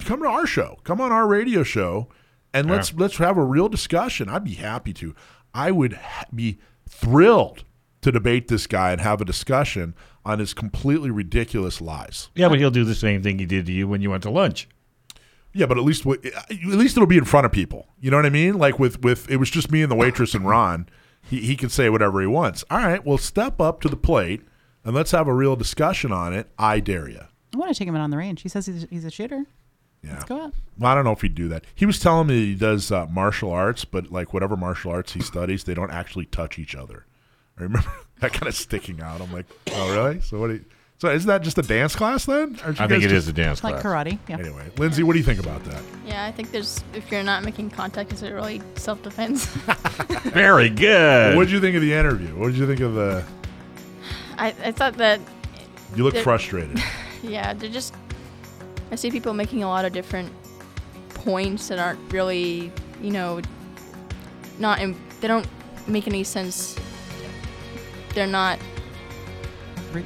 come 0.05 0.21
to 0.23 0.29
our 0.29 0.47
show, 0.47 0.79
come 0.85 1.01
on 1.01 1.11
our 1.11 1.27
radio 1.27 1.63
show, 1.63 2.09
and 2.53 2.69
let's 2.71 2.93
let's 2.95 3.17
have 3.17 3.39
a 3.39 3.45
real 3.45 3.69
discussion. 3.69 4.29
I'd 4.29 4.45
be 4.45 4.55
happy 4.55 4.93
to. 4.95 5.15
I 5.55 5.71
would 5.71 5.95
ha- 5.95 6.25
be 6.35 6.59
thrilled 6.89 7.65
to 8.03 8.13
debate 8.13 8.49
this 8.49 8.67
guy 8.67 8.93
and 8.93 9.01
have 9.01 9.21
a 9.21 9.25
discussion 9.25 9.95
on 10.25 10.39
his 10.39 10.55
completely 10.55 11.11
ridiculous 11.11 11.81
lies. 11.81 12.29
Yeah, 12.35 12.49
but 12.49 12.59
he'll 12.59 12.71
do 12.71 12.85
the 12.85 12.95
same 12.95 13.23
thing 13.23 13.39
he 13.39 13.47
did 13.47 13.67
to 13.67 13.73
you 13.73 13.89
when 13.89 14.03
you 14.03 14.11
went 14.11 14.23
to 14.25 14.31
lunch. 14.31 14.69
Yeah, 15.55 15.67
but 15.67 15.79
at 15.79 15.85
least 15.85 16.05
w- 16.05 16.21
at 16.35 16.51
least 16.51 16.97
it'll 16.97 17.07
be 17.07 17.19
in 17.19 17.25
front 17.25 17.47
of 17.47 17.53
people. 17.53 17.87
You 18.01 18.11
know 18.11 18.17
what 18.17 18.27
I 18.27 18.31
mean? 18.31 18.59
Like 18.59 18.79
with 18.79 19.03
with 19.03 19.31
it 19.31 19.37
was 19.37 19.51
just 19.51 19.71
me 19.71 19.83
and 19.83 19.91
the 19.91 19.97
waitress 19.97 20.35
and 20.35 20.47
Ron. 20.47 20.89
He 21.23 21.41
he 21.41 21.57
can 21.57 21.69
say 21.69 21.89
whatever 21.91 22.21
he 22.21 22.27
wants. 22.27 22.65
All 22.71 22.79
right, 22.79 23.05
well 23.05 23.19
step 23.19 23.61
up 23.61 23.81
to 23.83 23.89
the 23.89 23.97
plate 23.97 24.43
and 24.85 24.95
let's 24.95 25.11
have 25.13 25.29
a 25.29 25.35
real 25.35 25.57
discussion 25.57 26.11
on 26.11 26.33
it. 26.33 26.49
I 26.59 26.81
dare 26.81 27.09
you. 27.09 27.23
I 27.55 27.59
want 27.59 27.73
to 27.73 27.79
take 27.79 27.87
him 27.87 27.95
out 27.95 28.01
on 28.01 28.11
the 28.11 28.17
range. 28.17 28.43
He 28.43 28.49
says 28.49 28.67
he's, 28.67 28.87
he's 28.89 29.05
a 29.05 29.11
shooter. 29.11 29.45
Yeah. 30.03 30.15
Let's 30.15 30.25
go 30.25 30.41
out. 30.41 30.55
Well, 30.79 30.91
I 30.91 30.95
don't 30.95 31.05
know 31.05 31.13
if 31.13 31.21
he'd 31.21 31.35
do 31.35 31.49
that. 31.49 31.65
He 31.75 31.87
was 31.87 32.01
telling 32.01 32.27
me 32.29 32.47
he 32.47 32.55
does 32.55 32.91
uh, 32.91 33.07
martial 33.07 33.53
arts, 33.53 33.85
but 33.85 34.11
like 34.11 34.33
whatever 34.33 34.57
martial 34.57 34.91
arts 34.91 35.13
he 35.13 35.21
studies, 35.21 35.65
they 35.65 35.75
don't 35.75 35.93
actually 35.93 36.25
touch 36.27 36.59
each 36.59 36.75
other. 36.75 37.07
I 37.63 37.65
remember 37.65 37.89
that 38.21 38.33
kind 38.33 38.49
of 38.49 38.55
sticking 38.55 39.01
out. 39.01 39.21
I'm 39.21 39.33
like, 39.33 39.47
oh 39.73 39.95
really? 39.95 40.21
So 40.21 40.39
what? 40.41 40.49
Do 40.49 40.55
you, 40.55 40.65
so 40.99 41.11
isn't 41.11 41.27
that 41.27 41.43
just 41.43 41.59
a 41.59 41.63
dance 41.63 41.97
class 41.97 42.27
then? 42.27 42.59
Aren't 42.65 42.79
you 42.79 42.85
I 42.85 42.89
think 42.89 43.03
guys 43.03 43.05
it 43.05 43.09
just- 43.09 43.15
is 43.15 43.29
a 43.29 43.33
dance 43.33 43.61
class. 43.61 43.75
It's 43.75 43.85
Like 43.85 43.93
class. 43.93 44.07
karate. 44.07 44.19
Yeah. 44.29 44.39
Anyway, 44.39 44.71
Lindsay, 44.79 45.03
what 45.03 45.15
do 45.15 45.19
you 45.19 45.25
think 45.25 45.41
about 45.41 45.65
that? 45.65 45.83
Yeah, 46.07 46.25
I 46.25 46.31
think 46.33 46.51
there's 46.53 46.83
if 46.95 47.11
you're 47.11 47.23
not 47.23 47.43
making 47.45 47.71
contact, 47.71 48.13
is 48.13 48.23
it 48.23 48.31
really 48.31 48.61
self 48.77 49.03
defense? 49.03 49.47
Very 50.27 50.69
good. 50.69 51.37
What 51.37 51.45
did 51.45 51.53
you 51.53 51.61
think 51.61 51.75
of 51.77 51.83
the 51.83 51.93
interview? 51.93 52.29
What 52.37 52.49
did 52.49 52.57
you 52.57 52.67
think 52.67 52.81
of 52.81 52.95
the? 52.95 53.25
I, 54.39 54.49
I 54.65 54.73
thought 54.73 54.95
that 54.99 55.21
You 55.97 56.05
look 56.05 56.17
frustrated. 56.17 56.81
yeah, 57.23 57.53
they're 57.55 57.71
just. 57.71 57.95
I 58.91 58.95
see 58.97 59.11
people 59.11 59.33
making 59.35 59.63
a 59.63 59.69
lot 59.69 59.85
of 59.85 59.93
different 59.93 60.31
points 61.15 61.69
that 61.69 61.79
aren't 61.79 62.13
really, 62.13 62.71
you 63.01 63.11
know, 63.11 63.41
not 64.59 64.81
in, 64.81 64.95
they 65.21 65.29
don't 65.29 65.47
make 65.89 66.07
any 66.07 66.25
sense. 66.25 66.77
They're 68.15 68.27
not. 68.27 68.59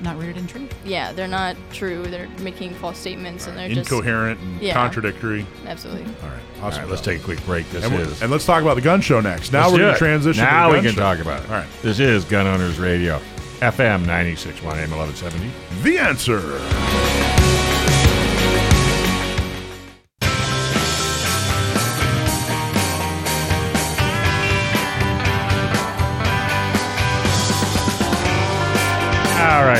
Not 0.02 0.18
rooted 0.18 0.36
in 0.36 0.48
truth. 0.48 0.74
Yeah, 0.84 1.12
they're 1.12 1.28
not 1.28 1.54
true. 1.72 2.02
They're 2.02 2.26
making 2.40 2.74
false 2.74 2.98
statements, 2.98 3.46
and 3.46 3.56
they're 3.56 3.68
just 3.68 3.88
Incoherent 3.88 4.40
and 4.40 4.60
Yeah. 4.60 4.72
contradictory. 4.74 5.46
Absolutely. 5.64 6.04
All 6.24 6.28
right, 6.28 6.38
All 6.60 6.66
awesome. 6.66 6.82
right, 6.82 6.90
let's 6.90 7.02
take 7.02 7.20
a 7.20 7.22
quick 7.24 7.44
break. 7.46 7.70
This 7.70 7.84
and, 7.84 7.94
is. 7.94 8.20
and 8.20 8.32
let's 8.32 8.44
talk 8.44 8.62
about 8.62 8.74
the 8.74 8.80
gun 8.80 9.00
show 9.00 9.20
next. 9.20 9.52
Now 9.52 9.60
Let's 9.68 9.72
we're 9.74 9.78
going 9.78 9.92
to 9.92 9.98
transition. 9.98 10.42
Now 10.42 10.66
to 10.66 10.72
the 10.72 10.78
we 10.80 10.86
can 10.86 10.94
show. 10.96 11.00
talk 11.02 11.18
about 11.20 11.44
it. 11.44 11.48
All 11.50 11.58
right, 11.58 11.68
This 11.82 12.00
is 12.00 12.24
Gun 12.24 12.48
Owners 12.48 12.80
Radio, 12.80 13.20
FM 13.60 14.04
96.1 14.04 14.76
AM 14.76 14.90
1170. 14.90 15.52
the 15.84 15.98
answer. 16.00 17.35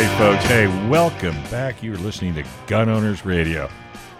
Right, 0.03 0.19
folks. 0.19 0.45
Hey, 0.45 0.67
welcome 0.91 1.35
back. 1.45 1.83
You're 1.83 1.97
listening 1.97 2.35
to 2.35 2.45
Gun 2.67 2.91
Owners 2.91 3.25
Radio, 3.25 3.67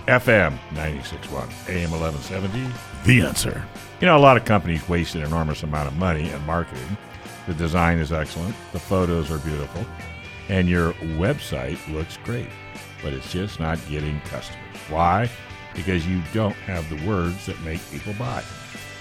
FM 0.09 0.57
96.1 0.71 1.69
AM 1.69 1.91
1170. 1.91 2.73
The 3.05 3.21
answer. 3.21 3.63
You 4.01 4.07
know, 4.07 4.17
a 4.17 4.19
lot 4.19 4.39
of 4.39 4.47
companies 4.47 4.89
waste 4.89 5.17
an 5.17 5.23
enormous 5.23 5.65
amount 5.65 5.89
of 5.89 5.97
money 5.99 6.31
in 6.31 6.47
marketing. 6.47 6.97
The 7.47 7.53
design 7.53 7.99
is 7.99 8.11
excellent, 8.11 8.55
the 8.73 8.81
photos 8.81 9.31
are 9.31 9.37
beautiful, 9.37 9.85
and 10.49 10.67
your 10.67 10.95
website 11.19 11.77
looks 11.93 12.17
great, 12.25 12.49
but 13.03 13.13
it's 13.13 13.31
just 13.31 13.61
not 13.61 13.79
getting 13.87 14.19
customers. 14.23 14.81
Why? 14.89 15.29
Because 15.75 16.07
you 16.07 16.23
don't 16.33 16.57
have 16.57 16.89
the 16.89 17.07
words 17.07 17.45
that 17.45 17.61
make 17.61 17.83
people 17.91 18.15
buy. 18.15 18.43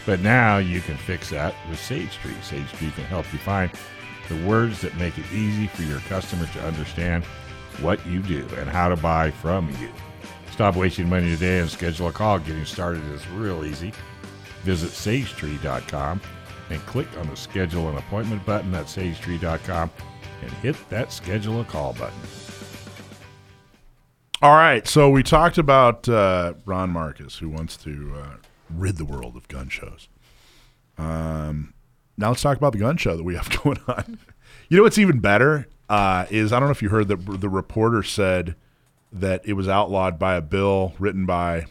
But 0.06 0.20
now 0.20 0.58
you 0.58 0.82
can 0.82 0.98
fix 0.98 1.30
that 1.30 1.56
with 1.70 1.80
Sage 1.80 2.18
Tree. 2.18 2.36
Sage 2.42 2.70
Tree 2.74 2.92
can 2.92 3.06
help 3.06 3.32
you 3.32 3.40
find 3.40 3.72
the 4.28 4.48
words 4.48 4.82
that 4.82 4.96
make 4.98 5.18
it 5.18 5.32
easy 5.32 5.68
for 5.68 5.84
your 5.84 6.00
customers 6.02 6.52
to 6.52 6.66
understand 6.66 7.24
what 7.82 8.06
you 8.06 8.22
do 8.22 8.48
and 8.58 8.70
how 8.70 8.90
to 8.90 8.96
buy 8.96 9.32
from 9.32 9.70
you. 9.82 9.90
Stop 10.52 10.76
wasting 10.76 11.10
money 11.10 11.30
today 11.30 11.60
and 11.60 11.70
schedule 11.70 12.08
a 12.08 12.12
call. 12.12 12.40
Getting 12.40 12.66
started 12.66 13.04
is 13.12 13.28
real 13.30 13.66
easy. 13.66 13.92
Visit 14.64 14.92
sagetree.com 14.92 16.22
and 16.70 16.86
click 16.86 17.08
on 17.18 17.30
the 17.30 17.36
schedule 17.36 17.90
an 17.90 17.98
appointment 17.98 18.46
button 18.46 18.74
at 18.74 18.86
sagetree.com 18.86 19.92
and 20.42 20.52
hit 20.54 20.76
that 20.90 21.12
schedule 21.12 21.62
a 21.62 21.66
call 21.66 21.94
button. 21.94 22.20
All 24.42 24.56
right, 24.56 24.88
so 24.88 25.10
we 25.10 25.24
talked 25.24 25.58
about 25.58 26.10
uh, 26.10 26.54
Ron 26.66 26.90
Marcus, 26.90 27.38
who 27.38 27.50
wants 27.50 27.78
to 27.78 28.14
uh, 28.16 28.36
rid 28.70 28.98
the 28.98 29.06
world 29.06 29.36
of 29.36 29.48
gun 29.48 29.70
shows. 29.70 30.10
Um, 30.98 31.74
now 32.18 32.30
let's 32.30 32.42
talk 32.42 32.58
about 32.58 32.74
the 32.74 32.80
gun 32.80 32.98
show 32.98 33.16
that 33.18 33.24
we 33.24 33.36
have 33.36 33.50
going 33.64 33.80
on. 33.88 34.20
You 34.70 34.78
know 34.78 34.84
what's 34.84 34.98
even 34.98 35.20
better 35.20 35.68
uh, 35.90 36.26
is 36.30 36.52
I 36.52 36.60
don't 36.60 36.68
know 36.68 36.72
if 36.72 36.82
you 36.82 36.90
heard 36.90 37.08
that 37.10 37.42
the 37.42 37.50
reporter 37.50 38.04
said 38.04 38.56
that 39.12 39.42
it 39.46 39.54
was 39.54 39.68
outlawed 39.68 40.20
by 40.20 40.36
a 40.36 40.42
bill 40.42 40.94
written 41.00 41.26
by 41.26 41.68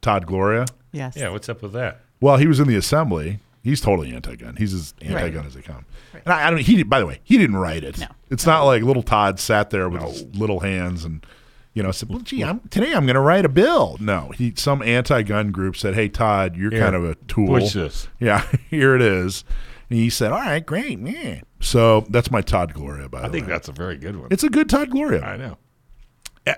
Todd 0.00 0.26
Gloria. 0.26 0.66
Yes. 0.92 1.16
Yeah, 1.16 1.30
what's 1.30 1.48
up 1.48 1.62
with 1.62 1.72
that? 1.72 2.00
Well, 2.20 2.36
he 2.36 2.46
was 2.46 2.60
in 2.60 2.68
the 2.68 2.76
assembly. 2.76 3.40
He's 3.62 3.80
totally 3.80 4.12
anti-gun. 4.12 4.56
He's 4.56 4.74
as 4.74 4.94
anti-gun 5.00 5.46
as 5.46 5.54
they 5.54 5.62
come. 5.62 5.86
And 6.12 6.32
I, 6.32 6.48
I 6.48 6.50
don't. 6.50 6.60
He 6.60 6.82
by 6.82 6.98
the 6.98 7.06
way, 7.06 7.20
he 7.22 7.38
didn't 7.38 7.56
write 7.56 7.84
it. 7.84 7.98
No. 7.98 8.08
It's 8.28 8.44
not 8.44 8.64
like 8.64 8.82
little 8.82 9.04
Todd 9.04 9.38
sat 9.38 9.70
there 9.70 9.88
with 9.88 10.02
his 10.02 10.24
little 10.36 10.60
hands 10.60 11.04
and 11.04 11.24
you 11.74 11.82
know 11.82 11.90
said, 11.92 12.08
"Well, 12.08 12.20
gee, 12.20 12.42
I'm, 12.42 12.60
today 12.70 12.92
I'm 12.92 13.06
going 13.06 13.14
to 13.14 13.20
write 13.20 13.44
a 13.44 13.48
bill." 13.48 13.96
No, 14.00 14.30
he 14.36 14.52
some 14.56 14.82
anti-gun 14.82 15.50
group 15.52 15.76
said, 15.76 15.94
"Hey, 15.94 16.08
Todd, 16.08 16.56
you're 16.56 16.70
Here, 16.70 16.80
kind 16.80 16.94
of 16.96 17.04
a 17.04 17.14
tool." 17.26 17.46
push 17.48 17.72
this. 17.72 18.08
Yeah, 18.20 18.46
here 18.70 18.94
it 18.94 19.02
is. 19.02 19.44
And 19.90 19.98
he 19.98 20.10
said, 20.10 20.32
"All 20.32 20.40
right, 20.40 20.64
great, 20.64 20.98
yeah." 20.98 21.40
So 21.60 22.02
that's 22.10 22.30
my 22.30 22.40
Todd 22.42 22.74
Gloria. 22.74 23.08
By 23.08 23.20
I 23.20 23.22
the 23.22 23.28
think 23.30 23.46
that's 23.46 23.68
a 23.68 23.72
very 23.72 23.96
good 23.96 24.16
one. 24.16 24.28
it's 24.30 24.42
a 24.44 24.48
good 24.50 24.68
Todd 24.68 24.90
Gloria. 24.90 25.22
I 25.22 25.36
know. 25.36 25.58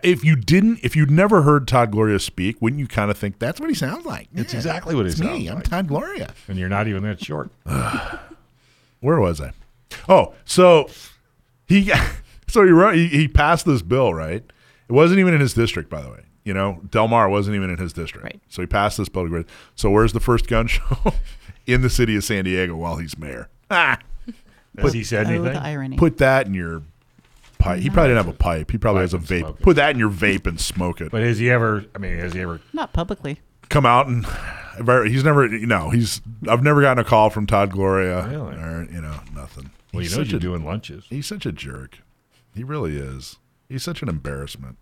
if 0.02 0.24
you 0.24 0.34
didn't, 0.34 0.78
if 0.82 0.96
you'd 0.96 1.10
never 1.10 1.42
heard 1.42 1.68
Todd 1.68 1.90
Gloria 1.90 2.18
speak, 2.18 2.56
wouldn't 2.62 2.80
you 2.80 2.86
kind 2.88 3.10
of 3.10 3.18
think 3.18 3.38
that's 3.38 3.60
what 3.60 3.68
he 3.68 3.74
sounds 3.74 4.06
like? 4.06 4.28
It's 4.34 4.52
Yeah, 4.54 4.58
exactly 4.60 4.94
what 4.94 5.04
he 5.04 5.10
it's 5.10 5.18
sounds 5.20 5.38
me. 5.38 5.48
I'm. 5.48 5.60
Todd 5.60 5.88
Gloria. 5.88 6.32
And 6.48 6.58
you're 6.58 6.70
not 6.70 6.88
even 6.88 7.02
that 7.02 7.22
short. 7.22 7.50
Where 9.00 9.20
was 9.20 9.40
I? 9.40 9.52
Oh, 10.08 10.34
so 10.44 10.88
he, 11.66 11.92
so 12.48 12.64
he 12.64 12.70
wrote, 12.70 12.94
he, 12.94 13.08
he 13.08 13.28
passed 13.28 13.66
this 13.66 13.82
bill, 13.82 14.14
right? 14.14 14.42
It 14.88 14.92
wasn't 14.92 15.20
even 15.20 15.34
in 15.34 15.40
his 15.40 15.54
district, 15.54 15.88
by 15.90 16.02
the 16.02 16.10
way. 16.10 16.20
You 16.44 16.52
know, 16.52 16.80
Del 16.90 17.08
Mar 17.08 17.28
wasn't 17.30 17.56
even 17.56 17.70
in 17.70 17.78
his 17.78 17.92
district. 17.92 18.24
Right. 18.24 18.40
So 18.48 18.60
he 18.62 18.66
passed 18.66 18.98
this 18.98 19.08
bill. 19.08 19.44
So 19.76 19.90
where's 19.90 20.12
the 20.12 20.20
first 20.20 20.46
gun 20.46 20.66
show? 20.66 21.14
in 21.66 21.80
the 21.80 21.88
city 21.88 22.16
of 22.16 22.24
San 22.24 22.44
Diego 22.44 22.76
while 22.76 22.96
he's 22.96 23.16
mayor. 23.16 23.48
Ah, 23.70 23.98
Has 24.78 24.92
he 24.92 25.02
said 25.02 25.26
Oh, 25.26 25.30
anything? 25.30 25.52
the 25.54 25.62
irony. 25.62 25.96
put 25.96 26.18
that 26.18 26.46
in 26.46 26.52
your 26.52 26.82
pipe. 27.58 27.80
He 27.80 27.88
probably 27.88 28.10
didn't 28.10 28.26
have 28.26 28.34
a 28.34 28.36
pipe. 28.36 28.70
He 28.70 28.76
probably 28.76 28.98
Pipe 29.00 29.12
has 29.12 29.14
a 29.14 29.16
and 29.16 29.26
vape. 29.26 29.38
smoke 29.40 29.60
it. 29.60 29.62
Put 29.62 29.76
that 29.76 29.90
in 29.92 29.98
your 29.98 30.10
vape 30.10 30.46
and 30.46 30.60
smoke 30.60 31.00
it. 31.00 31.10
But 31.10 31.22
has 31.22 31.38
he 31.38 31.48
ever? 31.50 31.86
I 31.94 31.98
mean, 31.98 32.18
has 32.18 32.34
he 32.34 32.40
ever? 32.42 32.60
Not 32.74 32.92
publicly. 32.92 33.40
Come 33.70 33.86
out 33.86 34.06
and 34.08 34.26
he's 35.10 35.24
never. 35.24 35.48
No, 35.48 35.88
he's. 35.88 36.20
I've 36.46 36.62
never 36.62 36.82
gotten 36.82 36.98
a 37.00 37.08
call 37.08 37.30
from 37.30 37.46
Todd 37.46 37.70
Gloria. 37.70 38.26
Really? 38.28 38.54
Or 38.56 38.86
you 38.92 39.00
know 39.00 39.18
nothing. 39.34 39.70
Well, 39.94 40.02
He's 40.02 40.10
you 40.12 40.18
know 40.18 40.24
such 40.24 40.32
you're 40.32 40.38
a- 40.38 40.42
doing 40.42 40.64
lunches. 40.66 41.06
He's 41.08 41.26
such 41.26 41.46
a 41.46 41.52
jerk. 41.52 42.00
He 42.54 42.62
really 42.64 42.96
is. 42.96 43.38
He's 43.68 43.82
such 43.82 44.02
an 44.02 44.08
embarrassment. 44.08 44.76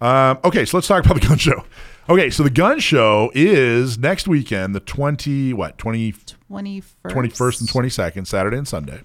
Um, 0.00 0.38
okay, 0.44 0.64
so 0.64 0.76
let's 0.76 0.86
talk 0.86 1.04
about 1.04 1.20
the 1.20 1.26
gun 1.28 1.38
show. 1.38 1.64
Okay, 2.08 2.30
so 2.30 2.42
the 2.42 2.50
gun 2.50 2.80
show 2.80 3.30
is 3.34 3.98
next 3.98 4.26
weekend, 4.26 4.74
the 4.74 4.80
twenty 4.80 5.52
what 5.52 5.76
twenty 5.78 6.12
21st. 6.50 6.82
21st 7.04 7.60
and 7.60 7.68
22nd, 7.68 8.26
Saturday 8.26 8.56
and 8.56 8.66
Sunday, 8.66 9.02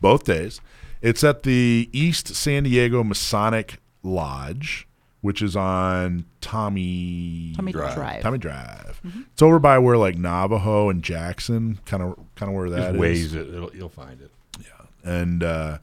both 0.00 0.24
days. 0.24 0.60
It's 1.02 1.22
at 1.22 1.42
the 1.42 1.88
East 1.92 2.28
San 2.34 2.62
Diego 2.62 3.04
Masonic 3.04 3.78
Lodge, 4.02 4.88
which 5.20 5.42
is 5.42 5.54
on 5.56 6.24
Tommy 6.40 7.52
Tommy 7.54 7.72
Drive. 7.72 8.22
Tommy 8.22 8.38
Drive. 8.38 9.00
It's 9.32 9.42
over 9.42 9.58
by 9.58 9.78
where 9.78 9.96
like 9.98 10.16
Navajo 10.16 10.88
and 10.88 11.02
Jackson, 11.02 11.78
kind 11.84 12.02
of 12.02 12.16
kind 12.36 12.50
of 12.50 12.56
where 12.56 12.70
that 12.70 12.76
Just 12.78 12.94
is. 12.94 13.00
ways 13.00 13.34
it. 13.34 13.74
You'll 13.74 13.88
find 13.88 14.20
it. 14.22 14.30
Yeah, 14.60 15.10
and 15.12 15.42
uh, 15.42 15.78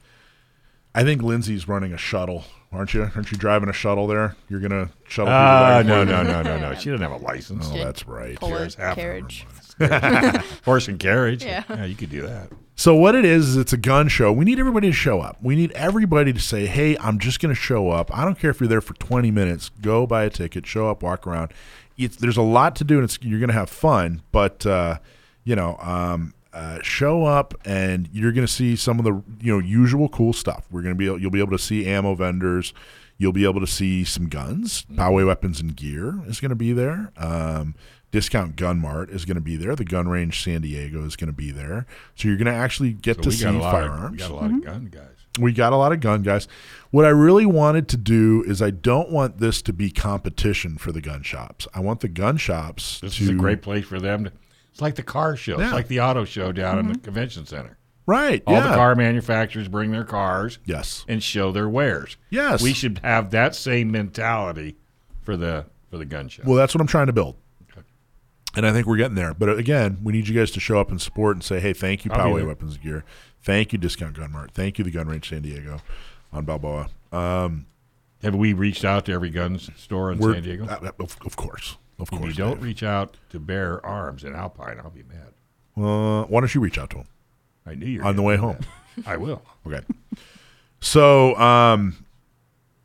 I 0.95 1.03
think 1.03 1.21
Lindsay's 1.21 1.67
running 1.67 1.91
a 1.91 1.97
shuttle, 1.97 2.45
aren't 2.71 2.93
you? 2.93 3.11
Aren't 3.15 3.29
you 3.31 3.37
driving 3.37 3.67
a 3.67 3.73
shuttle 3.73 4.07
there? 4.07 4.37
You're 4.47 4.61
gonna 4.61 4.89
shuttle 5.07 5.25
people 5.27 5.33
Ah, 5.35 5.77
back 5.79 5.85
no, 5.85 6.03
no, 6.05 6.23
no, 6.23 6.41
no, 6.41 6.57
no. 6.57 6.73
She 6.73 6.89
doesn't 6.89 7.01
have 7.01 7.11
a 7.21 7.23
license. 7.23 7.69
Oh, 7.69 7.77
that's 7.77 8.07
right. 8.07 8.39
Pull 8.39 8.49
Carries 8.49 8.77
a 8.77 8.81
half 8.81 8.97
of 8.97 9.03
her 9.03 9.19
carriage. 9.19 9.45
Horse 10.65 10.87
and 10.87 10.97
carriage. 10.97 11.43
Yeah. 11.43 11.83
you 11.83 11.95
could 11.95 12.09
do 12.09 12.21
that. 12.21 12.49
So 12.77 12.95
what 12.95 13.13
it 13.15 13.25
is 13.25 13.49
is 13.49 13.57
it's 13.57 13.73
a 13.73 13.77
gun 13.77 14.07
show. 14.07 14.31
We 14.31 14.45
need 14.45 14.59
everybody 14.59 14.87
to 14.87 14.93
show 14.93 15.19
up. 15.19 15.37
We 15.41 15.55
need 15.55 15.71
everybody 15.73 16.31
to 16.31 16.39
say, 16.39 16.65
"Hey, 16.65 16.97
I'm 16.99 17.19
just 17.19 17.39
going 17.41 17.53
to 17.53 17.59
show 17.59 17.89
up. 17.89 18.15
I 18.17 18.23
don't 18.23 18.37
care 18.39 18.51
if 18.51 18.59
you're 18.61 18.69
there 18.69 18.81
for 18.81 18.93
20 18.95 19.31
minutes. 19.31 19.69
Go 19.81 20.05
buy 20.07 20.23
a 20.23 20.29
ticket, 20.29 20.65
show 20.65 20.89
up, 20.89 21.03
walk 21.03 21.25
around. 21.27 21.51
It's, 21.97 22.15
there's 22.17 22.37
a 22.37 22.41
lot 22.41 22.75
to 22.77 22.83
do, 22.85 22.95
and 22.95 23.03
it's, 23.05 23.17
you're 23.21 23.39
going 23.39 23.49
to 23.49 23.53
have 23.55 23.69
fun. 23.69 24.21
But 24.31 24.65
uh, 24.65 24.99
you 25.43 25.55
know, 25.57 25.77
um, 25.81 26.33
uh, 26.55 26.79
show 26.81 27.25
up, 27.25 27.53
and 27.65 28.07
you're 28.13 28.31
going 28.31 28.47
to 28.47 28.51
see 28.51 28.75
some 28.77 28.97
of 28.97 29.05
the 29.05 29.21
you 29.43 29.53
know 29.53 29.59
usual 29.59 30.07
cool 30.09 30.33
stuff. 30.33 30.65
We're 30.71 30.81
going 30.81 30.95
to 30.95 30.97
be 30.97 31.05
able, 31.07 31.19
you'll 31.19 31.31
be 31.31 31.41
able 31.41 31.51
to 31.51 31.59
see 31.59 31.85
ammo 31.85 32.15
vendors. 32.15 32.73
You'll 33.17 33.33
be 33.33 33.45
able 33.45 33.61
to 33.61 33.67
see 33.67 34.03
some 34.03 34.27
guns. 34.27 34.85
Poway 34.93 35.25
Weapons 35.25 35.61
and 35.61 35.75
Gear 35.75 36.21
is 36.27 36.39
going 36.41 36.49
to 36.49 36.55
be 36.55 36.73
there. 36.73 37.11
Um, 37.17 37.75
Discount 38.11 38.55
Gun 38.55 38.79
Mart 38.79 39.09
is 39.09 39.25
going 39.25 39.35
to 39.35 39.41
be 39.41 39.57
there. 39.57 39.75
The 39.75 39.85
Gun 39.85 40.07
Range 40.07 40.41
San 40.41 40.61
Diego 40.61 41.05
is 41.05 41.15
going 41.15 41.27
to 41.27 41.33
be 41.33 41.51
there. 41.51 41.85
So 42.15 42.27
you're 42.27 42.37
going 42.37 42.45
to 42.45 42.53
actually 42.53 42.93
get 42.93 43.17
So 43.17 43.23
to 43.23 43.31
see 43.31 43.43
got 43.43 43.61
firearms. 43.61 44.05
Of, 44.05 44.11
we 44.11 44.17
got 44.17 44.31
a 44.31 44.33
lot 44.33 44.51
of 44.51 44.63
gun 44.63 44.85
guys. 44.85 45.09
We 45.37 45.51
got 45.51 45.73
a 45.73 45.75
lot 45.75 45.91
of 45.91 45.99
gun 45.99 46.21
guys. 46.23 46.47
What 46.91 47.03
I 47.03 47.09
really 47.09 47.45
wanted 47.45 47.89
to 47.89 47.97
do 47.97 48.43
is 48.47 48.61
I 48.61 48.69
don't 48.69 49.11
want 49.11 49.39
this 49.39 49.61
to 49.63 49.73
be 49.73 49.91
competition 49.91 50.77
for 50.77 50.93
the 50.93 51.01
gun 51.01 51.23
shops. 51.23 51.67
I 51.73 51.81
want 51.81 51.99
the 51.99 52.07
gun 52.07 52.37
shops 52.37 53.01
This 53.01 53.17
to 53.17 53.23
is 53.23 53.29
a 53.29 53.33
great 53.33 53.61
place 53.61 53.85
for 53.85 53.99
them 53.99 54.25
to. 54.25 54.31
It's 54.75 54.81
like 54.81 54.95
the 54.95 55.03
car 55.03 55.37
show. 55.37 55.57
Yeah. 55.57 55.67
It's 55.67 55.73
like 55.73 55.87
the 55.87 56.01
auto 56.01 56.25
show 56.25 56.51
down 56.51 56.79
in 56.79 56.91
the 56.91 56.99
convention 56.99 57.45
center. 57.45 57.77
right. 58.05 58.43
All 58.45 58.55
yeah. 58.55 58.67
the 58.71 58.75
car 58.75 58.93
manufacturers 58.93 59.69
bring 59.69 59.91
their 59.91 60.03
cars 60.03 60.59
Yes. 60.65 61.05
and 61.07 61.23
show 61.23 61.53
their 61.53 61.69
wares. 61.69 62.17
Yes. 62.29 62.61
We 62.61 62.73
should 62.73 62.99
have 63.01 63.31
that 63.31 63.55
same 63.55 63.89
mentality 63.89 64.75
for 65.21 65.37
the 65.37 65.67
for 65.89 65.97
the 65.97 66.03
gun 66.03 66.27
show. 66.27 66.43
Well, 66.45 66.57
that's 66.57 66.75
what 66.75 66.81
I'm 66.81 66.87
trying 66.87 67.07
to 67.07 67.13
build. 67.13 67.37
And 68.53 68.65
I 68.67 68.73
think 68.73 68.85
we're 68.85 68.97
getting 68.97 69.15
there. 69.15 69.33
But 69.33 69.47
uh, 69.47 69.55
again, 69.55 69.99
we 70.03 70.11
need 70.11 70.27
you 70.27 70.35
guys 70.35 70.51
to 70.51 70.59
show 70.59 70.77
up 70.77 70.91
and 70.91 71.01
support 71.01 71.37
and 71.37 71.43
say, 71.43 71.61
hey, 71.61 71.71
thank 71.71 72.03
you, 72.03 72.11
Poway. 72.11 72.45
Weapons 72.45 72.75
Gear. 72.77 73.05
Thank 73.41 73.71
you, 73.71 73.79
Discount 73.79 74.17
Gun 74.17 74.33
Mart. 74.33 74.51
Thank 74.51 74.77
you, 74.77 74.83
the 74.83 74.91
Gun 74.91 75.07
Range 75.07 75.27
San 75.27 75.41
Diego 75.41 75.79
on 76.33 76.43
Balboa. 76.43 76.89
Um, 77.13 77.65
have 78.23 78.35
we 78.35 78.51
reached 78.51 78.83
out 78.83 79.05
to 79.05 79.13
every 79.13 79.29
gun 79.29 79.57
store 79.77 80.11
in 80.11 80.21
San 80.21 80.43
Diego? 80.43 80.65
uh, 80.65 80.91
of, 80.99 81.17
of 81.25 81.37
course. 81.37 81.77
Of 81.99 82.09
if 82.11 82.19
course. 82.19 82.25
you 82.29 82.33
don't 82.33 82.55
Dave. 82.55 82.63
reach 82.63 82.83
out 82.83 83.17
to 83.29 83.39
Bear 83.39 83.83
Arms 83.85 84.23
in 84.23 84.35
Alpine, 84.35 84.79
I'll 84.83 84.89
be 84.89 85.03
mad. 85.03 85.33
uh, 85.77 86.23
why 86.25 86.41
don't 86.41 86.53
you 86.53 86.61
reach 86.61 86.77
out 86.77 86.89
to 86.91 86.97
them? 86.97 87.07
I 87.65 87.75
knew 87.75 87.85
you 87.87 87.99
were 87.99 88.05
On 88.05 88.15
the 88.15 88.21
way 88.21 88.35
home. 88.37 88.59
I 89.05 89.17
will. 89.17 89.41
Okay. 89.67 89.81
So, 90.79 91.35
um, 91.37 92.05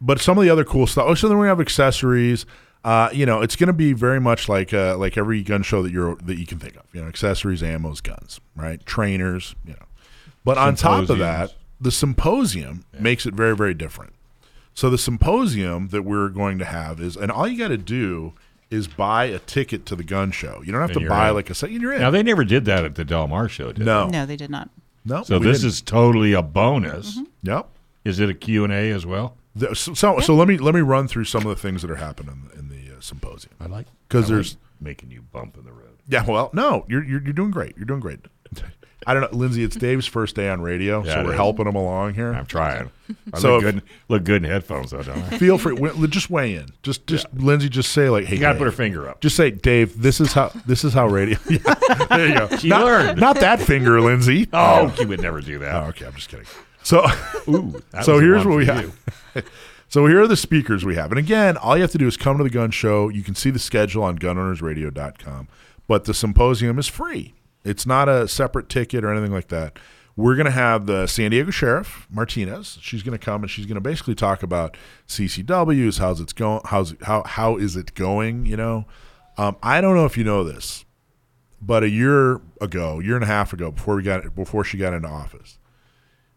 but 0.00 0.20
some 0.20 0.38
of 0.38 0.44
the 0.44 0.50
other 0.50 0.64
cool 0.64 0.86
stuff. 0.86 1.04
Oh, 1.08 1.14
so 1.14 1.28
then 1.28 1.38
we 1.38 1.46
have 1.46 1.60
accessories. 1.60 2.46
Uh, 2.82 3.10
you 3.12 3.26
know, 3.26 3.42
it's 3.42 3.56
going 3.56 3.66
to 3.66 3.74
be 3.74 3.92
very 3.92 4.18
much 4.20 4.48
like 4.48 4.72
uh, 4.72 4.96
like 4.96 5.18
every 5.18 5.42
gun 5.42 5.62
show 5.62 5.82
that 5.82 5.92
you're 5.92 6.14
that 6.16 6.38
you 6.38 6.46
can 6.46 6.58
think 6.58 6.76
of. 6.76 6.84
You 6.94 7.02
know, 7.02 7.08
accessories, 7.08 7.60
ammos, 7.60 8.02
guns, 8.02 8.40
right? 8.56 8.84
Trainers. 8.86 9.54
You 9.66 9.74
know, 9.74 9.86
but 10.44 10.56
on 10.56 10.74
top 10.76 11.10
of 11.10 11.18
that, 11.18 11.52
the 11.78 11.90
symposium 11.90 12.86
makes 12.98 13.26
it 13.26 13.34
very 13.34 13.54
very 13.54 13.74
different. 13.74 14.14
So 14.72 14.88
the 14.88 14.96
symposium 14.98 15.88
that 15.88 16.02
we're 16.02 16.30
going 16.30 16.58
to 16.60 16.64
have 16.64 17.00
is, 17.00 17.16
and 17.16 17.30
all 17.30 17.46
you 17.46 17.58
got 17.58 17.68
to 17.68 17.76
do 17.76 18.32
is 18.70 18.86
buy 18.86 19.24
a 19.24 19.38
ticket 19.40 19.84
to 19.86 19.96
the 19.96 20.04
gun 20.04 20.30
show. 20.30 20.62
You 20.64 20.72
don't 20.72 20.80
have 20.80 20.90
And 20.90 21.00
to 21.00 21.08
buy 21.08 21.28
in. 21.30 21.34
like 21.34 21.50
a 21.50 21.54
set. 21.54 21.70
You're 21.70 21.92
in. 21.92 22.00
Now 22.00 22.10
they 22.10 22.22
never 22.22 22.44
did 22.44 22.64
that 22.66 22.84
at 22.84 22.94
the 22.94 23.04
Del 23.04 23.26
Mar 23.28 23.48
show, 23.48 23.72
did 23.72 23.84
no, 23.84 24.06
No, 24.08 24.24
they 24.26 24.36
did 24.36 24.50
not. 24.50 24.70
no. 25.04 25.18
they? 25.18 25.24
So 25.24 25.38
this 25.38 25.58
didn't. 25.58 25.68
is 25.68 25.80
totally 25.82 26.32
a 26.32 26.42
bonus. 26.42 27.18
yep. 27.42 27.68
Is 28.04 28.18
it 28.20 28.30
a 28.30 28.34
Q 28.34 28.64
and 28.64 28.72
A 28.72 28.90
as 28.92 29.04
well? 29.04 29.36
The- 29.54 29.74
So, 29.74 29.92
so, 29.94 30.20
so 30.20 30.34
let 30.34 30.46
me 30.48 30.56
let 30.58 30.74
me 30.74 30.80
run 30.80 31.08
through 31.08 31.24
some 31.24 31.42
of 31.42 31.48
the 31.48 31.56
things 31.56 31.82
that 31.82 31.90
are 31.90 31.96
happening 31.96 32.48
in 32.56 32.68
the 32.68 32.96
uh, 32.96 33.00
symposium. 33.00 33.52
I 33.60 33.66
like 33.66 33.86
'Cause 34.08 34.24
I 34.30 34.34
like 34.36 34.44
there's- 34.46 34.56
making 34.80 35.10
you 35.10 35.22
bump 35.22 35.56
in 35.58 35.64
the 35.64 35.72
road. 35.72 35.98
Yeah, 36.08 36.24
well, 36.26 36.50
no, 36.54 36.86
you're 36.88 37.04
you're, 37.04 37.22
you're 37.22 37.32
doing 37.34 37.50
great. 37.50 37.76
You're 37.76 37.84
doing 37.86 38.00
great. 38.00 38.20
I 39.06 39.14
don't 39.14 39.22
know, 39.32 39.38
Lindsay. 39.38 39.62
It's 39.64 39.76
Dave's 39.76 40.06
first 40.06 40.36
day 40.36 40.48
on 40.50 40.60
radio, 40.60 41.02
Yeah, 41.02 41.14
so 41.14 41.24
we're 41.24 41.30
is. 41.32 41.36
helping 41.36 41.66
him 41.66 41.74
along 41.74 42.14
here. 42.14 42.32
I'm 42.34 42.44
trying. 42.46 42.90
I 43.32 43.38
So 43.38 43.56
look 43.56 43.64
if- 43.64 43.74
good. 43.74 43.82
Look 44.08 44.24
good 44.24 44.44
in 44.44 44.50
headphones, 44.50 44.90
though, 44.90 45.02
don't 45.02 45.18
I? 45.32 45.38
Feel 45.38 45.56
free, 45.56 45.76
just 46.08 46.28
weigh 46.30 46.54
in. 46.56 46.66
Just 46.82 47.06
just 47.06 47.26
Lindsay, 47.34 47.68
just 47.70 47.92
say 47.92 48.10
like, 48.10 48.26
hey, 48.26 48.34
You 48.34 48.40
got 48.40 48.52
to 48.52 48.58
put 48.58 48.66
her 48.66 48.72
finger 48.72 49.08
up. 49.08 49.20
Just 49.20 49.36
say, 49.36 49.50
Dave. 49.50 50.00
This 50.02 50.20
is 50.20 50.32
how 50.34 50.52
this 50.66 50.84
is 50.84 50.92
how 50.92 51.06
radio. 51.08 51.38
Yeah, 51.50 51.66
there 52.10 52.28
you 52.28 52.34
go. 52.48 52.56
She 52.58 52.68
not, 52.68 52.84
learned. 52.84 53.20
Not 53.20 53.40
that 53.40 53.60
finger, 53.60 54.00
Lindsay. 54.00 54.48
Oh, 54.52 54.94
you 55.00 55.08
would 55.08 55.20
never 55.22 55.40
do 55.40 55.56
Oh, 55.56 55.60
that. 55.60 55.74
okay. 55.88 56.06
I'm 56.06 56.12
just 56.14 56.28
kidding. 56.28 56.46
So, 56.82 57.04
Ooh, 57.48 57.82
so 58.02 58.18
here's 58.20 58.44
what 58.44 58.56
we 58.56 58.66
have. 58.66 58.94
so 59.88 60.06
here 60.06 60.20
are 60.22 60.26
the 60.28 60.36
speakers 60.36 60.84
we 60.84 60.94
have. 60.96 61.10
And 61.10 61.18
again, 61.18 61.56
all 61.56 61.76
you 61.76 61.82
have 61.82 61.90
to 61.92 61.98
do 61.98 62.06
is 62.06 62.16
come 62.16 62.36
to 62.38 62.44
the 62.44 62.50
gun 62.50 62.70
show. 62.70 63.08
You 63.08 63.22
can 63.22 63.34
see 63.34 63.50
the 63.50 63.58
schedule 63.58 64.02
on 64.02 64.18
gunownersradio.com. 64.18 65.48
But 65.86 66.04
the 66.04 66.14
symposium 66.14 66.78
is 66.78 66.86
free. 66.86 67.34
It's 67.64 67.86
not 67.86 68.08
a 68.08 68.26
separate 68.26 68.68
ticket 68.68 69.04
or 69.04 69.12
anything 69.12 69.32
like 69.32 69.48
that. 69.48 69.78
We're 70.16 70.34
going 70.34 70.46
to 70.46 70.52
have 70.52 70.86
the 70.86 71.06
San 71.06 71.30
Diego 71.30 71.50
Sheriff 71.50 72.06
Martinez. 72.10 72.78
She's 72.80 73.02
going 73.02 73.18
to 73.18 73.24
come 73.24 73.42
and 73.42 73.50
she's 73.50 73.66
going 73.66 73.76
to 73.76 73.80
basically 73.80 74.14
talk 74.14 74.42
about 74.42 74.76
CCWs, 75.08 75.98
how's 75.98 76.20
it's 76.20 76.32
going, 76.32 76.60
how's 76.66 76.94
how 77.02 77.22
how 77.24 77.56
is 77.56 77.76
it 77.76 77.94
going? 77.94 78.44
You 78.44 78.56
know, 78.56 78.86
um, 79.38 79.56
I 79.62 79.80
don't 79.80 79.94
know 79.94 80.04
if 80.04 80.18
you 80.18 80.24
know 80.24 80.44
this, 80.44 80.84
but 81.62 81.82
a 81.82 81.88
year 81.88 82.40
ago, 82.60 82.98
year 82.98 83.14
and 83.14 83.24
a 83.24 83.28
half 83.28 83.52
ago, 83.52 83.70
before 83.70 83.96
we 83.96 84.02
got 84.02 84.34
before 84.34 84.64
she 84.64 84.76
got 84.76 84.92
into 84.92 85.08
office, 85.08 85.58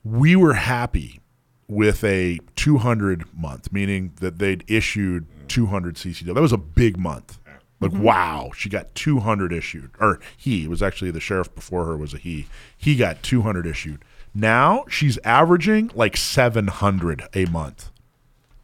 we 0.04 0.36
were 0.36 0.54
happy 0.54 1.20
with 1.68 2.04
a 2.04 2.40
200 2.56 3.34
month, 3.34 3.72
meaning 3.72 4.14
that 4.22 4.40
they'd 4.40 4.64
issued 4.68 5.26
200 5.48 5.96
CCW. 5.96 6.34
That 6.34 6.42
was 6.42 6.54
a 6.54 6.58
big 6.58 6.98
month. 6.98 7.40
Like 7.84 7.92
mm-hmm. 7.92 8.04
wow, 8.04 8.52
she 8.56 8.70
got 8.70 8.96
200 8.96 9.52
issued, 9.52 9.92
or 10.00 10.20
he 10.38 10.68
was 10.68 10.82
actually 10.82 11.12
the 11.12 11.20
sheriff 11.20 11.54
before 11.54 11.86
her 11.86 11.98
was 11.98 12.14
a 12.14 12.18
he. 12.18 12.48
He 12.78 12.96
got 12.96 13.22
200 13.24 13.68
issued. 13.68 14.04
Now 14.34 14.86
she's 14.90 15.18
averaging 15.20 15.92
like 15.94 16.16
700 16.18 17.24
a 17.36 17.46
month. 17.46 17.92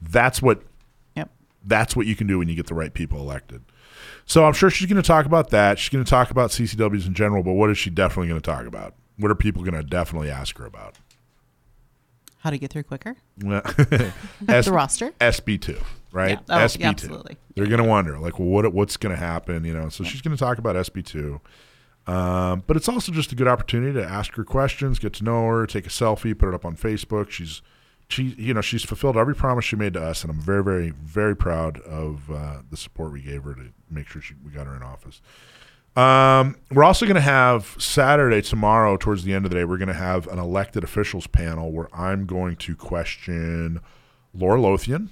That's 0.02 0.42
what 0.42 0.64
Yep. 1.16 1.30
that's 1.66 1.96
what 1.96 2.08
you 2.08 2.16
can 2.16 2.28
do 2.28 2.40
when 2.40 2.48
you 2.48 2.56
get 2.56 2.68
the 2.68 2.74
right 2.74 2.94
people 2.94 3.20
elected. 3.20 3.62
So 4.26 4.46
I'm 4.46 4.54
sure 4.54 4.70
she's 4.70 4.88
going 4.88 5.02
to 5.02 5.08
talk 5.08 5.26
about 5.26 5.50
that. 5.50 5.80
She's 5.80 5.90
going 5.90 6.04
to 6.04 6.10
talk 6.10 6.32
about 6.32 6.52
CCWs 6.52 7.08
in 7.08 7.14
general, 7.14 7.44
but 7.44 7.54
what 7.54 7.70
is 7.70 7.78
she 7.78 7.90
definitely 7.90 8.30
going 8.30 8.40
to 8.40 8.46
talk 8.50 8.66
about? 8.66 8.94
What 9.18 9.32
are 9.32 9.36
people 9.36 9.64
going 9.64 9.74
to 9.74 9.84
definitely 9.84 10.30
ask 10.30 10.58
her 10.60 10.66
about? 10.66 10.96
How 12.40 12.52
to 12.52 12.58
get 12.58 12.72
through 12.72 12.84
quicker? 12.84 13.18
S- 14.48 14.66
the 14.66 14.72
roster? 14.72 15.12
SB2, 15.20 15.84
right? 16.12 16.40
Yeah. 16.50 16.64
Oh, 16.64 16.66
SB2. 16.66 16.80
yeah, 16.80 16.90
absolutely. 16.90 17.38
They're 17.56 17.68
going 17.68 17.84
to 17.84 17.88
wonder, 17.88 18.20
like, 18.20 18.40
well, 18.40 18.50
what 18.50 18.74
what's 18.74 18.98
going 18.98 19.16
to 19.16 19.20
happen? 19.20 19.64
You 19.64 19.74
know, 19.74 19.90
so 19.90 20.04
she's 20.04 20.22
going 20.22 20.36
to 20.36 20.44
talk 20.44 20.58
about 20.58 20.76
SB2. 20.76 21.40
Um, 22.08 22.64
but 22.66 22.76
it's 22.76 22.90
also 22.90 23.12
just 23.12 23.32
a 23.32 23.36
good 23.36 23.48
opportunity 23.48 23.94
to 23.94 24.04
ask 24.04 24.34
her 24.34 24.44
questions, 24.44 24.98
get 24.98 25.14
to 25.14 25.24
know 25.24 25.46
her, 25.48 25.68
take 25.68 25.86
a 25.86 25.90
selfie, 25.90 26.38
put 26.38 26.50
it 26.50 26.56
up 26.56 26.66
on 26.66 26.76
Facebook. 26.76 27.30
She's 27.30 27.62
she, 28.10 28.36
you 28.38 28.54
know, 28.56 28.62
she's 28.62 28.84
fulfilled 28.84 29.18
every 29.18 29.36
promise 29.36 29.66
she 29.66 29.76
made 29.76 29.94
to 29.94 30.04
us, 30.04 30.24
and 30.24 30.32
I'm 30.32 30.40
very, 30.40 30.64
very, 30.64 30.90
very 30.90 31.36
proud 31.36 31.80
of 31.82 32.30
uh, 32.32 32.62
the 32.70 32.76
support 32.76 33.12
we 33.12 33.22
gave 33.22 33.44
her 33.44 33.54
to 33.54 33.72
make 33.90 34.08
sure 34.08 34.22
she, 34.22 34.34
we 34.44 34.52
got 34.52 34.66
her 34.66 34.76
in 34.76 34.82
office. 34.82 35.22
Um, 35.96 36.56
we're 36.72 36.84
also 36.84 37.06
going 37.06 37.16
to 37.16 37.22
have 37.22 37.76
Saturday 37.78 38.42
tomorrow, 38.42 38.98
towards 38.98 39.24
the 39.24 39.34
end 39.34 39.46
of 39.46 39.52
the 39.52 39.58
day, 39.58 39.64
we're 39.64 39.78
going 39.78 39.90
to 39.90 39.94
have 39.94 40.28
an 40.28 40.40
elected 40.40 40.84
officials 40.84 41.28
panel 41.28 41.72
where 41.72 41.94
I'm 41.94 42.26
going 42.26 42.56
to 42.58 42.76
question 42.76 43.80
Laura 44.34 44.60
Lothian. 44.60 45.12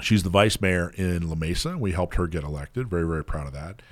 She's 0.00 0.22
the 0.22 0.30
vice 0.30 0.60
mayor 0.60 0.92
in 0.96 1.28
La 1.28 1.34
Mesa. 1.34 1.76
We 1.76 1.92
helped 1.92 2.14
her 2.16 2.26
get 2.26 2.44
elected. 2.44 2.88
Very, 2.88 3.06
very 3.06 3.24
proud 3.24 3.46
of 3.48 3.52
that. 3.52 3.82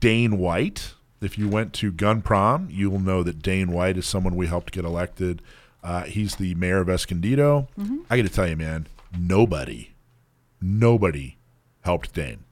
Dane 0.00 0.38
White. 0.38 0.94
If 1.20 1.36
you 1.36 1.48
went 1.50 1.74
to 1.74 1.92
Gun 1.92 2.22
Prom, 2.22 2.68
you 2.70 2.88
will 2.88 2.98
know 2.98 3.22
that 3.22 3.42
Dane 3.42 3.70
White 3.72 3.98
is 3.98 4.06
someone 4.06 4.36
we 4.36 4.46
helped 4.46 4.72
get 4.72 4.86
elected. 4.86 5.42
Uh, 5.84 6.04
he's 6.04 6.36
the 6.36 6.54
mayor 6.54 6.78
of 6.78 6.88
Escondido. 6.88 7.68
I 8.08 8.16
got 8.16 8.22
to 8.22 8.28
tell 8.30 8.48
you, 8.48 8.56
man, 8.56 8.86
nobody, 9.18 9.90
nobody 10.62 11.36
helped 11.82 12.14
Dane. 12.14 12.44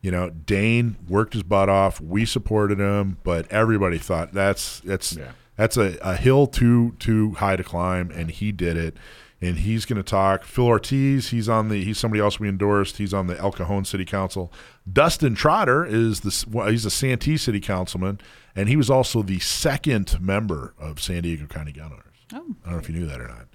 You 0.00 0.10
know, 0.10 0.30
Dane 0.30 0.96
worked 1.08 1.34
his 1.34 1.42
butt 1.42 1.68
off. 1.68 2.00
We 2.00 2.24
supported 2.24 2.78
him, 2.80 3.18
but 3.22 3.50
everybody 3.52 3.98
thought 3.98 4.32
that's 4.32 4.80
that's 4.80 5.12
Yeah. 5.12 5.32
that's 5.56 5.76
a, 5.76 5.98
a 6.00 6.16
hill 6.16 6.46
too 6.46 6.96
too 6.98 7.32
high 7.32 7.56
to 7.56 7.62
climb, 7.64 8.10
and 8.10 8.30
he 8.30 8.50
did 8.50 8.76
it. 8.76 8.96
And 9.42 9.56
he's 9.58 9.86
going 9.86 9.96
to 9.96 10.02
talk. 10.02 10.44
Phil 10.44 10.66
Ortiz, 10.66 11.30
he's 11.30 11.48
on 11.48 11.68
the 11.70 11.82
he's 11.82 11.98
somebody 11.98 12.20
else 12.20 12.38
we 12.38 12.46
endorsed. 12.48 12.98
He's 12.98 13.14
on 13.14 13.26
the 13.26 13.38
El 13.38 13.52
Cajon 13.52 13.86
City 13.86 14.04
Council. 14.04 14.52
Dustin 14.90 15.34
Trotter 15.34 15.84
is 15.86 16.20
the 16.20 16.44
well, 16.50 16.68
he's 16.68 16.84
a 16.84 16.90
Santee 16.90 17.38
City 17.38 17.58
Councilman, 17.60 18.20
and 18.54 18.68
he 18.68 18.76
was 18.76 18.90
also 18.90 19.22
the 19.22 19.38
second 19.38 20.20
member 20.20 20.74
of 20.78 21.00
San 21.00 21.22
Diego 21.22 21.46
County 21.46 21.72
Gun 21.72 21.86
Owners. 21.92 22.04
Oh. 22.34 22.36
I 22.36 22.38
don't 22.38 22.72
know 22.72 22.78
if 22.78 22.88
you 22.90 22.94
knew 22.94 23.06
that 23.06 23.20
or 23.20 23.28
not. 23.28 23.46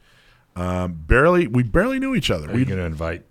Um, 0.56 0.94
barely, 0.94 1.48
we 1.48 1.62
barely 1.64 1.99
knew 1.99 2.16
each 2.16 2.32
other. 2.32 2.49
Are 2.49 2.57
you 2.57 2.66
going 2.66 2.80
to 2.80 2.86
invite 2.86 3.24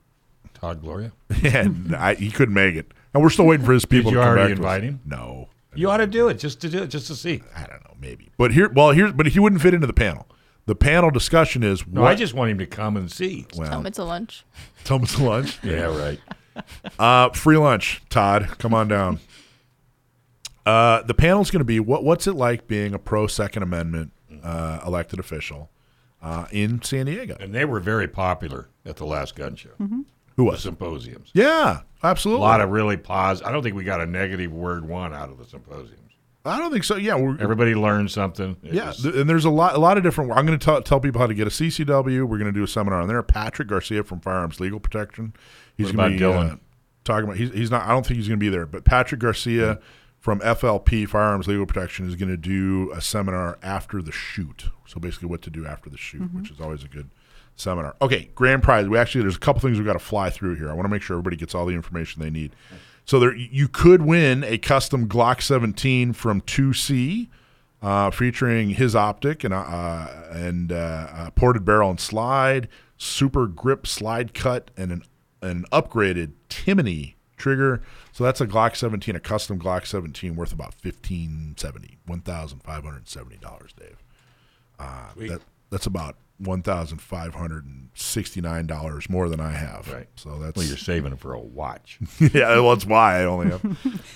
Todd 0.52 0.80
Gloria? 0.80 1.10
and 1.42 1.96
I, 1.96 2.14
he 2.14 2.30
couldn't 2.30 2.54
make 2.54 2.76
it, 2.76 2.92
and 3.12 3.22
we're 3.22 3.30
still 3.30 3.46
waiting 3.46 3.66
for 3.66 3.72
his 3.72 3.84
people 3.84 4.10
Did 4.12 4.16
you 4.16 4.20
to 4.20 4.24
come 4.26 4.38
already 4.38 4.52
back. 4.54 4.60
to 4.60 4.62
invite 4.62 4.82
him? 4.84 5.00
No, 5.06 5.48
You 5.74 5.90
ought 5.90 5.96
to 5.96 6.06
do 6.06 6.28
it 6.28 6.34
just 6.34 6.60
to 6.60 6.68
do 6.68 6.82
it, 6.84 6.86
just 6.88 7.06
to 7.08 7.16
see. 7.16 7.42
I 7.56 7.66
don't 7.66 7.82
know, 7.82 7.94
maybe. 7.98 8.30
But 8.36 8.52
here, 8.52 8.68
well, 8.68 8.92
here, 8.92 9.12
but 9.12 9.26
he 9.26 9.40
wouldn't 9.40 9.60
fit 9.62 9.74
into 9.74 9.86
the 9.88 9.92
panel. 9.92 10.28
The 10.66 10.74
panel 10.74 11.10
discussion 11.10 11.62
is 11.62 11.86
No, 11.86 12.02
what? 12.02 12.10
I 12.10 12.14
just 12.14 12.32
want 12.34 12.50
him 12.50 12.58
to 12.58 12.66
come 12.66 12.96
and 12.96 13.10
see. 13.12 13.42
Tell 13.50 13.60
well, 13.60 13.80
him 13.80 13.86
it's 13.86 13.98
a 13.98 14.04
lunch. 14.04 14.44
tell 14.84 14.96
him 14.98 15.02
it's 15.04 15.18
lunch. 15.20 15.58
Yeah, 15.64 15.96
right. 15.96 16.18
Uh, 16.98 17.30
free 17.30 17.56
lunch, 17.56 18.00
Todd. 18.08 18.48
Come 18.58 18.72
on 18.74 18.88
down. 18.88 19.20
Uh, 20.64 21.02
the 21.02 21.14
panel's 21.14 21.50
going 21.50 21.60
to 21.60 21.64
be 21.64 21.80
what? 21.80 22.04
What's 22.04 22.26
it 22.26 22.34
like 22.34 22.66
being 22.66 22.94
a 22.94 22.98
pro 22.98 23.26
Second 23.26 23.62
Amendment 23.62 24.12
uh, 24.42 24.80
elected 24.86 25.18
official 25.18 25.68
uh, 26.22 26.46
in 26.50 26.80
San 26.82 27.06
Diego? 27.06 27.36
And 27.38 27.54
they 27.54 27.64
were 27.64 27.80
very 27.80 28.08
popular 28.08 28.68
at 28.86 28.96
the 28.96 29.04
last 29.04 29.34
gun 29.36 29.56
show. 29.56 29.70
Who 29.78 30.06
The 30.36 30.44
was? 30.44 30.62
symposiums. 30.62 31.30
Yeah, 31.34 31.80
absolutely. 32.02 32.42
A 32.44 32.48
lot 32.48 32.60
of 32.62 32.70
really 32.70 32.96
positive. 32.96 33.46
I 33.48 33.52
don't 33.52 33.62
think 33.62 33.76
we 33.76 33.84
got 33.84 34.00
a 34.00 34.06
negative 34.06 34.52
word 34.52 34.88
one 34.88 35.12
out 35.12 35.28
of 35.28 35.36
the 35.38 35.44
symposiums. 35.44 36.03
I 36.46 36.58
don't 36.58 36.70
think 36.70 36.84
so. 36.84 36.96
Yeah, 36.96 37.14
we're, 37.16 37.40
Everybody 37.40 37.74
learned 37.74 38.10
something. 38.10 38.56
It 38.62 38.74
Yeah, 38.74 38.88
was- 38.88 39.02
th- 39.02 39.14
and 39.14 39.28
there's 39.30 39.44
a 39.46 39.50
lot, 39.50 39.74
a 39.74 39.78
lot 39.78 39.96
of 39.96 40.02
different. 40.02 40.30
I'm 40.32 40.44
going 40.46 40.58
to 40.58 40.62
tell 40.64 40.82
tell 40.82 41.00
people 41.00 41.20
how 41.20 41.26
to 41.26 41.34
get 41.34 41.46
a 41.46 41.50
CCW. 41.50 42.24
We're 42.26 42.38
going 42.38 42.52
to 42.52 42.52
do 42.52 42.62
a 42.62 42.68
seminar 42.68 43.00
on 43.00 43.08
there. 43.08 43.22
Patrick 43.22 43.68
Garcia 43.68 44.04
from 44.04 44.20
Firearms 44.20 44.60
Legal 44.60 44.78
Protection. 44.80 45.32
He's 45.76 45.86
What 45.86 45.96
going 45.96 46.18
to 46.18 46.24
about 46.26 46.38
be 46.38 46.46
Dylan? 46.48 46.52
uh, 46.54 46.56
talking 47.04 47.24
about. 47.24 47.36
He's, 47.38 47.50
he's 47.52 47.70
not. 47.70 47.84
I 47.86 47.88
don't 47.92 48.04
think 48.06 48.18
he's 48.18 48.28
going 48.28 48.38
to 48.38 48.44
be 48.44 48.50
there. 48.50 48.66
But 48.66 48.84
Patrick 48.84 49.20
Garcia 49.20 49.78
from 50.20 50.40
FLP 50.40 51.08
Firearms 51.08 51.46
Legal 51.48 51.66
Protection 51.66 52.06
is 52.08 52.14
going 52.16 52.30
to 52.30 52.36
do 52.36 52.90
a 52.92 53.00
seminar 53.00 53.58
after 53.62 54.02
the 54.02 54.12
shoot. 54.12 54.66
So 54.86 55.00
basically, 55.00 55.28
what 55.28 55.40
to 55.42 55.50
do 55.50 55.66
after 55.66 55.88
the 55.88 55.96
shoot, 55.98 56.32
which 56.34 56.50
is 56.50 56.60
always 56.60 56.84
a 56.84 56.88
good 56.88 57.08
seminar. 57.56 57.94
Okay, 58.02 58.30
grand 58.34 58.62
prize. 58.62 58.86
We 58.88 58.98
actually 58.98 59.22
there's 59.22 59.36
a 59.36 59.40
couple 59.40 59.60
things 59.62 59.78
we 59.78 59.84
got 59.84 59.92
to 59.94 59.98
fly 59.98 60.28
through 60.28 60.56
here. 60.56 60.68
I 60.70 60.74
want 60.74 60.84
to 60.84 60.90
make 60.90 61.02
sure 61.02 61.14
everybody 61.16 61.36
gets 61.36 61.54
all 61.54 61.64
the 61.66 61.74
information 61.74 62.20
they 62.22 62.30
need. 62.30 62.54
So 63.04 63.20
there, 63.20 63.34
you 63.34 63.68
could 63.68 64.02
win 64.02 64.44
a 64.44 64.58
custom 64.58 65.08
Glock 65.08 65.42
17 65.42 66.12
from 66.14 66.40
2C, 66.40 67.28
uh, 67.82 68.10
featuring 68.10 68.70
his 68.70 68.96
optic 68.96 69.44
and 69.44 69.52
uh, 69.52 70.08
and 70.30 70.72
uh, 70.72 70.74
uh, 70.74 71.30
ported 71.30 71.64
barrel 71.64 71.90
and 71.90 72.00
slide, 72.00 72.68
super 72.96 73.46
grip 73.46 73.86
slide 73.86 74.32
cut, 74.32 74.70
and 74.76 74.90
an 74.90 75.02
an 75.42 75.66
upgraded 75.70 76.32
Timney 76.48 77.14
trigger. 77.36 77.82
So 78.12 78.24
that's 78.24 78.40
a 78.40 78.46
Glock 78.46 78.76
17, 78.76 79.14
a 79.16 79.20
custom 79.20 79.58
Glock 79.58 79.86
17 79.86 80.34
worth 80.34 80.52
about 80.52 80.74
1570 80.82 81.98
$1,570, 82.08 83.76
Dave. 83.76 84.02
Uh, 84.78 85.08
that, 85.16 85.40
that's 85.70 85.86
about 85.86 86.16
$1,569 86.42 89.10
more 89.10 89.28
than 89.28 89.40
I 89.40 89.52
have. 89.52 89.92
Right. 89.92 90.08
So 90.16 90.38
that's 90.38 90.56
well, 90.56 90.66
you're 90.66 90.76
saving 90.76 91.12
it 91.12 91.20
for 91.20 91.34
a 91.34 91.40
watch. 91.40 91.98
yeah, 92.18 92.58
well, 92.60 92.70
that's 92.70 92.86
why 92.86 93.20
I 93.20 93.24
only 93.24 93.50
have. 93.50 93.62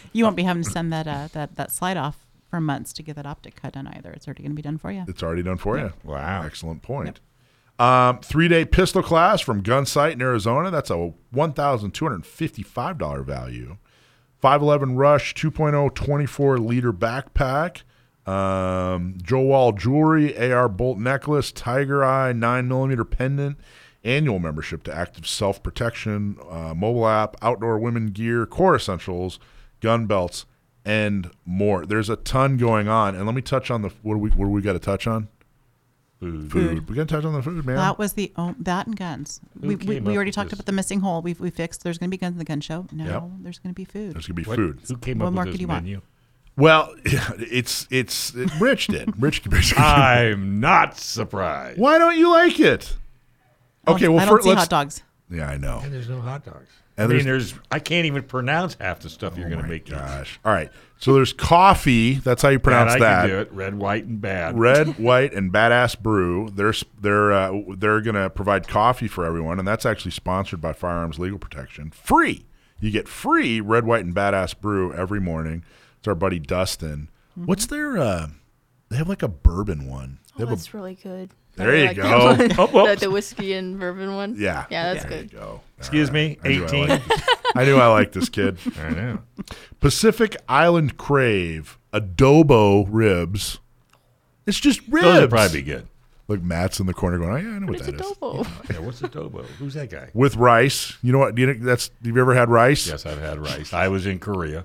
You 0.12 0.24
won't 0.24 0.36
be 0.36 0.42
having 0.42 0.64
to 0.64 0.70
send 0.70 0.92
that 0.92 1.06
uh, 1.06 1.28
that 1.32 1.54
that 1.56 1.70
slide 1.70 1.96
off 1.96 2.26
for 2.50 2.60
months 2.60 2.92
to 2.94 3.02
get 3.02 3.16
that 3.16 3.26
optic 3.26 3.56
cut 3.56 3.74
done 3.74 3.86
either. 3.88 4.10
It's 4.10 4.26
already 4.26 4.42
going 4.42 4.52
to 4.52 4.56
be 4.56 4.62
done 4.62 4.78
for 4.78 4.90
you. 4.90 5.04
It's 5.06 5.22
already 5.22 5.42
done 5.42 5.58
for 5.58 5.78
you. 5.78 5.92
Wow. 6.02 6.42
Excellent 6.42 6.82
point. 6.82 7.20
Um, 7.78 8.20
three 8.20 8.48
day 8.48 8.64
pistol 8.64 9.02
class 9.02 9.40
from 9.40 9.62
Gunsite 9.62 10.14
in 10.14 10.22
Arizona. 10.22 10.70
That's 10.70 10.90
a 10.90 11.12
$1,255 11.34 13.24
value. 13.24 13.76
511 14.40 14.96
Rush 14.96 15.34
2.0 15.34 15.94
24 15.94 16.58
liter 16.58 16.92
backpack. 16.92 17.82
Um, 18.28 19.14
Joe 19.22 19.40
Wall 19.40 19.72
jewelry, 19.72 20.36
AR 20.52 20.68
bolt 20.68 20.98
necklace, 20.98 21.50
Tiger 21.50 22.04
Eye 22.04 22.32
9 22.32 22.68
millimeter 22.68 23.04
pendant, 23.04 23.58
annual 24.04 24.38
membership 24.38 24.82
to 24.84 24.94
Active 24.94 25.26
Self 25.26 25.62
Protection, 25.62 26.36
uh, 26.50 26.74
mobile 26.74 27.08
app, 27.08 27.36
outdoor 27.40 27.78
women 27.78 28.08
gear, 28.08 28.44
core 28.44 28.76
essentials, 28.76 29.38
gun 29.80 30.06
belts, 30.06 30.44
and 30.84 31.30
more. 31.46 31.86
There's 31.86 32.10
a 32.10 32.16
ton 32.16 32.56
going 32.58 32.88
on. 32.88 33.14
And 33.14 33.24
let 33.24 33.34
me 33.34 33.42
touch 33.42 33.70
on 33.70 33.82
the 33.82 33.90
what 34.02 34.14
do 34.14 34.18
we 34.18 34.30
what 34.30 34.44
do 34.46 34.50
we 34.50 34.60
got 34.62 34.74
to 34.74 34.78
touch 34.78 35.06
on? 35.06 35.28
Food. 36.20 36.50
Food. 36.50 36.90
We 36.90 36.96
got 36.96 37.06
to 37.08 37.14
touch 37.14 37.24
on 37.24 37.32
the 37.32 37.42
food, 37.42 37.64
man. 37.64 37.76
That 37.76 37.96
was 37.98 38.14
the 38.14 38.32
oh, 38.36 38.54
that 38.58 38.86
and 38.88 38.96
guns. 38.96 39.40
Who 39.60 39.68
We, 39.68 39.76
we, 39.76 40.00
we 40.00 40.16
already 40.16 40.32
talked 40.32 40.50
this? 40.50 40.58
about 40.58 40.66
the 40.66 40.72
missing 40.72 41.00
hole. 41.00 41.22
We 41.22 41.34
we 41.34 41.48
fixed. 41.50 41.84
There's 41.84 41.96
going 41.96 42.10
to 42.10 42.14
be 42.14 42.18
guns 42.18 42.32
in 42.34 42.38
the 42.38 42.44
gun 42.44 42.60
show. 42.60 42.86
No, 42.92 43.04
Yep. 43.04 43.22
there's 43.42 43.58
going 43.60 43.72
to 43.72 43.76
be 43.76 43.84
food. 43.84 44.14
There's 44.14 44.26
gonna 44.26 44.34
be 44.34 44.42
What- 44.42 44.56
food. 44.56 44.80
Who 44.88 44.96
came 44.96 45.20
What 45.20 45.26
up 45.28 45.32
more 45.32 45.44
with 45.44 45.52
could 45.52 45.54
this 45.54 45.60
you 45.60 45.68
want? 45.68 45.86
Menu? 46.58 46.62
Well, 46.62 46.94
it's 47.04 47.86
it's 47.90 48.34
Rich 48.60 48.88
did. 48.88 49.20
Rich 49.22 49.44
basically. 49.48 49.82
I'm 49.82 50.60
not 50.60 50.98
surprised. 50.98 51.78
Why 51.78 51.98
don't 51.98 52.16
you 52.16 52.30
like 52.30 52.58
it? 52.60 52.96
Okay, 53.86 54.08
well, 54.08 54.20
I 54.20 54.26
don't 54.26 54.36
fir- 54.38 54.42
see 54.42 54.48
let's- 54.50 54.60
hot 54.62 54.70
dogs. 54.70 55.02
Yeah, 55.30 55.48
I 55.48 55.56
know. 55.58 55.80
And 55.82 55.92
there's 55.92 56.08
no 56.08 56.20
hot 56.20 56.44
dogs. 56.44 56.68
And 56.96 57.12
I 57.12 57.14
mean, 57.16 57.24
there's- 57.26 57.50
there's 57.52 57.60
I 57.70 57.78
can't 57.78 58.06
even 58.06 58.22
pronounce 58.24 58.76
half 58.80 59.00
the 59.00 59.08
stuff 59.08 59.36
you're 59.36 59.46
Oh 59.46 59.50
going 59.50 59.62
to 59.62 59.68
make. 59.68 59.88
Gosh. 59.88 60.40
All 60.44 60.52
right. 60.52 60.70
So 60.98 61.14
there's 61.14 61.32
coffee. 61.32 62.14
That's 62.14 62.42
how 62.42 62.48
you 62.48 62.58
pronounce 62.58 62.92
I 62.94 62.98
that. 62.98 63.20
Can 63.22 63.30
do 63.30 63.38
it. 63.38 63.52
Red, 63.52 63.74
white, 63.76 64.04
and 64.04 64.20
bad. 64.20 64.58
Red, 64.58 64.98
white, 64.98 65.32
and 65.32 65.52
badass 65.52 65.98
brew. 66.00 66.50
They're 66.52 66.74
they're 67.00 67.32
uh, 67.32 67.52
they're 67.76 68.00
gonna 68.00 68.28
provide 68.30 68.66
coffee 68.66 69.06
for 69.06 69.24
everyone, 69.24 69.58
and 69.60 69.68
that's 69.68 69.86
actually 69.86 70.10
sponsored 70.10 70.60
by 70.60 70.72
Firearms 70.72 71.18
Legal 71.20 71.38
Protection. 71.38 71.90
Free. 71.90 72.44
You 72.80 72.90
get 72.90 73.06
free 73.08 73.60
red, 73.60 73.84
white, 73.84 74.04
and 74.04 74.14
badass 74.14 74.58
brew 74.60 74.92
every 74.92 75.20
morning. 75.20 75.62
It's 76.08 76.10
our 76.10 76.14
buddy 76.14 76.38
Dustin. 76.38 77.10
What's 77.34 77.66
their? 77.66 77.98
Uh, 77.98 78.28
they 78.88 78.96
have 78.96 79.10
like 79.10 79.22
a 79.22 79.28
bourbon 79.28 79.86
one. 79.86 80.20
They 80.38 80.44
Oh, 80.44 80.46
have 80.46 80.52
a- 80.54 80.56
that's 80.56 80.72
really 80.72 80.94
good. 80.94 81.28
There 81.56 81.76
you 81.76 81.86
like 81.88 81.96
go. 81.96 82.24
one. 82.24 82.50
Oh, 82.58 82.86
the, 82.88 82.96
the 82.96 83.10
whiskey 83.10 83.52
and 83.52 83.78
bourbon 83.78 84.14
one. 84.14 84.34
yeah. 84.38 84.64
Yeah, 84.70 84.94
that's 84.94 85.04
there 85.04 85.18
good. 85.24 85.32
You 85.34 85.38
go. 85.38 85.60
Excuse 85.76 86.08
All 86.08 86.14
me, 86.14 86.38
I 86.42 86.48
knew 86.48 86.62
I 86.64 86.66
18. 86.66 87.02
I 87.56 87.64
knew 87.66 87.76
I 87.76 87.88
liked 87.88 88.14
this 88.14 88.30
kid. 88.30 88.56
I 88.80 88.88
know. 88.90 89.18
Pacific 89.80 90.36
Island 90.48 90.96
Crave 90.96 91.78
adobo 91.92 92.86
ribs. 92.88 93.58
It's 94.46 94.58
just 94.58 94.80
ribs. 94.88 95.04
Those 95.04 95.20
would 95.20 95.30
probably 95.30 95.60
be 95.60 95.66
good. 95.66 95.88
Look, 96.26 96.42
Matt's 96.42 96.80
in 96.80 96.86
the 96.86 96.94
corner 96.94 97.18
going, 97.18 97.30
"Oh 97.32 97.36
yeah, 97.36 97.56
I 97.56 97.58
know 97.58 97.66
what, 97.66 97.72
What 97.72 97.80
is 97.80 97.86
that 97.86 97.94
is." 97.96 98.00
adobo? 98.00 98.46
Yeah, 98.72 98.78
what's 98.80 99.02
adobo? 99.02 99.44
Who's 99.58 99.74
that 99.74 99.90
guy? 99.90 100.08
With 100.14 100.36
rice. 100.36 100.96
You 101.02 101.12
know 101.12 101.18
what? 101.18 101.34
Do 101.34 101.42
you 101.42 101.48
think 101.52 101.62
that's? 101.64 101.90
Have 102.02 102.14
you 102.16 102.20
ever 102.22 102.34
had 102.34 102.48
rice? 102.48 102.86
Yes, 102.88 103.04
I've 103.04 103.20
had 103.20 103.38
rice. 103.38 103.72
I 103.74 103.88
was 103.88 104.06
in 104.06 104.18
Korea. 104.20 104.64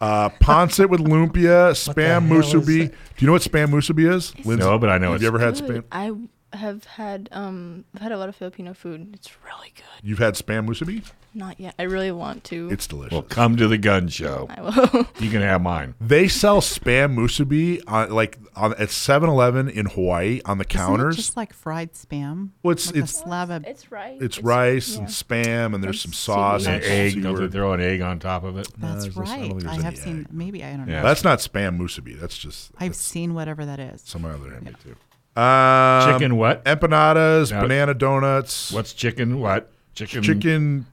Uh, 0.00 0.28
Pancit 0.40 0.88
with 0.88 1.00
lumpia, 1.00 1.72
spam 1.74 2.28
musubi. 2.28 2.88
Do 2.90 2.94
you 3.18 3.26
know 3.26 3.32
what 3.32 3.42
spam 3.42 3.68
musubi 3.68 4.10
is? 4.12 4.34
Lindsay? 4.46 4.64
No, 4.66 4.78
but 4.78 4.88
I 4.90 4.98
know 4.98 5.08
Have 5.08 5.16
it's 5.16 5.22
you 5.22 5.28
ever 5.28 5.38
had 5.38 5.54
Good. 5.54 5.84
spam? 5.84 5.84
I 5.92 6.56
have 6.56 6.84
had 6.84 7.28
um 7.32 7.84
I've 7.94 8.02
had 8.02 8.12
a 8.12 8.18
lot 8.18 8.28
of 8.28 8.34
Filipino 8.36 8.72
food. 8.74 9.10
It's 9.14 9.30
really 9.44 9.72
good. 9.76 9.84
You've 10.02 10.18
had 10.18 10.34
spam 10.34 10.66
musubi? 10.68 11.04
Not 11.32 11.60
yet. 11.60 11.74
I 11.78 11.84
really 11.84 12.10
want 12.10 12.42
to. 12.44 12.68
It's 12.72 12.86
delicious. 12.88 13.12
Well, 13.12 13.22
come 13.22 13.56
to 13.56 13.68
the 13.68 13.78
gun 13.78 14.08
show. 14.08 14.48
I 14.50 14.60
will. 14.62 15.06
You 15.20 15.30
can 15.30 15.42
have 15.42 15.62
mine. 15.62 15.94
They 16.00 16.26
sell 16.28 16.60
spam 16.60 17.14
musubi 17.14 17.80
on 17.86 18.10
like 18.10 18.38
on 18.56 18.72
at 18.72 18.88
7-Eleven 18.88 19.68
in 19.68 19.86
Hawaii 19.86 20.40
on 20.44 20.58
the 20.58 20.64
Isn't 20.68 20.80
it 20.80 20.84
counters. 20.86 21.16
just 21.16 21.36
like 21.36 21.52
fried 21.52 21.92
spam. 21.92 22.50
Well, 22.62 22.72
it's- 22.72 22.86
Like 22.88 22.96
it's- 22.96 23.12
a 23.12 23.22
slab 23.22 23.50
of. 23.50 23.64
it's 23.64 23.92
rice. 23.92 24.18
it's 24.20 24.42
rice 24.42 24.96
and 24.96 25.08
yeah. 25.08 25.14
spam, 25.14 25.74
and 25.74 25.84
there's 25.84 26.00
some 26.00 26.12
sauce 26.12 26.64
seaweed. 26.64 26.82
and 26.82 26.84
egg. 26.84 27.22
Don't 27.22 27.36
they 27.36 27.48
throw 27.48 27.72
an 27.74 27.80
egg 27.80 28.00
on 28.00 28.18
top 28.18 28.42
of 28.44 28.58
it? 28.58 28.68
That's 28.78 29.04
there's- 29.04 29.16
right. 29.16 29.40
think 29.40 29.60
there's 29.62 29.78
I 29.78 29.82
have 29.82 29.96
seen. 29.96 30.20
egg. 30.22 30.32
Maybe 30.32 30.64
I 30.64 30.70
don't 30.76 30.86
know. 30.86 30.92
Yeah. 30.92 31.02
That's 31.02 31.22
not 31.22 31.38
spam 31.38 31.78
musubi. 31.78 32.18
That's 32.18 32.36
just 32.36 32.72
I've 32.78 32.90
that's 32.92 33.00
seen 33.00 33.34
whatever 33.34 33.64
that 33.66 33.78
is. 33.78 34.02
some 34.04 34.24
other 34.24 34.50
name 34.60 34.76
too. 34.82 34.96
Um, 35.40 36.12
Chicken 36.12 36.36
what? 36.36 36.64
Empanadas, 36.64 37.52
Now- 37.52 37.62
banana 37.62 37.94
donuts. 37.94 38.72
What's 38.72 38.92
chicken? 38.92 39.38
What 39.40 39.70
chicken? 39.94 40.22
Chicken 40.22 40.86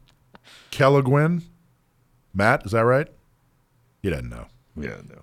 Kelaguen. 0.72 1.44
Matt, 2.34 2.66
is 2.66 2.72
that 2.74 2.82
right? 2.86 3.08
He 4.02 4.10
doesn't 4.10 4.30
know. 4.30 4.46
Yeah, 4.76 4.98
no. 5.10 5.22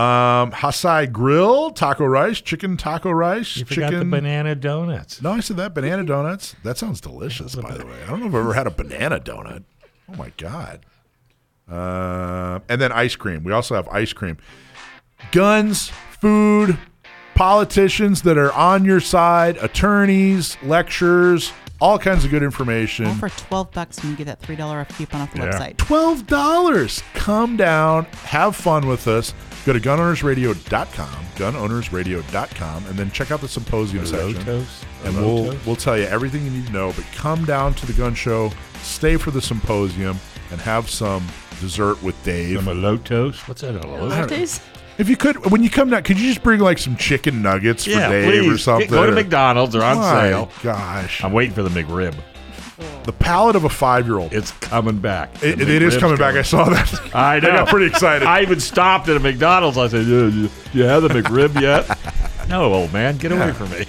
Um, 0.00 0.52
Hasai 0.52 1.10
Grill, 1.10 1.70
taco 1.72 2.04
rice, 2.04 2.40
chicken 2.40 2.76
taco 2.76 3.10
rice, 3.10 3.56
You 3.56 3.64
forgot 3.64 3.90
chicken. 3.90 3.98
the 4.10 4.16
banana 4.16 4.54
donuts. 4.54 5.20
no, 5.20 5.32
I 5.32 5.40
said 5.40 5.56
that 5.56 5.74
banana 5.74 6.04
donuts. 6.04 6.54
That 6.62 6.78
sounds 6.78 7.00
delicious, 7.00 7.56
by 7.56 7.76
the 7.76 7.84
way. 7.84 8.00
I 8.04 8.06
don't 8.06 8.20
know 8.20 8.26
if 8.26 8.34
I've 8.34 8.40
ever 8.40 8.52
had 8.54 8.66
a 8.68 8.70
banana 8.70 9.18
donut. 9.18 9.64
Oh 10.08 10.14
my 10.16 10.32
god. 10.36 10.86
Uh, 11.68 12.60
and 12.68 12.80
then 12.80 12.92
ice 12.92 13.16
cream. 13.16 13.42
We 13.44 13.52
also 13.52 13.74
have 13.74 13.88
ice 13.88 14.12
cream. 14.12 14.36
Guns, 15.32 15.90
food, 16.20 16.78
politicians 17.38 18.22
that 18.22 18.36
are 18.36 18.52
on 18.52 18.84
your 18.84 18.98
side, 18.98 19.56
attorneys, 19.58 20.56
lecturers, 20.64 21.52
all 21.80 21.96
kinds 21.96 22.24
of 22.24 22.32
good 22.32 22.42
information. 22.42 23.06
All 23.06 23.14
for 23.14 23.28
12 23.28 23.70
bucks 23.70 24.02
when 24.02 24.10
you 24.10 24.16
get 24.16 24.24
that 24.26 24.42
$3 24.42 24.80
off 24.80 24.98
coupon 24.98 25.20
off 25.20 25.32
the 25.32 25.38
Yeah. 25.38 25.50
website. 25.52 25.76
Twelve 25.76 26.26
dollars. 26.26 27.00
Come 27.14 27.56
down, 27.56 28.06
have 28.24 28.56
fun 28.56 28.88
with 28.88 29.06
us. 29.06 29.32
Go 29.64 29.72
to 29.72 29.78
gunownersradio.com, 29.78 31.08
gunownersradio.com, 31.36 32.86
and 32.86 32.98
then 32.98 33.10
check 33.12 33.30
out 33.30 33.40
the 33.40 33.46
symposium 33.48 34.04
section. 34.04 34.34
Lotos? 34.44 34.66
And 35.04 35.16
we'll 35.16 35.44
Lotos? 35.44 35.66
we'll 35.66 35.76
tell 35.76 35.96
you 35.96 36.04
everything 36.06 36.44
you 36.44 36.50
need 36.50 36.66
to 36.66 36.72
know. 36.72 36.92
But 36.96 37.04
come 37.14 37.44
down 37.44 37.74
to 37.74 37.86
the 37.86 37.92
gun 37.92 38.14
show, 38.16 38.50
stay 38.82 39.16
for 39.16 39.30
the 39.30 39.40
symposium, 39.40 40.18
and 40.50 40.60
have 40.60 40.90
some 40.90 41.24
dessert 41.60 42.02
with 42.02 42.20
Dave. 42.24 42.64
Some 42.64 42.82
lotos. 42.82 43.38
What's 43.46 43.60
that? 43.60 43.76
A 43.76 43.86
lotos? 43.86 44.12
Lattes? 44.12 44.60
If 44.98 45.08
you 45.08 45.16
could, 45.16 45.50
when 45.50 45.62
you 45.62 45.70
come 45.70 45.90
down, 45.90 46.02
could 46.02 46.18
you 46.18 46.26
just 46.28 46.42
bring 46.42 46.60
like 46.60 46.78
some 46.78 46.96
chicken 46.96 47.40
nuggets 47.40 47.84
for 47.84 47.90
Yeah, 47.90 48.08
Dave 48.08 48.42
please. 48.42 48.52
or 48.52 48.58
something? 48.58 48.90
Go 48.90 49.06
to 49.06 49.12
McDonald's. 49.12 49.72
They're 49.72 49.82
on 49.84 49.98
My 49.98 50.28
sale. 50.28 50.50
Gosh, 50.62 51.22
I'm 51.22 51.32
waiting 51.32 51.54
for 51.54 51.62
the 51.62 51.70
McRib. 51.70 52.14
the 53.04 53.12
palate 53.12 53.54
of 53.56 53.62
a 53.64 53.68
five-year-old. 53.68 54.32
It's 54.32 54.50
coming 54.52 54.98
back. 54.98 55.32
The 55.34 55.50
It, 55.50 55.60
it 55.60 55.82
is 55.82 55.94
McRib's 55.94 56.00
coming 56.00 56.16
back. 56.18 56.34
I 56.34 56.42
saw 56.42 56.64
that. 56.68 57.14
I 57.14 57.38
know. 57.38 57.48
I 57.52 57.56
got 57.58 57.68
pretty 57.68 57.86
excited. 57.86 58.26
I 58.26 58.42
even 58.42 58.58
stopped 58.60 59.08
at 59.08 59.16
a 59.16 59.20
McDonald's. 59.20 59.78
I 59.78 59.86
said, 59.88 60.04
"Do 60.04 60.30
you, 60.30 60.50
you 60.72 60.82
have 60.84 61.02
the 61.02 61.08
McRib 61.10 61.60
yet?" 61.60 61.86
no, 62.48 62.72
old 62.72 62.92
man, 62.92 63.16
get 63.18 63.30
away 63.30 63.52
from 63.52 63.70
me. 63.70 63.84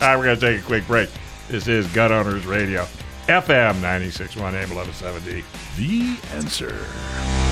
All 0.00 0.08
right, 0.08 0.16
we're 0.16 0.24
going 0.24 0.38
to 0.40 0.52
take 0.54 0.60
a 0.62 0.64
quick 0.64 0.86
break. 0.86 1.10
This 1.48 1.68
is 1.68 1.86
Gun 1.88 2.12
Owners 2.12 2.46
Radio, 2.46 2.86
FM 3.26 3.74
96.1 3.82 4.38
AM 4.54 4.74
1170. 4.74 5.44
the 5.76 6.18
answer. 6.34 7.49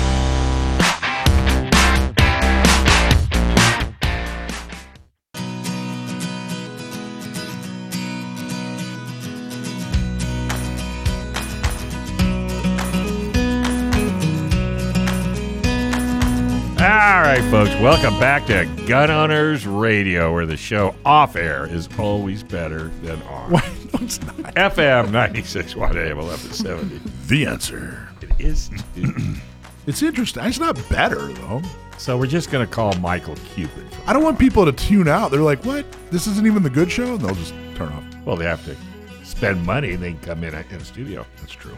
All 16.89 16.95
right, 16.95 17.43
folks, 17.51 17.69
welcome 17.81 18.19
back 18.19 18.47
to 18.47 18.65
Gun 18.87 19.11
Owners 19.11 19.67
Radio, 19.67 20.33
where 20.33 20.47
the 20.47 20.57
show 20.57 20.95
off 21.05 21.35
air 21.35 21.67
is 21.67 21.87
always 21.99 22.41
better 22.41 22.87
than 23.03 23.21
on. 23.23 23.51
Why? 23.51 23.61
No, 23.93 23.99
it's 24.01 24.19
not. 24.23 24.55
FM 24.55 25.09
96.1 25.09 25.75
AM 25.75 26.17
1170. 26.17 26.99
The 27.27 27.45
answer. 27.45 28.09
It 28.21 28.31
is. 28.39 28.71
It's 29.85 30.01
interesting. 30.01 30.43
It's 30.45 30.59
not 30.59 30.81
better 30.89 31.27
though. 31.27 31.61
so 31.99 32.17
we're 32.17 32.25
just 32.25 32.49
going 32.51 32.65
to 32.67 32.71
call 32.71 32.93
Michael 32.95 33.35
Cupid. 33.53 33.85
I 34.07 34.13
don't 34.13 34.23
want 34.23 34.39
people 34.39 34.65
to 34.65 34.71
tune 34.71 35.07
out. 35.07 35.29
They're 35.29 35.41
like, 35.41 35.63
"What? 35.65 35.85
This 36.09 36.25
isn't 36.25 36.45
even 36.45 36.63
the 36.63 36.69
good 36.71 36.91
show," 36.91 37.13
and 37.13 37.21
they'll 37.21 37.35
just 37.35 37.53
turn 37.75 37.89
off. 37.89 38.03
Well, 38.25 38.35
they 38.35 38.45
have 38.45 38.63
to 38.65 38.75
spend 39.23 39.63
money 39.63 39.91
and 39.93 40.03
then 40.03 40.19
come 40.19 40.43
in 40.43 40.53
in 40.55 40.79
the 40.79 40.85
studio. 40.85 41.25
That's 41.39 41.53
true. 41.53 41.77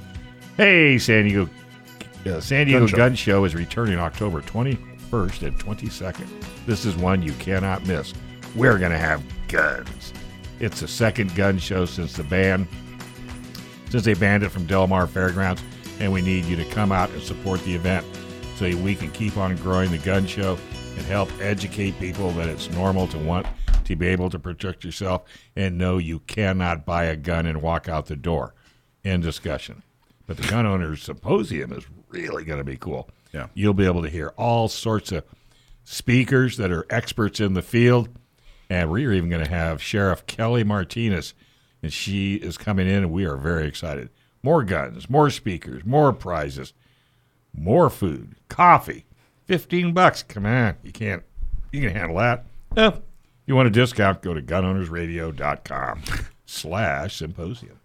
Hey, 0.57 0.97
San 0.97 1.25
Diego. 1.25 1.49
Uh, 2.25 2.39
San 2.39 2.67
Diego 2.67 2.87
Gun 2.87 2.97
Gun 2.97 3.15
Show. 3.15 3.31
Show. 3.31 3.45
is 3.45 3.55
returning 3.55 3.97
October 3.97 4.41
21st 5.11 5.47
and 5.47 5.59
22nd. 5.59 6.65
This 6.65 6.85
is 6.85 6.95
one 6.95 7.21
you 7.21 7.33
cannot 7.33 7.85
miss. 7.85 8.13
We're 8.55 8.77
going 8.77 8.91
to 8.91 8.97
have 8.97 9.23
guns. 9.47 10.13
It's 10.59 10.79
the 10.79 10.87
second 10.87 11.35
gun 11.35 11.57
show 11.57 11.85
since 11.85 12.13
the 12.13 12.23
ban, 12.23 12.67
since 13.89 14.05
they 14.05 14.13
banned 14.13 14.43
it 14.43 14.49
from 14.49 14.65
Del 14.65 14.87
Mar 14.87 15.07
Fairgrounds, 15.07 15.61
and 15.99 16.11
we 16.11 16.21
need 16.21 16.45
you 16.45 16.55
to 16.55 16.65
come 16.65 16.91
out 16.91 17.09
and 17.09 17.21
support 17.21 17.63
the 17.63 17.75
event 17.75 18.05
so 18.55 18.65
we 18.77 18.95
can 18.95 19.11
keep 19.11 19.37
on 19.37 19.55
growing 19.57 19.91
the 19.91 19.97
gun 19.97 20.25
show 20.25 20.57
and 20.97 21.05
help 21.07 21.29
educate 21.41 21.99
people 21.99 22.31
that 22.31 22.47
it's 22.47 22.69
normal 22.71 23.07
to 23.07 23.17
want 23.17 23.47
to 23.85 23.95
be 23.95 24.07
able 24.07 24.29
to 24.29 24.39
protect 24.39 24.83
yourself 24.83 25.23
and 25.55 25.77
know 25.77 25.97
you 25.97 26.19
cannot 26.19 26.85
buy 26.85 27.05
a 27.05 27.15
gun 27.15 27.45
and 27.45 27.61
walk 27.61 27.89
out 27.89 28.05
the 28.05 28.15
door. 28.15 28.53
End 29.03 29.23
discussion. 29.23 29.83
But 30.27 30.37
the 30.37 30.47
gun 30.47 30.65
owners 30.65 31.01
symposium 31.01 31.73
is 31.73 31.85
really 32.09 32.45
going 32.45 32.59
to 32.59 32.63
be 32.63 32.77
cool. 32.77 33.09
Yeah. 33.31 33.47
You'll 33.53 33.73
be 33.73 33.85
able 33.85 34.01
to 34.01 34.09
hear 34.09 34.33
all 34.37 34.67
sorts 34.67 35.11
of 35.11 35.23
speakers 35.83 36.57
that 36.57 36.71
are 36.71 36.85
experts 36.89 37.39
in 37.39 37.53
the 37.53 37.61
field. 37.61 38.09
And 38.69 38.89
we're 38.89 39.11
even 39.11 39.29
going 39.29 39.43
to 39.43 39.51
have 39.51 39.83
Sheriff 39.83 40.25
Kelly 40.27 40.63
Martinez, 40.63 41.33
and 41.83 41.91
she 41.91 42.35
is 42.35 42.57
coming 42.57 42.87
in, 42.87 43.03
and 43.03 43.11
we 43.11 43.25
are 43.25 43.35
very 43.35 43.67
excited. 43.67 44.09
More 44.43 44.63
guns, 44.63 45.09
more 45.09 45.29
speakers, 45.29 45.83
more 45.83 46.13
prizes, 46.13 46.71
more 47.53 47.89
food, 47.89 48.35
coffee, 48.47 49.03
fifteen 49.43 49.93
bucks. 49.93 50.23
Come 50.23 50.45
on, 50.45 50.77
you 50.83 50.93
can't, 50.93 51.23
you 51.73 51.81
can 51.81 51.93
handle 51.93 52.15
that. 52.19 52.45
If 52.77 53.01
you 53.45 53.57
want 53.57 53.67
a 53.67 53.71
discount, 53.71 54.21
go 54.21 54.33
to 54.33 54.41
gunownersradio.com 54.41 56.03
slash 56.45 57.17
symposium. 57.17 57.80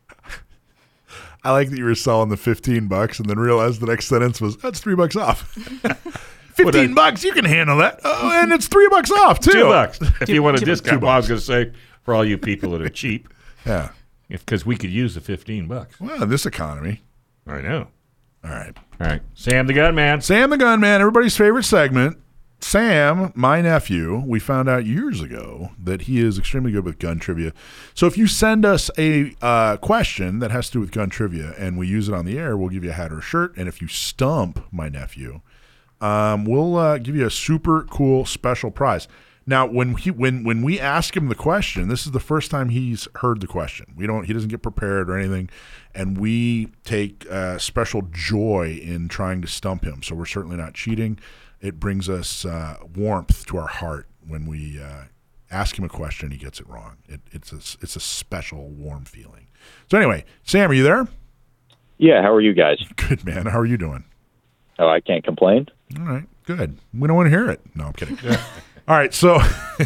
I 1.46 1.52
like 1.52 1.70
that 1.70 1.78
you 1.78 1.84
were 1.84 1.94
selling 1.94 2.28
the 2.28 2.36
fifteen 2.36 2.88
bucks, 2.88 3.18
and 3.20 3.28
then 3.30 3.38
realized 3.38 3.80
the 3.80 3.86
next 3.86 4.06
sentence 4.06 4.40
was, 4.40 4.56
"That's 4.58 4.80
three 4.80 4.94
bucks 4.94 5.16
off." 5.16 5.42
Fifteen 6.54 6.94
bucks, 6.94 7.22
you 7.22 7.32
can 7.32 7.44
handle 7.44 7.76
that. 7.78 8.00
Oh, 8.02 8.30
and 8.32 8.50
it's 8.50 8.66
three 8.66 8.88
bucks 8.88 9.10
off 9.10 9.40
too. 9.40 9.52
Two 9.52 9.64
bucks. 9.64 9.98
If 10.22 10.30
you 10.30 10.42
want 10.42 10.60
a 10.60 10.64
discount, 10.64 11.02
well, 11.02 11.10
I 11.12 11.16
was 11.18 11.28
going 11.28 11.38
to 11.38 11.44
say 11.44 11.72
for 12.02 12.14
all 12.14 12.24
you 12.24 12.38
people 12.38 12.70
that 12.72 12.80
are 12.80 12.88
cheap, 13.02 13.28
Yeah. 13.66 13.90
because 14.28 14.64
we 14.64 14.74
could 14.76 14.88
use 14.90 15.14
the 15.14 15.20
fifteen 15.20 15.66
bucks. 15.68 16.00
Well, 16.00 16.22
in 16.22 16.28
this 16.30 16.46
economy. 16.46 17.02
I 17.46 17.60
know. 17.60 17.88
All 18.42 18.50
right. 18.50 18.74
All 19.00 19.06
right, 19.06 19.20
Sam 19.34 19.66
the 19.66 19.74
Gunman. 19.74 20.22
Sam 20.22 20.48
the 20.48 20.56
Gunman, 20.56 21.00
everybody's 21.02 21.36
favorite 21.36 21.64
segment. 21.64 22.16
Sam, 22.58 23.32
my 23.34 23.60
nephew, 23.60 24.22
we 24.26 24.40
found 24.40 24.68
out 24.68 24.86
years 24.86 25.20
ago 25.20 25.70
that 25.78 26.02
he 26.02 26.20
is 26.20 26.38
extremely 26.38 26.72
good 26.72 26.84
with 26.84 26.98
gun 26.98 27.18
trivia. 27.18 27.52
So 27.94 28.06
if 28.06 28.16
you 28.16 28.26
send 28.26 28.64
us 28.64 28.90
a 28.98 29.34
uh, 29.42 29.76
question 29.76 30.38
that 30.38 30.50
has 30.50 30.68
to 30.68 30.72
do 30.74 30.80
with 30.80 30.90
gun 30.90 31.10
trivia 31.10 31.54
and 31.58 31.78
we 31.78 31.86
use 31.86 32.08
it 32.08 32.14
on 32.14 32.24
the 32.24 32.38
air, 32.38 32.56
we'll 32.56 32.70
give 32.70 32.82
you 32.82 32.90
a 32.90 32.94
hat 32.94 33.12
or 33.12 33.18
a 33.18 33.22
shirt. 33.22 33.56
And 33.56 33.68
if 33.68 33.82
you 33.82 33.88
stump 33.88 34.66
my 34.72 34.88
nephew, 34.88 35.42
um, 36.00 36.44
we'll 36.44 36.76
uh, 36.76 36.98
give 36.98 37.14
you 37.14 37.26
a 37.26 37.30
super 37.30 37.84
cool 37.84 38.24
special 38.24 38.70
prize. 38.70 39.06
Now, 39.48 39.64
when 39.64 39.94
he 39.94 40.10
when 40.10 40.42
when 40.42 40.62
we 40.62 40.80
ask 40.80 41.16
him 41.16 41.28
the 41.28 41.36
question, 41.36 41.86
this 41.86 42.04
is 42.04 42.10
the 42.10 42.18
first 42.18 42.50
time 42.50 42.70
he's 42.70 43.06
heard 43.16 43.40
the 43.40 43.46
question. 43.46 43.94
We 43.96 44.04
don't 44.04 44.24
he 44.24 44.32
doesn't 44.32 44.48
get 44.48 44.60
prepared 44.60 45.08
or 45.08 45.16
anything, 45.16 45.50
and 45.94 46.18
we 46.18 46.72
take 46.82 47.30
uh, 47.30 47.58
special 47.58 48.02
joy 48.10 48.80
in 48.82 49.08
trying 49.08 49.42
to 49.42 49.48
stump 49.48 49.84
him. 49.84 50.02
So 50.02 50.16
we're 50.16 50.26
certainly 50.26 50.56
not 50.56 50.74
cheating. 50.74 51.20
It 51.60 51.80
brings 51.80 52.08
us 52.08 52.44
uh, 52.44 52.76
warmth 52.94 53.46
to 53.46 53.56
our 53.56 53.66
heart 53.66 54.08
when 54.26 54.46
we 54.46 54.80
uh, 54.80 55.04
ask 55.50 55.78
him 55.78 55.84
a 55.84 55.88
question. 55.88 56.30
He 56.30 56.36
gets 56.36 56.60
it 56.60 56.68
wrong. 56.68 56.98
It, 57.08 57.20
it's 57.32 57.52
a 57.52 57.56
it's 57.82 57.96
a 57.96 58.00
special 58.00 58.68
warm 58.68 59.04
feeling. 59.04 59.48
So 59.90 59.98
anyway, 59.98 60.24
Sam, 60.42 60.70
are 60.70 60.74
you 60.74 60.82
there? 60.82 61.08
Yeah, 61.98 62.22
how 62.22 62.32
are 62.32 62.40
you 62.40 62.52
guys? 62.52 62.78
Good 62.96 63.24
man. 63.24 63.46
How 63.46 63.58
are 63.58 63.66
you 63.66 63.78
doing? 63.78 64.04
Oh, 64.78 64.88
I 64.88 65.00
can't 65.00 65.24
complain. 65.24 65.68
All 65.98 66.04
right, 66.04 66.26
good. 66.44 66.76
We 66.92 67.06
don't 67.08 67.16
want 67.16 67.26
to 67.26 67.30
hear 67.30 67.50
it. 67.50 67.60
No, 67.74 67.84
I'm 67.86 67.92
kidding. 67.94 68.18
All 68.88 68.96
right, 68.96 69.14
so 69.14 69.40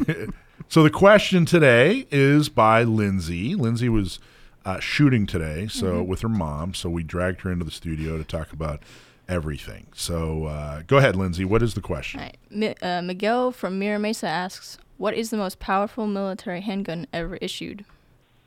so 0.68 0.82
the 0.82 0.90
question 0.90 1.44
today 1.44 2.06
is 2.10 2.48
by 2.48 2.82
Lindsay. 2.82 3.54
Lindsay 3.54 3.88
was 3.88 4.18
uh, 4.64 4.80
shooting 4.80 5.26
today, 5.26 5.68
so 5.68 6.02
with 6.02 6.22
her 6.22 6.28
mom. 6.28 6.74
So 6.74 6.90
we 6.90 7.04
dragged 7.04 7.42
her 7.42 7.52
into 7.52 7.64
the 7.64 7.70
studio 7.70 8.18
to 8.18 8.24
talk 8.24 8.52
about 8.52 8.82
everything. 9.30 9.86
So 9.94 10.44
uh, 10.46 10.82
go 10.86 10.98
ahead, 10.98 11.16
Lindsay. 11.16 11.44
What 11.46 11.62
is 11.62 11.74
the 11.74 11.80
question? 11.80 12.20
All 12.20 12.26
right. 12.26 12.36
Mi- 12.50 12.74
uh, 12.82 13.00
Miguel 13.02 13.52
from 13.52 13.78
Mira 13.78 13.98
Mesa 13.98 14.26
asks, 14.28 14.76
"What 14.98 15.14
is 15.14 15.30
the 15.30 15.36
most 15.38 15.58
powerful 15.60 16.06
military 16.06 16.60
handgun 16.60 17.06
ever 17.12 17.36
issued?" 17.36 17.84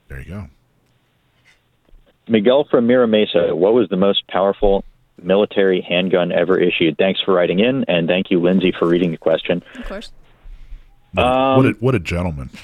There 0.09 0.19
you 0.19 0.25
go. 0.29 0.47
Miguel 2.27 2.65
from 2.65 2.87
Mira 2.87 3.07
Mesa, 3.07 3.55
what 3.55 3.73
was 3.73 3.89
the 3.89 3.97
most 3.97 4.27
powerful 4.27 4.83
military 5.21 5.81
handgun 5.81 6.31
ever 6.31 6.57
issued? 6.59 6.97
Thanks 6.97 7.19
for 7.21 7.33
writing 7.33 7.59
in, 7.59 7.83
and 7.87 8.07
thank 8.07 8.29
you, 8.31 8.39
Lindsay, 8.39 8.71
for 8.77 8.87
reading 8.87 9.11
the 9.11 9.17
question. 9.17 9.63
Of 9.77 9.85
course. 9.85 10.11
What, 11.13 11.23
a, 11.23 11.27
Um, 11.27 11.57
what, 11.57 11.65
a, 11.65 11.69
what 11.79 11.95
a 11.95 11.99
gentleman. 11.99 12.49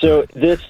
So 0.00 0.24
this 0.32 0.62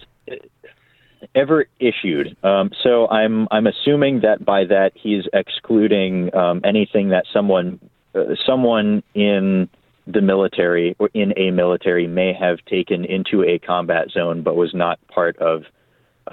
ever 1.34 1.66
issued. 1.78 2.36
Um, 2.42 2.70
so 2.82 3.08
I'm 3.08 3.48
I'm 3.50 3.66
assuming 3.66 4.20
that 4.20 4.44
by 4.44 4.64
that 4.64 4.92
he's 4.94 5.24
excluding 5.32 6.34
um, 6.34 6.60
anything 6.64 7.10
that 7.10 7.24
someone 7.32 7.80
uh, 8.14 8.34
someone 8.46 9.02
in 9.14 9.68
the 10.06 10.20
military 10.20 10.96
or 10.98 11.10
in 11.14 11.32
a 11.36 11.50
military 11.50 12.06
may 12.06 12.32
have 12.32 12.58
taken 12.66 13.04
into 13.04 13.44
a 13.44 13.58
combat 13.58 14.10
zone, 14.10 14.42
but 14.42 14.56
was 14.56 14.74
not 14.74 14.98
part 15.08 15.36
of 15.38 15.64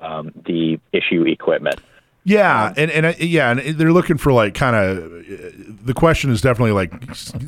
um, 0.01 0.31
the 0.45 0.79
issue 0.93 1.23
equipment. 1.25 1.79
Yeah, 2.23 2.73
and 2.75 2.91
and 2.91 3.05
uh, 3.05 3.13
yeah, 3.19 3.51
and 3.51 3.59
they're 3.77 3.93
looking 3.93 4.17
for 4.17 4.33
like 4.33 4.53
kind 4.53 4.75
of. 4.75 5.85
The 5.85 5.93
question 5.93 6.29
is 6.29 6.41
definitely 6.41 6.73
like, 6.73 6.91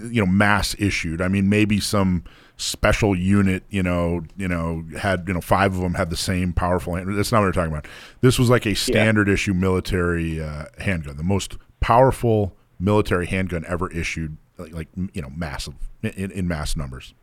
you 0.09 0.21
know, 0.21 0.31
mass 0.31 0.73
issued. 0.79 1.21
I 1.21 1.27
mean, 1.27 1.49
maybe 1.49 1.81
some 1.81 2.23
special 2.59 3.15
unit, 3.15 3.63
you 3.69 3.81
know, 3.81 4.21
you 4.37 4.47
know, 4.47 4.83
had 4.97 5.23
you 5.27 5.33
know 5.33 5.41
five 5.41 5.73
of 5.73 5.81
them 5.81 5.95
had 5.95 6.09
the 6.09 6.17
same 6.17 6.53
powerful. 6.53 6.95
Hand. 6.95 7.17
That's 7.17 7.31
not 7.31 7.39
what 7.39 7.45
we're 7.45 7.51
talking 7.53 7.71
about. 7.71 7.87
This 8.21 8.37
was 8.37 8.49
like 8.49 8.65
a 8.65 8.75
standard 8.75 9.27
yeah. 9.27 9.33
issue 9.33 9.53
military 9.53 10.41
uh, 10.41 10.65
handgun, 10.77 11.17
the 11.17 11.23
most 11.23 11.57
powerful 11.79 12.55
military 12.79 13.25
handgun 13.25 13.63
ever 13.67 13.91
issued, 13.91 14.37
like, 14.57 14.73
like 14.73 14.87
you 15.13 15.21
know, 15.21 15.31
massive 15.35 15.75
in, 16.03 16.31
in 16.31 16.47
mass 16.47 16.75
numbers. 16.75 17.13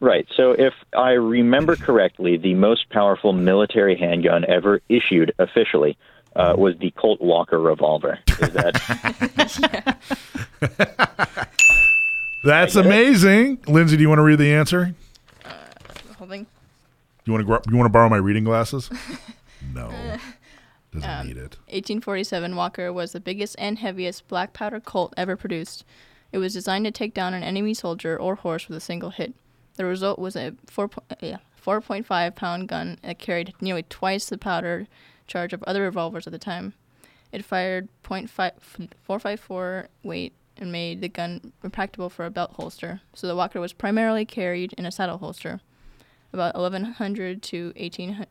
Right. 0.00 0.26
So, 0.36 0.52
if 0.52 0.72
I 0.96 1.10
remember 1.10 1.76
correctly, 1.76 2.36
the 2.36 2.54
most 2.54 2.90
powerful 2.90 3.32
military 3.32 3.96
handgun 3.96 4.44
ever 4.48 4.80
issued 4.88 5.32
officially 5.38 5.96
uh, 6.34 6.54
was 6.56 6.76
the 6.78 6.90
Colt 6.92 7.20
Walker 7.20 7.60
revolver. 7.60 8.18
Is 8.40 8.52
that? 8.54 8.78
That's 12.44 12.74
amazing, 12.76 13.60
Lindsay. 13.68 13.96
Do 13.96 14.02
you 14.02 14.08
want 14.08 14.18
to 14.18 14.22
read 14.22 14.38
the 14.38 14.52
answer? 14.52 14.94
Uh, 15.44 15.50
holding. 16.18 16.46
You 17.24 17.32
want 17.32 17.46
to 17.46 17.70
you 17.70 17.76
want 17.76 17.86
to 17.86 17.92
borrow 17.92 18.08
my 18.08 18.16
reading 18.16 18.44
glasses? 18.44 18.90
no, 19.74 19.90
doesn't 20.92 21.08
Um, 21.08 21.26
need 21.26 21.36
it. 21.36 21.56
1847 21.68 22.56
Walker 22.56 22.92
was 22.92 23.12
the 23.12 23.20
biggest 23.20 23.54
and 23.58 23.78
heaviest 23.78 24.26
black 24.28 24.52
powder 24.52 24.80
Colt 24.80 25.14
ever 25.16 25.36
produced. 25.36 25.84
It 26.32 26.38
was 26.38 26.52
designed 26.54 26.84
to 26.86 26.90
take 26.90 27.14
down 27.14 27.34
an 27.34 27.42
enemy 27.44 27.74
soldier 27.74 28.18
or 28.18 28.34
horse 28.36 28.66
with 28.68 28.76
a 28.76 28.80
single 28.80 29.10
hit. 29.10 29.34
The 29.76 29.84
result 29.84 30.18
was 30.18 30.34
a 30.34 30.54
4, 30.66 30.88
po- 30.88 31.02
uh, 31.10 31.14
yeah, 31.20 31.36
4.5 31.64 32.34
pound 32.34 32.68
gun 32.68 32.98
that 33.02 33.18
carried 33.18 33.54
nearly 33.60 33.84
twice 33.84 34.26
the 34.28 34.36
powder 34.38 34.86
charge 35.26 35.52
of 35.52 35.62
other 35.64 35.82
revolvers 35.82 36.26
at 36.26 36.32
the 36.32 36.38
time. 36.38 36.74
It 37.30 37.44
fired 37.44 37.88
.5 38.02 38.28
454 38.28 39.88
weight 40.02 40.32
and 40.58 40.70
made 40.72 41.00
the 41.00 41.08
gun 41.08 41.52
impractical 41.64 42.08
for 42.10 42.24
a 42.26 42.30
belt 42.30 42.52
holster, 42.54 43.00
so 43.14 43.26
the 43.26 43.34
Walker 43.36 43.60
was 43.60 43.72
primarily 43.72 44.24
carried 44.24 44.72
in 44.74 44.86
a 44.86 44.92
saddle 44.92 45.18
holster. 45.18 45.60
About 46.32 46.54
1100 46.54 47.42
to 47.42 47.72
1800 47.76 48.26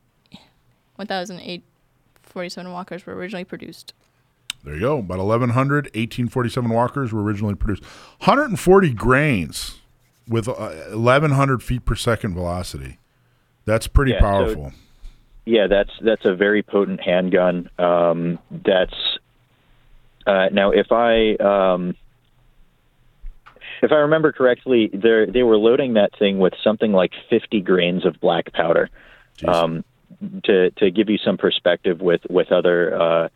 1847 0.97 2.71
Walkers 2.71 3.05
were 3.05 3.15
originally 3.15 3.43
produced. 3.45 3.93
There 4.63 4.75
you 4.75 4.79
go. 4.81 4.97
About 4.99 5.17
1,100 5.19 5.85
1847 5.85 6.69
Walkers 6.69 7.11
were 7.11 7.21
originally 7.23 7.55
produced. 7.55 7.83
140 8.19 8.93
grains 8.93 9.79
with 10.27 10.47
uh, 10.47 10.53
1,100 10.91 11.63
feet 11.63 11.85
per 11.85 11.95
second 11.95 12.33
velocity. 12.35 12.99
That's 13.65 13.87
pretty 13.87 14.11
Yeah, 14.11 14.19
so- 14.19 14.25
powerful. 14.25 14.71
Yeah, 15.43 15.65
that's 15.65 15.89
that's 16.03 16.23
a 16.23 16.35
very 16.35 16.61
potent 16.61 17.01
handgun. 17.01 17.67
Um, 17.79 18.37
that's 18.51 18.93
uh, 20.27 20.49
now 20.51 20.69
if 20.69 20.91
I 20.91 21.33
um, 21.37 21.95
if 23.81 23.91
I 23.91 23.95
remember 23.95 24.31
correctly, 24.31 24.89
they 24.93 25.25
they 25.31 25.43
were 25.43 25.57
loading 25.57 25.93
that 25.93 26.11
thing 26.17 26.39
with 26.39 26.53
something 26.63 26.91
like 26.91 27.11
50 27.29 27.61
grains 27.61 28.05
of 28.05 28.19
black 28.19 28.53
powder. 28.53 28.89
Um, 29.47 29.83
to 30.43 30.71
to 30.71 30.91
give 30.91 31.09
you 31.09 31.17
some 31.17 31.37
perspective 31.37 31.99
with 31.99 32.21
with 32.29 32.51
other 32.51 32.95
uh, 32.99 33.29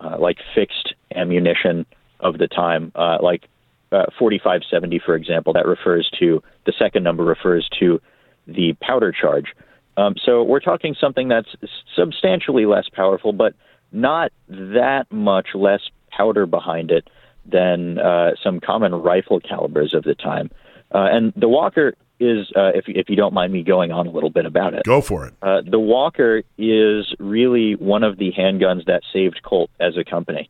uh, 0.00 0.18
like 0.18 0.38
fixed 0.54 0.94
ammunition 1.14 1.86
of 2.20 2.38
the 2.38 2.48
time, 2.48 2.92
uh, 2.94 3.18
like 3.22 3.48
uh, 3.92 4.06
4570, 4.18 5.00
for 5.04 5.14
example, 5.14 5.52
that 5.54 5.66
refers 5.66 6.10
to 6.18 6.42
the 6.64 6.72
second 6.78 7.04
number 7.04 7.24
refers 7.24 7.68
to 7.78 8.00
the 8.46 8.74
powder 8.80 9.12
charge. 9.12 9.54
Um, 9.96 10.14
so 10.22 10.42
we're 10.42 10.60
talking 10.60 10.94
something 11.00 11.28
that's 11.28 11.48
substantially 11.94 12.66
less 12.66 12.88
powerful, 12.92 13.32
but 13.32 13.54
not 13.92 14.30
that 14.48 15.06
much 15.10 15.48
less 15.54 15.80
powder 16.10 16.46
behind 16.46 16.90
it 16.90 17.08
than 17.50 17.98
uh, 17.98 18.32
some 18.42 18.60
common 18.60 18.94
rifle 18.94 19.40
calibers 19.40 19.94
of 19.94 20.02
the 20.04 20.14
time. 20.14 20.50
Uh, 20.94 21.08
and 21.10 21.32
the 21.36 21.48
Walker 21.48 21.94
is, 22.18 22.50
uh, 22.56 22.70
if, 22.74 22.84
if 22.86 23.08
you 23.10 23.16
don't 23.16 23.34
mind 23.34 23.52
me 23.52 23.62
going 23.62 23.92
on 23.92 24.06
a 24.06 24.10
little 24.10 24.30
bit 24.30 24.46
about 24.46 24.72
it, 24.74 24.84
Go 24.84 25.00
for 25.00 25.26
it. 25.26 25.34
uh, 25.42 25.60
the 25.68 25.78
Walker 25.78 26.42
is 26.56 27.14
really 27.18 27.74
one 27.74 28.02
of 28.02 28.16
the 28.18 28.32
handguns 28.32 28.86
that 28.86 29.02
saved 29.12 29.40
Colt 29.42 29.70
as 29.80 29.96
a 29.96 30.04
company. 30.04 30.48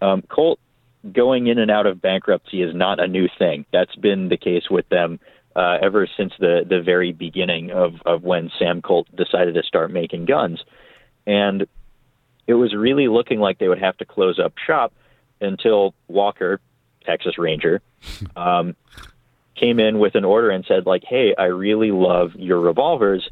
Um, 0.00 0.22
Colt 0.22 0.60
going 1.12 1.46
in 1.46 1.58
and 1.58 1.70
out 1.70 1.86
of 1.86 2.00
bankruptcy 2.00 2.62
is 2.62 2.74
not 2.74 3.00
a 3.00 3.06
new 3.08 3.28
thing. 3.38 3.64
That's 3.72 3.94
been 3.96 4.28
the 4.28 4.36
case 4.36 4.64
with 4.70 4.88
them 4.88 5.18
uh, 5.56 5.78
ever 5.82 6.06
since 6.16 6.32
the, 6.38 6.64
the 6.68 6.80
very 6.82 7.12
beginning 7.12 7.70
of, 7.72 7.94
of 8.06 8.22
when 8.22 8.50
Sam 8.58 8.80
Colt 8.82 9.08
decided 9.16 9.54
to 9.54 9.62
start 9.62 9.90
making 9.90 10.26
guns. 10.26 10.62
And 11.26 11.66
it 12.46 12.54
was 12.54 12.74
really 12.74 13.08
looking 13.08 13.40
like 13.40 13.58
they 13.58 13.68
would 13.68 13.80
have 13.80 13.96
to 13.98 14.04
close 14.04 14.38
up 14.38 14.54
shop 14.64 14.92
until 15.40 15.94
Walker, 16.08 16.60
Texas 17.04 17.38
Ranger, 17.38 17.80
um, 18.36 18.76
came 19.54 19.80
in 19.80 19.98
with 19.98 20.14
an 20.14 20.24
order 20.24 20.50
and 20.50 20.64
said 20.66 20.86
like, 20.86 21.04
"Hey, 21.04 21.34
I 21.36 21.44
really 21.44 21.90
love 21.90 22.34
your 22.36 22.60
revolvers, 22.60 23.28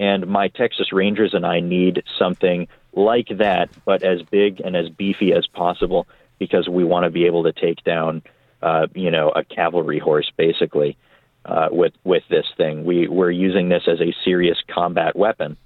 and 0.00 0.26
my 0.26 0.48
Texas 0.48 0.92
Rangers 0.92 1.34
and 1.34 1.46
I 1.46 1.60
need 1.60 2.02
something 2.18 2.68
like 2.92 3.28
that, 3.38 3.70
but 3.84 4.02
as 4.02 4.22
big 4.22 4.60
and 4.60 4.76
as 4.76 4.88
beefy 4.88 5.32
as 5.32 5.46
possible 5.46 6.06
because 6.38 6.68
we 6.68 6.84
want 6.84 7.04
to 7.04 7.10
be 7.10 7.26
able 7.26 7.44
to 7.44 7.52
take 7.52 7.82
down, 7.84 8.22
uh, 8.62 8.86
you 8.94 9.10
know, 9.10 9.30
a 9.30 9.44
cavalry 9.44 9.98
horse 9.98 10.30
basically." 10.36 10.96
Uh, 11.44 11.68
with 11.70 11.94
with 12.04 12.24
this 12.28 12.44
thing, 12.58 12.84
we 12.84 13.08
we're 13.08 13.30
using 13.30 13.70
this 13.70 13.84
as 13.86 14.00
a 14.02 14.14
serious 14.22 14.58
combat 14.68 15.16
weapon, 15.16 15.56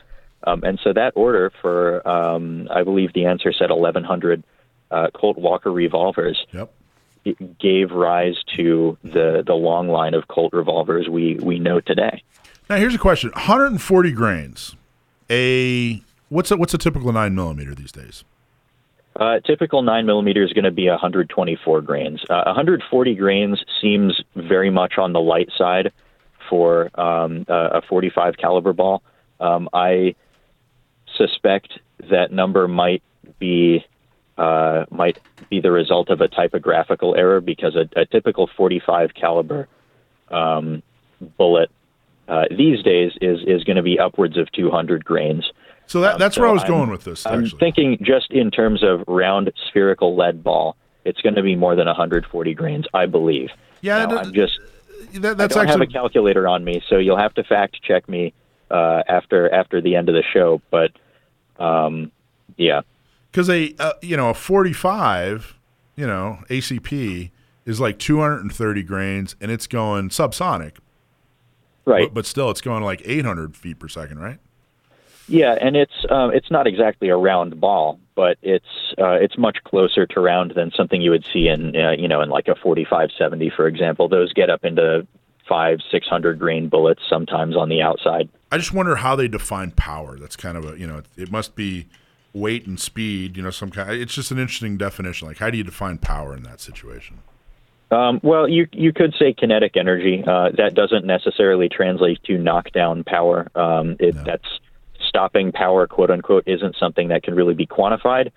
um, 0.44 0.62
and 0.62 0.78
so 0.84 0.92
that 0.92 1.12
order 1.16 1.50
for 1.60 2.06
um, 2.06 2.68
I 2.70 2.84
believe 2.84 3.12
the 3.12 3.24
answer 3.26 3.52
said 3.52 3.70
1,100 3.70 4.44
uh, 4.92 5.08
Colt 5.14 5.38
Walker 5.38 5.72
revolvers 5.72 6.44
Yep. 6.52 6.72
it 7.24 7.58
gave 7.58 7.90
rise 7.92 8.36
to 8.56 8.96
the 9.02 9.42
the 9.46 9.54
long 9.54 9.88
line 9.88 10.14
of 10.14 10.28
Colt 10.28 10.52
revolvers 10.52 11.08
we 11.08 11.36
we 11.36 11.58
know 11.58 11.80
today. 11.80 12.22
Now 12.70 12.76
here's 12.76 12.94
a 12.94 12.98
question: 12.98 13.30
140 13.32 14.12
grains. 14.12 14.76
A 15.30 16.02
what's 16.28 16.50
a 16.50 16.56
what's 16.56 16.74
a 16.74 16.78
typical 16.78 17.12
nine 17.12 17.34
millimeter 17.34 17.74
these 17.74 17.92
days? 17.92 18.24
Uh, 19.14 19.40
typical 19.40 19.82
nine 19.82 20.06
millimeter 20.06 20.42
is 20.42 20.52
going 20.54 20.64
to 20.64 20.70
be 20.70 20.88
124 20.88 21.82
grains. 21.82 22.22
Uh, 22.30 22.42
140 22.46 23.14
grains 23.14 23.62
seems 23.80 24.22
very 24.34 24.70
much 24.70 24.96
on 24.96 25.12
the 25.12 25.20
light 25.20 25.50
side 25.58 25.92
for 26.48 26.88
um, 26.98 27.44
a 27.48 27.78
a 27.78 27.82
45 27.82 28.36
caliber 28.38 28.72
ball. 28.72 29.02
Um, 29.38 29.68
I 29.74 30.14
suspect 31.16 31.78
that 32.10 32.32
number 32.32 32.66
might 32.68 33.02
be 33.38 33.84
uh, 34.38 34.84
might 34.90 35.18
be 35.50 35.60
the 35.60 35.70
result 35.70 36.08
of 36.10 36.20
a 36.20 36.28
typographical 36.28 37.14
error 37.14 37.40
because 37.40 37.76
a, 37.76 37.88
a 38.00 38.06
typical 38.06 38.48
45 38.56 39.14
caliber 39.14 39.68
um, 40.30 40.82
bullet 41.36 41.70
uh, 42.28 42.44
these 42.50 42.82
days 42.82 43.12
is 43.20 43.40
is 43.46 43.64
going 43.64 43.76
to 43.76 43.82
be 43.82 43.98
upwards 43.98 44.36
of 44.38 44.50
200 44.52 45.04
grains. 45.04 45.50
So 45.86 46.00
that, 46.00 46.18
that's 46.18 46.36
so 46.36 46.42
where 46.42 46.50
I 46.50 46.52
was 46.52 46.62
I'm- 46.62 46.70
going 46.70 46.90
with 46.90 47.04
this. 47.04 47.26
I'm 47.26 47.48
thinking 47.48 47.98
just 48.00 48.30
in 48.30 48.50
terms 48.50 48.82
of 48.82 49.04
round 49.06 49.52
spherical 49.68 50.16
lead 50.16 50.42
ball, 50.42 50.76
it's 51.04 51.20
going 51.20 51.34
to 51.34 51.42
be 51.42 51.56
more 51.56 51.74
than 51.74 51.86
140 51.86 52.54
grains, 52.54 52.86
I 52.94 53.06
believe. 53.06 53.50
Yeah, 53.80 54.06
Now, 54.06 54.18
I'm 54.18 54.32
just 54.32 54.58
that, 55.14 55.36
that's 55.36 55.56
I 55.56 55.64
don't 55.64 55.68
actually 55.68 55.68
have 55.68 55.80
a 55.80 55.86
calculator 55.86 56.48
on 56.48 56.64
me, 56.64 56.82
so 56.88 56.98
you'll 56.98 57.18
have 57.18 57.34
to 57.34 57.44
fact 57.44 57.82
check 57.82 58.08
me 58.08 58.32
uh, 58.70 59.02
after 59.08 59.52
after 59.52 59.80
the 59.80 59.96
end 59.96 60.08
of 60.08 60.14
the 60.14 60.22
show. 60.32 60.62
But 60.70 60.92
um, 61.58 62.12
yeah, 62.56 62.82
because 63.32 63.48
a 63.48 63.74
uh, 63.78 63.94
you 64.02 64.16
know 64.16 64.30
a 64.30 64.34
45 64.34 65.58
you 65.96 66.06
know 66.06 66.38
ACP 66.48 67.30
is 67.64 67.80
like 67.80 67.98
230 67.98 68.82
grains 68.82 69.34
and 69.40 69.50
it's 69.50 69.66
going 69.66 70.10
subsonic 70.10 70.76
right. 71.84 72.08
but, 72.08 72.14
but 72.14 72.26
still 72.26 72.50
it's 72.50 72.60
going 72.60 72.84
like 72.84 73.02
800 73.04 73.56
feet 73.56 73.78
per 73.78 73.88
second 73.88 74.20
right 74.20 74.38
Yeah, 75.28 75.56
and 75.60 75.76
it's 75.76 76.04
um, 76.10 76.32
it's 76.32 76.50
not 76.50 76.66
exactly 76.66 77.08
a 77.08 77.16
round 77.16 77.60
ball, 77.60 77.98
but 78.14 78.38
it's 78.42 78.92
uh, 78.98 79.12
it's 79.12 79.38
much 79.38 79.58
closer 79.64 80.04
to 80.06 80.20
round 80.20 80.52
than 80.56 80.72
something 80.76 81.00
you 81.00 81.10
would 81.10 81.24
see 81.32 81.48
in 81.48 81.76
uh, 81.76 81.92
you 81.92 82.08
know 82.08 82.20
in 82.20 82.28
like 82.28 82.48
a 82.48 82.56
4570, 82.56 83.50
for 83.56 83.66
example. 83.66 84.08
Those 84.08 84.32
get 84.32 84.50
up 84.50 84.64
into 84.64 85.06
five, 85.48 85.78
six 85.90 86.06
hundred 86.08 86.38
grain 86.38 86.68
bullets 86.68 87.02
sometimes 87.08 87.56
on 87.56 87.68
the 87.68 87.80
outside. 87.80 88.28
I 88.50 88.58
just 88.58 88.74
wonder 88.74 88.96
how 88.96 89.16
they 89.16 89.28
define 89.28 89.70
power 89.70 90.18
that's 90.18 90.36
kind 90.36 90.56
of 90.56 90.74
a 90.74 90.78
you 90.78 90.86
know 90.86 90.98
it, 90.98 91.06
it 91.16 91.30
must 91.30 91.54
be 91.54 91.86
weight 92.34 92.66
and 92.66 92.80
speed 92.80 93.36
you 93.36 93.42
know 93.42 93.50
some 93.50 93.70
kind 93.70 93.90
it's 93.90 94.14
just 94.14 94.30
an 94.30 94.38
interesting 94.38 94.76
definition 94.76 95.28
like 95.28 95.38
how 95.38 95.50
do 95.50 95.58
you 95.58 95.64
define 95.64 95.98
power 95.98 96.34
in 96.36 96.42
that 96.42 96.60
situation 96.60 97.18
Um, 97.92 98.20
well, 98.22 98.48
you 98.48 98.66
you 98.72 98.90
could 98.94 99.14
say 99.18 99.34
kinetic 99.34 99.76
energy. 99.76 100.24
Uh, 100.26 100.48
that 100.56 100.72
doesn't 100.72 101.04
necessarily 101.04 101.68
translate 101.68 102.22
to 102.24 102.38
knockdown 102.38 103.04
power. 103.04 103.50
Um, 103.54 103.96
it, 104.00 104.14
That's 104.24 104.48
stopping 105.06 105.52
power, 105.52 105.86
quote 105.86 106.10
unquote, 106.10 106.44
isn't 106.46 106.74
something 106.76 107.08
that 107.08 107.22
can 107.22 107.34
really 107.34 107.52
be 107.52 107.66
quantified. 107.66 108.30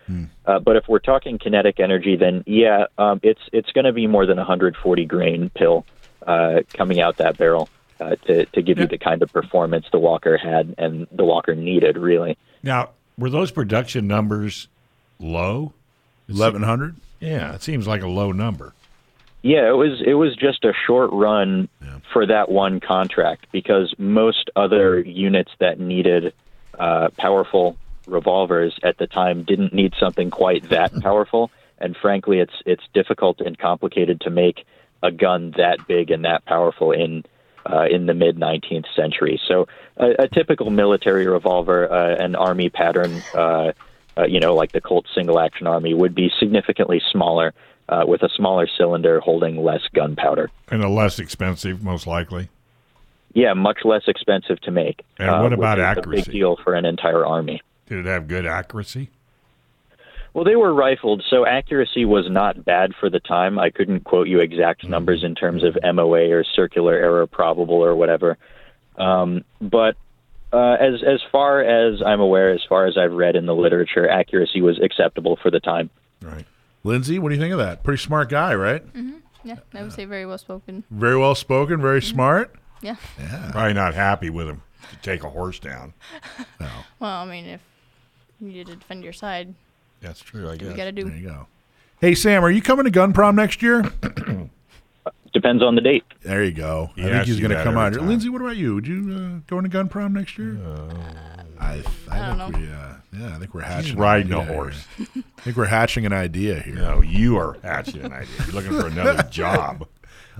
Uh, 0.45 0.59
but 0.59 0.76
if 0.76 0.89
we're 0.89 0.99
talking 0.99 1.39
kinetic 1.39 1.80
energy, 1.80 2.17
then 2.17 2.43
yeah, 2.45 2.88
um, 2.97 3.22
it's 3.23 3.39
it's 3.53 3.72
going 3.72 3.85
to 3.85 3.93
be 3.93 4.07
more 4.07 4.26
than 4.26 4.38
a 4.38 4.41
140 4.41 5.05
grain 5.05 5.49
pill 5.55 5.85
uh, 6.27 6.61
coming 6.73 6.99
out 6.99 7.15
that 7.17 7.38
barrel 7.38 7.69
uh, 8.01 8.17
to 8.27 8.45
to 8.47 8.61
give 8.61 8.77
you 8.77 8.88
the 8.88 8.97
kind 8.97 9.22
of 9.22 9.31
performance 9.31 9.85
the 9.91 9.99
Walker 9.99 10.38
had 10.38 10.76
and 10.77 11.07
the 11.13 11.23
Walker 11.23 11.55
needed. 11.55 11.97
Really, 11.97 12.38
Now, 12.61 12.89
were 13.17 13.29
those 13.29 13.51
production 13.51 14.07
numbers 14.07 14.67
low? 15.19 15.73
Eleven 16.27 16.63
hundred. 16.63 16.95
Yeah, 17.19 17.53
it 17.53 17.63
seems 17.63 17.87
like 17.87 18.01
a 18.01 18.07
low 18.07 18.31
number. 18.31 18.73
Yeah, 19.41 19.69
it 19.69 19.75
was 19.75 20.01
it 20.03 20.15
was 20.15 20.35
just 20.35 20.65
a 20.65 20.73
short 20.87 21.11
run 21.11 21.69
for 22.11 22.25
that 22.25 22.49
one 22.49 22.79
contract 22.79 23.45
because 23.51 23.93
most 23.97 24.49
other 24.55 24.99
units 24.99 25.51
that 25.59 25.79
needed 25.79 26.33
uh, 26.79 27.09
powerful 27.17 27.77
revolvers 28.07 28.77
at 28.83 28.97
the 28.97 29.07
time 29.07 29.43
didn't 29.43 29.73
need 29.73 29.93
something 29.99 30.31
quite 30.31 30.69
that 30.69 30.91
powerful. 31.01 31.51
And 31.77 31.95
frankly, 31.95 32.39
it's 32.39 32.55
it's 32.65 32.83
difficult 32.93 33.39
and 33.39 33.57
complicated 33.57 34.21
to 34.21 34.31
make 34.31 34.65
a 35.03 35.11
gun 35.11 35.53
that 35.57 35.85
big 35.87 36.09
and 36.09 36.25
that 36.25 36.45
powerful 36.45 36.91
in 36.91 37.23
uh, 37.65 37.85
in 37.89 38.05
the 38.05 38.13
mid 38.13 38.37
19th 38.37 38.85
century. 38.95 39.39
So 39.47 39.67
a, 39.97 40.23
a 40.23 40.27
typical 40.27 40.69
military 40.69 41.27
revolver, 41.27 41.91
uh, 41.91 42.15
an 42.15 42.35
army 42.35 42.69
pattern, 42.69 43.21
uh, 43.33 43.71
uh, 44.17 44.25
you 44.25 44.39
know, 44.39 44.55
like 44.55 44.71
the 44.71 44.81
Colt 44.81 45.05
single 45.13 45.39
action 45.39 45.67
army, 45.67 45.93
would 45.93 46.15
be 46.15 46.31
significantly 46.39 47.01
smaller 47.11 47.53
uh, 47.89 48.03
with 48.07 48.23
a 48.23 48.29
smaller 48.29 48.67
cylinder 48.67 49.19
holding 49.19 49.63
less 49.63 49.81
gunpowder. 49.93 50.49
And 50.69 50.83
a 50.83 50.89
less 50.89 51.19
expensive, 51.19 51.83
most 51.83 52.07
likely. 52.07 52.49
Yeah, 53.33 53.53
much 53.53 53.79
less 53.83 54.03
expensive 54.07 54.61
to 54.61 54.71
make. 54.71 55.03
And 55.19 55.29
uh, 55.29 55.39
what 55.39 55.51
which 55.51 55.59
about 55.59 55.79
accuracy? 55.79 56.23
big 56.23 56.31
deal 56.31 56.57
for 56.63 56.73
an 56.73 56.85
entire 56.85 57.25
army. 57.25 57.61
Did 57.87 57.99
it 57.99 58.05
have 58.05 58.27
good 58.27 58.45
accuracy? 58.45 59.09
Well, 60.36 60.44
they 60.44 60.57
were 60.57 60.74
rifled, 60.74 61.24
so 61.30 61.45
accuracy 61.45 62.03
was 62.03 62.30
not 62.30 62.66
bad 62.66 62.91
for 62.99 63.10
the 63.10 63.22
time. 63.22 63.57
I 63.57 63.70
couldn't 63.70 64.02
quote 64.03 64.28
you 64.28 64.41
exact 64.41 64.82
Mm-hmm. 64.82 64.91
numbers 64.91 65.24
in 65.24 65.34
terms 65.34 65.64
of 65.64 65.78
MOA 65.82 66.30
or 66.30 66.44
circular 66.44 66.94
error 66.94 67.26
probable 67.26 67.76
or 67.82 67.95
whatever. 67.95 68.38
Um, 68.98 69.45
but 69.62 69.95
uh, 70.52 70.74
as 70.78 71.02
as 71.07 71.22
far 71.32 71.62
as 71.62 72.02
I'm 72.06 72.20
aware, 72.20 72.52
as 72.52 72.62
far 72.68 72.86
as 72.86 72.98
I've 72.98 73.14
read 73.14 73.38
in 73.38 73.45
the 73.45 73.56
literature, 73.56 74.10
accuracy 74.10 74.62
was 74.62 74.78
acceptable 74.84 75.38
for 75.41 75.49
the 75.49 75.62
time. 75.62 75.90
Right. 76.22 76.45
Lindsay, 76.84 77.18
what 77.18 77.30
do 77.30 77.36
you 77.36 77.41
think 77.41 77.53
of 77.53 77.60
that? 77.60 77.84
Pretty 77.84 78.02
smart 78.03 78.28
guy, 78.30 78.53
right? 78.56 78.86
Mm-hmm. 78.94 79.20
Yeah, 79.45 79.56
I 79.74 79.84
would 79.84 79.94
say 79.94 80.03
very 80.03 80.26
well 80.26 80.38
spoken. 80.38 80.84
Very 80.91 81.18
well 81.18 81.36
spoken, 81.36 81.80
very 81.80 82.02
smart. 82.02 82.53
Yeah. 82.82 82.98
Yeah. 83.18 83.49
Probably 83.53 83.74
not 83.74 83.94
happy 83.94 84.30
with 84.30 84.48
him 84.49 84.62
to 84.91 84.98
take 84.98 85.24
a 85.24 85.30
horse 85.30 85.60
down. 85.60 85.94
no. 86.60 86.68
Well, 86.99 87.22
I 87.22 87.26
mean, 87.26 87.45
if 87.45 87.62
you 88.41 88.49
need 88.49 88.68
to 88.68 88.76
defend 88.76 89.03
your 89.03 89.14
side, 89.14 89.53
That's 90.01 90.19
true, 90.22 90.49
I 90.49 90.57
do 90.57 90.65
guess. 90.65 90.72
you 90.72 90.77
got 90.77 90.84
to 90.85 90.91
do. 90.91 91.03
There 91.05 91.17
you 91.17 91.27
go. 91.27 91.47
Hey 92.01 92.13
Sam, 92.15 92.43
are 92.43 92.51
you 92.51 92.61
coming 92.61 92.85
to 92.85 92.91
Gun 92.91 93.13
Prom 93.13 93.35
next 93.35 93.61
year? 93.61 93.81
Depends 95.34 95.61
on 95.61 95.76
the 95.76 95.81
date. 95.81 96.03
There 96.22 96.43
you 96.43 96.51
go. 96.53 96.91
He 96.95 97.03
I 97.03 97.09
think 97.09 97.26
he's 97.26 97.39
going 97.39 97.51
to 97.51 97.57
come 97.61 97.73
every 97.76 97.81
out. 97.81 97.91
here. 97.91 97.99
time. 97.99 98.07
Lindsay, 98.07 98.30
what 98.30 98.41
about 98.41 98.55
you? 98.55 98.76
Would 98.76 98.88
you 98.88 99.13
uh, 99.13 99.39
go 99.47 99.57
into 99.57 99.69
Gun 99.69 99.89
Prom 99.89 100.13
next 100.13 100.38
year? 100.38 100.57
I, 101.59 101.84
I, 102.09 102.19
I 102.19 102.35
don't 102.38 102.53
think 102.53 102.65
we, 102.65 102.72
uh, 102.72 102.93
yeah, 103.17 103.35
I 103.35 103.39
think 103.39 103.53
we're 103.53 103.61
hatching. 103.61 103.93
an 103.93 103.99
riding 103.99 104.31
a 104.31 104.39
idea 104.39 104.53
horse. 104.53 104.85
here. 104.97 105.07
I 105.38 105.41
think 105.41 105.57
we're 105.57 105.65
hatching 105.65 106.05
an 106.05 106.13
idea 106.13 106.61
here. 106.61 106.76
No, 106.76 107.01
you 107.01 107.38
are 107.38 107.57
hatching 107.63 108.01
an 108.05 108.13
idea. 108.13 108.27
You're 108.45 108.53
looking 108.55 108.72
for 108.80 108.88
another 108.88 109.23
job. 109.30 109.88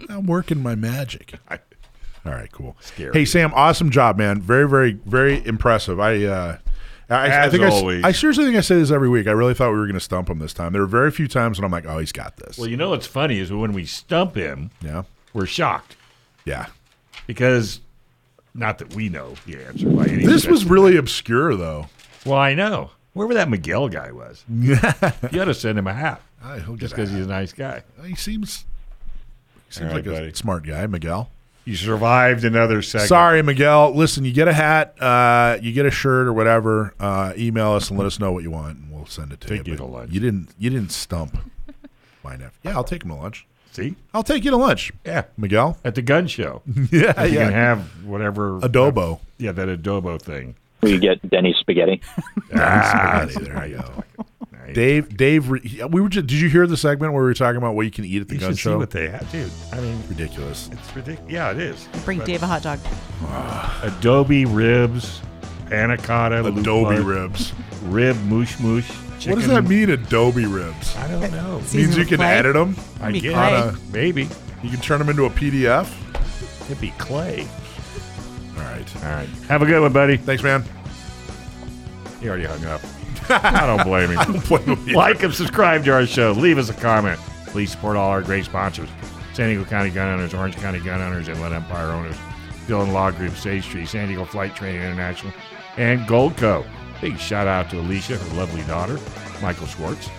I'm 0.10 0.26
working 0.28 0.64
my 0.64 0.76
magic. 0.76 1.34
All 1.52 2.32
right, 2.32 2.52
cool. 2.52 2.78
Scary. 2.80 3.12
Hey 3.14 3.26
Sam, 3.26 3.52
awesome 3.54 3.90
job, 3.90 4.18
man. 4.18 4.40
Very, 4.42 4.68
very, 4.68 4.94
very 5.06 5.46
impressive. 5.46 6.00
I, 6.00 6.24
uh, 6.24 6.58
I, 7.10 7.46
I 7.46 7.50
think 7.50 7.64
always. 7.64 8.04
I, 8.04 8.12
seriously 8.12 8.46
think 8.46 8.58
I 8.58 8.62
say 8.62 8.76
this 8.76 8.92
every 8.92 9.10
week. 9.10 9.28
I 9.28 9.32
really 9.32 9.54
thought 9.54 9.72
we 9.72 9.78
were 9.78 9.86
going 9.86 9.94
to 9.94 10.00
stump 10.00 10.30
him 10.30 10.40
this 10.40 10.54
time. 10.54 10.74
There 10.74 10.82
were 10.82 10.88
very 10.88 11.12
few 11.12 11.28
times 11.28 11.60
when 11.60 11.66
I'm 11.66 11.72
like, 11.72 11.86
oh, 11.86 12.00
he's 12.00 12.12
got 12.12 12.38
this. 12.38 12.58
Well, 12.58 12.68
you 12.68 12.78
know 12.78 12.90
what's 12.90 13.06
funny 13.06 13.38
is 13.40 13.52
when 13.52 13.74
we 13.74 13.86
stump 13.86 14.36
him, 14.36 14.72
yeah, 14.82 15.04
we're 15.34 15.46
shocked 15.46 15.96
yeah. 16.46 16.68
because 17.28 17.82
not 18.54 18.78
that 18.78 18.96
we 18.96 19.10
know 19.10 19.36
the 19.46 19.64
answer 19.64 19.90
by 19.90 20.06
any 20.06 20.26
This 20.26 20.48
was 20.48 20.66
really 20.66 20.96
obscure, 20.96 21.56
though. 21.56 21.88
Well, 22.26 22.40
I 22.40 22.54
know. 22.54 22.92
Wherever 23.14 23.34
that 23.36 23.50
Miguel 23.50 23.88
guy 23.88 24.12
was, 24.12 24.44
you 24.50 24.76
ought 24.76 25.46
to 25.46 25.54
send 25.54 25.80
him 25.80 25.88
a 25.88 25.94
hat. 25.94 26.22
Uh, 26.44 26.60
just 26.76 26.94
because 26.94 27.10
he's 27.12 27.26
a 27.26 27.30
nice 27.30 27.54
guy. 27.54 27.82
He 28.04 28.16
seems 28.16 28.66
he 29.68 29.74
seems 29.74 29.88
right, 29.88 29.96
like 29.96 30.06
buddy. 30.06 30.28
a 30.28 30.36
smart 30.36 30.66
guy, 30.66 30.86
Miguel. 30.86 31.30
You 31.66 31.76
survived 31.76 32.44
another 32.46 32.82
segment. 32.84 33.10
Sorry, 33.10 33.42
Miguel. 33.42 33.94
Listen, 33.96 34.24
you 34.24 34.32
get 34.32 34.48
a 34.48 34.54
hat, 34.54 34.96
uh, 35.02 35.58
you 35.62 35.72
get 35.72 35.86
a 35.88 35.92
shirt 35.92 36.28
or 36.28 36.34
whatever. 36.34 36.94
Uh, 37.00 37.34
email 37.38 37.72
us 37.72 37.90
and 37.90 37.98
let 37.98 38.06
us 38.06 38.20
know 38.20 38.32
what 38.32 38.44
you 38.44 38.52
want, 38.52 38.78
and 38.78 38.92
we'll 38.92 39.08
send 39.08 39.32
it 39.34 39.42
to 39.42 39.48
Take 39.48 39.66
you. 39.66 39.74
you 39.74 39.80
But 39.80 39.86
to 39.86 39.90
lunch. 39.92 40.12
You 40.12 40.20
didn't. 40.20 40.50
You 40.60 40.70
didn't 40.70 40.92
stump 40.92 41.38
my 42.24 42.34
nephew. 42.36 42.52
Yeah, 42.64 42.76
I'll 42.76 42.84
take 42.84 43.04
him 43.04 43.10
to 43.10 43.16
lunch. 43.16 43.48
See, 43.72 43.96
I'll 44.14 44.24
take 44.24 44.46
you 44.46 44.52
to 44.52 44.58
lunch. 44.58 44.92
Yeah. 45.06 45.24
Miguel. 45.38 45.78
at 45.84 45.96
the 45.96 46.02
gun 46.02 46.28
show. 46.28 46.62
Yeah, 46.92 47.24
you 47.26 47.34
yeah. 47.36 47.44
can 47.46 47.54
have 47.54 48.06
whatever 48.06 48.60
Adobo. 48.62 49.20
yeah, 49.38 49.52
that 49.52 49.68
adobo 49.68 50.22
thing. 50.22 50.56
We 50.82 50.98
get 51.00 51.28
Denny's 51.30 51.58
spaghetti. 51.58 52.00
Ah, 52.56 53.26
spaghetti, 53.28 53.52
there 53.52 53.66
you 53.68 53.78
go. 53.78 54.04
Nice. 54.66 54.76
Dave, 54.76 55.16
Dave, 55.18 55.50
re- 55.50 55.84
we 55.90 56.02
were 56.02 56.10
just. 56.10 56.28
Did 56.28 56.40
you 56.40 56.50
hear 56.50 56.66
the 56.68 56.78
segment 56.78 57.14
where 57.14 57.22
we 57.24 57.28
were 57.30 57.34
talking 57.34 57.58
about 57.58 57.76
what 57.76 57.84
you 57.86 57.92
can 57.92 58.06
eat 58.06 58.22
at 58.22 58.28
the 58.28 58.36
You 58.36 58.40
gun 58.42 58.50
should 58.52 58.58
see 58.58 58.62
show? 58.64 58.78
what 58.78 58.90
they 58.92 59.10
have, 59.10 59.30
dude. 59.32 59.52
I 59.72 59.80
mean, 59.80 60.02
Ridiculous. 60.10 60.70
it's 60.72 60.96
ridiculous. 60.96 61.32
Yeah, 61.32 61.52
it 61.52 61.58
is. 61.60 61.88
Bring 62.04 62.20
Dave 62.20 62.42
a 62.44 62.48
hot 62.48 62.64
dog. 62.64 62.80
Adobe 63.84 64.46
ribs, 64.46 65.22
panna 65.70 65.98
cotta, 65.98 66.40
Adobe 66.46 66.98
lupa, 66.98 67.02
ribs. 67.02 67.54
rib 67.84 68.16
moosh 68.24 68.58
moosh. 68.60 68.90
What 69.28 69.36
does 69.40 69.48
that 69.48 69.64
mean? 69.64 69.90
Adobe 69.90 70.46
ribs. 70.46 70.96
I 70.98 71.08
don't 71.08 71.32
know. 71.32 71.60
Season 71.62 71.80
means 71.82 71.98
you 71.98 72.06
can 72.06 72.18
clay? 72.18 72.38
edit 72.38 72.54
them. 72.54 72.76
I 73.02 73.12
Be 73.12 73.22
guess 73.22 73.34
clay. 73.34 73.82
maybe 73.92 74.28
You 74.64 74.70
can 74.70 74.80
turn 74.82 75.00
them 75.00 75.10
into 75.10 75.26
a 75.26 75.30
PDF. 75.30 75.90
it'd 76.66 76.80
be 76.82 76.92
clay. 76.98 77.48
All 78.58 78.64
right. 78.64 78.96
All 78.98 79.02
right, 79.12 79.28
have 79.48 79.62
a 79.62 79.66
good 79.66 79.82
one, 79.82 79.94
buddy. 79.94 80.18
Thanks, 80.18 80.44
man. 80.44 80.64
He 82.22 82.28
already 82.30 82.46
hung 82.46 82.64
up. 82.66 82.82
I 83.30 83.66
don't 83.66 83.84
blame 83.84 84.12
him. 84.12 84.40
Blame 84.48 84.88
you. 84.88 84.96
like 84.96 85.24
and 85.24 85.34
subscribe 85.34 85.84
to 85.86 85.94
our 85.94 86.06
show. 86.06 86.32
Leave 86.32 86.58
us 86.58 86.70
a 86.70 86.74
comment. 86.74 87.20
Please 87.48 87.72
support 87.72 87.98
all 87.98 88.10
our 88.10 88.22
great 88.22 88.46
sponsors 88.46 88.90
San 89.34 89.50
Diego 89.50 89.66
County 89.66 89.90
Gun 89.90 90.08
Owners, 90.14 90.34
Orange 90.34 90.56
County 90.58 90.80
Gun 90.80 91.02
Owners, 91.02 91.28
Inland 91.28 91.54
Empire 91.54 91.92
Owners, 91.92 92.16
Dillon 92.68 92.94
Law 92.94 93.12
Group, 93.12 93.36
Sage 93.36 93.64
Street, 93.64 93.88
San 93.88 94.08
Diego 94.08 94.26
Flight 94.26 94.56
Training 94.56 94.82
International, 94.82 95.34
and 95.78 96.02
Goldco. 96.02 96.66
Big 97.02 97.18
shout 97.18 97.48
out 97.48 97.70
to 97.70 97.80
Alicia, 97.80 98.18
her 98.18 98.36
lovely 98.36 98.64
daughter, 98.64 98.98
Michael 99.42 99.68
Schwartz, 99.68 100.10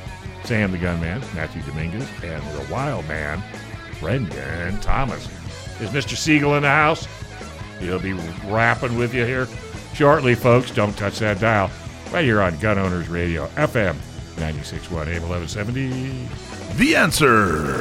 Sam 0.44 0.70
the 0.70 0.78
Gunman, 0.78 1.20
Matthew 1.34 1.62
Dominguez, 1.62 2.06
and 2.22 2.42
the 2.42 2.72
Wild 2.72 3.06
Man, 3.08 3.42
Brendan 4.00 4.78
Thomas. 4.80 5.26
Is 5.80 5.90
Mr. 5.90 6.16
Siegel 6.16 6.54
in 6.54 6.62
the 6.62 6.68
house? 6.68 7.06
He'll 7.80 7.98
be 7.98 8.12
rapping 8.46 8.96
with 8.96 9.14
you 9.14 9.24
here 9.24 9.48
shortly, 9.94 10.34
folks. 10.34 10.70
Don't 10.70 10.96
touch 10.96 11.18
that 11.18 11.40
dial 11.40 11.70
right 12.12 12.24
here 12.24 12.40
on 12.40 12.56
Gun 12.58 12.78
Owners 12.78 13.08
Radio, 13.08 13.46
FM 13.48 13.94
961 14.38 15.08
AM 15.08 15.28
1170. 15.28 16.28
The 16.76 16.96
answer. 16.96 17.76